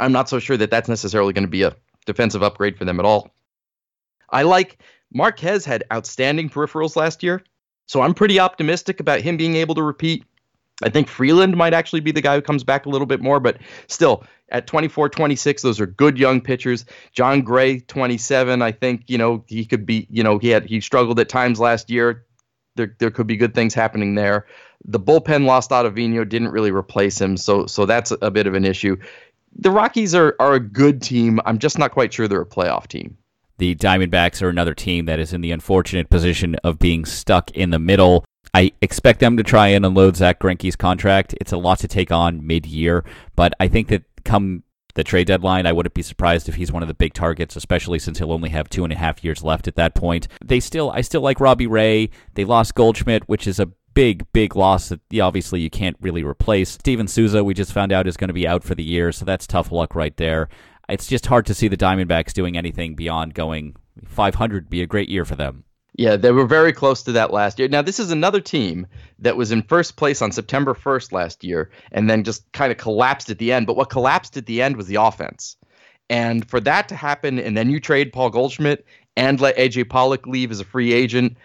I'm 0.00 0.10
not 0.10 0.28
so 0.28 0.40
sure 0.40 0.56
that 0.56 0.72
that's 0.72 0.88
necessarily 0.88 1.32
going 1.32 1.44
to 1.44 1.48
be 1.48 1.62
a 1.62 1.76
defensive 2.04 2.42
upgrade 2.42 2.76
for 2.76 2.84
them 2.84 2.98
at 2.98 3.06
all. 3.06 3.30
I 4.30 4.42
like 4.42 4.78
Marquez 5.14 5.64
had 5.64 5.84
outstanding 5.92 6.50
peripherals 6.50 6.96
last 6.96 7.22
year, 7.22 7.44
so 7.86 8.00
I'm 8.00 8.12
pretty 8.12 8.40
optimistic 8.40 8.98
about 8.98 9.20
him 9.20 9.36
being 9.36 9.54
able 9.54 9.76
to 9.76 9.84
repeat. 9.84 10.24
I 10.82 10.88
think 10.88 11.06
Freeland 11.06 11.56
might 11.56 11.74
actually 11.74 12.00
be 12.00 12.10
the 12.10 12.20
guy 12.20 12.34
who 12.34 12.42
comes 12.42 12.64
back 12.64 12.86
a 12.86 12.88
little 12.88 13.06
bit 13.06 13.20
more, 13.20 13.38
but 13.38 13.58
still 13.86 14.24
at 14.50 14.66
24, 14.66 15.08
26, 15.08 15.62
those 15.62 15.80
are 15.80 15.86
good 15.86 16.18
young 16.18 16.40
pitchers. 16.40 16.84
Jon 17.12 17.42
Gray, 17.42 17.80
27, 17.80 18.62
I 18.62 18.72
think, 18.72 19.02
you 19.08 19.18
know, 19.18 19.44
he 19.46 19.64
could 19.64 19.84
be, 19.84 20.06
you 20.10 20.22
know, 20.22 20.38
he 20.38 20.48
had 20.48 20.66
he 20.66 20.80
struggled 20.80 21.18
at 21.18 21.28
times 21.28 21.58
last 21.58 21.90
year. 21.90 22.24
There, 22.76 22.94
there 22.98 23.10
could 23.10 23.26
be 23.26 23.36
good 23.36 23.54
things 23.54 23.74
happening 23.74 24.14
there. 24.14 24.46
The 24.84 25.00
bullpen 25.00 25.46
lost 25.46 25.70
Ottavino, 25.70 26.28
didn't 26.28 26.50
really 26.50 26.70
replace 26.70 27.20
him, 27.20 27.36
so 27.36 27.66
so 27.66 27.86
that's 27.86 28.12
a 28.22 28.30
bit 28.30 28.46
of 28.46 28.54
an 28.54 28.64
issue. 28.64 28.96
The 29.58 29.70
Rockies 29.70 30.14
are 30.14 30.36
are 30.38 30.54
a 30.54 30.60
good 30.60 31.00
team. 31.00 31.40
I'm 31.46 31.58
just 31.58 31.78
not 31.78 31.92
quite 31.92 32.12
sure 32.12 32.28
they're 32.28 32.42
a 32.42 32.46
playoff 32.46 32.86
team. 32.86 33.16
The 33.58 33.74
Diamondbacks 33.74 34.42
are 34.42 34.50
another 34.50 34.74
team 34.74 35.06
that 35.06 35.18
is 35.18 35.32
in 35.32 35.40
the 35.40 35.50
unfortunate 35.50 36.10
position 36.10 36.56
of 36.56 36.78
being 36.78 37.06
stuck 37.06 37.50
in 37.52 37.70
the 37.70 37.78
middle. 37.78 38.24
I 38.52 38.72
expect 38.82 39.20
them 39.20 39.38
to 39.38 39.42
try 39.42 39.68
and 39.68 39.84
unload 39.84 40.16
Zack 40.16 40.40
Greinke's 40.40 40.76
contract. 40.76 41.34
It's 41.40 41.52
a 41.52 41.56
lot 41.56 41.78
to 41.80 41.88
take 41.88 42.12
on 42.12 42.46
mid-year, 42.46 43.04
but 43.34 43.54
I 43.58 43.68
think 43.68 43.88
that 43.88 44.02
come 44.26 44.62
the 44.94 45.04
trade 45.04 45.26
deadline, 45.26 45.66
I 45.66 45.72
wouldn't 45.72 45.94
be 45.94 46.02
surprised 46.02 46.48
if 46.48 46.54
he's 46.54 46.72
one 46.72 46.82
of 46.82 46.88
the 46.88 46.94
big 46.94 47.14
targets, 47.14 47.56
especially 47.56 47.98
since 47.98 48.18
he'll 48.18 48.32
only 48.32 48.50
have 48.50 48.68
two 48.68 48.84
and 48.84 48.92
a 48.92 48.96
half 48.96 49.22
years 49.22 49.42
left 49.42 49.68
at 49.68 49.76
that 49.76 49.94
point. 49.94 50.28
They 50.44 50.60
still, 50.60 50.90
I 50.90 51.02
still 51.02 51.20
like 51.20 51.40
Robbie 51.40 51.66
Ray. 51.66 52.10
They 52.34 52.44
lost 52.44 52.74
Goldschmidt, 52.74 53.28
which 53.28 53.46
is 53.46 53.60
a 53.60 53.70
big, 53.92 54.30
big 54.32 54.56
loss 54.56 54.88
that 54.88 55.00
obviously 55.20 55.60
you 55.60 55.70
can't 55.70 55.96
really 56.00 56.22
replace. 56.22 56.70
Steven 56.70 57.08
Souza, 57.08 57.44
we 57.44 57.54
just 57.54 57.72
found 57.72 57.92
out, 57.92 58.06
is 58.06 58.16
going 58.16 58.28
to 58.28 58.34
be 58.34 58.48
out 58.48 58.64
for 58.64 58.74
the 58.74 58.84
year, 58.84 59.12
so 59.12 59.24
that's 59.24 59.46
tough 59.46 59.70
luck 59.70 59.94
right 59.94 60.16
there 60.16 60.48
it's 60.88 61.06
just 61.06 61.26
hard 61.26 61.46
to 61.46 61.54
see 61.54 61.68
the 61.68 61.76
Diamondbacks 61.76 62.32
doing 62.32 62.56
anything 62.56 62.94
beyond 62.94 63.34
going 63.34 63.76
500 64.06 64.68
be 64.68 64.82
a 64.82 64.86
great 64.86 65.08
year 65.08 65.24
for 65.24 65.36
them. 65.36 65.64
Yeah, 65.98 66.16
they 66.16 66.30
were 66.30 66.46
very 66.46 66.74
close 66.74 67.02
to 67.04 67.12
that 67.12 67.32
last 67.32 67.58
year. 67.58 67.68
Now, 67.68 67.80
this 67.80 67.98
is 67.98 68.10
another 68.10 68.40
team 68.40 68.86
that 69.20 69.38
was 69.38 69.50
in 69.50 69.62
first 69.62 69.96
place 69.96 70.20
on 70.20 70.30
September 70.30 70.74
1st 70.74 71.10
last 71.10 71.42
year 71.42 71.70
and 71.90 72.08
then 72.08 72.22
just 72.22 72.50
kind 72.52 72.70
of 72.70 72.76
collapsed 72.76 73.30
at 73.30 73.38
the 73.38 73.50
end. 73.50 73.66
But 73.66 73.76
what 73.76 73.88
collapsed 73.88 74.36
at 74.36 74.44
the 74.44 74.60
end 74.60 74.76
was 74.76 74.88
the 74.88 74.96
offense. 74.96 75.56
And 76.10 76.48
for 76.48 76.60
that 76.60 76.90
to 76.90 76.96
happen, 76.96 77.38
and 77.38 77.56
then 77.56 77.70
you 77.70 77.80
trade 77.80 78.12
Paul 78.12 78.28
Goldschmidt 78.28 78.84
and 79.16 79.40
let 79.40 79.56
AJ 79.56 79.88
Pollock 79.88 80.26
leave 80.26 80.50
as 80.50 80.60
a 80.60 80.64
free 80.64 80.92
agent, 80.92 81.38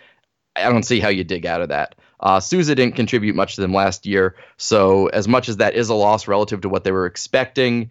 I 0.58 0.70
don't 0.70 0.84
see 0.84 1.00
how 1.00 1.08
you 1.08 1.24
dig 1.24 1.46
out 1.46 1.62
of 1.62 1.70
that. 1.70 1.96
Uh, 2.20 2.42
Souza 2.42 2.76
didn't 2.76 2.98
contribute 2.98 3.36
much 3.36 3.56
to 3.56 3.62
them 3.62 3.74
last 3.74 4.06
year. 4.06 4.36
So, 4.58 5.08
as 5.08 5.30
much 5.30 5.48
as 5.48 5.58
that 5.58 5.76
is 5.76 5.88
a 5.88 5.96
loss 5.96 6.28
relative 6.28 6.62
to 6.62 6.70
what 6.70 6.84
they 6.84 6.92
were 6.92 7.06
expecting, 7.06 7.90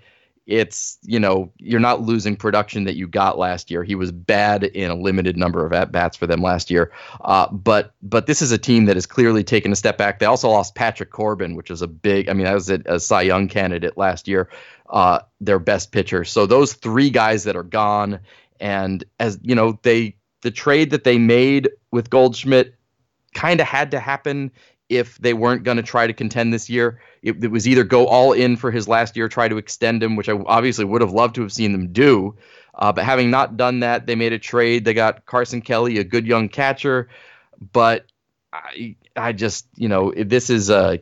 it's 0.50 0.98
you 1.02 1.20
know 1.20 1.52
you're 1.58 1.80
not 1.80 2.02
losing 2.02 2.34
production 2.34 2.84
that 2.84 2.96
you 2.96 3.06
got 3.06 3.38
last 3.38 3.70
year. 3.70 3.84
He 3.84 3.94
was 3.94 4.10
bad 4.10 4.64
in 4.64 4.90
a 4.90 4.94
limited 4.96 5.36
number 5.36 5.64
of 5.64 5.72
at 5.72 5.92
bats 5.92 6.16
for 6.16 6.26
them 6.26 6.42
last 6.42 6.70
year, 6.70 6.90
uh, 7.20 7.50
but 7.52 7.94
but 8.02 8.26
this 8.26 8.42
is 8.42 8.50
a 8.50 8.58
team 8.58 8.86
that 8.86 8.96
has 8.96 9.06
clearly 9.06 9.44
taken 9.44 9.70
a 9.70 9.76
step 9.76 9.96
back. 9.96 10.18
They 10.18 10.26
also 10.26 10.50
lost 10.50 10.74
Patrick 10.74 11.10
Corbin, 11.10 11.54
which 11.54 11.70
is 11.70 11.82
a 11.82 11.86
big. 11.86 12.28
I 12.28 12.32
mean, 12.32 12.44
that 12.44 12.54
was 12.54 12.68
a, 12.68 12.82
a 12.86 12.98
Cy 12.98 13.22
Young 13.22 13.46
candidate 13.46 13.96
last 13.96 14.26
year, 14.26 14.50
uh, 14.90 15.20
their 15.40 15.60
best 15.60 15.92
pitcher. 15.92 16.24
So 16.24 16.46
those 16.46 16.72
three 16.72 17.10
guys 17.10 17.44
that 17.44 17.54
are 17.54 17.62
gone, 17.62 18.18
and 18.58 19.04
as 19.20 19.38
you 19.42 19.54
know, 19.54 19.78
they 19.82 20.16
the 20.42 20.50
trade 20.50 20.90
that 20.90 21.04
they 21.04 21.16
made 21.16 21.70
with 21.92 22.10
Goldschmidt 22.10 22.74
kind 23.34 23.60
of 23.60 23.66
had 23.68 23.92
to 23.92 24.00
happen 24.00 24.50
if 24.90 25.16
they 25.18 25.32
weren't 25.32 25.62
going 25.62 25.76
to 25.76 25.82
try 25.82 26.06
to 26.06 26.12
contend 26.12 26.52
this 26.52 26.68
year. 26.68 27.00
It, 27.22 27.42
it, 27.42 27.50
was 27.50 27.66
either 27.66 27.84
go 27.84 28.06
all 28.06 28.32
in 28.32 28.56
for 28.56 28.70
his 28.70 28.88
last 28.88 29.16
year, 29.16 29.28
try 29.28 29.48
to 29.48 29.56
extend 29.56 30.02
him, 30.02 30.16
which 30.16 30.28
I 30.28 30.32
obviously 30.32 30.84
would 30.84 31.00
have 31.00 31.12
loved 31.12 31.36
to 31.36 31.42
have 31.42 31.52
seen 31.52 31.72
them 31.72 31.92
do. 31.92 32.36
Uh, 32.74 32.92
but 32.92 33.04
having 33.04 33.30
not 33.30 33.56
done 33.56 33.80
that, 33.80 34.06
they 34.06 34.16
made 34.16 34.32
a 34.32 34.38
trade. 34.38 34.84
They 34.84 34.94
got 34.94 35.26
Carson 35.26 35.62
Kelly, 35.62 35.98
a 35.98 36.04
good 36.04 36.26
young 36.26 36.48
catcher. 36.48 37.08
But 37.72 38.06
I, 38.52 38.96
I 39.16 39.32
just, 39.32 39.66
you 39.76 39.88
know, 39.88 40.12
this 40.12 40.50
is 40.50 40.70
a, 40.70 41.00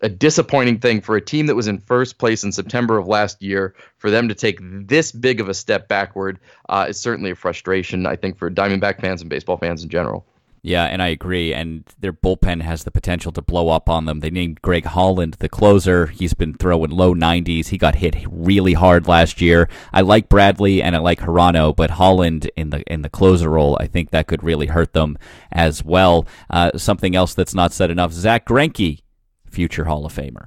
a 0.00 0.08
disappointing 0.08 0.80
thing 0.80 1.00
for 1.00 1.16
a 1.16 1.20
team 1.20 1.46
that 1.46 1.54
was 1.54 1.68
in 1.68 1.78
first 1.78 2.18
place 2.18 2.42
in 2.42 2.50
September 2.50 2.98
of 2.98 3.06
last 3.06 3.42
year. 3.42 3.74
For 3.98 4.10
them 4.10 4.28
to 4.28 4.34
take 4.34 4.58
this 4.60 5.12
big 5.12 5.40
of 5.40 5.48
a 5.48 5.54
step 5.54 5.86
backward 5.86 6.40
uh, 6.68 6.86
is 6.88 7.00
certainly 7.00 7.30
a 7.30 7.36
frustration, 7.36 8.06
I 8.06 8.16
think, 8.16 8.38
for 8.38 8.50
Diamondback 8.50 9.00
fans 9.00 9.20
and 9.20 9.30
baseball 9.30 9.56
fans 9.56 9.84
in 9.84 9.88
general. 9.88 10.26
Yeah, 10.62 10.84
and 10.84 11.02
I 11.02 11.08
agree. 11.08 11.54
And 11.54 11.84
their 11.98 12.12
bullpen 12.12 12.62
has 12.62 12.84
the 12.84 12.90
potential 12.90 13.32
to 13.32 13.40
blow 13.40 13.70
up 13.70 13.88
on 13.88 14.04
them. 14.04 14.20
They 14.20 14.30
named 14.30 14.60
Greg 14.60 14.84
Holland 14.84 15.36
the 15.38 15.48
closer. 15.48 16.06
He's 16.06 16.34
been 16.34 16.54
throwing 16.54 16.90
low 16.90 17.14
90s. 17.14 17.68
He 17.68 17.78
got 17.78 17.94
hit 17.94 18.16
really 18.30 18.74
hard 18.74 19.08
last 19.08 19.40
year. 19.40 19.68
I 19.92 20.02
like 20.02 20.28
Bradley 20.28 20.82
and 20.82 20.94
I 20.94 20.98
like 20.98 21.20
Hirano, 21.20 21.74
but 21.74 21.92
Holland 21.92 22.50
in 22.56 22.70
the 22.70 22.82
in 22.92 23.02
the 23.02 23.08
closer 23.08 23.48
role, 23.48 23.76
I 23.80 23.86
think 23.86 24.10
that 24.10 24.26
could 24.26 24.42
really 24.42 24.66
hurt 24.66 24.92
them 24.92 25.16
as 25.50 25.82
well. 25.82 26.26
Uh, 26.50 26.76
something 26.76 27.16
else 27.16 27.32
that's 27.32 27.54
not 27.54 27.72
said 27.72 27.90
enough: 27.90 28.12
Zack 28.12 28.46
Greinke, 28.46 29.00
future 29.48 29.84
Hall 29.84 30.04
of 30.04 30.12
Famer. 30.12 30.46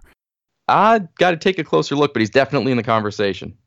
I 0.68 1.00
got 1.18 1.32
to 1.32 1.38
take 1.38 1.58
a 1.58 1.64
closer 1.64 1.96
look, 1.96 2.14
but 2.14 2.22
he's 2.22 2.30
definitely 2.30 2.72
in 2.72 2.78
the 2.78 2.84
conversation. 2.84 3.58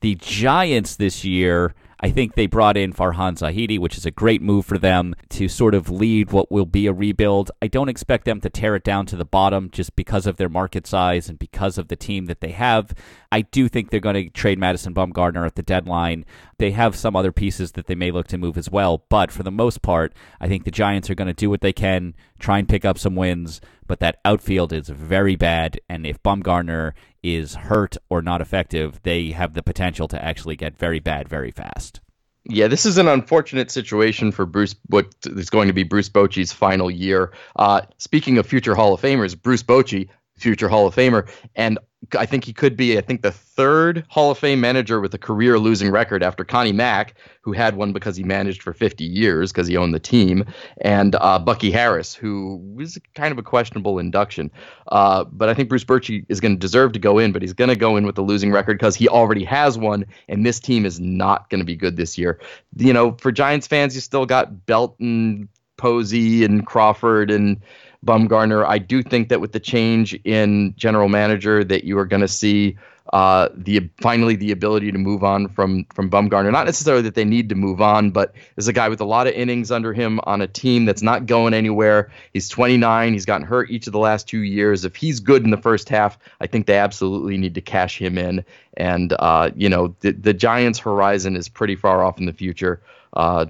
The 0.00 0.14
Giants 0.14 0.96
this 0.96 1.24
year 1.24 1.74
I 2.00 2.10
think 2.10 2.34
they 2.34 2.46
brought 2.46 2.76
in 2.76 2.92
Farhan 2.92 3.36
Zaidi, 3.36 3.76
which 3.78 3.96
is 3.98 4.06
a 4.06 4.12
great 4.12 4.40
move 4.40 4.64
for 4.64 4.78
them 4.78 5.16
to 5.30 5.48
sort 5.48 5.74
of 5.74 5.90
lead 5.90 6.30
what 6.30 6.50
will 6.50 6.64
be 6.64 6.86
a 6.86 6.92
rebuild. 6.92 7.50
I 7.60 7.66
don't 7.66 7.88
expect 7.88 8.24
them 8.24 8.40
to 8.42 8.50
tear 8.50 8.76
it 8.76 8.84
down 8.84 9.06
to 9.06 9.16
the 9.16 9.24
bottom 9.24 9.68
just 9.70 9.96
because 9.96 10.26
of 10.26 10.36
their 10.36 10.48
market 10.48 10.86
size 10.86 11.28
and 11.28 11.40
because 11.40 11.76
of 11.76 11.88
the 11.88 11.96
team 11.96 12.26
that 12.26 12.40
they 12.40 12.52
have. 12.52 12.94
I 13.32 13.40
do 13.40 13.68
think 13.68 13.90
they're 13.90 13.98
going 13.98 14.14
to 14.14 14.30
trade 14.30 14.60
Madison 14.60 14.94
Bumgarner 14.94 15.44
at 15.44 15.56
the 15.56 15.62
deadline. 15.62 16.24
They 16.58 16.70
have 16.70 16.94
some 16.94 17.16
other 17.16 17.32
pieces 17.32 17.72
that 17.72 17.86
they 17.86 17.96
may 17.96 18.12
look 18.12 18.28
to 18.28 18.38
move 18.38 18.56
as 18.56 18.70
well, 18.70 19.04
but 19.08 19.32
for 19.32 19.42
the 19.42 19.50
most 19.50 19.82
part, 19.82 20.12
I 20.40 20.46
think 20.46 20.64
the 20.64 20.70
Giants 20.70 21.10
are 21.10 21.16
going 21.16 21.26
to 21.26 21.34
do 21.34 21.50
what 21.50 21.62
they 21.62 21.72
can, 21.72 22.14
try 22.38 22.58
and 22.58 22.68
pick 22.68 22.84
up 22.84 22.98
some 22.98 23.16
wins, 23.16 23.60
but 23.88 23.98
that 24.00 24.20
outfield 24.24 24.72
is 24.72 24.88
very 24.88 25.34
bad, 25.34 25.80
and 25.88 26.06
if 26.06 26.22
Bumgarner 26.22 26.92
is 27.22 27.56
hurt 27.56 27.96
or 28.08 28.22
not 28.22 28.40
effective, 28.40 29.02
they 29.02 29.30
have 29.30 29.54
the 29.54 29.62
potential 29.62 30.06
to 30.06 30.24
actually 30.24 30.54
get 30.54 30.78
very 30.78 31.00
bad 31.00 31.28
very 31.28 31.50
fast. 31.50 32.00
Yeah, 32.44 32.68
this 32.68 32.86
is 32.86 32.96
an 32.96 33.08
unfortunate 33.08 33.70
situation 33.70 34.30
for 34.30 34.46
Bruce. 34.46 34.74
What 34.86 35.12
is 35.24 35.50
going 35.50 35.66
to 35.66 35.74
be 35.74 35.82
Bruce 35.82 36.08
Bochy's 36.08 36.52
final 36.52 36.90
year. 36.90 37.32
Uh, 37.56 37.82
speaking 37.98 38.38
of 38.38 38.46
future 38.46 38.74
Hall 38.74 38.94
of 38.94 39.00
Famers, 39.00 39.40
Bruce 39.40 39.62
Bochy, 39.62 40.08
future 40.38 40.68
Hall 40.68 40.86
of 40.86 40.94
Famer, 40.94 41.28
and 41.54 41.78
I 42.16 42.26
think 42.26 42.44
he 42.44 42.52
could 42.52 42.76
be, 42.76 42.96
I 42.96 43.00
think, 43.00 43.22
the 43.22 43.32
third 43.32 44.04
Hall 44.08 44.30
of 44.30 44.38
Fame 44.38 44.60
manager 44.60 45.00
with 45.00 45.12
a 45.14 45.18
career 45.18 45.58
losing 45.58 45.90
record 45.90 46.22
after 46.22 46.44
Connie 46.44 46.72
Mack, 46.72 47.14
who 47.40 47.52
had 47.52 47.76
one 47.76 47.92
because 47.92 48.16
he 48.16 48.22
managed 48.22 48.62
for 48.62 48.72
50 48.72 49.04
years 49.04 49.50
because 49.50 49.66
he 49.66 49.76
owned 49.76 49.92
the 49.92 49.98
team, 49.98 50.44
and 50.80 51.16
uh, 51.16 51.40
Bucky 51.40 51.72
Harris, 51.72 52.14
who 52.14 52.56
was 52.74 52.98
kind 53.14 53.32
of 53.32 53.38
a 53.38 53.42
questionable 53.42 53.98
induction. 53.98 54.50
Uh, 54.88 55.24
but 55.24 55.48
I 55.48 55.54
think 55.54 55.68
Bruce 55.68 55.84
Bochy 55.84 56.24
is 56.28 56.38
going 56.38 56.54
to 56.54 56.58
deserve 56.58 56.92
to 56.92 57.00
go 57.00 57.18
in, 57.18 57.32
but 57.32 57.42
he's 57.42 57.52
going 57.52 57.70
to 57.70 57.76
go 57.76 57.96
in 57.96 58.06
with 58.06 58.14
the 58.14 58.22
losing 58.22 58.52
record 58.52 58.78
because 58.78 58.94
he 58.94 59.08
already 59.08 59.44
has 59.44 59.76
one, 59.76 60.06
and 60.28 60.46
this 60.46 60.60
team 60.60 60.86
is 60.86 61.00
not 61.00 61.50
going 61.50 61.60
to 61.60 61.66
be 61.66 61.76
good 61.76 61.96
this 61.96 62.16
year. 62.16 62.40
You 62.76 62.92
know, 62.92 63.16
for 63.20 63.32
Giants 63.32 63.66
fans, 63.66 63.96
you 63.96 64.00
still 64.00 64.24
got 64.24 64.66
Belton, 64.66 65.48
Posey, 65.76 66.44
and 66.44 66.64
Crawford, 66.64 67.30
and 67.30 67.60
Bumgarner. 68.04 68.64
I 68.66 68.78
do 68.78 69.02
think 69.02 69.28
that 69.28 69.40
with 69.40 69.52
the 69.52 69.60
change 69.60 70.14
in 70.24 70.74
general 70.76 71.08
manager, 71.08 71.64
that 71.64 71.84
you 71.84 71.98
are 71.98 72.06
going 72.06 72.20
to 72.20 72.28
see 72.28 72.76
uh, 73.12 73.48
the 73.54 73.88
finally 74.00 74.36
the 74.36 74.50
ability 74.50 74.92
to 74.92 74.98
move 74.98 75.24
on 75.24 75.48
from 75.48 75.86
from 75.94 76.10
Bumgarner. 76.10 76.52
Not 76.52 76.66
necessarily 76.66 77.02
that 77.02 77.14
they 77.14 77.24
need 77.24 77.48
to 77.48 77.54
move 77.54 77.80
on, 77.80 78.10
but 78.10 78.34
there's 78.54 78.68
a 78.68 78.72
guy 78.72 78.88
with 78.88 79.00
a 79.00 79.04
lot 79.04 79.26
of 79.26 79.32
innings 79.32 79.70
under 79.70 79.94
him 79.94 80.20
on 80.24 80.42
a 80.42 80.46
team 80.46 80.84
that's 80.84 81.02
not 81.02 81.26
going 81.26 81.54
anywhere. 81.54 82.10
He's 82.34 82.48
29. 82.48 83.12
He's 83.14 83.24
gotten 83.24 83.46
hurt 83.46 83.70
each 83.70 83.86
of 83.86 83.92
the 83.92 83.98
last 83.98 84.28
two 84.28 84.42
years. 84.42 84.84
If 84.84 84.94
he's 84.94 85.20
good 85.20 85.42
in 85.42 85.50
the 85.50 85.56
first 85.56 85.88
half, 85.88 86.18
I 86.40 86.46
think 86.46 86.66
they 86.66 86.76
absolutely 86.76 87.38
need 87.38 87.54
to 87.54 87.62
cash 87.62 87.98
him 87.98 88.18
in. 88.18 88.44
And 88.76 89.14
uh, 89.18 89.50
you 89.56 89.70
know, 89.70 89.96
the, 90.00 90.12
the 90.12 90.34
Giants' 90.34 90.78
horizon 90.78 91.34
is 91.34 91.48
pretty 91.48 91.76
far 91.76 92.04
off 92.04 92.18
in 92.18 92.26
the 92.26 92.34
future. 92.34 92.82
Uh, 93.14 93.46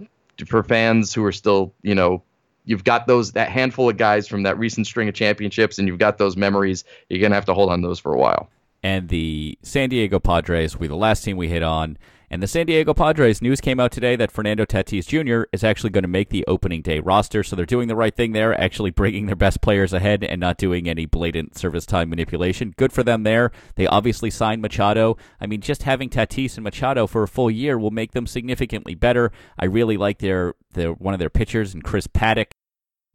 for 0.46 0.62
fans 0.62 1.12
who 1.12 1.24
are 1.24 1.32
still, 1.32 1.74
you 1.82 1.96
know, 1.96 2.22
you've 2.68 2.84
got 2.84 3.06
those 3.06 3.32
that 3.32 3.48
handful 3.48 3.88
of 3.88 3.96
guys 3.96 4.28
from 4.28 4.42
that 4.42 4.58
recent 4.58 4.86
string 4.86 5.08
of 5.08 5.14
championships, 5.14 5.78
and 5.78 5.88
you've 5.88 5.98
got 5.98 6.18
those 6.18 6.36
memories. 6.36 6.84
You're 7.08 7.20
gonna 7.20 7.34
have 7.34 7.46
to 7.46 7.54
hold 7.54 7.70
on 7.70 7.80
those 7.80 7.98
for 7.98 8.12
a 8.12 8.18
while. 8.18 8.50
And 8.82 9.08
the 9.08 9.58
San 9.62 9.88
Diego 9.88 10.20
Padres 10.20 10.74
will 10.74 10.82
be 10.82 10.86
the 10.86 10.94
last 10.94 11.24
team 11.24 11.36
we 11.36 11.48
hit 11.48 11.62
on. 11.62 11.98
And 12.30 12.42
the 12.42 12.46
San 12.46 12.66
Diego 12.66 12.92
Padres 12.92 13.40
news 13.40 13.58
came 13.60 13.80
out 13.80 13.90
today 13.90 14.14
that 14.16 14.30
Fernando 14.30 14.66
Tatis 14.66 15.06
Jr. 15.06 15.48
is 15.50 15.64
actually 15.64 15.90
going 15.90 16.02
to 16.02 16.08
make 16.08 16.28
the 16.28 16.44
opening 16.46 16.82
day 16.82 17.00
roster. 17.00 17.42
So 17.42 17.56
they're 17.56 17.64
doing 17.64 17.88
the 17.88 17.96
right 17.96 18.14
thing 18.14 18.32
there, 18.32 18.58
actually 18.60 18.90
bringing 18.90 19.26
their 19.26 19.34
best 19.34 19.62
players 19.62 19.94
ahead 19.94 20.22
and 20.22 20.38
not 20.38 20.58
doing 20.58 20.88
any 20.88 21.06
blatant 21.06 21.56
service 21.56 21.86
time 21.86 22.10
manipulation. 22.10 22.74
Good 22.76 22.92
for 22.92 23.02
them 23.02 23.22
there. 23.22 23.50
They 23.76 23.86
obviously 23.86 24.28
signed 24.28 24.60
Machado. 24.60 25.16
I 25.40 25.46
mean, 25.46 25.62
just 25.62 25.84
having 25.84 26.10
Tatis 26.10 26.56
and 26.56 26.64
Machado 26.64 27.06
for 27.06 27.22
a 27.22 27.28
full 27.28 27.50
year 27.50 27.78
will 27.78 27.90
make 27.90 28.12
them 28.12 28.26
significantly 28.26 28.94
better. 28.94 29.32
I 29.58 29.64
really 29.64 29.96
like 29.96 30.18
their, 30.18 30.54
their 30.72 30.92
one 30.92 31.14
of 31.14 31.20
their 31.20 31.30
pitchers 31.30 31.72
and 31.72 31.82
Chris 31.82 32.06
Paddack 32.06 32.50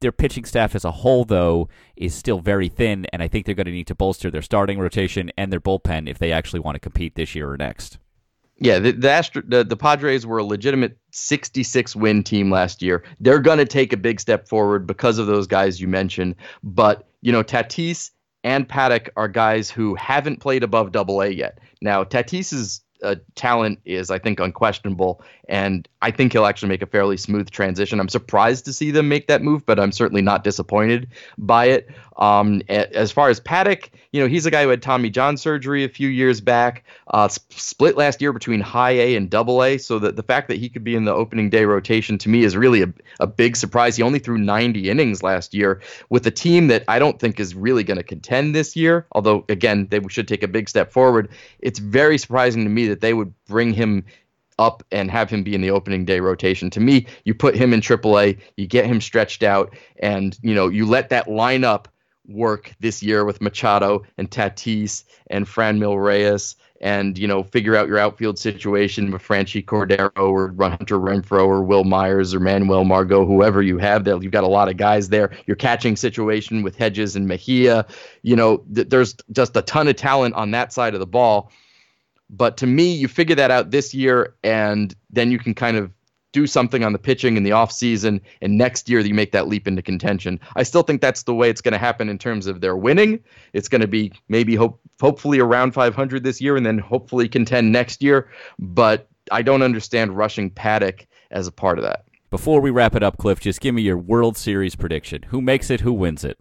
their 0.04 0.12
pitching 0.12 0.46
staff 0.46 0.76
as 0.76 0.86
a 0.86 0.92
whole, 0.92 1.26
though, 1.26 1.68
is 1.96 2.14
still 2.14 2.40
very 2.40 2.70
thin, 2.70 3.08
and 3.12 3.24
I 3.24 3.28
think 3.28 3.46
they're 3.46 3.56
going 3.56 3.66
to 3.66 3.72
need 3.72 3.88
to 3.88 3.96
bolster 3.96 4.30
their 4.30 4.44
starting 4.44 4.78
rotation 4.78 5.32
and 5.38 5.52
their 5.52 5.60
bullpen 5.60 6.08
if 6.08 6.20
they 6.20 6.32
actually 6.32 6.60
want 6.60 6.76
to 6.76 6.80
compete 6.80 7.16
this 7.16 7.34
year 7.34 7.50
or 7.50 7.58
next. 7.58 7.98
Yeah, 8.58 8.80
the 8.80 8.92
the, 8.92 9.10
Astro, 9.10 9.42
the, 9.46 9.64
the 9.64 9.76
Padres 9.76 10.26
were 10.26 10.38
a 10.38 10.44
legitimate 10.44 10.98
66 11.12 11.96
win 11.96 12.24
team 12.24 12.52
last 12.52 12.82
year. 12.82 13.04
They're 13.20 13.40
going 13.40 13.58
to 13.58 13.66
take 13.66 13.92
a 13.92 13.98
big 13.98 14.20
step 14.20 14.48
forward 14.48 14.86
because 14.86 15.18
of 15.18 15.28
those 15.28 15.48
guys 15.48 15.82
you 15.82 15.88
mentioned. 15.88 16.36
But 16.64 17.08
you 17.22 17.32
know, 17.32 17.44
Tatis 17.44 18.12
and 18.44 18.68
Paddack 18.68 19.10
are 19.18 19.28
guys 19.28 19.72
who 19.72 19.96
haven't 19.96 20.40
played 20.40 20.64
above 20.64 20.92
Double 20.92 21.22
A 21.22 21.30
yet. 21.30 21.60
Now, 21.82 22.04
Tatis's 22.04 22.82
uh, 23.04 23.16
talent 23.36 23.80
is, 23.86 24.10
I 24.10 24.20
think, 24.20 24.40
unquestionable, 24.40 25.22
and 25.50 25.88
I 26.02 26.12
think 26.12 26.34
he'll 26.34 26.46
actually 26.46 26.70
make 26.70 26.82
a 26.82 26.88
fairly 26.88 27.18
smooth 27.18 27.50
transition. 27.52 28.00
I'm 28.00 28.10
surprised 28.10 28.66
to 28.66 28.74
see 28.74 28.92
them 28.92 29.10
make 29.10 29.28
that 29.28 29.42
move, 29.42 29.66
but 29.66 29.80
I'm 29.80 29.92
certainly 29.92 30.22
not 30.22 30.44
disappointed 30.44 31.08
by 31.38 31.66
it. 31.66 31.90
Um, 32.18 32.62
as 32.70 33.12
far 33.12 33.30
as 33.30 33.40
Paddack, 33.40 33.90
you 34.14 34.22
know, 34.22 34.28
he's 34.28 34.46
a 34.46 34.52
guy 34.52 34.64
who 34.64 34.70
had 34.70 34.82
Tommy 34.82 35.10
John 35.10 35.38
surgery 35.38 35.84
a 35.84 35.90
few 35.90 36.08
years 36.08 36.40
back, 36.40 36.86
uh, 37.08 37.28
split 37.28 37.98
last 37.98 38.22
year 38.22 38.32
between 38.32 38.62
high 38.62 38.92
A 38.92 39.16
and 39.16 39.28
double 39.28 39.64
A. 39.64 39.80
So 39.80 39.98
that 40.00 40.16
the 40.16 40.24
fact 40.24 40.48
that 40.50 40.58
he 40.58 40.70
could 40.70 40.84
be 40.84 40.96
in 40.96 41.06
the 41.06 41.14
opening 41.14 41.50
day 41.50 41.66
rotation 41.66 42.20
to 42.20 42.30
me 42.30 42.44
is 42.44 42.56
really 42.56 42.84
a, 42.84 42.94
a 43.20 43.26
big 43.26 43.58
surprise. 43.58 43.96
He 43.98 44.04
only 44.04 44.20
threw 44.20 44.38
90 44.38 44.88
innings 44.88 45.24
last 45.24 45.56
year 45.56 45.82
with 46.10 46.28
a 46.28 46.32
team 46.32 46.68
that 46.68 46.84
I 46.88 47.00
don't 47.00 47.20
think 47.20 47.40
is 47.40 47.56
really 47.56 47.84
going 47.84 47.98
to 47.98 48.04
contend 48.04 48.54
this 48.54 48.76
year. 48.76 49.08
Although, 49.14 49.46
again, 49.50 49.88
they 49.90 50.00
should 50.10 50.28
take 50.28 50.44
a 50.44 50.48
big 50.48 50.70
step 50.70 50.92
forward. 50.92 51.30
It's 51.60 51.80
very 51.80 52.20
surprising 52.20 52.64
to 52.66 52.70
me 52.70 52.88
that 52.88 53.02
they 53.02 53.16
would 53.16 53.34
bring 53.48 53.74
him 53.74 54.06
up 54.60 54.84
and 54.92 55.10
have 55.10 55.32
him 55.32 55.42
be 55.44 55.56
in 55.56 55.62
the 55.62 55.72
opening 55.72 56.06
day 56.06 56.20
rotation. 56.20 56.70
To 56.72 56.80
me, 56.80 57.08
you 57.26 57.34
put 57.34 57.56
him 57.56 57.74
in 57.74 57.82
AAA, 57.82 58.40
you 58.58 58.68
get 58.68 58.86
him 58.86 59.02
stretched 59.02 59.42
out, 59.42 59.76
and 59.98 60.38
you 60.44 60.54
know 60.54 60.68
you 60.68 60.86
let 60.86 61.10
that 61.10 61.28
lineup 61.28 61.86
work 62.28 62.74
this 62.80 63.04
year 63.04 63.26
with 63.26 63.42
Machado 63.42 64.04
and 64.18 64.30
Tatis 64.30 65.04
and 65.28 65.46
Franmil 65.46 66.02
Reyes 66.04 66.56
and 66.84 67.18
you 67.18 67.28
know 67.28 67.44
figure 67.44 67.76
out 67.76 67.88
your 67.88 67.98
outfield 67.98 68.38
situation 68.38 69.10
with 69.10 69.24
Franchy 69.24 69.64
Cordero 69.64 70.12
or 70.18 70.54
Hunter 70.60 71.00
Renfroe 71.00 71.48
or 71.48 71.64
Wil 71.64 71.86
Myers 71.86 72.34
or 72.34 72.42
Manuel 72.42 72.84
Margot, 72.84 73.26
whoever 73.26 73.62
you 73.62 73.78
have 73.78 74.04
there. 74.04 74.22
You've 74.22 74.34
got 74.34 74.44
a 74.44 74.50
lot 74.50 74.70
of 74.70 74.76
guys 74.78 75.10
there. 75.10 75.32
Your 75.48 75.56
catching 75.56 75.96
situation 75.96 76.62
with 76.62 76.76
Hedges 76.76 77.16
and 77.16 77.28
Mejia, 77.28 77.86
you 78.22 78.36
know, 78.36 78.64
th- 78.76 78.90
there's 78.90 79.16
just 79.32 79.56
a 79.56 79.62
ton 79.62 79.88
of 79.88 79.96
talent 79.96 80.36
on 80.36 80.52
that 80.52 80.74
side 80.74 80.94
of 80.94 81.00
the 81.00 81.08
ball. 81.08 81.52
But 82.30 82.58
to 82.58 82.68
me, 82.68 82.94
you 82.94 83.08
figure 83.08 83.36
that 83.36 83.52
out 83.52 83.72
this 83.72 83.94
year, 83.94 84.36
and 84.44 84.94
then 85.10 85.32
you 85.32 85.40
can 85.40 85.54
kind 85.54 85.78
of 85.78 85.92
do 86.34 86.46
something 86.46 86.84
on 86.84 86.92
the 86.92 87.00
pitching 87.00 87.38
in 87.38 87.44
the 87.44 87.52
offseason, 87.52 88.20
and 88.42 88.58
next 88.58 88.90
year 88.90 89.00
you 89.00 89.14
make 89.14 89.32
that 89.32 89.48
leap 89.48 89.68
into 89.68 89.82
contention. 89.82 90.40
I 90.56 90.64
still 90.64 90.84
think 90.84 91.00
that's 91.00 91.24
the 91.24 91.34
way 91.34 91.50
it's 91.50 91.62
going 91.62 91.72
to 91.72 91.78
happen 91.78 92.10
in 92.10 92.18
terms 92.18 92.48
of 92.48 92.60
their 92.60 92.76
winning. 92.76 93.24
It's 93.54 93.70
going 93.70 93.82
to 93.82 93.88
be 93.88 94.12
maybe 94.28 94.56
hope, 94.56 94.82
hopefully 95.00 95.40
around 95.40 95.74
500 95.74 96.24
this 96.24 96.42
year, 96.42 96.58
and 96.58 96.66
then 96.66 96.80
hopefully 96.80 97.30
contend 97.30 97.72
next 97.72 98.04
year. 98.04 98.30
But 98.60 99.08
I 99.32 99.42
don't 99.42 99.62
understand 99.62 100.18
rushing 100.18 100.52
Paddack 100.52 101.06
as 101.32 101.48
a 101.48 101.52
part 101.52 101.78
of 101.78 101.86
that. 101.86 102.06
Before 102.30 102.60
we 102.60 102.72
wrap 102.72 102.96
it 102.96 103.04
up, 103.04 103.18
Cliff, 103.18 103.40
just 103.40 103.62
give 103.62 103.76
me 103.76 103.84
your 103.84 103.98
World 103.98 104.38
Series 104.38 104.76
prediction. 104.76 105.22
Who 105.30 105.40
makes 105.40 105.70
it? 105.70 105.82
Who 105.82 105.94
wins 105.94 106.26
it? 106.26 106.40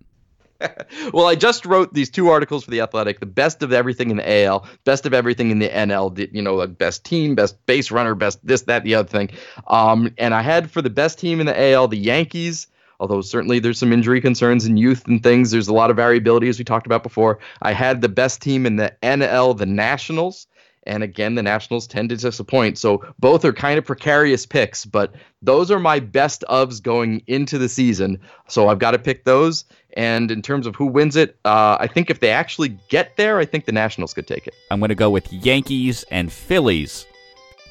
well, 1.12 1.26
I 1.26 1.34
just 1.34 1.66
wrote 1.66 1.94
these 1.94 2.10
two 2.10 2.28
articles 2.28 2.64
for 2.64 2.70
the 2.70 2.80
Athletic: 2.80 3.20
the 3.20 3.26
best 3.26 3.62
of 3.62 3.72
everything 3.72 4.10
in 4.10 4.16
the 4.16 4.44
AL, 4.44 4.66
best 4.84 5.06
of 5.06 5.14
everything 5.14 5.50
in 5.50 5.58
the 5.58 5.68
NL. 5.68 6.32
You 6.32 6.42
know, 6.42 6.54
like 6.54 6.78
best 6.78 7.04
team, 7.04 7.34
best 7.34 7.64
base 7.66 7.90
runner, 7.90 8.14
best 8.14 8.44
this, 8.46 8.62
that, 8.62 8.84
the 8.84 8.94
other 8.94 9.08
thing. 9.08 9.30
Um, 9.68 10.12
and 10.18 10.34
I 10.34 10.42
had 10.42 10.70
for 10.70 10.82
the 10.82 10.90
best 10.90 11.18
team 11.18 11.40
in 11.40 11.46
the 11.46 11.72
AL, 11.72 11.88
the 11.88 11.98
Yankees. 11.98 12.66
Although 13.00 13.20
certainly 13.20 13.58
there's 13.58 13.80
some 13.80 13.92
injury 13.92 14.20
concerns 14.20 14.64
and 14.64 14.78
youth 14.78 15.08
and 15.08 15.20
things, 15.20 15.50
there's 15.50 15.66
a 15.66 15.74
lot 15.74 15.90
of 15.90 15.96
variability 15.96 16.48
as 16.48 16.56
we 16.56 16.64
talked 16.64 16.86
about 16.86 17.02
before. 17.02 17.40
I 17.60 17.72
had 17.72 18.00
the 18.00 18.08
best 18.08 18.40
team 18.40 18.64
in 18.64 18.76
the 18.76 18.94
NL, 19.02 19.58
the 19.58 19.66
Nationals. 19.66 20.46
And 20.84 21.02
again, 21.02 21.36
the 21.36 21.42
Nationals 21.42 21.86
tend 21.86 22.08
to 22.08 22.16
disappoint. 22.16 22.76
So 22.78 23.04
both 23.18 23.44
are 23.44 23.52
kind 23.52 23.78
of 23.78 23.84
precarious 23.84 24.46
picks, 24.46 24.84
but 24.84 25.14
those 25.40 25.70
are 25.70 25.78
my 25.78 26.00
best 26.00 26.44
ofs 26.48 26.82
going 26.82 27.22
into 27.26 27.58
the 27.58 27.68
season. 27.68 28.20
So 28.48 28.68
I've 28.68 28.78
got 28.78 28.92
to 28.92 28.98
pick 28.98 29.24
those. 29.24 29.64
And 29.96 30.30
in 30.30 30.42
terms 30.42 30.66
of 30.66 30.74
who 30.74 30.86
wins 30.86 31.16
it, 31.16 31.36
uh, 31.44 31.76
I 31.78 31.86
think 31.86 32.10
if 32.10 32.20
they 32.20 32.30
actually 32.30 32.70
get 32.88 33.16
there, 33.16 33.38
I 33.38 33.44
think 33.44 33.66
the 33.66 33.72
Nationals 33.72 34.14
could 34.14 34.26
take 34.26 34.46
it. 34.46 34.54
I'm 34.70 34.80
going 34.80 34.88
to 34.88 34.94
go 34.94 35.10
with 35.10 35.32
Yankees 35.32 36.04
and 36.10 36.32
Phillies, 36.32 37.06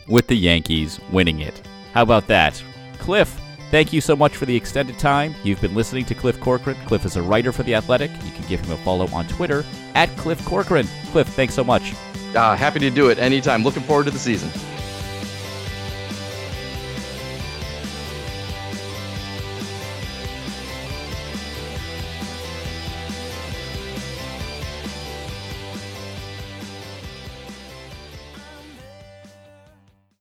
with 0.07 0.27
the 0.27 0.35
Yankees 0.35 0.99
winning 1.11 1.39
it. 1.39 1.61
How 1.93 2.03
about 2.03 2.27
that? 2.27 2.63
Cliff, 2.99 3.39
thank 3.71 3.91
you 3.91 3.99
so 3.99 4.15
much 4.15 4.38
for 4.38 4.45
the 4.45 4.55
extended 4.55 4.99
time. 4.99 5.33
You've 5.43 5.61
been 5.61 5.75
listening 5.75 6.05
to 6.05 6.15
Cliff 6.15 6.39
Corcoran. 6.39 6.77
Cliff 6.85 7.05
is 7.05 7.17
a 7.17 7.21
writer 7.21 7.51
for 7.51 7.63
The 7.63 7.75
Athletic. 7.75 8.11
You 8.23 8.31
can 8.31 8.47
give 8.47 8.59
him 8.61 8.71
a 8.71 8.77
follow 8.77 9.07
on 9.07 9.27
Twitter 9.27 9.65
at 9.95 10.09
Cliff 10.17 10.45
Corcoran. 10.45 10.88
Cliff, 11.11 11.27
thanks 11.29 11.55
so 11.55 11.63
much. 11.63 11.93
Uh, 12.35 12.55
happy 12.55 12.79
to 12.79 12.89
do 12.89 13.09
it 13.09 13.19
anytime. 13.19 13.63
Looking 13.63 13.83
forward 13.83 14.05
to 14.05 14.11
the 14.11 14.19
season. 14.19 14.49